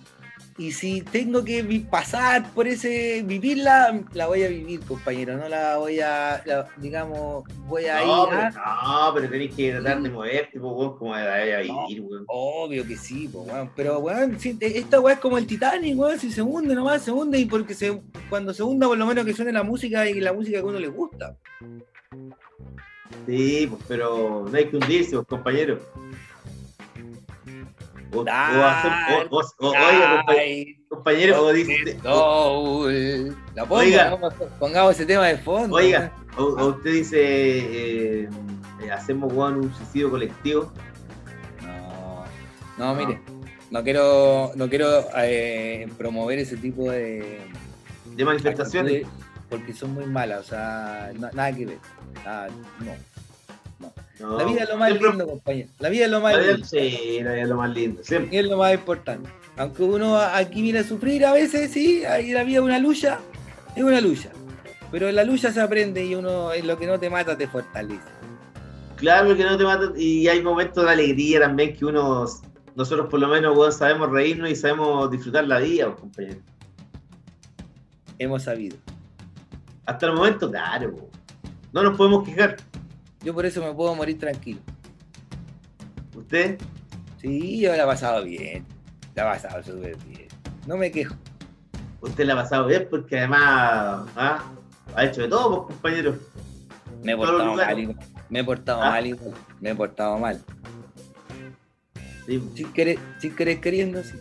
Y 0.59 0.71
si 0.71 1.03
tengo 1.03 1.43
que 1.43 1.63
pasar 1.87 2.49
por 2.53 2.67
ese, 2.67 3.21
vivirla, 3.23 4.01
la 4.13 4.25
voy 4.25 4.41
a 4.43 4.47
vivir, 4.47 4.79
compañero. 4.81 5.37
No 5.37 5.47
la 5.47 5.77
voy 5.77 5.99
a, 5.99 6.41
la- 6.47 6.67
digamos, 6.77 7.43
voy 7.67 7.85
a 7.85 8.03
No, 8.03 8.23
ir 8.23 8.29
pero, 8.31 8.41
a... 8.65 9.07
no, 9.09 9.13
pero 9.13 9.29
tenés 9.29 9.53
que 9.53 9.71
tratar 9.73 10.01
de 10.01 10.09
moverte, 10.09 10.59
pues, 10.59 10.73
weón, 10.73 10.97
como 10.97 11.13
ahí 11.13 11.51
a 11.51 11.59
vivir, 11.59 12.01
weón. 12.01 12.25
Obvio 12.27 12.87
que 12.87 12.97
sí, 12.97 13.27
po, 13.27 13.41
weón. 13.43 13.69
pero 13.75 13.99
weón, 13.99 14.39
si- 14.39 14.57
esta 14.59 14.99
weá 14.99 15.13
es 15.13 15.19
como 15.19 15.37
el 15.37 15.45
Titanic, 15.45 15.95
weón, 15.95 16.17
si 16.19 16.31
se 16.31 16.41
hunde 16.41 16.73
nomás, 16.73 17.03
se 17.03 17.11
hunde 17.11 17.37
y 17.37 17.45
porque 17.45 17.75
se, 17.75 18.01
cuando 18.27 18.51
se 18.51 18.63
hunda 18.63 18.87
por 18.87 18.97
lo 18.97 19.05
menos 19.05 19.25
que 19.25 19.33
suene 19.35 19.51
la 19.51 19.61
música 19.61 20.09
y 20.09 20.19
la 20.19 20.33
música 20.33 20.57
que 20.57 20.63
a 20.63 20.69
uno 20.69 20.79
le 20.79 20.87
gusta. 20.87 21.35
Sí, 23.27 23.67
pues, 23.69 23.83
pero 23.87 24.47
no 24.49 24.57
hay 24.57 24.65
que 24.69 24.77
hundirse, 24.77 25.15
pues, 25.17 25.27
compañero. 25.27 25.79
O, 28.13 28.19
o 28.21 28.25
hacer- 28.29 29.27
o- 29.29 29.35
o- 29.35 29.67
o- 29.67 29.69
oiga, 29.69 30.23
compa- 30.25 30.35
Ay, 30.39 30.77
compañero, 30.89 31.43
o 31.43 31.51
dice. 31.53 31.97
La 33.53 33.63
pongo, 33.65 33.75
Oiga. 33.81 34.17
pongamos 34.59 34.91
ese 34.95 35.05
tema 35.05 35.25
de 35.27 35.37
fondo. 35.37 35.75
Oiga, 35.75 36.11
o, 36.37 36.43
o 36.43 36.67
usted 36.69 36.91
dice, 36.93 37.17
eh, 37.19 38.29
eh, 38.83 38.91
hacemos 38.91 39.33
un 39.33 39.73
suicidio 39.75 40.09
colectivo. 40.09 40.71
No, 41.61 42.23
no, 42.77 42.95
mire, 42.95 43.19
no 43.71 43.83
quiero, 43.83 44.51
no 44.55 44.69
quiero 44.69 45.05
eh, 45.17 45.87
promover 45.97 46.39
ese 46.39 46.57
tipo 46.57 46.89
de 46.91 47.41
de 48.15 48.25
manifestaciones. 48.25 49.05
porque 49.49 49.73
son 49.73 49.93
muy 49.93 50.05
malas, 50.05 50.39
o 50.39 50.43
sea, 50.49 51.11
na- 51.19 51.31
nada 51.33 51.51
que 51.53 51.65
ver. 51.65 51.77
Nada, 52.25 52.47
no. 52.79 52.91
No, 54.19 54.37
La 54.37 54.45
vida 54.45 54.63
es 54.63 54.69
lo 54.69 54.77
más 54.77 54.89
siempre- 54.89 55.09
lindo, 55.09 55.27
compañero. 55.27 55.69
La 55.79 55.89
vida 55.89 56.05
es 56.05 56.11
lo 56.11 56.21
más 56.21 56.33
La 56.33 56.39
vida, 56.39 56.51
lindo. 56.53 56.67
sí, 56.67 57.19
la 57.21 57.31
vida 57.33 57.41
es 57.43 57.49
lo 57.49 57.55
más 57.57 57.69
lindo. 57.75 58.03
Siempre. 58.03 58.35
Y 58.35 58.39
es 58.39 58.45
lo 58.45 58.57
más 58.57 58.73
importante. 58.73 59.29
Aunque 59.57 59.83
uno 59.83 60.17
aquí 60.17 60.61
viene 60.61 60.79
a 60.79 60.83
sufrir 60.83 61.25
a 61.25 61.33
veces, 61.33 61.71
sí, 61.71 62.03
ahí 62.05 62.31
la 62.31 62.43
vida 62.43 62.57
es 62.57 62.63
una 62.63 62.79
lucha, 62.79 63.19
es 63.75 63.83
una 63.83 64.01
lucha. 64.01 64.29
Pero 64.91 65.09
en 65.09 65.15
la 65.15 65.23
lucha 65.23 65.51
se 65.51 65.61
aprende 65.61 66.05
y 66.05 66.15
uno, 66.15 66.53
en 66.53 66.65
lo 66.65 66.77
que 66.77 66.87
no 66.87 66.99
te 66.99 67.09
mata, 67.09 67.37
te 67.37 67.47
fortalece. 67.47 68.01
Claro 68.95 69.35
que 69.35 69.43
no 69.43 69.57
te 69.57 69.63
mata. 69.63 69.91
Y 69.95 70.27
hay 70.27 70.41
momentos 70.41 70.83
de 70.85 70.89
alegría 70.91 71.39
también 71.41 71.75
que 71.75 71.85
uno, 71.85 72.25
nosotros 72.75 73.07
por 73.09 73.19
lo 73.19 73.27
menos, 73.27 73.55
weón, 73.57 73.71
sabemos 73.71 74.09
reírnos 74.09 74.49
y 74.49 74.55
sabemos 74.55 75.11
disfrutar 75.11 75.45
la 75.47 75.59
vida, 75.59 75.93
compañero. 75.95 76.39
Hemos 78.19 78.43
sabido. 78.43 78.77
Hasta 79.85 80.07
el 80.07 80.13
momento, 80.13 80.49
claro. 80.49 80.95
No 81.71 81.83
nos 81.83 81.95
podemos 81.97 82.23
quejar. 82.27 82.57
Yo 83.23 83.33
por 83.33 83.45
eso 83.45 83.63
me 83.63 83.73
puedo 83.73 83.93
morir 83.95 84.17
tranquilo. 84.19 84.59
¿Usted? 86.15 86.59
Sí, 87.21 87.59
yo 87.59 87.75
la 87.75 87.83
he 87.83 87.85
pasado 87.85 88.23
bien. 88.23 88.65
La 89.15 89.23
he 89.23 89.25
pasado 89.35 89.63
súper 89.63 89.95
bien. 90.07 90.27
No 90.65 90.77
me 90.77 90.91
quejo. 90.91 91.15
Usted 92.01 92.25
la 92.25 92.33
ha 92.33 92.37
pasado 92.37 92.67
bien 92.67 92.87
porque 92.89 93.17
además 93.17 94.07
¿ah? 94.15 94.43
ha 94.95 95.05
hecho 95.05 95.21
de 95.21 95.27
todo, 95.27 95.65
pues, 95.65 95.75
compañero. 95.75 96.15
Me 97.03 97.13
he 97.13 97.17
portado 97.17 97.55
mal 97.55 97.79
igual. 97.79 97.97
Me 98.29 98.39
he 98.39 98.43
portado 98.43 98.81
Ah. 98.81 98.89
mal 98.91 99.05
igual. 99.07 99.33
Me 99.59 99.69
he 99.71 99.75
portado 99.75 100.17
mal. 100.17 100.41
Sí. 102.25 102.43
Sin 102.55 102.73
querer, 102.73 102.99
sin 103.19 103.35
querer 103.35 103.59
queriendo, 103.61 104.03
sí. 104.03 104.17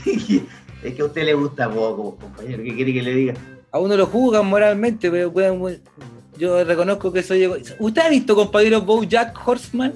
es 0.82 0.94
que 0.94 1.02
a 1.02 1.04
usted 1.04 1.24
le 1.24 1.34
gusta 1.34 1.68
poco, 1.70 2.16
pues, 2.16 2.30
compañero. 2.32 2.62
¿Qué 2.62 2.74
quiere 2.74 2.92
que 2.92 3.02
le 3.02 3.14
diga? 3.14 3.34
A 3.72 3.78
uno 3.78 3.96
lo 3.96 4.06
juzgan 4.06 4.46
moralmente, 4.46 5.10
pero 5.10 5.28
weón, 5.30 5.80
yo 6.40 6.64
reconozco 6.64 7.12
que 7.12 7.22
soy 7.22 7.44
egoísta. 7.44 7.74
¿Usted 7.78 8.02
ha 8.02 8.08
visto, 8.08 8.34
compañero, 8.34 8.80
Bojack 8.80 9.36
Horseman? 9.46 9.92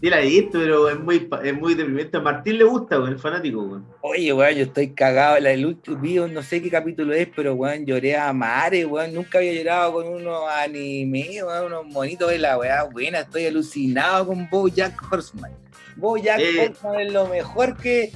Sí, 0.00 0.10
la 0.10 0.20
he 0.20 0.26
visto, 0.26 0.58
pero 0.58 0.88
es 0.90 0.98
muy, 0.98 1.28
es 1.44 1.54
muy 1.54 1.74
deprimente. 1.74 2.16
A 2.16 2.20
Martín 2.20 2.58
le 2.58 2.64
gusta, 2.64 2.98
weón, 2.98 3.12
el 3.12 3.18
fanático, 3.20 3.62
weón. 3.62 3.86
Oye, 4.00 4.32
weón, 4.32 4.54
yo 4.56 4.64
estoy 4.64 4.90
cagado. 4.90 5.38
La 5.38 5.52
video, 6.00 6.26
no 6.26 6.42
sé 6.42 6.60
qué 6.60 6.68
capítulo 6.70 7.14
es, 7.14 7.28
pero 7.34 7.54
weón, 7.54 7.86
lloré 7.86 8.16
a 8.16 8.32
mares, 8.32 8.84
weón. 8.86 9.14
Nunca 9.14 9.38
había 9.38 9.52
llorado 9.52 9.92
con 9.92 10.08
unos 10.08 10.42
anime, 10.56 11.40
weón, 11.44 11.66
unos 11.66 11.86
monitos 11.86 12.30
de 12.30 12.38
la 12.38 12.58
weá 12.58 12.82
buena. 12.84 13.20
Estoy 13.20 13.46
alucinado 13.46 14.26
con 14.26 14.48
Bojack 14.50 15.00
Horseman. 15.12 15.52
Bojack 15.96 16.40
Eh. 16.40 16.66
Horseman 16.68 17.00
es 17.00 17.12
lo 17.12 17.28
mejor 17.28 17.76
que 17.76 18.10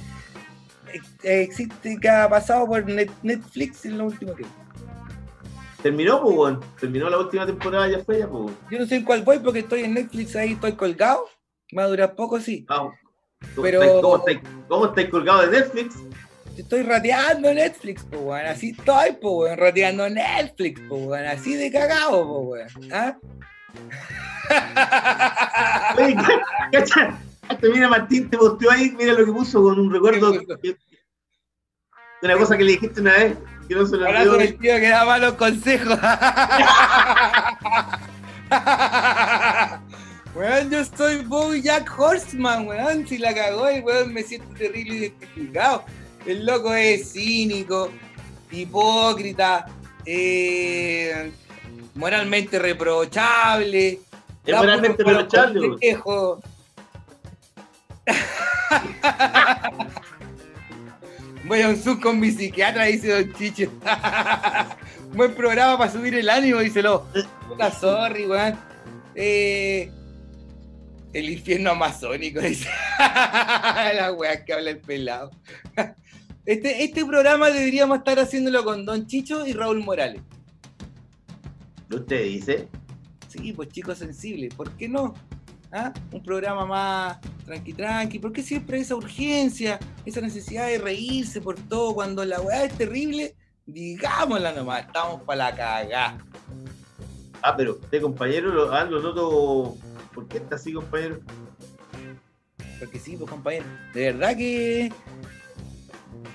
ex- 0.93 1.15
existe, 1.23 1.97
que 2.01 2.09
ha 2.09 2.27
pasado 2.27 2.65
por 2.67 2.85
Net- 2.85 3.11
Netflix 3.23 3.85
en 3.85 3.97
lo 3.97 4.05
último 4.07 4.33
tiempo. 4.33 4.53
Terminó, 5.81 6.21
pues, 6.21 6.35
weón. 6.35 6.59
Terminó 6.79 7.09
la 7.09 7.19
última 7.19 7.45
temporada, 7.45 7.87
ya 7.87 7.99
fue, 8.03 8.19
ya, 8.19 8.27
pues. 8.29 8.53
Yo 8.71 8.79
no 8.79 8.85
sé 8.85 8.95
en 8.95 9.03
cuál 9.03 9.21
voy 9.23 9.39
porque 9.39 9.59
estoy 9.59 9.83
en 9.83 9.93
Netflix 9.93 10.35
ahí, 10.35 10.53
estoy 10.53 10.73
colgado. 10.73 11.25
Va 11.77 11.83
a 11.83 11.87
durar 11.87 12.15
poco, 12.15 12.39
sí. 12.39 12.65
Vamos. 12.67 12.95
¿Cómo 13.55 13.61
Pero- 13.63 13.81
estáis- 13.83 14.01
¿Cómo 14.01 14.17
estáis, 14.17 14.39
cómo 14.67 14.85
estáis 14.87 15.09
colgados 15.09 15.51
de 15.51 15.59
Netflix? 15.59 15.95
Estoy 16.57 16.81
rateando 16.81 17.53
Netflix, 17.53 18.03
po, 18.03 18.17
weón. 18.17 18.47
Así 18.47 18.71
estoy, 18.77 19.11
po, 19.21 19.39
weón. 19.39 19.57
Rateando 19.57 20.09
Netflix, 20.09 20.81
po, 20.89 20.95
weón. 20.95 21.25
Así 21.25 21.55
de 21.55 21.71
cagado, 21.71 22.25
po, 22.25 22.39
weón. 22.39 22.67
¿Ah? 22.91 23.15
Oye, 25.97 26.15
cacha, 26.71 27.19
mira 27.61 27.87
Martín, 27.89 28.29
te 28.29 28.37
posteó 28.37 28.71
ahí, 28.71 28.91
mira 28.97 29.13
lo 29.13 29.25
que 29.25 29.31
puso 29.31 29.61
con 29.61 29.79
un 29.79 29.91
recuerdo 29.93 30.31
de 32.21 32.27
una 32.27 32.37
cosa 32.37 32.55
que 32.57 32.63
le 32.63 32.71
dijiste 32.73 33.01
una 33.01 33.13
vez, 33.13 33.37
que 33.67 33.75
no 33.75 33.85
se 33.85 33.97
lo 33.97 34.07
olvidó. 34.07 34.37
del 34.37 34.57
tío 34.57 34.75
que 34.75 34.89
da 34.89 35.05
malos 35.05 35.33
consejos. 35.33 35.99
Weón, 40.35 40.69
yo 40.69 40.85
soy 40.85 41.23
Bojack 41.23 41.91
Horseman, 41.99 42.67
weón. 42.67 43.07
Si 43.07 43.17
la 43.17 43.33
cagó, 43.33 43.71
y 43.71 43.79
weón, 43.79 44.13
me 44.13 44.21
siento 44.21 44.47
terrible 44.55 44.95
identificado. 44.95 45.83
El 46.27 46.45
loco 46.45 46.75
es 46.75 47.13
cínico, 47.13 47.91
hipócrita, 48.51 49.65
eh, 50.05 51.31
moralmente 51.95 52.59
reprochable. 52.59 53.99
Es 54.45 54.55
moralmente 54.55 55.03
reprochable. 55.03 55.71
Voy 61.47 61.61
a 61.61 61.69
un 61.69 61.77
Zoom 61.77 62.01
con 62.01 62.19
mi 62.19 62.29
psiquiatra, 62.29 62.85
dice 62.85 63.09
Don 63.09 63.33
Chicho. 63.33 63.71
Buen 65.13 65.33
programa 65.33 65.77
para 65.77 65.89
subir 65.89 66.13
el 66.15 66.29
ánimo, 66.29 66.59
díselo. 66.59 67.07
Puta 67.47 67.71
sorry, 67.71 68.25
weón. 68.25 68.59
Eh, 69.15 69.89
el 71.13 71.29
infierno 71.29 71.71
amazónico, 71.71 72.41
dice. 72.41 72.67
La 72.99 74.11
weá 74.11 74.43
que 74.43 74.53
habla 74.53 74.71
el 74.71 74.79
pelado. 74.79 75.31
Este, 76.45 76.83
este 76.83 77.05
programa 77.05 77.49
deberíamos 77.49 77.99
estar 77.99 78.19
haciéndolo 78.19 78.65
con 78.65 78.83
Don 78.85 79.07
Chicho 79.07 79.47
y 79.47 79.53
Raúl 79.53 79.79
Morales. 79.79 80.21
Usted 81.89 82.23
dice. 82.23 82.67
Sí, 83.29 83.53
pues 83.53 83.69
chicos 83.69 83.99
sensibles, 83.99 84.53
¿por 84.53 84.71
qué 84.71 84.89
no? 84.89 85.13
¿Ah? 85.71 85.91
Un 86.11 86.23
programa 86.23 86.65
más 86.65 87.17
tranqui 87.45 87.73
tranqui, 87.73 88.19
¿por 88.19 88.31
qué 88.31 88.41
siempre 88.41 88.79
esa 88.79 88.95
urgencia, 88.95 89.79
esa 90.05 90.21
necesidad 90.21 90.67
de 90.67 90.77
reírse 90.77 91.41
por 91.41 91.55
todo 91.55 91.93
cuando 91.93 92.23
la 92.23 92.39
weá 92.39 92.63
es 92.63 92.73
terrible? 92.77 93.35
Digámosla 93.65 94.53
nomás, 94.53 94.85
estamos 94.87 95.21
para 95.23 95.49
la 95.51 95.55
cagá. 95.55 96.17
Ah, 97.41 97.53
pero 97.55 97.73
usted, 97.73 98.01
compañero, 98.01 98.49
lo, 98.53 98.71
ah, 98.73 98.85
noto. 98.85 99.75
¿Por 100.13 100.27
qué 100.27 100.37
está 100.37 100.55
así, 100.55 100.71
compañero? 100.73 101.19
Porque 102.79 102.97
sí, 102.99 103.17
pues 103.17 103.29
compañero, 103.29 103.65
de 103.93 104.11
verdad 104.13 104.35
que 104.37 104.91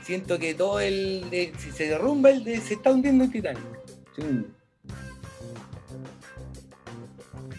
siento 0.04 0.38
que 0.38 0.54
todo 0.54 0.78
el. 0.80 1.28
de- 1.30 1.52
si 1.58 1.70
se 1.72 1.88
derrumba, 1.88 2.30
el 2.30 2.44
de- 2.44 2.60
se 2.60 2.74
está 2.74 2.90
hundiendo 2.90 3.24
el 3.24 3.30
Titanic. 3.32 3.62
Sí. 4.14 4.22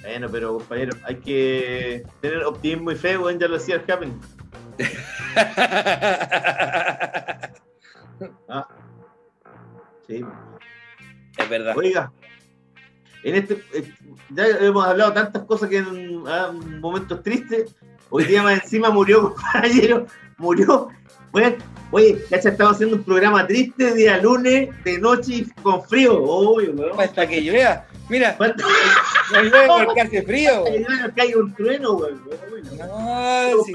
Bueno, 0.04 0.28
pero, 0.30 0.58
compañero, 0.58 0.98
hay 1.04 1.16
que 1.16 2.04
tener 2.20 2.44
optimismo 2.44 2.92
y 2.92 2.96
fe, 2.96 3.18
weón, 3.18 3.40
ya 3.40 3.48
lo 3.48 3.58
decía 3.58 3.76
el 3.76 3.92
Happen. 3.92 4.20
Ah. 8.48 8.68
Sí. 10.08 10.24
es 11.38 11.50
verdad. 11.50 11.76
Oiga, 11.76 12.12
en 13.24 13.36
este, 13.36 13.64
eh, 13.74 13.94
ya 14.30 14.48
hemos 14.48 14.86
hablado 14.86 15.14
tantas 15.14 15.44
cosas 15.44 15.70
que 15.70 15.78
en 15.78 16.24
ah, 16.28 16.52
momentos 16.80 17.24
tristes. 17.24 17.76
Hoy 18.10 18.26
día 18.26 18.44
más 18.44 18.64
encima 18.64 18.92
murió, 18.92 19.34
compañero, 19.34 20.06
murió. 20.38 20.90
Bueno, 21.32 21.56
oye, 21.94 22.26
cacha, 22.30 22.50
estamos 22.50 22.74
haciendo 22.74 22.98
un 22.98 23.04
programa 23.04 23.46
triste 23.46 23.94
día 23.94 24.18
lunes, 24.18 24.70
de 24.84 24.98
noche 24.98 25.46
con 25.62 25.84
frío. 25.84 26.22
Obvio, 26.24 26.72
weón. 26.72 27.00
Hasta 27.00 27.28
que 27.28 27.40
llueva. 27.40 27.86
Mira, 28.10 28.36
no 28.40 29.42
llueve 29.42 29.68
porque 29.86 30.02
hace 30.02 30.24
frío. 30.24 30.64
que 30.66 30.86
caiga 31.16 31.40
un 31.40 31.54
trueno, 31.54 31.94
weón. 31.94 32.22
No, 32.78 33.64
sí, 33.64 33.72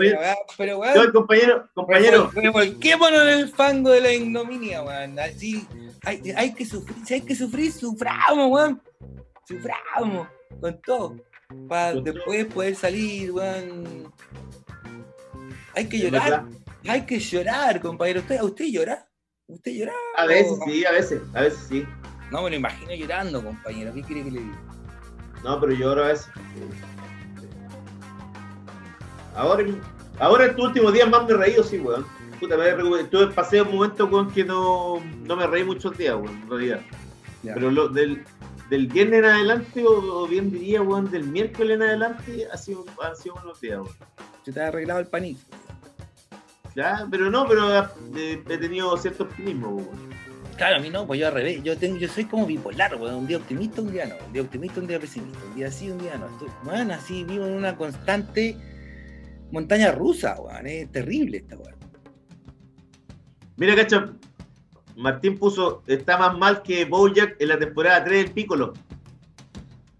pero 0.56 0.70
Yo, 0.70 0.78
weón, 0.78 1.12
compañero, 1.12 1.68
compañero, 1.74 2.30
revolquémonos 2.34 3.22
en 3.22 3.28
el 3.28 3.48
fango 3.48 3.90
de 3.90 4.00
la 4.00 4.12
ignominia, 4.12 4.82
weón. 4.82 5.18
Así, 5.18 5.66
hay, 6.04 6.20
hay 6.36 6.52
que 6.54 6.66
sufrir, 6.66 6.96
si 7.06 7.14
hay 7.14 7.20
que 7.20 7.36
sufrir, 7.36 7.72
suframos, 7.72 8.50
weón. 8.50 8.82
Suframos, 9.46 10.26
con 10.60 10.80
todo. 10.82 11.16
Para 11.68 11.94
después 11.94 12.46
poder 12.46 12.74
salir, 12.74 13.30
weón. 13.30 14.12
Hay 15.74 15.88
que 15.88 15.98
llorar. 15.98 16.44
Hay 16.88 17.06
que 17.06 17.18
llorar, 17.18 17.80
compañero. 17.80 18.20
¿Usted, 18.20 18.42
¿Usted 18.42 18.64
llora? 18.66 19.08
¿Usted 19.46 19.72
llora? 19.72 19.92
a 20.16 20.26
veces 20.26 20.58
sí, 20.64 20.84
a 20.84 20.92
veces, 20.92 21.22
a 21.34 21.42
veces 21.42 21.66
sí. 21.68 21.86
No 22.30 22.42
me 22.42 22.50
lo 22.50 22.56
imagino 22.56 22.94
llorando, 22.94 23.42
compañero. 23.42 23.92
¿Qué 23.94 24.02
quiere 24.02 24.24
que 24.24 24.30
le 24.30 24.40
diga? 24.40 24.58
No, 25.44 25.60
pero 25.60 25.88
ahora 25.88 26.04
a 26.04 26.08
veces. 26.08 26.28
Ahora, 29.34 29.64
ahora 30.18 30.46
estos 30.46 30.66
últimos 30.66 30.92
días 30.92 31.08
más 31.08 31.26
me 31.26 31.32
he 31.32 31.36
reído, 31.36 31.62
sí, 31.62 31.78
weón. 31.78 32.04
Puta, 32.40 32.56
me. 32.56 32.72
Tuve 33.04 33.28
pasé 33.28 33.62
un 33.62 33.74
momento 33.74 34.10
con 34.10 34.30
que 34.30 34.44
no, 34.44 35.00
no 35.24 35.36
me 35.36 35.46
reí 35.46 35.64
muchos 35.64 35.96
días, 35.96 36.16
weón, 36.16 36.42
en 36.42 36.50
realidad. 36.50 36.80
Ya. 37.42 37.54
Pero 37.54 37.70
lo, 37.70 37.88
del, 37.88 38.24
del 38.68 38.86
viernes 38.88 39.20
en 39.20 39.24
adelante, 39.24 39.84
o, 39.86 40.22
o 40.22 40.26
bien 40.26 40.50
diría, 40.50 40.82
weón, 40.82 41.10
del 41.10 41.24
miércoles 41.24 41.76
en 41.76 41.82
adelante, 41.82 42.48
ha 42.52 42.56
sido, 42.56 42.84
han 43.02 43.16
sido 43.16 43.36
buenos 43.36 43.60
días, 43.60 43.78
weón. 43.78 43.96
Se 44.44 44.52
te 44.52 44.60
ha 44.60 44.68
arreglado 44.68 45.00
el 45.00 45.06
panito. 45.06 45.40
Ya, 46.74 47.06
pero 47.10 47.30
no, 47.30 47.46
pero 47.46 47.78
eh, 48.16 48.42
he 48.48 48.58
tenido 48.58 48.96
cierto 48.96 49.24
optimismo, 49.24 49.68
weón. 49.68 50.08
Claro, 50.56 50.76
a 50.76 50.78
mí 50.80 50.90
no, 50.90 51.06
pues 51.06 51.20
yo 51.20 51.28
al 51.28 51.34
revés. 51.34 51.62
Yo, 51.62 51.78
tengo, 51.78 51.98
yo 51.98 52.08
soy 52.08 52.24
como 52.24 52.44
bipolar, 52.44 52.96
weón. 52.96 53.14
Un 53.14 53.26
día 53.28 53.36
optimista, 53.36 53.80
un 53.80 53.92
día 53.92 54.06
no. 54.06 54.16
Un 54.26 54.32
día 54.32 54.42
optimista, 54.42 54.80
un 54.80 54.88
día 54.88 54.98
pesimista. 54.98 55.38
Un 55.46 55.54
día 55.54 55.70
sí, 55.70 55.88
un 55.88 55.98
día 55.98 56.16
no. 56.16 56.26
Estoy, 56.26 56.48
weón, 56.64 56.90
así 56.90 57.22
vivo 57.22 57.46
en 57.46 57.52
una 57.52 57.76
constante 57.76 58.56
montaña 59.52 59.92
rusa, 59.92 60.34
weón. 60.40 60.66
Es 60.66 60.90
terrible 60.90 61.38
esta 61.38 61.56
weón. 61.56 61.76
Mira, 63.56 63.76
cacha, 63.76 64.12
Martín 64.96 65.38
puso, 65.38 65.84
está 65.86 66.18
más 66.18 66.36
mal 66.36 66.62
que 66.62 66.84
Bojack 66.84 67.40
en 67.40 67.48
la 67.48 67.58
temporada 67.58 68.02
3 68.02 68.24
del 68.24 68.32
Piccolo. 68.32 68.72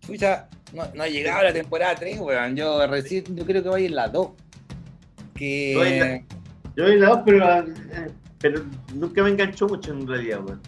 Chucha, 0.01 0.49
no, 0.73 0.83
no 0.95 1.05
ha 1.05 1.09
llegado 1.09 1.45
la 1.45 1.53
temporada 1.53 1.95
3, 1.95 2.19
weón. 2.19 2.57
Yo 2.57 2.85
recién, 2.89 3.25
yo 3.37 3.47
creo 3.47 3.63
que 3.63 3.69
voy 3.69 3.87
en 3.87 3.95
la 3.95 4.09
2. 4.09 4.31
Que. 5.37 6.25
Yo 6.79 6.85
vi 6.87 6.95
la 6.97 7.09
dos, 7.09 7.21
pero, 7.27 7.65
pero 8.39 8.63
nunca 8.95 9.25
me 9.25 9.31
enganchó 9.31 9.67
mucho 9.67 9.91
en 9.93 10.07
realidad, 10.07 10.45
weón. 10.45 10.61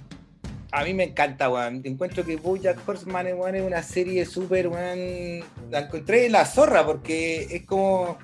A 0.72 0.82
mí 0.82 0.92
me 0.92 1.04
encanta, 1.04 1.48
weón. 1.48 1.82
Encuentro 1.84 2.24
que 2.24 2.34
Bojack 2.34 2.80
Horseman 2.84 3.26
weón, 3.34 3.54
es 3.54 3.62
una 3.62 3.80
serie 3.84 4.26
súper, 4.26 4.66
weón. 4.66 5.44
La 5.70 5.82
encontré 5.82 6.26
en 6.26 6.32
la 6.32 6.44
zorra 6.46 6.84
porque 6.84 7.46
es 7.48 7.64
como. 7.64 8.18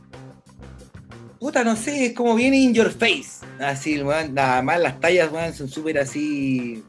Puta, 1.39 1.63
no 1.63 1.77
sé, 1.77 2.07
es 2.07 2.13
como 2.15 2.35
bien 2.35 2.55
in 2.55 2.75
your 2.75 2.91
face. 2.91 3.47
Así, 3.61 4.03
weón. 4.03 4.35
Nada 4.35 4.63
más 4.63 4.81
las 4.81 4.99
tallas, 4.99 5.31
weón, 5.31 5.55
son 5.55 5.69
súper 5.69 6.01
así. 6.01 6.83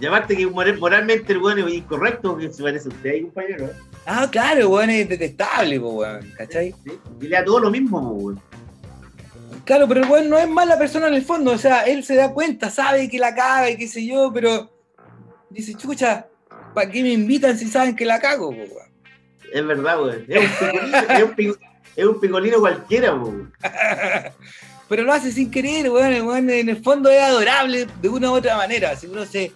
Y 0.00 0.06
aparte 0.06 0.36
que 0.36 0.46
moral- 0.46 0.78
moralmente 0.78 1.32
el 1.32 1.38
weón 1.38 1.58
es 1.58 1.74
incorrecto, 1.74 2.36
que 2.36 2.52
se 2.52 2.62
parece 2.62 2.88
a 2.88 2.92
usted 2.92 3.10
ahí, 3.10 3.22
compañero. 3.22 3.70
Ah, 4.06 4.28
claro, 4.30 4.68
weón, 4.70 4.90
es 4.90 5.08
detestable, 5.08 5.80
weón. 5.80 6.30
¿Cachai? 6.36 6.72
Sí, 6.84 6.92
Y 7.20 7.26
le 7.26 7.36
da 7.36 7.44
todo 7.44 7.58
lo 7.58 7.70
mismo, 7.72 7.98
weón. 8.12 8.40
Claro, 9.64 9.86
pero 9.88 10.02
el 10.02 10.10
weón 10.10 10.28
no 10.30 10.38
es 10.38 10.48
mala 10.48 10.78
persona 10.78 11.08
en 11.08 11.14
el 11.14 11.22
fondo. 11.24 11.52
O 11.52 11.58
sea, 11.58 11.82
él 11.82 12.04
se 12.04 12.14
da 12.16 12.32
cuenta, 12.32 12.70
sabe 12.70 13.08
que 13.08 13.18
la 13.18 13.34
caga 13.34 13.70
y 13.70 13.76
qué 13.76 13.86
sé 13.88 14.04
yo, 14.06 14.30
pero. 14.32 14.70
Dice, 15.50 15.74
chucha, 15.74 16.26
¿para 16.74 16.90
qué 16.90 17.02
me 17.02 17.12
invitan 17.12 17.56
si 17.58 17.66
saben 17.68 17.96
que 17.96 18.04
la 18.04 18.20
cago, 18.20 18.50
weón? 18.50 18.68
Es 19.52 19.66
verdad, 19.66 20.00
weón. 20.02 20.24
Es 20.28 20.40
un 20.40 20.50
picolino, 20.58 20.98
es 20.98 21.22
un 21.22 21.34
pico- 21.34 21.58
es 21.96 22.04
un 22.06 22.20
picolino 22.20 22.58
cualquiera, 22.60 23.14
weón. 23.14 23.52
Pero 24.88 25.02
lo 25.02 25.12
hace 25.12 25.30
sin 25.32 25.50
querer, 25.50 25.90
weón. 25.90 26.12
El 26.12 26.22
weón 26.22 26.48
en 26.50 26.68
el 26.68 26.82
fondo 26.82 27.10
es 27.10 27.20
adorable 27.20 27.86
de 28.00 28.08
una 28.08 28.30
u 28.30 28.34
otra 28.34 28.56
manera. 28.56 28.96
Si 28.96 29.06
uno 29.06 29.24
se. 29.26 29.52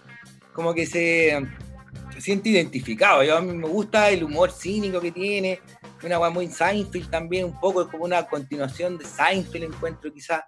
como 0.52 0.74
que 0.74 0.84
se 0.86 1.46
siente 2.22 2.48
identificado. 2.48 3.22
Yo, 3.22 3.36
a 3.36 3.40
mí 3.40 3.52
me 3.52 3.68
gusta 3.68 4.10
el 4.10 4.22
humor 4.22 4.52
cínico 4.52 5.00
que 5.00 5.10
tiene. 5.10 5.58
una 6.04 6.18
weá 6.18 6.30
muy 6.30 6.46
Seinfeld 6.46 7.10
también, 7.10 7.46
un 7.46 7.60
poco, 7.60 7.82
es 7.82 7.88
como 7.88 8.04
una 8.04 8.26
continuación 8.26 8.96
de 8.96 9.04
Seinfeld, 9.04 9.64
encuentro 9.64 10.12
quizás. 10.12 10.42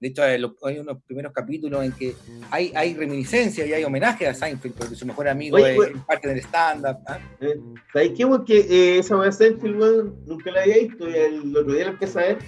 De 0.00 0.08
hecho, 0.08 0.22
hay 0.22 0.78
unos 0.78 1.02
primeros 1.04 1.30
capítulos 1.32 1.84
en 1.84 1.92
que 1.92 2.16
hay, 2.50 2.72
hay 2.74 2.94
reminiscencia 2.94 3.66
y 3.66 3.74
hay 3.74 3.84
homenaje 3.84 4.26
a 4.26 4.34
Seinfeld, 4.34 4.74
porque 4.74 4.94
su 4.94 5.04
mejor 5.04 5.28
amigo 5.28 5.56
Oye, 5.56 5.74
es, 5.74 5.90
es 5.94 6.04
parte 6.04 6.28
del 6.28 6.38
stand-up. 6.38 6.96
¿ah? 7.06 7.18
Eh, 7.40 7.60
¿Sabes 7.92 8.12
qué, 8.16 8.24
weón? 8.24 8.44
Que 8.46 8.60
eh, 8.60 8.98
esa 8.98 9.16
weá 9.16 9.26
de 9.26 9.32
Seinfeld, 9.32 9.78
weón, 9.78 10.16
nunca 10.26 10.50
la 10.50 10.62
había 10.62 10.78
visto 10.78 11.08
y 11.08 11.14
el 11.14 11.56
otro 11.56 11.74
día 11.74 11.84
la 11.84 11.90
empecé 11.90 12.18
a 12.18 12.22
ver. 12.22 12.38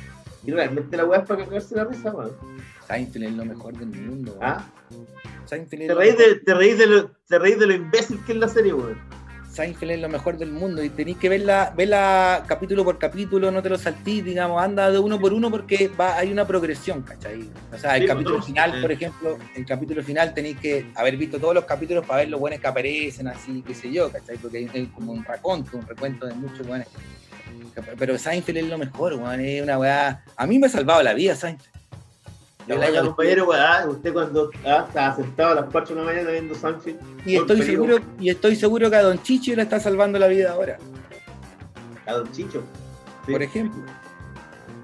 Y 0.44 0.50
realmente 0.50 0.96
la 0.96 1.04
weá 1.04 1.20
es 1.20 1.28
para 1.28 1.44
cagarse 1.44 1.76
la 1.76 1.84
risa, 1.84 2.10
weón. 2.10 2.32
Seinfeld 2.88 3.24
es 3.24 3.32
lo 3.32 3.44
mejor 3.44 3.76
del 3.76 3.88
mundo. 3.88 4.32
weón. 4.32 4.44
¿Ah? 4.44 4.72
Seinfeld, 5.53 5.87
Te 5.87 5.95
reís, 5.95 6.16
de, 6.16 6.35
te, 6.37 6.55
reís 6.55 6.79
de 6.79 6.87
lo, 6.87 7.11
te 7.29 7.39
reís 7.39 7.59
de 7.59 7.66
lo 7.66 7.74
imbécil 7.74 8.19
que 8.24 8.33
es 8.33 8.39
la 8.39 8.49
serie, 8.49 8.73
weón. 8.73 8.99
Seinfeld 9.51 9.91
es 9.91 10.01
lo 10.01 10.09
mejor 10.09 10.39
del 10.39 10.51
mundo 10.51 10.83
y 10.83 10.89
tenéis 10.89 11.19
que 11.19 11.29
verla, 11.29 11.74
verla 11.77 12.43
capítulo 12.49 12.85
por 12.85 12.99
capítulo, 12.99 13.51
no 13.51 13.62
te 13.62 13.69
lo 13.69 13.77
saltís, 13.77 14.24
digamos, 14.24 14.62
anda 14.62 14.91
de 14.91 14.99
uno 14.99 15.20
por 15.20 15.35
uno 15.35 15.51
porque 15.51 15.89
va, 15.89 16.16
hay 16.16 16.33
una 16.33 16.47
progresión, 16.47 17.03
¿cachai? 17.03 17.51
O 17.70 17.77
sea, 17.77 17.97
el 17.97 18.03
Sí, 18.03 18.09
capítulo 18.09 18.37
pues, 18.37 18.47
final, 18.47 18.79
eh. 18.79 18.81
por 18.81 18.93
ejemplo, 18.93 19.39
el 19.55 19.66
capítulo 19.66 20.03
final 20.03 20.33
tenéis 20.33 20.57
que 20.59 20.87
haber 20.95 21.19
visto 21.19 21.39
todos 21.39 21.55
los 21.55 21.66
capítulos 21.66 22.07
para 22.07 22.20
ver 22.20 22.31
los 22.31 22.41
buenos 22.41 22.59
que 22.61 22.66
aparecen, 22.69 23.29
así, 23.29 23.62
qué 23.66 23.74
sé 23.74 23.93
yo, 23.93 24.11
¿cachai? 24.11 24.39
Porque 24.39 24.57
hay, 24.57 24.70
hay 24.73 24.87
como 24.87 25.12
un 25.12 25.23
raconto, 25.23 25.77
un 25.77 25.87
recuento 25.87 26.24
de 26.24 26.33
muchos 26.33 26.66
buenos. 26.66 26.89
Pero 27.99 28.16
Seinfeld 28.16 28.57
es 28.57 28.66
lo 28.69 28.79
mejor, 28.79 29.12
weón, 29.15 29.39
es 29.41 29.62
una 29.62 29.79
weá. 29.79 30.24
A 30.35 30.47
mí 30.47 30.59
me 30.59 30.66
ha 30.69 30.70
salvado 30.70 31.03
la 31.03 31.12
vida, 31.12 31.35
Seinfeld. 31.35 31.72
Oiga, 32.68 32.86
año- 32.86 33.06
compañero, 33.06 33.48
ah, 33.52 33.84
usted 33.89 34.12
cuando 34.12 34.51
ah, 34.64 34.84
estaba 34.86 35.16
sentado 35.16 35.51
a 35.51 35.55
las 35.62 35.64
4 35.72 35.94
de 35.94 36.01
la 36.01 36.06
mañana 36.06 36.30
viendo 36.30 36.55
Seinfeld. 36.55 36.98
y 37.26 37.36
estoy 37.36 37.62
seguro, 37.62 37.98
y 38.20 38.30
estoy 38.30 38.56
seguro 38.56 38.89
que 38.90 38.97
a 38.97 39.02
Don 39.02 39.22
Chicho 39.22 39.55
le 39.55 39.62
está 39.62 39.80
salvando 39.80 40.18
la 40.18 40.28
vida 40.28 40.52
ahora. 40.52 40.78
A 42.06 42.12
Don 42.12 42.30
Chicho. 42.32 42.62
Sí. 43.26 43.32
por 43.32 43.43
ejemplo. 43.43 43.82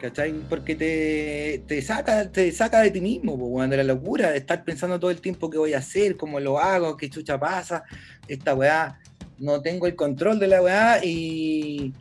¿Cachai? 0.00 0.32
Porque 0.48 0.76
te, 0.76 1.64
te 1.66 1.82
saca, 1.82 2.30
te 2.30 2.52
saca 2.52 2.80
de 2.80 2.92
ti 2.92 3.00
mismo, 3.00 3.36
de 3.66 3.76
la 3.76 3.82
locura, 3.82 4.30
de 4.30 4.38
estar 4.38 4.62
pensando 4.62 5.00
todo 5.00 5.10
el 5.10 5.20
tiempo 5.20 5.50
qué 5.50 5.58
voy 5.58 5.74
a 5.74 5.78
hacer, 5.78 6.16
cómo 6.16 6.38
lo 6.38 6.60
hago, 6.60 6.96
qué 6.96 7.10
chucha 7.10 7.38
pasa, 7.38 7.82
esta 8.28 8.54
weá, 8.54 9.00
no 9.38 9.60
tengo 9.60 9.88
el 9.88 9.96
control 9.96 10.38
de 10.38 10.46
la 10.46 10.62
weá 10.62 11.04
y 11.04 11.92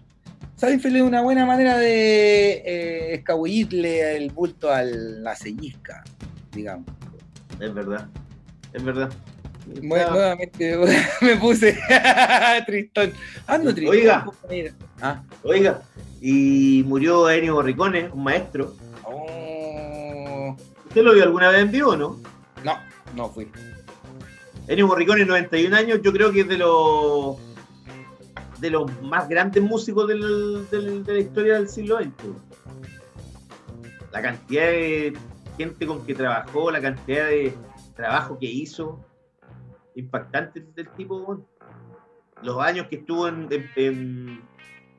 Seinfeld 0.57 0.95
es 0.95 1.01
una 1.03 1.21
buena 1.21 1.45
manera 1.45 1.77
de 1.77 2.63
eh, 2.65 3.13
escabullirle 3.13 4.17
el 4.17 4.31
bulto 4.31 4.71
a 4.71 4.81
la 4.81 5.35
ceñisca, 5.35 6.03
digamos. 6.51 6.87
Es 7.59 7.71
verdad. 7.71 8.07
Es 8.73 8.83
verdad. 8.83 9.09
Ah, 9.13 9.79
Nuevamente 9.83 10.75
me 11.21 11.35
puse 11.35 11.77
tristón. 12.65 13.13
Ando 13.45 13.71
tristón. 13.71 13.97
Oiga. 13.97 14.25
Ah. 14.99 15.21
Oiga, 15.43 15.81
y 16.21 16.83
murió 16.87 17.29
Ennio 17.29 17.53
Morricone, 17.53 18.09
un 18.11 18.23
maestro. 18.23 18.75
Oh. 19.03 20.57
¿Usted 20.87 21.03
lo 21.03 21.13
vio 21.13 21.23
alguna 21.23 21.49
vez 21.49 21.61
en 21.61 21.71
vivo 21.71 21.91
o 21.91 21.97
no? 21.97 22.19
No, 22.63 22.79
no 23.15 23.29
fui. 23.29 23.47
Ennio 24.67 24.87
Morricone, 24.87 25.23
91 25.23 25.75
años, 25.75 25.99
yo 26.01 26.11
creo 26.11 26.31
que 26.31 26.41
es 26.41 26.47
de 26.47 26.57
los 26.57 27.37
de 28.59 28.69
los 28.71 29.01
más 29.01 29.27
grandes 29.29 29.61
músicos 29.63 30.07
del- 30.07 30.67
de 30.69 31.13
la 31.13 31.19
historia 31.19 31.53
del 31.55 31.69
siglo 31.69 31.97
XX. 31.97 32.13
La 34.11 34.21
cantidad 34.21 34.63
de 34.65 35.13
gente 35.57 35.85
con 35.85 36.05
que 36.05 36.13
trabajó, 36.15 36.71
la 36.71 36.81
cantidad 36.81 37.27
de 37.27 37.53
trabajo 37.95 38.37
que 38.39 38.45
hizo, 38.47 39.03
impactante 39.95 40.61
del 40.75 40.89
tipo. 40.89 41.45
Los 42.43 42.59
años 42.59 42.87
que 42.87 42.97
estuvo 42.97 43.27
en, 43.27 43.47
en- 43.51 43.69
en- 43.75 44.41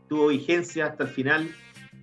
tuvo 0.09 0.28
vigencia 0.28 0.86
hasta 0.86 1.05
el 1.05 1.10
final. 1.10 1.51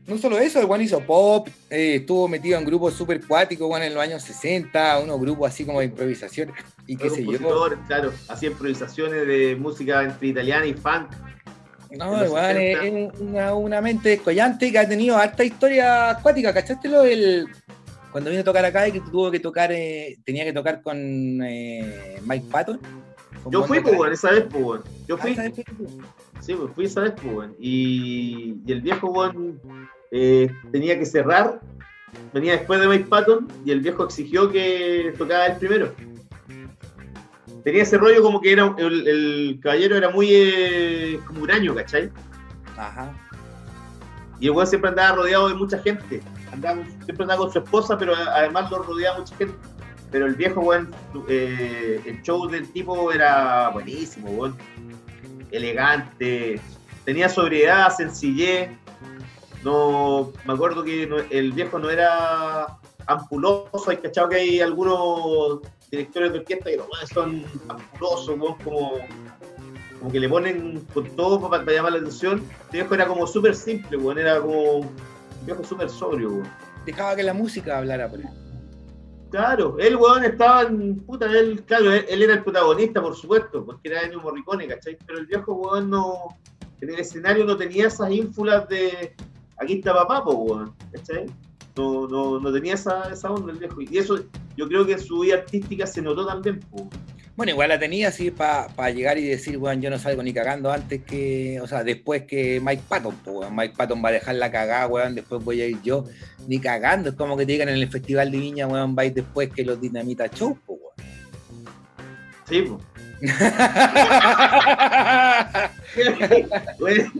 No 0.07 0.17
solo 0.19 0.37
eso, 0.37 0.59
el 0.59 0.67
Juan 0.67 0.81
hizo 0.81 0.99
pop, 1.01 1.47
eh, 1.69 1.95
estuvo 1.95 2.27
metido 2.27 2.59
en 2.59 2.65
grupos 2.65 2.93
súper 2.93 3.25
cuáticos, 3.25 3.67
bueno, 3.67 3.85
en 3.85 3.93
los 3.93 4.03
años 4.03 4.21
60, 4.21 4.99
unos 4.99 5.19
grupos 5.19 5.49
así 5.49 5.65
como 5.65 5.79
de 5.79 5.85
improvisación 5.85 6.51
y 6.85 6.95
qué 6.95 7.09
sé 7.09 7.25
yo. 7.25 7.39
claro, 7.87 8.13
hacía 8.27 8.49
improvisaciones 8.49 9.25
de 9.25 9.55
música 9.55 10.03
entre 10.03 10.27
italiana 10.27 10.65
y 10.67 10.73
funk. 10.73 11.09
No, 11.97 12.23
igual 12.23 12.55
60. 12.55 12.83
es, 12.85 13.13
es 13.13 13.19
una, 13.21 13.53
una 13.55 13.81
mente 13.81 14.09
descollante 14.09 14.71
que 14.71 14.77
ha 14.77 14.87
tenido 14.87 15.17
harta 15.17 15.43
historia 15.43 16.11
acuática. 16.11 16.53
¿Cachaste 16.53 16.89
lo 16.89 17.03
del. 17.03 17.47
Cuando 18.11 18.29
vino 18.29 18.41
a 18.41 18.45
tocar 18.45 18.65
acá 18.65 18.87
y 18.87 18.91
que 18.91 19.01
tuvo 19.01 19.31
que 19.31 19.39
tocar, 19.39 19.71
eh, 19.71 20.17
tenía 20.25 20.43
que 20.43 20.53
tocar 20.53 20.81
con 20.81 20.97
eh, 21.43 22.19
Mike 22.25 22.47
Patton? 22.51 22.79
Yo 23.49 23.63
fui, 23.63 23.79
pues, 23.79 23.91
Khan. 23.91 23.99
weón, 24.01 24.13
esa 24.13 24.31
vez, 24.31 24.45
pues. 24.51 24.81
Yo 25.07 25.15
Ah, 25.15 25.21
fui, 25.21 25.35
¿sabes 25.35 25.53
qué? 25.53 25.63
Sí, 26.39 26.55
pues, 26.55 26.73
fui 26.73 26.85
esa 26.85 27.01
vez, 27.01 27.13
pues. 27.21 27.49
Y, 27.59 28.57
y 28.65 28.71
el 28.71 28.81
viejo, 28.81 29.07
weón, 29.07 29.59
eh, 30.11 30.51
tenía 30.71 30.97
que 30.97 31.05
cerrar. 31.05 31.59
Venía 32.33 32.53
después 32.53 32.79
de 32.79 32.87
Mike 32.87 33.05
Patton 33.09 33.47
y 33.65 33.71
el 33.71 33.81
viejo 33.81 34.05
exigió 34.05 34.49
que 34.49 35.13
tocara 35.17 35.47
el 35.47 35.57
primero. 35.57 35.93
Tenía 37.63 37.83
ese 37.83 37.97
rollo 37.97 38.21
como 38.21 38.39
que 38.39 38.53
era 38.53 38.73
el, 38.77 39.07
el 39.07 39.59
caballero 39.61 39.97
era 39.97 40.09
muy 40.09 40.29
eh, 40.31 41.19
como 41.25 41.41
huraño, 41.41 41.73
¿cachai? 41.73 42.11
Ajá. 42.77 43.11
Y 44.39 44.47
el 44.47 44.51
weón 44.51 44.67
siempre 44.67 44.89
andaba 44.89 45.17
rodeado 45.17 45.49
de 45.49 45.55
mucha 45.55 45.79
gente. 45.79 46.21
Andaba, 46.51 46.83
siempre 47.03 47.23
andaba 47.23 47.41
con 47.41 47.51
su 47.51 47.59
esposa, 47.59 47.97
pero 47.97 48.13
además 48.15 48.69
lo 48.69 48.83
rodeaba 48.83 49.19
mucha 49.19 49.35
gente. 49.35 49.55
Pero 50.11 50.27
el 50.27 50.35
viejo, 50.35 50.61
weón, 50.61 50.93
eh, 51.27 51.99
el 52.05 52.21
show 52.21 52.47
del 52.47 52.69
tipo 52.71 53.11
era 53.11 53.69
buenísimo, 53.69 54.29
weón. 54.29 54.55
Elegante, 55.57 56.59
tenía 57.05 57.29
sobriedad, 57.29 57.95
sencillez. 57.95 58.69
No, 59.63 60.31
me 60.45 60.53
acuerdo 60.53 60.83
que 60.83 61.07
no- 61.07 61.17
el 61.29 61.51
viejo 61.53 61.79
no 61.79 61.89
era 61.89 62.67
ampuloso. 63.07 63.89
Hay 63.89 63.97
cachado 63.97 64.29
que 64.29 64.35
hay 64.35 64.61
algunos 64.61 65.59
directores 65.89 66.33
de 66.33 66.39
orquesta 66.39 66.69
que 66.69 66.77
weones 66.77 67.09
son 67.13 67.43
ampulosos, 67.67 68.35
como, 68.63 68.93
como 69.99 70.11
que 70.11 70.19
le 70.19 70.29
ponen 70.29 70.85
con 70.93 71.03
todo 71.15 71.49
para, 71.49 71.63
llamar 71.71 71.93
la 71.93 71.99
atención. 71.99 72.43
El 72.65 72.71
viejo 72.71 72.95
era 72.95 73.07
como 73.07 73.25
súper 73.25 73.55
simple, 73.55 73.97
weón, 73.97 74.19
era 74.19 74.39
como 74.41 74.79
un 74.79 74.89
viejo 75.45 75.63
súper 75.63 75.89
sobrio. 75.89 76.43
Dejaba 76.85 77.15
que 77.15 77.23
la 77.23 77.33
música 77.33 77.79
hablara 77.79 78.09
por 78.09 78.19
él. 78.19 78.27
Claro, 79.29 79.77
él, 79.79 79.95
weón, 79.95 80.23
estaba 80.23 80.63
en. 80.63 80.97
Puta, 81.01 81.25
él, 81.25 81.63
claro, 81.65 81.91
él, 81.91 82.21
era 82.21 82.35
el 82.35 82.43
protagonista, 82.43 83.01
por 83.01 83.15
supuesto, 83.15 83.65
porque 83.65 83.89
era 83.89 84.03
Ennio 84.03 84.21
Morricone, 84.21 84.67
¿cachai? 84.67 84.97
Pero 85.05 85.19
el 85.19 85.25
viejo, 85.25 85.53
weón, 85.53 85.89
no. 85.89 86.37
En 86.81 86.89
el 86.89 86.99
escenario 86.99 87.45
no 87.45 87.57
tenía 87.57 87.87
esas 87.87 88.11
ínfulas 88.11 88.67
de. 88.69 89.15
Aquí 89.57 89.73
está 89.75 89.93
papá, 89.93 90.23
po, 90.23 90.33
weón, 90.33 90.75
¿cachai? 90.91 91.25
No, 91.75 92.07
no, 92.07 92.39
no 92.39 92.53
tenía 92.53 92.75
esa, 92.75 93.11
esa 93.11 93.31
onda 93.31 93.51
el 93.51 93.59
viejo. 93.59 93.81
Y 93.81 93.97
eso, 93.97 94.19
yo 94.55 94.67
creo 94.67 94.85
que 94.85 94.93
en 94.93 94.99
su 94.99 95.19
vida 95.19 95.35
artística 95.35 95.85
se 95.85 96.01
notó 96.01 96.25
también, 96.25 96.59
po. 96.59 96.87
Bueno, 97.35 97.51
igual 97.51 97.67
la 97.67 97.77
tenía 97.77 98.07
así 98.07 98.31
para 98.31 98.89
llegar 98.91 99.17
y 99.17 99.25
decir, 99.25 99.57
weón, 99.57 99.81
yo 99.81 99.89
no 99.89 99.99
salgo 99.99 100.23
ni 100.23 100.33
cagando 100.33 100.71
antes 100.71 101.03
que, 101.03 101.59
o 101.61 101.67
sea, 101.67 101.83
después 101.83 102.23
que 102.23 102.61
Mike 102.63 102.83
Patton, 102.87 103.13
pues, 103.23 103.35
weón. 103.35 103.53
Mike 103.55 103.73
Patton 103.75 104.01
va 104.03 104.09
a 104.09 104.13
dejar 104.13 104.35
la 104.35 104.49
cagada, 104.49 104.87
weón, 104.87 105.15
después 105.15 105.43
voy 105.43 105.61
a 105.61 105.67
ir 105.67 105.81
yo, 105.81 106.05
ni 106.47 106.59
cagando. 106.59 107.09
Es 107.09 107.15
como 107.15 107.35
que 107.35 107.45
te 107.45 107.51
digan 107.51 107.67
en 107.67 107.75
el 107.75 107.89
Festival 107.89 108.31
de 108.31 108.37
Viña, 108.37 108.67
weón, 108.67 108.95
va 108.97 109.01
a 109.01 109.05
ir 109.05 109.13
después 109.13 109.49
que 109.53 109.65
los 109.65 109.81
Dinamita 109.81 110.29
Show, 110.29 110.57
pues, 110.65 110.79
weón. 110.79 110.93
Sí. 112.47 112.63
Bueno, 116.79 117.11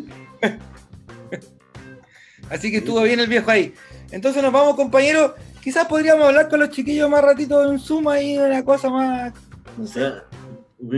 Así 2.50 2.70
que 2.70 2.78
estuvo 2.78 3.02
bien 3.02 3.20
el 3.20 3.28
viejo 3.28 3.50
ahí. 3.50 3.74
Entonces 4.12 4.44
nos 4.44 4.52
vamos, 4.52 4.76
compañeros. 4.76 5.32
Quizás 5.64 5.88
podríamos 5.88 6.28
hablar 6.28 6.48
con 6.48 6.60
los 6.60 6.70
chiquillos 6.70 7.10
más 7.10 7.24
ratito 7.24 7.72
en 7.72 7.80
Zoom 7.80 8.08
ahí, 8.08 8.38
una 8.38 8.64
cosa 8.64 8.90
más, 8.90 9.34
no 9.78 9.88
sé. 9.88 10.12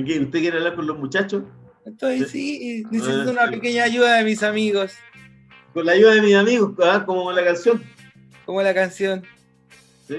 ¿Qué- 0.06 0.20
¿Usted 0.20 0.40
quiere 0.40 0.58
hablar 0.58 0.76
con 0.76 0.88
los 0.88 0.98
muchachos? 0.98 1.44
Estoy, 1.86 2.26
sí, 2.26 2.84
necesito 2.92 3.30
Ah, 3.30 3.32
una 3.32 3.46
sí. 3.48 3.52
pequeña 3.54 3.84
ayuda 3.84 4.16
de 4.18 4.24
mis 4.26 4.44
amigos, 4.44 4.94
Con 5.74 5.86
la 5.86 5.94
ayuda 5.94 6.16
de 6.16 6.22
mis 6.22 6.36
amigos, 6.36 6.74
¿ah? 6.84 7.04
como 7.06 7.32
la 7.32 7.44
canción. 7.46 7.82
como 8.46 8.62
la 8.62 8.74
canción. 8.74 9.24
Sí, 10.08 10.16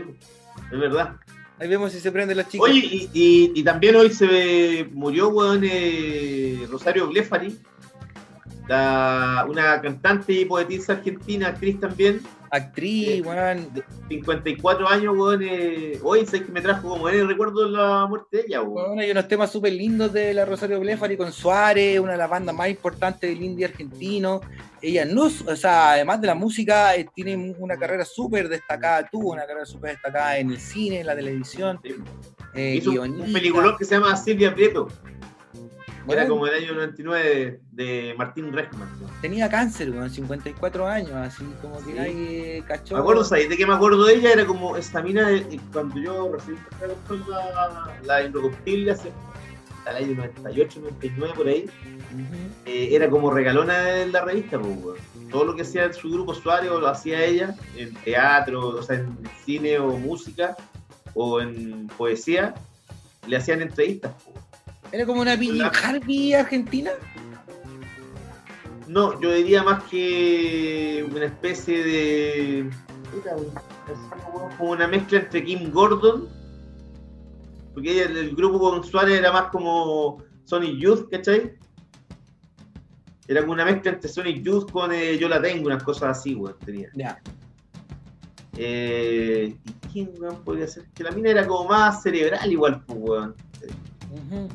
es 0.73 0.79
verdad. 0.79 1.17
Ahí 1.59 1.69
vemos 1.69 1.93
si 1.93 1.99
se 2.01 2.13
prenden 2.13 2.37
los 2.37 2.49
chicos. 2.49 2.71
Oye, 2.71 2.79
y, 2.81 3.11
y- 3.13 3.53
y 3.55 3.63
también 3.65 3.97
hoy 3.97 4.11
se 4.11 4.89
murió, 4.93 5.29
weón, 5.31 5.63
eh, 5.65 6.67
Rosario 6.71 7.09
Blefari, 7.09 7.59
la- 8.69 9.45
una 9.49 9.81
cantante 9.81 10.33
y 10.33 10.45
poetisa 10.45 10.93
argentina, 10.95 11.49
actriz 11.49 11.81
también, 11.81 12.21
Actriz, 12.51 13.25
weón. 13.25 13.73
de 13.75 13.83
54 14.09 14.89
años, 14.89 15.15
weón. 15.17 15.43
eh, 15.43 15.99
hoy 16.03 16.27
sé 16.27 16.45
que 16.45 16.53
me 16.53 16.61
trajo 16.61 16.89
como 16.89 17.09
el 17.09 17.29
recuerdo 17.29 17.65
de 17.65 17.71
la 17.71 18.07
muerte 18.07 18.39
de 18.39 18.45
ella, 18.47 18.63
weón. 18.63 18.89
Bueno, 18.89 19.03
hay 19.03 19.11
unos 19.11 19.29
temas 19.29 19.51
súper 19.51 19.73
lindos 19.73 20.13
de 20.13 20.35
la 20.35 20.45
Rosario 20.45 20.81
Blefari 20.81 21.17
con 21.17 21.33
Suárez, 21.33 22.01
una 22.01 22.13
de 22.13 22.19
las 22.19 22.31
bandas 22.31 22.55
más 22.55 22.69
importantes 22.69 23.29
del 23.31 23.43
indie 23.43 23.67
argentino. 23.67 24.41
Ella 24.81 25.05
no, 25.05 25.25
o 25.25 25.57
sea, 25.57 25.93
además 25.93 26.21
de 26.21 26.29
la 26.29 26.35
música, 26.35 26.95
eh, 26.95 27.09
tiene 27.15 27.55
una 27.59 27.77
carrera 27.77 28.05
súper 28.05 28.49
destacada, 28.49 29.09
tuvo 29.11 29.33
una 29.33 29.45
carrera 29.45 29.67
súper 29.67 29.93
destacada 29.93 30.39
en 30.39 30.51
el 30.51 30.61
cine, 30.61 31.01
en 31.01 31.07
la 31.07 31.17
televisión. 31.17 31.81
Sí. 31.83 31.95
eh, 32.55 32.77
Hizo 32.77 32.91
un, 33.03 33.33
peliculón 33.33 33.77
que 33.77 33.85
se 33.85 33.97
llama 33.97 34.17
Silvia 34.17 34.55
Prieto. 34.55 34.89
Era 36.09 36.27
como 36.27 36.47
el 36.47 36.55
año 36.55 36.75
99 36.75 37.61
de, 37.73 37.85
de 37.85 38.15
Martín 38.17 38.53
Rechman. 38.53 38.89
¿no? 39.01 39.09
Tenía 39.21 39.49
cáncer, 39.49 39.91
weón, 39.91 40.09
54 40.11 40.87
años, 40.87 41.13
así 41.13 41.45
como 41.61 41.79
que 41.79 41.93
Sí. 41.93 41.99
nadie 41.99 42.65
cachó. 42.67 42.95
Me 42.95 43.01
acuerdo, 43.01 43.25
¿sabes? 43.25 43.49
De 43.49 43.57
qué 43.57 43.67
me 43.67 43.75
acuerdo 43.75 44.05
de 44.05 44.15
ella, 44.15 44.33
era 44.33 44.47
como 44.47 44.77
esta 44.77 45.03
mina, 45.03 45.29
de- 45.29 45.61
cuando 45.73 45.99
yo 46.01 46.33
recibí 46.33 46.57
la, 47.29 47.93
la 48.05 48.23
Indocombustible 48.23 48.93
hace 48.93 49.13
al 49.87 49.97
año 49.97 50.15
98, 50.17 50.81
99 50.81 51.35
por 51.37 51.47
ahí, 51.49 51.65
Ujú. 51.65 52.37
eh, 52.67 52.89
era 52.93 53.09
como 53.09 53.31
regalona 53.31 54.01
en 54.03 54.13
la 54.13 54.25
revista, 54.25 54.59
pues. 54.59 55.01
Todo 55.31 55.45
lo 55.45 55.55
que 55.57 55.63
hacía 55.63 55.93
su 55.93 56.11
grupo 56.11 56.33
usuario 56.33 56.79
lo 56.81 56.89
hacía 56.89 57.23
ella, 57.25 57.55
en 57.77 57.93
teatro, 57.97 58.69
o 58.69 58.83
sea, 58.83 58.97
en 58.97 59.17
cine 59.45 59.79
o 59.79 59.97
música, 59.99 60.57
o 61.15 61.41
en 61.41 61.87
poesía, 61.99 62.55
le 63.27 63.37
hacían 63.37 63.61
entrevistas, 63.63 64.13
pues. 64.25 64.37
Era 64.93 65.05
como 65.07 65.21
una 65.21 65.37
La- 65.37 65.69
Harvey 65.69 66.35
argentina. 66.35 66.91
No, 68.87 69.21
yo 69.21 69.33
diría 69.35 69.63
más 69.63 69.83
que 69.85 71.07
una 71.11 71.27
especie 71.27 71.85
de. 71.85 72.71
como 74.57 74.71
una 74.73 74.89
mezcla 74.89 75.19
entre 75.21 75.45
Kim 75.45 75.71
Gordon. 75.71 76.29
Porque 77.75 77.93
ella, 77.93 78.05
el 78.21 78.35
grupo 78.35 78.59
con 78.59 78.83
Suárez 78.83 79.19
era 79.19 79.31
más 79.31 79.51
como 79.51 80.23
Sonic 80.45 80.79
Youth, 80.79 81.09
¿cachai? 81.11 81.55
Era 83.29 83.43
como 83.43 83.53
una 83.53 83.67
mezcla 83.67 83.93
entre 83.93 84.09
Sonic 84.09 84.43
Youth 84.43 84.71
con 84.73 84.91
eh, 84.93 85.19
Yo 85.19 85.29
la 85.29 85.41
tengo, 85.41 85.67
unas 85.67 85.83
cosas 85.83 86.19
así, 86.19 86.35
weón, 86.35 86.57
tenía. 86.65 86.89
Ya. 86.95 87.21
Eh, 88.57 89.55
¿Y 89.65 89.73
quién, 89.93 90.11
weón, 90.19 90.43
podría 90.43 90.67
ser? 90.67 90.87
Que 90.95 91.05
la 91.05 91.11
mina 91.13 91.31
era 91.31 91.47
como 91.47 91.69
más 91.69 92.03
cerebral, 92.03 92.51
igual, 92.51 92.83
pues, 92.87 92.99
weón. 93.01 93.35
Ujú. 94.11 94.49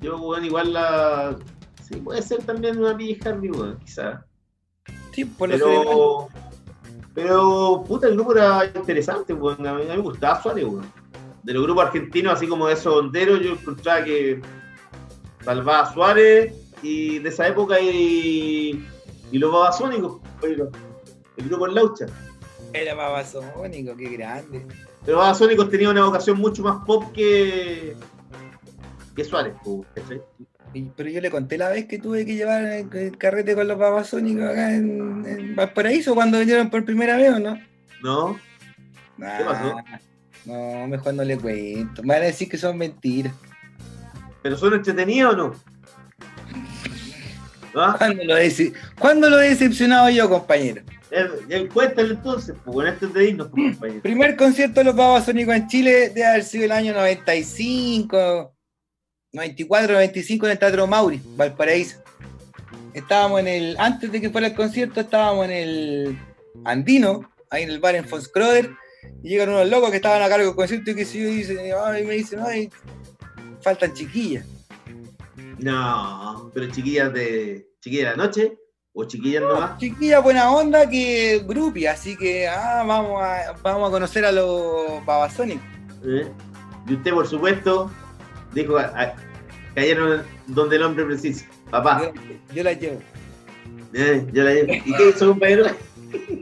Yo, 0.00 0.18
weón, 0.18 0.44
igual 0.44 0.72
la. 0.72 1.36
Sí, 1.82 1.96
puede 1.96 2.22
ser 2.22 2.42
también 2.44 2.78
una 2.78 2.92
Billie 2.94 3.18
Harvey, 3.24 3.50
weón, 3.50 3.78
quizás. 3.78 4.20
Sí, 5.12 5.24
por. 5.24 5.50
Pero, 5.50 6.28
pero, 7.14 7.84
puta, 7.86 8.08
el 8.08 8.14
grupo 8.14 8.32
era 8.32 8.66
interesante, 8.66 9.32
weón. 9.32 9.66
A 9.66 9.74
mí, 9.74 9.84
me 9.86 9.98
gustaba 9.98 10.42
Suárez, 10.42 10.64
weón. 10.64 10.90
De 11.42 11.52
los 11.52 11.62
grupos 11.62 11.86
argentinos, 11.86 12.34
así 12.34 12.46
como 12.46 12.66
de 12.66 12.74
esos 12.74 12.94
honderos, 12.94 13.40
yo 13.40 13.52
encontraba 13.52 14.04
que 14.04 14.40
salvaba 15.44 15.80
a 15.80 15.92
Suárez 15.92 16.54
y 16.82 17.20
de 17.20 17.28
esa 17.28 17.46
época 17.46 17.80
y, 17.80 18.84
y 19.30 19.38
los 19.38 19.52
babasónicos, 19.52 20.20
el 20.42 21.48
grupo 21.48 21.68
en 21.68 21.74
Laucha. 21.74 22.06
Era 22.72 22.94
babasónico, 22.94 23.96
qué 23.96 24.08
grande. 24.10 24.66
Pero 25.04 25.18
babasónicos 25.18 25.70
tenía 25.70 25.90
una 25.90 26.04
vocación 26.04 26.38
mucho 26.38 26.62
más 26.62 26.84
pop 26.84 27.04
que, 27.12 27.96
que 29.16 29.24
Suárez, 29.24 29.54
pues, 29.64 29.86
¿cachai? 29.94 30.20
Pero 30.96 31.08
yo 31.08 31.20
le 31.22 31.30
conté 31.30 31.56
la 31.56 31.70
vez 31.70 31.86
que 31.86 31.98
tuve 31.98 32.26
que 32.26 32.34
llevar 32.34 32.64
el, 32.64 32.88
el 32.94 33.16
carrete 33.16 33.54
con 33.54 33.66
los 33.66 33.78
babasónicos 33.78 34.44
acá 34.44 34.74
en, 34.74 35.24
en 35.26 35.56
Valparaíso 35.56 36.14
cuando 36.14 36.38
vinieron 36.38 36.68
por 36.70 36.84
primera 36.84 37.16
vez, 37.16 37.32
¿o 37.32 37.38
no? 37.40 37.58
¿No? 38.02 38.38
Nah, 39.16 39.38
¿Qué 39.38 39.44
pasó? 39.44 39.76
No, 40.44 40.86
mejor 40.86 41.14
no 41.14 41.24
le 41.24 41.38
cuento. 41.38 42.02
Me 42.02 42.14
van 42.14 42.22
a 42.24 42.26
decir 42.26 42.48
que 42.48 42.58
son 42.58 42.76
mentiras. 42.76 43.32
¿Pero 44.42 44.56
son 44.58 44.74
entretenidos 44.74 45.34
o 45.34 45.36
no? 45.36 45.54
¿Ah? 47.74 47.94
¿Cuándo 47.98 48.24
lo, 48.24 48.36
he, 48.36 48.46
dece- 48.48 48.72
¿Cuándo 48.98 49.28
lo 49.30 49.40
he 49.40 49.50
decepcionado 49.50 50.08
yo, 50.10 50.28
compañero? 50.28 50.82
Eh, 51.10 51.68
Cuéntale 51.72 52.14
entonces, 52.14 52.54
pues, 52.64 52.74
con 52.74 52.86
este 52.86 53.06
de 53.06 53.30
irnos, 53.30 53.48
compañero. 53.48 54.02
Primer 54.02 54.36
concierto 54.36 54.80
de 54.80 54.84
los 54.84 54.96
babasónicos 54.96 55.54
en 55.54 55.68
Chile 55.68 56.08
debe 56.08 56.26
haber 56.26 56.44
sido 56.44 56.64
el 56.64 56.72
año 56.72 56.92
95, 56.94 58.55
94, 59.36 59.92
95 59.94 60.46
en 60.46 60.52
el 60.52 60.58
Teatro 60.58 60.86
Mauri, 60.86 61.20
Valparaíso. 61.36 61.98
Estábamos 62.94 63.40
en 63.40 63.48
el, 63.48 63.76
antes 63.78 64.10
de 64.10 64.20
que 64.22 64.30
fuera 64.30 64.46
el 64.46 64.54
concierto, 64.54 65.00
estábamos 65.00 65.44
en 65.44 65.50
el 65.52 66.18
Andino, 66.64 67.30
ahí 67.50 67.62
en 67.64 67.70
el 67.70 67.78
bar 67.78 67.94
en 67.96 68.06
Fonscroder, 68.08 68.70
y 69.22 69.28
llegan 69.28 69.50
unos 69.50 69.68
locos 69.68 69.90
que 69.90 69.96
estaban 69.96 70.22
a 70.22 70.28
cargo 70.30 70.46
del 70.46 70.54
concierto 70.56 70.90
y 70.90 70.94
que 70.94 71.04
si 71.04 71.22
yo 71.22 71.28
dice, 71.28 71.72
ay, 71.74 72.04
me 72.06 72.14
dicen, 72.14 72.40
ay, 72.44 72.70
faltan 73.60 73.92
chiquillas. 73.92 74.46
No, 75.58 76.50
pero 76.54 76.70
chiquillas 76.70 77.12
de 77.12 77.68
chiquillas 77.80 78.10
de 78.12 78.16
la 78.16 78.24
noche 78.24 78.58
o 78.94 79.04
chiquillas 79.04 79.42
nomás. 79.42 79.78
Chiquillas 79.78 80.22
buena 80.22 80.50
onda 80.50 80.88
que 80.88 81.42
grupi, 81.46 81.86
así 81.86 82.16
que 82.16 82.48
ah, 82.48 82.82
vamos, 82.86 83.22
a, 83.22 83.52
vamos 83.62 83.88
a 83.88 83.92
conocer 83.92 84.24
a 84.24 84.32
los 84.32 85.04
babasónicos. 85.04 85.62
¿eh? 86.06 86.26
Y 86.88 86.94
usted, 86.94 87.10
por 87.12 87.26
supuesto, 87.26 87.90
dijo, 88.54 88.78
a- 88.78 88.84
a- 88.94 89.14
cayeron 89.76 90.22
donde 90.48 90.74
el 90.76 90.82
hombre 90.82 91.04
precisa. 91.04 91.46
Papá, 91.70 92.02
Yo, 92.02 92.54
yo 92.54 92.62
las 92.64 92.80
llevo, 92.80 93.00
¿eh? 93.92 94.26
yo 94.32 94.42
la 94.42 94.52
llevo. 94.54 94.72
¿Y 94.72 94.94
qué 94.96 95.08
hizo, 95.10 95.28
compañero? 95.28 95.66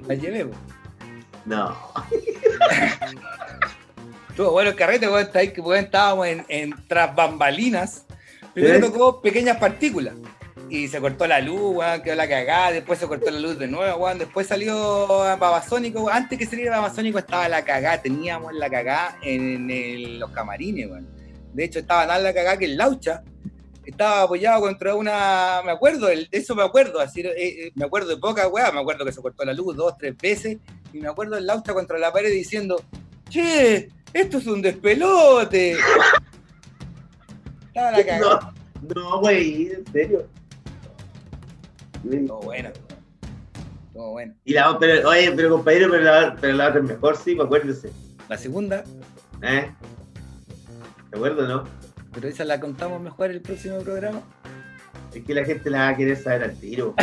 las 0.07 0.21
llevé. 0.21 0.47
No. 1.45 1.77
Estuvo 4.31 4.51
bueno 4.53 4.71
el 4.71 4.77
carrete, 4.77 5.07
weón, 5.09 5.23
está 5.27 5.41
ahí 5.41 5.53
que 5.53 5.63
estábamos 5.79 6.27
en, 6.27 6.45
en 6.49 6.75
tras 6.89 7.15
bambalinas. 7.15 8.07
Primero 8.53 8.77
¿Eh? 8.77 8.81
tocó 8.81 9.21
pequeñas 9.21 9.59
partículas. 9.59 10.15
Y 10.71 10.89
se 10.89 10.99
cortó 11.01 11.27
la 11.27 11.41
luz, 11.41 11.77
weón, 11.77 12.03
quedó 12.03 12.15
la 12.17 12.29
cagada, 12.29 12.73
después 12.73 12.99
se 12.99 13.07
cortó 13.07 13.31
la 13.31 13.39
luz 13.39 13.59
de 13.59 13.67
nuevo, 13.67 13.99
weón, 13.99 14.19
después 14.19 14.47
salió 14.47 15.07
Babasónico, 15.39 16.01
weón. 16.03 16.17
antes 16.17 16.39
que 16.39 16.47
saliera 16.47 16.77
Babasónico 16.81 17.19
estaba 17.19 17.49
la 17.49 17.63
cagada, 17.65 18.01
teníamos 18.01 18.55
la 18.55 18.71
cagada 18.71 19.19
en, 19.23 19.71
el- 19.71 20.19
los 20.19 20.31
camarines, 20.31 20.89
weón. 20.91 21.07
De 21.55 21.65
hecho, 21.65 21.79
estaba 21.79 22.07
tan 22.07 22.23
la 22.23 22.35
cagada 22.35 22.59
que 22.59 22.67
el 22.67 22.77
Laucha 22.77 23.23
estaba 23.87 24.23
apoyado 24.23 24.61
contra 24.61 24.95
una, 24.95 25.61
me 25.65 25.71
acuerdo, 25.71 26.07
de 26.07 26.29
eso 26.31 26.55
me 26.55 26.63
acuerdo, 26.63 27.01
así, 27.01 27.21
eh, 27.21 27.33
eh, 27.37 27.73
me 27.75 27.85
acuerdo 27.85 28.09
de 28.09 28.17
poca 28.17 28.49
weá, 28.49 28.73
me 28.73 28.81
acuerdo 28.81 29.05
que 29.05 29.13
se 29.13 29.21
cortó 29.21 29.45
la 29.45 29.53
luz 29.53 29.77
dos, 29.77 29.97
tres 29.99 30.17
veces, 30.17 30.59
y 30.93 30.99
me 30.99 31.09
acuerdo 31.09 31.37
el 31.37 31.47
Laucha 31.47 31.75
contra 31.75 31.99
la 31.99 32.13
pared 32.13 32.33
diciendo, 32.33 32.83
che, 33.29 33.89
esto 34.13 34.39
es 34.39 34.47
un 34.47 34.63
despelote. 34.63 35.77
Estaba 37.67 37.91
la 37.91 37.97
cagada. 38.07 38.55
No, 38.83 38.95
no, 38.95 39.21
güey, 39.21 39.71
en 39.73 39.87
serio. 39.93 40.27
Estuvo 42.05 42.41
bueno. 42.43 42.71
Estuvo 43.87 44.11
bueno. 44.11 44.35
Y 44.45 44.53
la, 44.53 44.79
pero, 44.79 45.09
oye, 45.09 45.33
pero 45.33 45.51
compañero, 45.51 45.89
pero 45.91 46.05
la, 46.05 46.37
pero 46.41 46.53
la 46.55 46.69
otra 46.69 46.81
es 46.81 46.87
mejor, 46.87 47.17
sí, 47.17 47.35
pues 47.35 47.47
acuérdese. 47.47 47.91
La 48.29 48.39
segunda, 48.39 48.85
¿Eh? 49.43 49.71
¿De 51.15 51.19
acuerdo, 51.21 51.47
no? 51.47 51.65
pero 52.13 52.27
esa 52.29 52.45
la 52.45 52.59
contamos 52.61 53.01
mejor 53.01 53.31
el 53.31 53.41
próximo 53.41 53.79
programa. 53.79 54.21
Es 55.15 55.23
que 55.25 55.33
la 55.35 55.45
gente 55.45 55.71
la 55.71 55.79
va 55.79 55.89
a 55.91 55.97
querer 55.97 56.17
saber 56.17 56.43
al 56.45 56.57
tiro. 56.59 56.95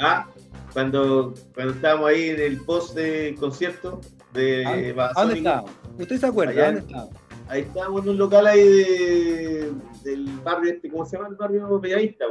¿Ah? 0.00 0.26
Cuando, 0.72 1.34
cuando 1.54 1.74
estábamos 1.74 2.08
ahí 2.10 2.30
en 2.30 2.40
el 2.40 2.60
post 2.64 2.94
de 2.94 3.36
concierto 3.38 4.00
de 4.32 4.64
¿A 4.66 4.70
dónde- 4.70 4.90
¿A 4.90 4.94
Babasónico, 4.94 5.24
dónde 5.26 5.38
estábamos? 5.38 5.70
¿Usted 5.98 6.16
se 6.18 6.26
acuerda? 6.26 6.52
Allá 6.52 6.62
¿A 6.64 6.68
en- 6.68 6.74
dónde 6.76 6.88
estábamos? 6.92 7.16
Ahí 7.48 7.60
estábamos 7.62 8.02
en 8.04 8.08
un 8.10 8.18
local 8.18 8.46
ahí 8.46 8.62
de, 8.68 9.72
del 10.04 10.24
barrio 10.44 10.72
este, 10.72 10.88
¿cómo 10.90 11.04
se 11.04 11.16
llama? 11.16 11.28
El 11.28 11.34
barrio 11.34 11.80
Bellavista. 11.80 12.24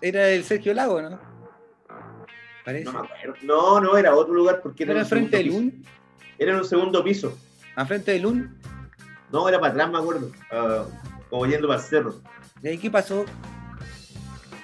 Era 0.00 0.28
el 0.28 0.42
Sergio 0.44 0.74
Lago, 0.74 1.00
¿no? 1.00 1.18
Parece. 2.64 2.84
No 2.84 2.92
me 2.92 2.98
acuerdo. 2.98 3.34
No, 3.42 3.80
no, 3.80 3.96
era 3.96 4.14
otro 4.14 4.34
lugar 4.34 4.60
porque 4.60 4.82
era, 4.82 4.92
¿Era 4.92 5.04
frente 5.04 5.36
del. 5.38 5.50
UN? 5.50 5.84
Era 6.38 6.52
en 6.52 6.58
un 6.58 6.64
segundo 6.64 7.02
piso. 7.02 7.36
¿A 7.76 7.86
frente 7.86 8.12
del? 8.12 8.50
No, 9.32 9.48
era 9.48 9.58
para 9.58 9.72
atrás, 9.72 9.90
me 9.90 9.98
acuerdo. 9.98 10.30
Ah, 10.50 10.84
como 11.30 11.46
yendo 11.46 11.68
para 11.68 11.80
el 11.80 11.86
cerro. 11.86 12.14
¿Y 12.62 12.68
ahí 12.68 12.78
qué 12.78 12.90
pasó? 12.90 13.24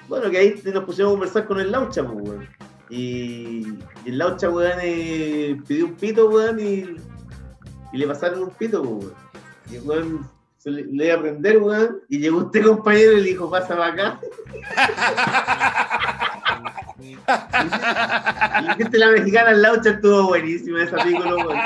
Bueno, 0.08 0.30
que 0.30 0.38
ahí 0.38 0.62
nos 0.72 0.84
pusimos 0.84 1.10
a 1.10 1.14
conversar 1.14 1.46
con 1.46 1.60
el 1.60 1.72
Laucha, 1.72 2.02
pues, 2.04 2.28
weón. 2.28 2.48
Y, 2.90 3.66
y 4.04 4.08
el 4.08 4.18
Laucha, 4.18 4.50
weón, 4.50 4.78
eh, 4.82 5.58
pidió 5.66 5.86
un 5.86 5.94
pito, 5.94 6.28
weón, 6.28 6.60
y, 6.60 6.96
y 7.92 7.98
le 7.98 8.06
pasaron 8.06 8.42
un 8.44 8.50
pito, 8.50 8.82
pues, 8.82 9.04
weón. 9.04 9.14
Y 9.70 9.76
el 9.76 9.82
weón 9.82 10.30
se 10.58 10.70
le, 10.70 10.84
le 10.84 11.06
iba 11.06 11.16
a 11.16 11.20
prender, 11.20 11.58
weón, 11.58 12.00
y 12.08 12.18
llegó 12.18 12.42
este 12.42 12.62
compañero 12.62 13.12
y 13.12 13.20
le 13.20 13.28
dijo, 13.30 13.50
pasa 13.50 13.76
para 13.76 13.92
acá. 13.92 14.20
viste 18.76 18.98
la 18.98 19.10
mexicana, 19.12 19.52
Laucha 19.52 19.90
estuvo 19.90 20.28
buenísima 20.28 20.82
esa 20.82 20.96
película, 20.96 21.34
weón. 21.36 21.58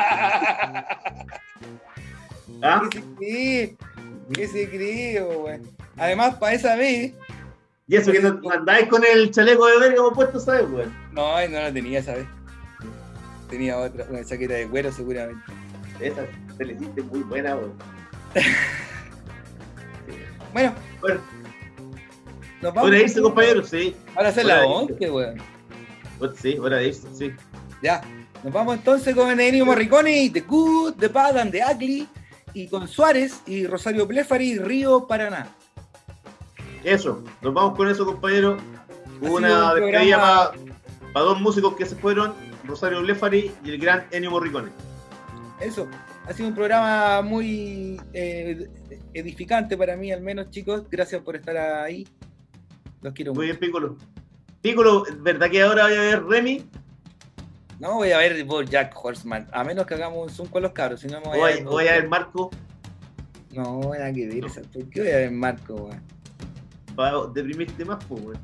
¿Ah? 2.62 2.82
¿Qué 2.90 2.98
se 3.00 3.04
cree? 3.16 3.76
¿Qué 4.34 4.48
se 4.48 4.68
cree, 4.70 5.22
weón? 5.22 5.62
Además, 5.96 6.34
para 6.36 6.52
esa 6.54 6.76
vez, 6.76 7.12
Y 7.88 7.96
eso 7.96 8.12
que 8.12 8.20
no 8.20 8.38
andáis 8.50 8.86
con 8.88 9.02
el 9.04 9.30
chaleco 9.30 9.66
de 9.66 9.78
verga 9.78 9.96
como 9.96 10.12
puesto, 10.12 10.38
¿sabes, 10.40 10.64
weón? 10.70 10.92
no, 11.12 11.34
no 11.48 11.58
la 11.60 11.72
tenía 11.72 11.98
esa 12.00 12.14
vez. 12.14 12.26
Tenía 13.50 13.76
otra, 13.78 14.06
una 14.08 14.24
chaqueta 14.24 14.54
de 14.54 14.66
cuero 14.68 14.90
seguramente. 14.92 15.42
Esa 16.00 16.22
se 16.56 16.64
le 16.64 16.72
hiciste 16.74 17.02
muy 17.02 17.20
buena, 17.20 17.56
weón. 17.56 17.74
Bueno, 20.52 20.74
Bueno, 21.00 21.18
nos 22.62 22.72
vamos. 22.72 22.88
hora 22.88 22.96
de 22.96 23.02
irse, 23.02 23.20
compañeros, 23.20 23.68
sí. 23.68 23.94
Ahora 24.14 24.30
Hora 24.30 24.42
la 24.44 24.60
de 24.60 24.66
irse. 24.66 24.92
11, 24.92 25.10
weón. 25.10 25.42
Sí, 26.36 26.58
hora 26.58 26.76
de 26.76 26.88
irse, 26.88 27.08
sí. 27.12 27.32
Ya. 27.82 28.00
Nos 28.44 28.52
vamos 28.52 28.76
entonces 28.76 29.14
con 29.14 29.38
Ennio 29.38 29.66
Morricone 29.66 30.30
The 30.30 30.40
Good, 30.40 30.94
The 30.94 31.08
Bad 31.08 31.38
and 31.38 31.52
The 31.52 31.62
Ugly. 31.74 32.08
y 32.54 32.68
con 32.68 32.88
Suárez 32.88 33.40
y 33.46 33.66
Rosario 33.66 34.06
Blefari, 34.06 34.58
Río 34.58 35.06
Paraná. 35.06 35.48
Eso, 36.84 37.22
nos 37.40 37.54
vamos 37.54 37.76
con 37.76 37.88
eso, 37.88 38.04
compañero. 38.04 38.56
Una 39.20 39.74
un 39.74 39.80
despedida 39.80 40.52
para 41.12 41.24
dos 41.26 41.40
músicos 41.40 41.76
que 41.76 41.86
se 41.86 41.94
fueron, 41.94 42.34
Rosario 42.64 43.00
Blefari 43.00 43.52
y 43.64 43.70
el 43.70 43.78
gran 43.78 44.06
Ennio 44.10 44.32
Morricone. 44.32 44.70
Eso, 45.60 45.86
ha 46.26 46.32
sido 46.32 46.48
un 46.48 46.54
programa 46.54 47.22
muy 47.22 48.00
eh, 48.12 48.68
edificante 49.14 49.76
para 49.76 49.96
mí, 49.96 50.10
al 50.12 50.22
menos, 50.22 50.50
chicos. 50.50 50.84
Gracias 50.90 51.22
por 51.22 51.36
estar 51.36 51.56
ahí. 51.56 52.06
Los 53.02 53.12
quiero 53.12 53.34
Muy 53.34 53.46
mucho. 53.48 53.58
bien, 53.58 53.60
Piccolo. 53.60 53.96
Piccolo, 54.60 55.04
¿verdad 55.18 55.50
que 55.50 55.62
ahora 55.62 55.84
voy 55.84 55.94
a 55.94 56.00
ver 56.00 56.24
Remy? 56.24 56.64
No 57.80 57.94
voy 57.96 58.12
a 58.12 58.18
ver 58.18 58.46
Jack 58.68 58.94
Horseman, 59.02 59.48
a 59.52 59.64
menos 59.64 59.86
que 59.86 59.94
hagamos 59.94 60.28
un 60.28 60.34
Zoom 60.34 60.48
con 60.48 60.62
los 60.62 60.72
cabros, 60.72 61.00
si 61.00 61.08
no 61.08 61.20
me 61.20 61.26
voy, 61.26 61.38
Voy, 61.38 61.50
a 61.50 61.54
ver. 61.56 61.64
voy 61.64 61.88
a 61.88 61.92
ver 61.92 62.08
Marco 62.08 62.50
No, 63.50 63.80
nada 63.92 64.12
que 64.12 64.28
ver. 64.28 64.44
esa- 64.44 64.62
¿Por 64.62 64.88
qué 64.88 65.00
voy 65.00 65.10
a 65.10 65.16
ver 65.16 65.30
Marco, 65.32 65.74
weón? 65.74 66.00
para 66.94 67.26
deprimirte 67.34 67.84
más, 67.84 68.04
pues, 68.04 68.22
weón. 68.22 68.38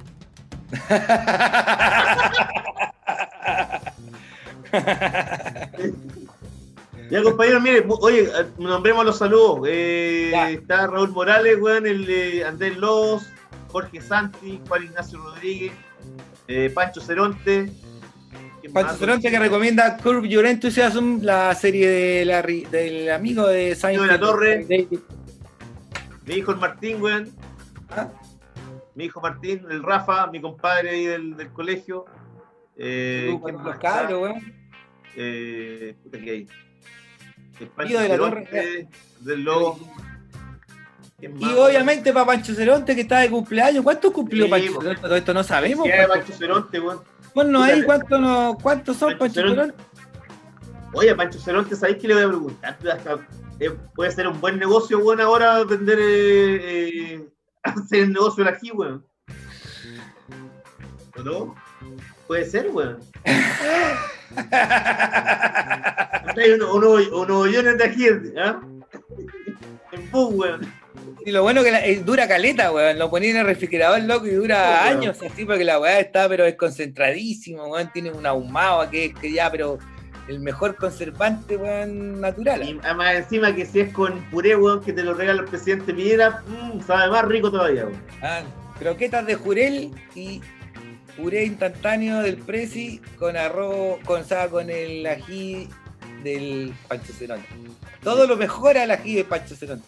Ya, 7.10 7.22
compañero, 7.22 7.60
mire, 7.60 7.84
oye, 7.88 8.24
eh, 8.24 8.46
nombremos 8.58 9.04
los 9.04 9.16
saludos. 9.18 9.60
Eh, 9.66 10.30
está 10.52 10.86
Raúl 10.86 11.10
Morales, 11.10 11.56
weón, 11.58 11.86
el 11.86 12.42
Andrés 12.44 12.76
Lobos, 12.76 13.26
Jorge 13.68 14.00
Santi, 14.00 14.60
Juan 14.68 14.84
Ignacio 14.84 15.18
Rodríguez, 15.18 15.72
eh, 16.46 16.70
Pancho 16.74 17.00
Ceronte. 17.00 17.70
¿Quién 18.60 18.72
Pancho? 18.72 18.94
Ceronte 18.96 19.30
que 19.30 19.38
recomienda 19.38 19.96
Curb 19.98 20.24
Your 20.24 20.46
Enthusiasm, 20.46 21.20
la 21.22 21.54
serie 21.54 21.88
de 21.88 22.24
la 22.24 22.42
ri- 22.42 22.68
del 22.68 23.10
amigo 23.10 23.46
de 23.46 23.74
Seinfeld. 23.74 24.06
de 24.10 24.12
la 24.14 24.20
Torre. 24.20 24.62
David. 24.68 24.98
Mi 26.26 26.34
hijo 26.34 26.52
el 26.52 26.58
Martín, 26.58 27.00
weón. 27.02 27.30
Ah, 27.90 28.08
Mi 28.94 29.04
hijo 29.04 29.20
Martín, 29.20 29.64
el 29.70 29.82
Rafa, 29.82 30.26
mi 30.26 30.40
compadre 30.40 30.90
ahí 30.90 31.06
del, 31.06 31.36
del 31.36 31.48
colegio. 31.52 32.04
Eh, 32.76 33.26
saludos 33.28 33.42
¿quién 33.44 33.56
para 33.56 33.56
más 33.56 33.64
los 33.66 33.78
cabros, 33.78 34.22
weón. 34.22 34.54
Eh, 35.16 35.94
puta, 36.02 36.18
¿qué 36.18 36.30
hay? 36.30 36.46
El 37.60 37.66
Pancho 37.68 37.98
de 38.00 38.08
la 38.08 38.14
Ceronte, 38.14 38.88
del 39.20 39.42
Lobo. 39.44 39.78
¿Quién 41.18 41.34
Y 41.40 41.44
obviamente 41.52 42.12
para 42.12 42.26
Pancho 42.26 42.54
Ceronte 42.54 42.94
que 42.94 43.00
está 43.02 43.18
de 43.20 43.30
cumpleaños. 43.30 43.82
¿Cuánto 43.82 44.12
cumplió 44.12 44.44
Sí, 44.44 44.50
Pancho. 44.50 44.80
Ceronte? 44.80 45.02
Todo 45.02 45.16
esto 45.16 45.34
no 45.34 45.42
sabemos. 45.42 45.84
¿Qué 45.86 45.92
cuánto- 45.96 46.12
Pancho 46.14 46.32
Ceronte, 46.32 46.80
weón? 46.80 47.00
Puta, 47.34 47.64
ahí 47.64 47.82
cuánto 47.82 48.18
no, 48.18 48.56
cuántos 48.62 48.96
son 48.96 49.08
Pancho 49.18 49.18
Pancho 49.20 49.34
Ceronte. 49.40 49.60
Ceronte. 49.62 49.84
Oye, 50.94 51.14
Pancho 51.14 51.38
Ceronte, 51.40 51.76
¿sabéis 51.76 51.98
qué 51.98 52.08
le 52.08 52.14
voy 52.14 52.22
a 52.22 52.28
preguntar? 52.28 52.78
Hasta, 52.92 53.18
eh, 53.60 53.70
puede 53.94 54.10
ser 54.12 54.28
un 54.28 54.40
buen 54.40 54.58
negocio, 54.58 54.98
weón, 55.00 55.20
ahora 55.20 55.62
vender, 55.64 55.98
eh, 56.00 56.88
eh, 57.14 57.28
hacer 57.62 58.04
el 58.04 58.12
negocio 58.12 58.44
de 58.44 58.50
ají, 58.50 58.70
weón. 58.70 59.04
¿O 61.18 61.22
no? 61.22 61.54
Puede 62.28 62.44
ser, 62.48 62.68
weón. 62.70 62.98
Hay 66.36 66.50
unos 66.52 66.74
uno, 66.74 66.90
uno 67.22 67.42
billones 67.42 67.76
de 67.78 67.84
ají, 67.84 68.06
¿ah? 68.38 68.60
En 69.92 70.10
bus, 70.10 70.34
weón. 70.34 70.72
Y 71.28 71.30
lo 71.30 71.42
bueno 71.42 71.62
que 71.62 71.70
la- 71.70 71.84
eh, 71.84 72.00
dura 72.02 72.26
caleta, 72.26 72.72
weón. 72.72 72.98
Lo 72.98 73.10
ponía 73.10 73.28
en 73.32 73.36
el 73.36 73.44
refrigerador, 73.44 74.00
loco, 74.00 74.26
y 74.26 74.30
dura 74.30 74.80
Oh, 74.86 74.88
años 74.88 75.18
así, 75.22 75.44
porque 75.44 75.62
la 75.62 75.78
weá 75.78 76.00
está, 76.00 76.26
pero 76.26 76.44
desconcentradísimo, 76.44 77.66
weón. 77.66 77.92
Tiene 77.92 78.10
un 78.10 78.24
ahumado 78.24 78.88
que 78.88 79.04
es 79.06 79.14
que 79.14 79.30
ya, 79.30 79.50
pero 79.50 79.78
el 80.26 80.40
mejor 80.40 80.76
conservante, 80.76 81.58
weón, 81.58 82.18
natural. 82.22 82.62
Y 82.66 82.80
además 82.82 83.14
encima 83.16 83.54
que 83.54 83.66
si 83.66 83.80
es 83.80 83.92
con 83.92 84.22
puré, 84.30 84.56
weón, 84.56 84.82
que 84.82 84.94
te 84.94 85.02
lo 85.02 85.12
regala 85.12 85.42
el 85.42 85.48
presidente 85.48 85.92
Piñera, 85.92 86.42
mmm, 86.46 86.80
sabe 86.80 87.10
más 87.10 87.26
rico 87.26 87.50
todavía, 87.50 87.84
weón. 87.84 88.02
Ah, 88.22 88.40
croquetas 88.78 89.26
de 89.26 89.34
jurel 89.34 89.90
y 90.14 90.40
puré 91.14 91.44
instantáneo 91.44 92.20
del 92.20 92.38
Prezi 92.38 93.02
con 93.18 93.36
arroz, 93.36 93.98
con, 94.06 94.22
con 94.50 94.70
el 94.70 95.06
ají 95.06 95.68
del 96.24 96.72
Pancho 96.88 97.12
Ceronte. 97.12 97.46
Todo 98.02 98.26
lo 98.26 98.38
mejor 98.38 98.78
al 98.78 98.90
ají 98.92 99.14
de 99.14 99.24
Pancho 99.24 99.54
Ceronte. 99.54 99.86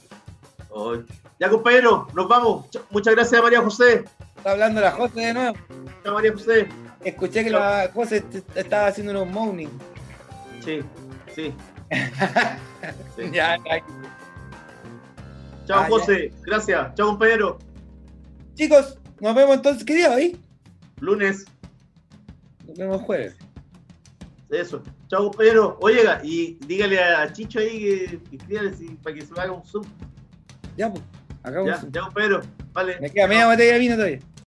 Ay. 0.77 1.01
Ya, 1.41 1.49
compañero, 1.49 2.07
nos 2.15 2.29
vamos. 2.29 2.67
Ch- 2.71 2.83
Muchas 2.91 3.15
gracias, 3.15 3.43
María 3.43 3.63
José. 3.63 4.05
Está 4.37 4.51
hablando 4.53 4.81
la 4.81 4.93
José 4.93 5.21
de 5.21 5.35
nuevo. 5.35 5.57
Chao, 6.05 6.15
María 6.15 6.33
José. 6.33 6.69
Escuché 7.03 7.43
que 7.45 7.51
la 7.51 7.91
José 7.95 8.19
est- 8.19 8.57
estaba 8.57 8.89
haciendo 8.89 9.13
unos 9.13 9.27
moaning. 9.35 9.71
Sí, 10.65 10.81
sí. 11.35 11.53
Sí. 13.17 13.23
Ya, 13.33 13.57
ya. 13.59 13.85
Chao, 15.67 15.81
Ah, 15.81 15.83
ya. 15.83 15.89
José. 15.89 16.33
Gracias. 16.43 16.95
Chao, 16.95 17.09
compañero. 17.09 17.59
Chicos, 18.55 18.99
nos 19.21 19.35
vemos 19.35 19.57
entonces. 19.57 19.85
¿Qué 19.85 19.95
día 19.97 20.11
hoy? 20.11 20.41
Lunes. 21.01 21.45
Nos 22.67 22.79
vemos 22.79 23.03
jueves. 23.03 23.37
Eso. 24.51 24.83
Chao, 25.09 25.25
compañero. 25.31 25.79
Oye, 25.83 26.03
y 26.23 26.55
dígale 26.67 27.03
a 27.03 27.31
Chicho 27.33 27.59
ahí 27.59 27.79
que, 27.79 28.19
que 28.31 28.37
escríbale 28.37 28.71
para 29.03 29.15
que 29.17 29.23
se 29.27 29.33
lo 29.35 29.41
haga 29.41 29.53
un 29.53 29.65
zoom. 29.67 29.85
Ya, 30.77 30.91
pues. 30.91 31.03
Acá 31.43 31.65
Ya, 31.65 31.83
ya, 31.91 32.01
compañero. 32.03 32.41
Vale. 32.73 32.99
Me 33.01 33.11
queda 33.11 33.27
media 33.27 33.47
botella 33.47 33.73
de 33.73 33.79
vino 33.79 33.95
todavía. 33.97 34.19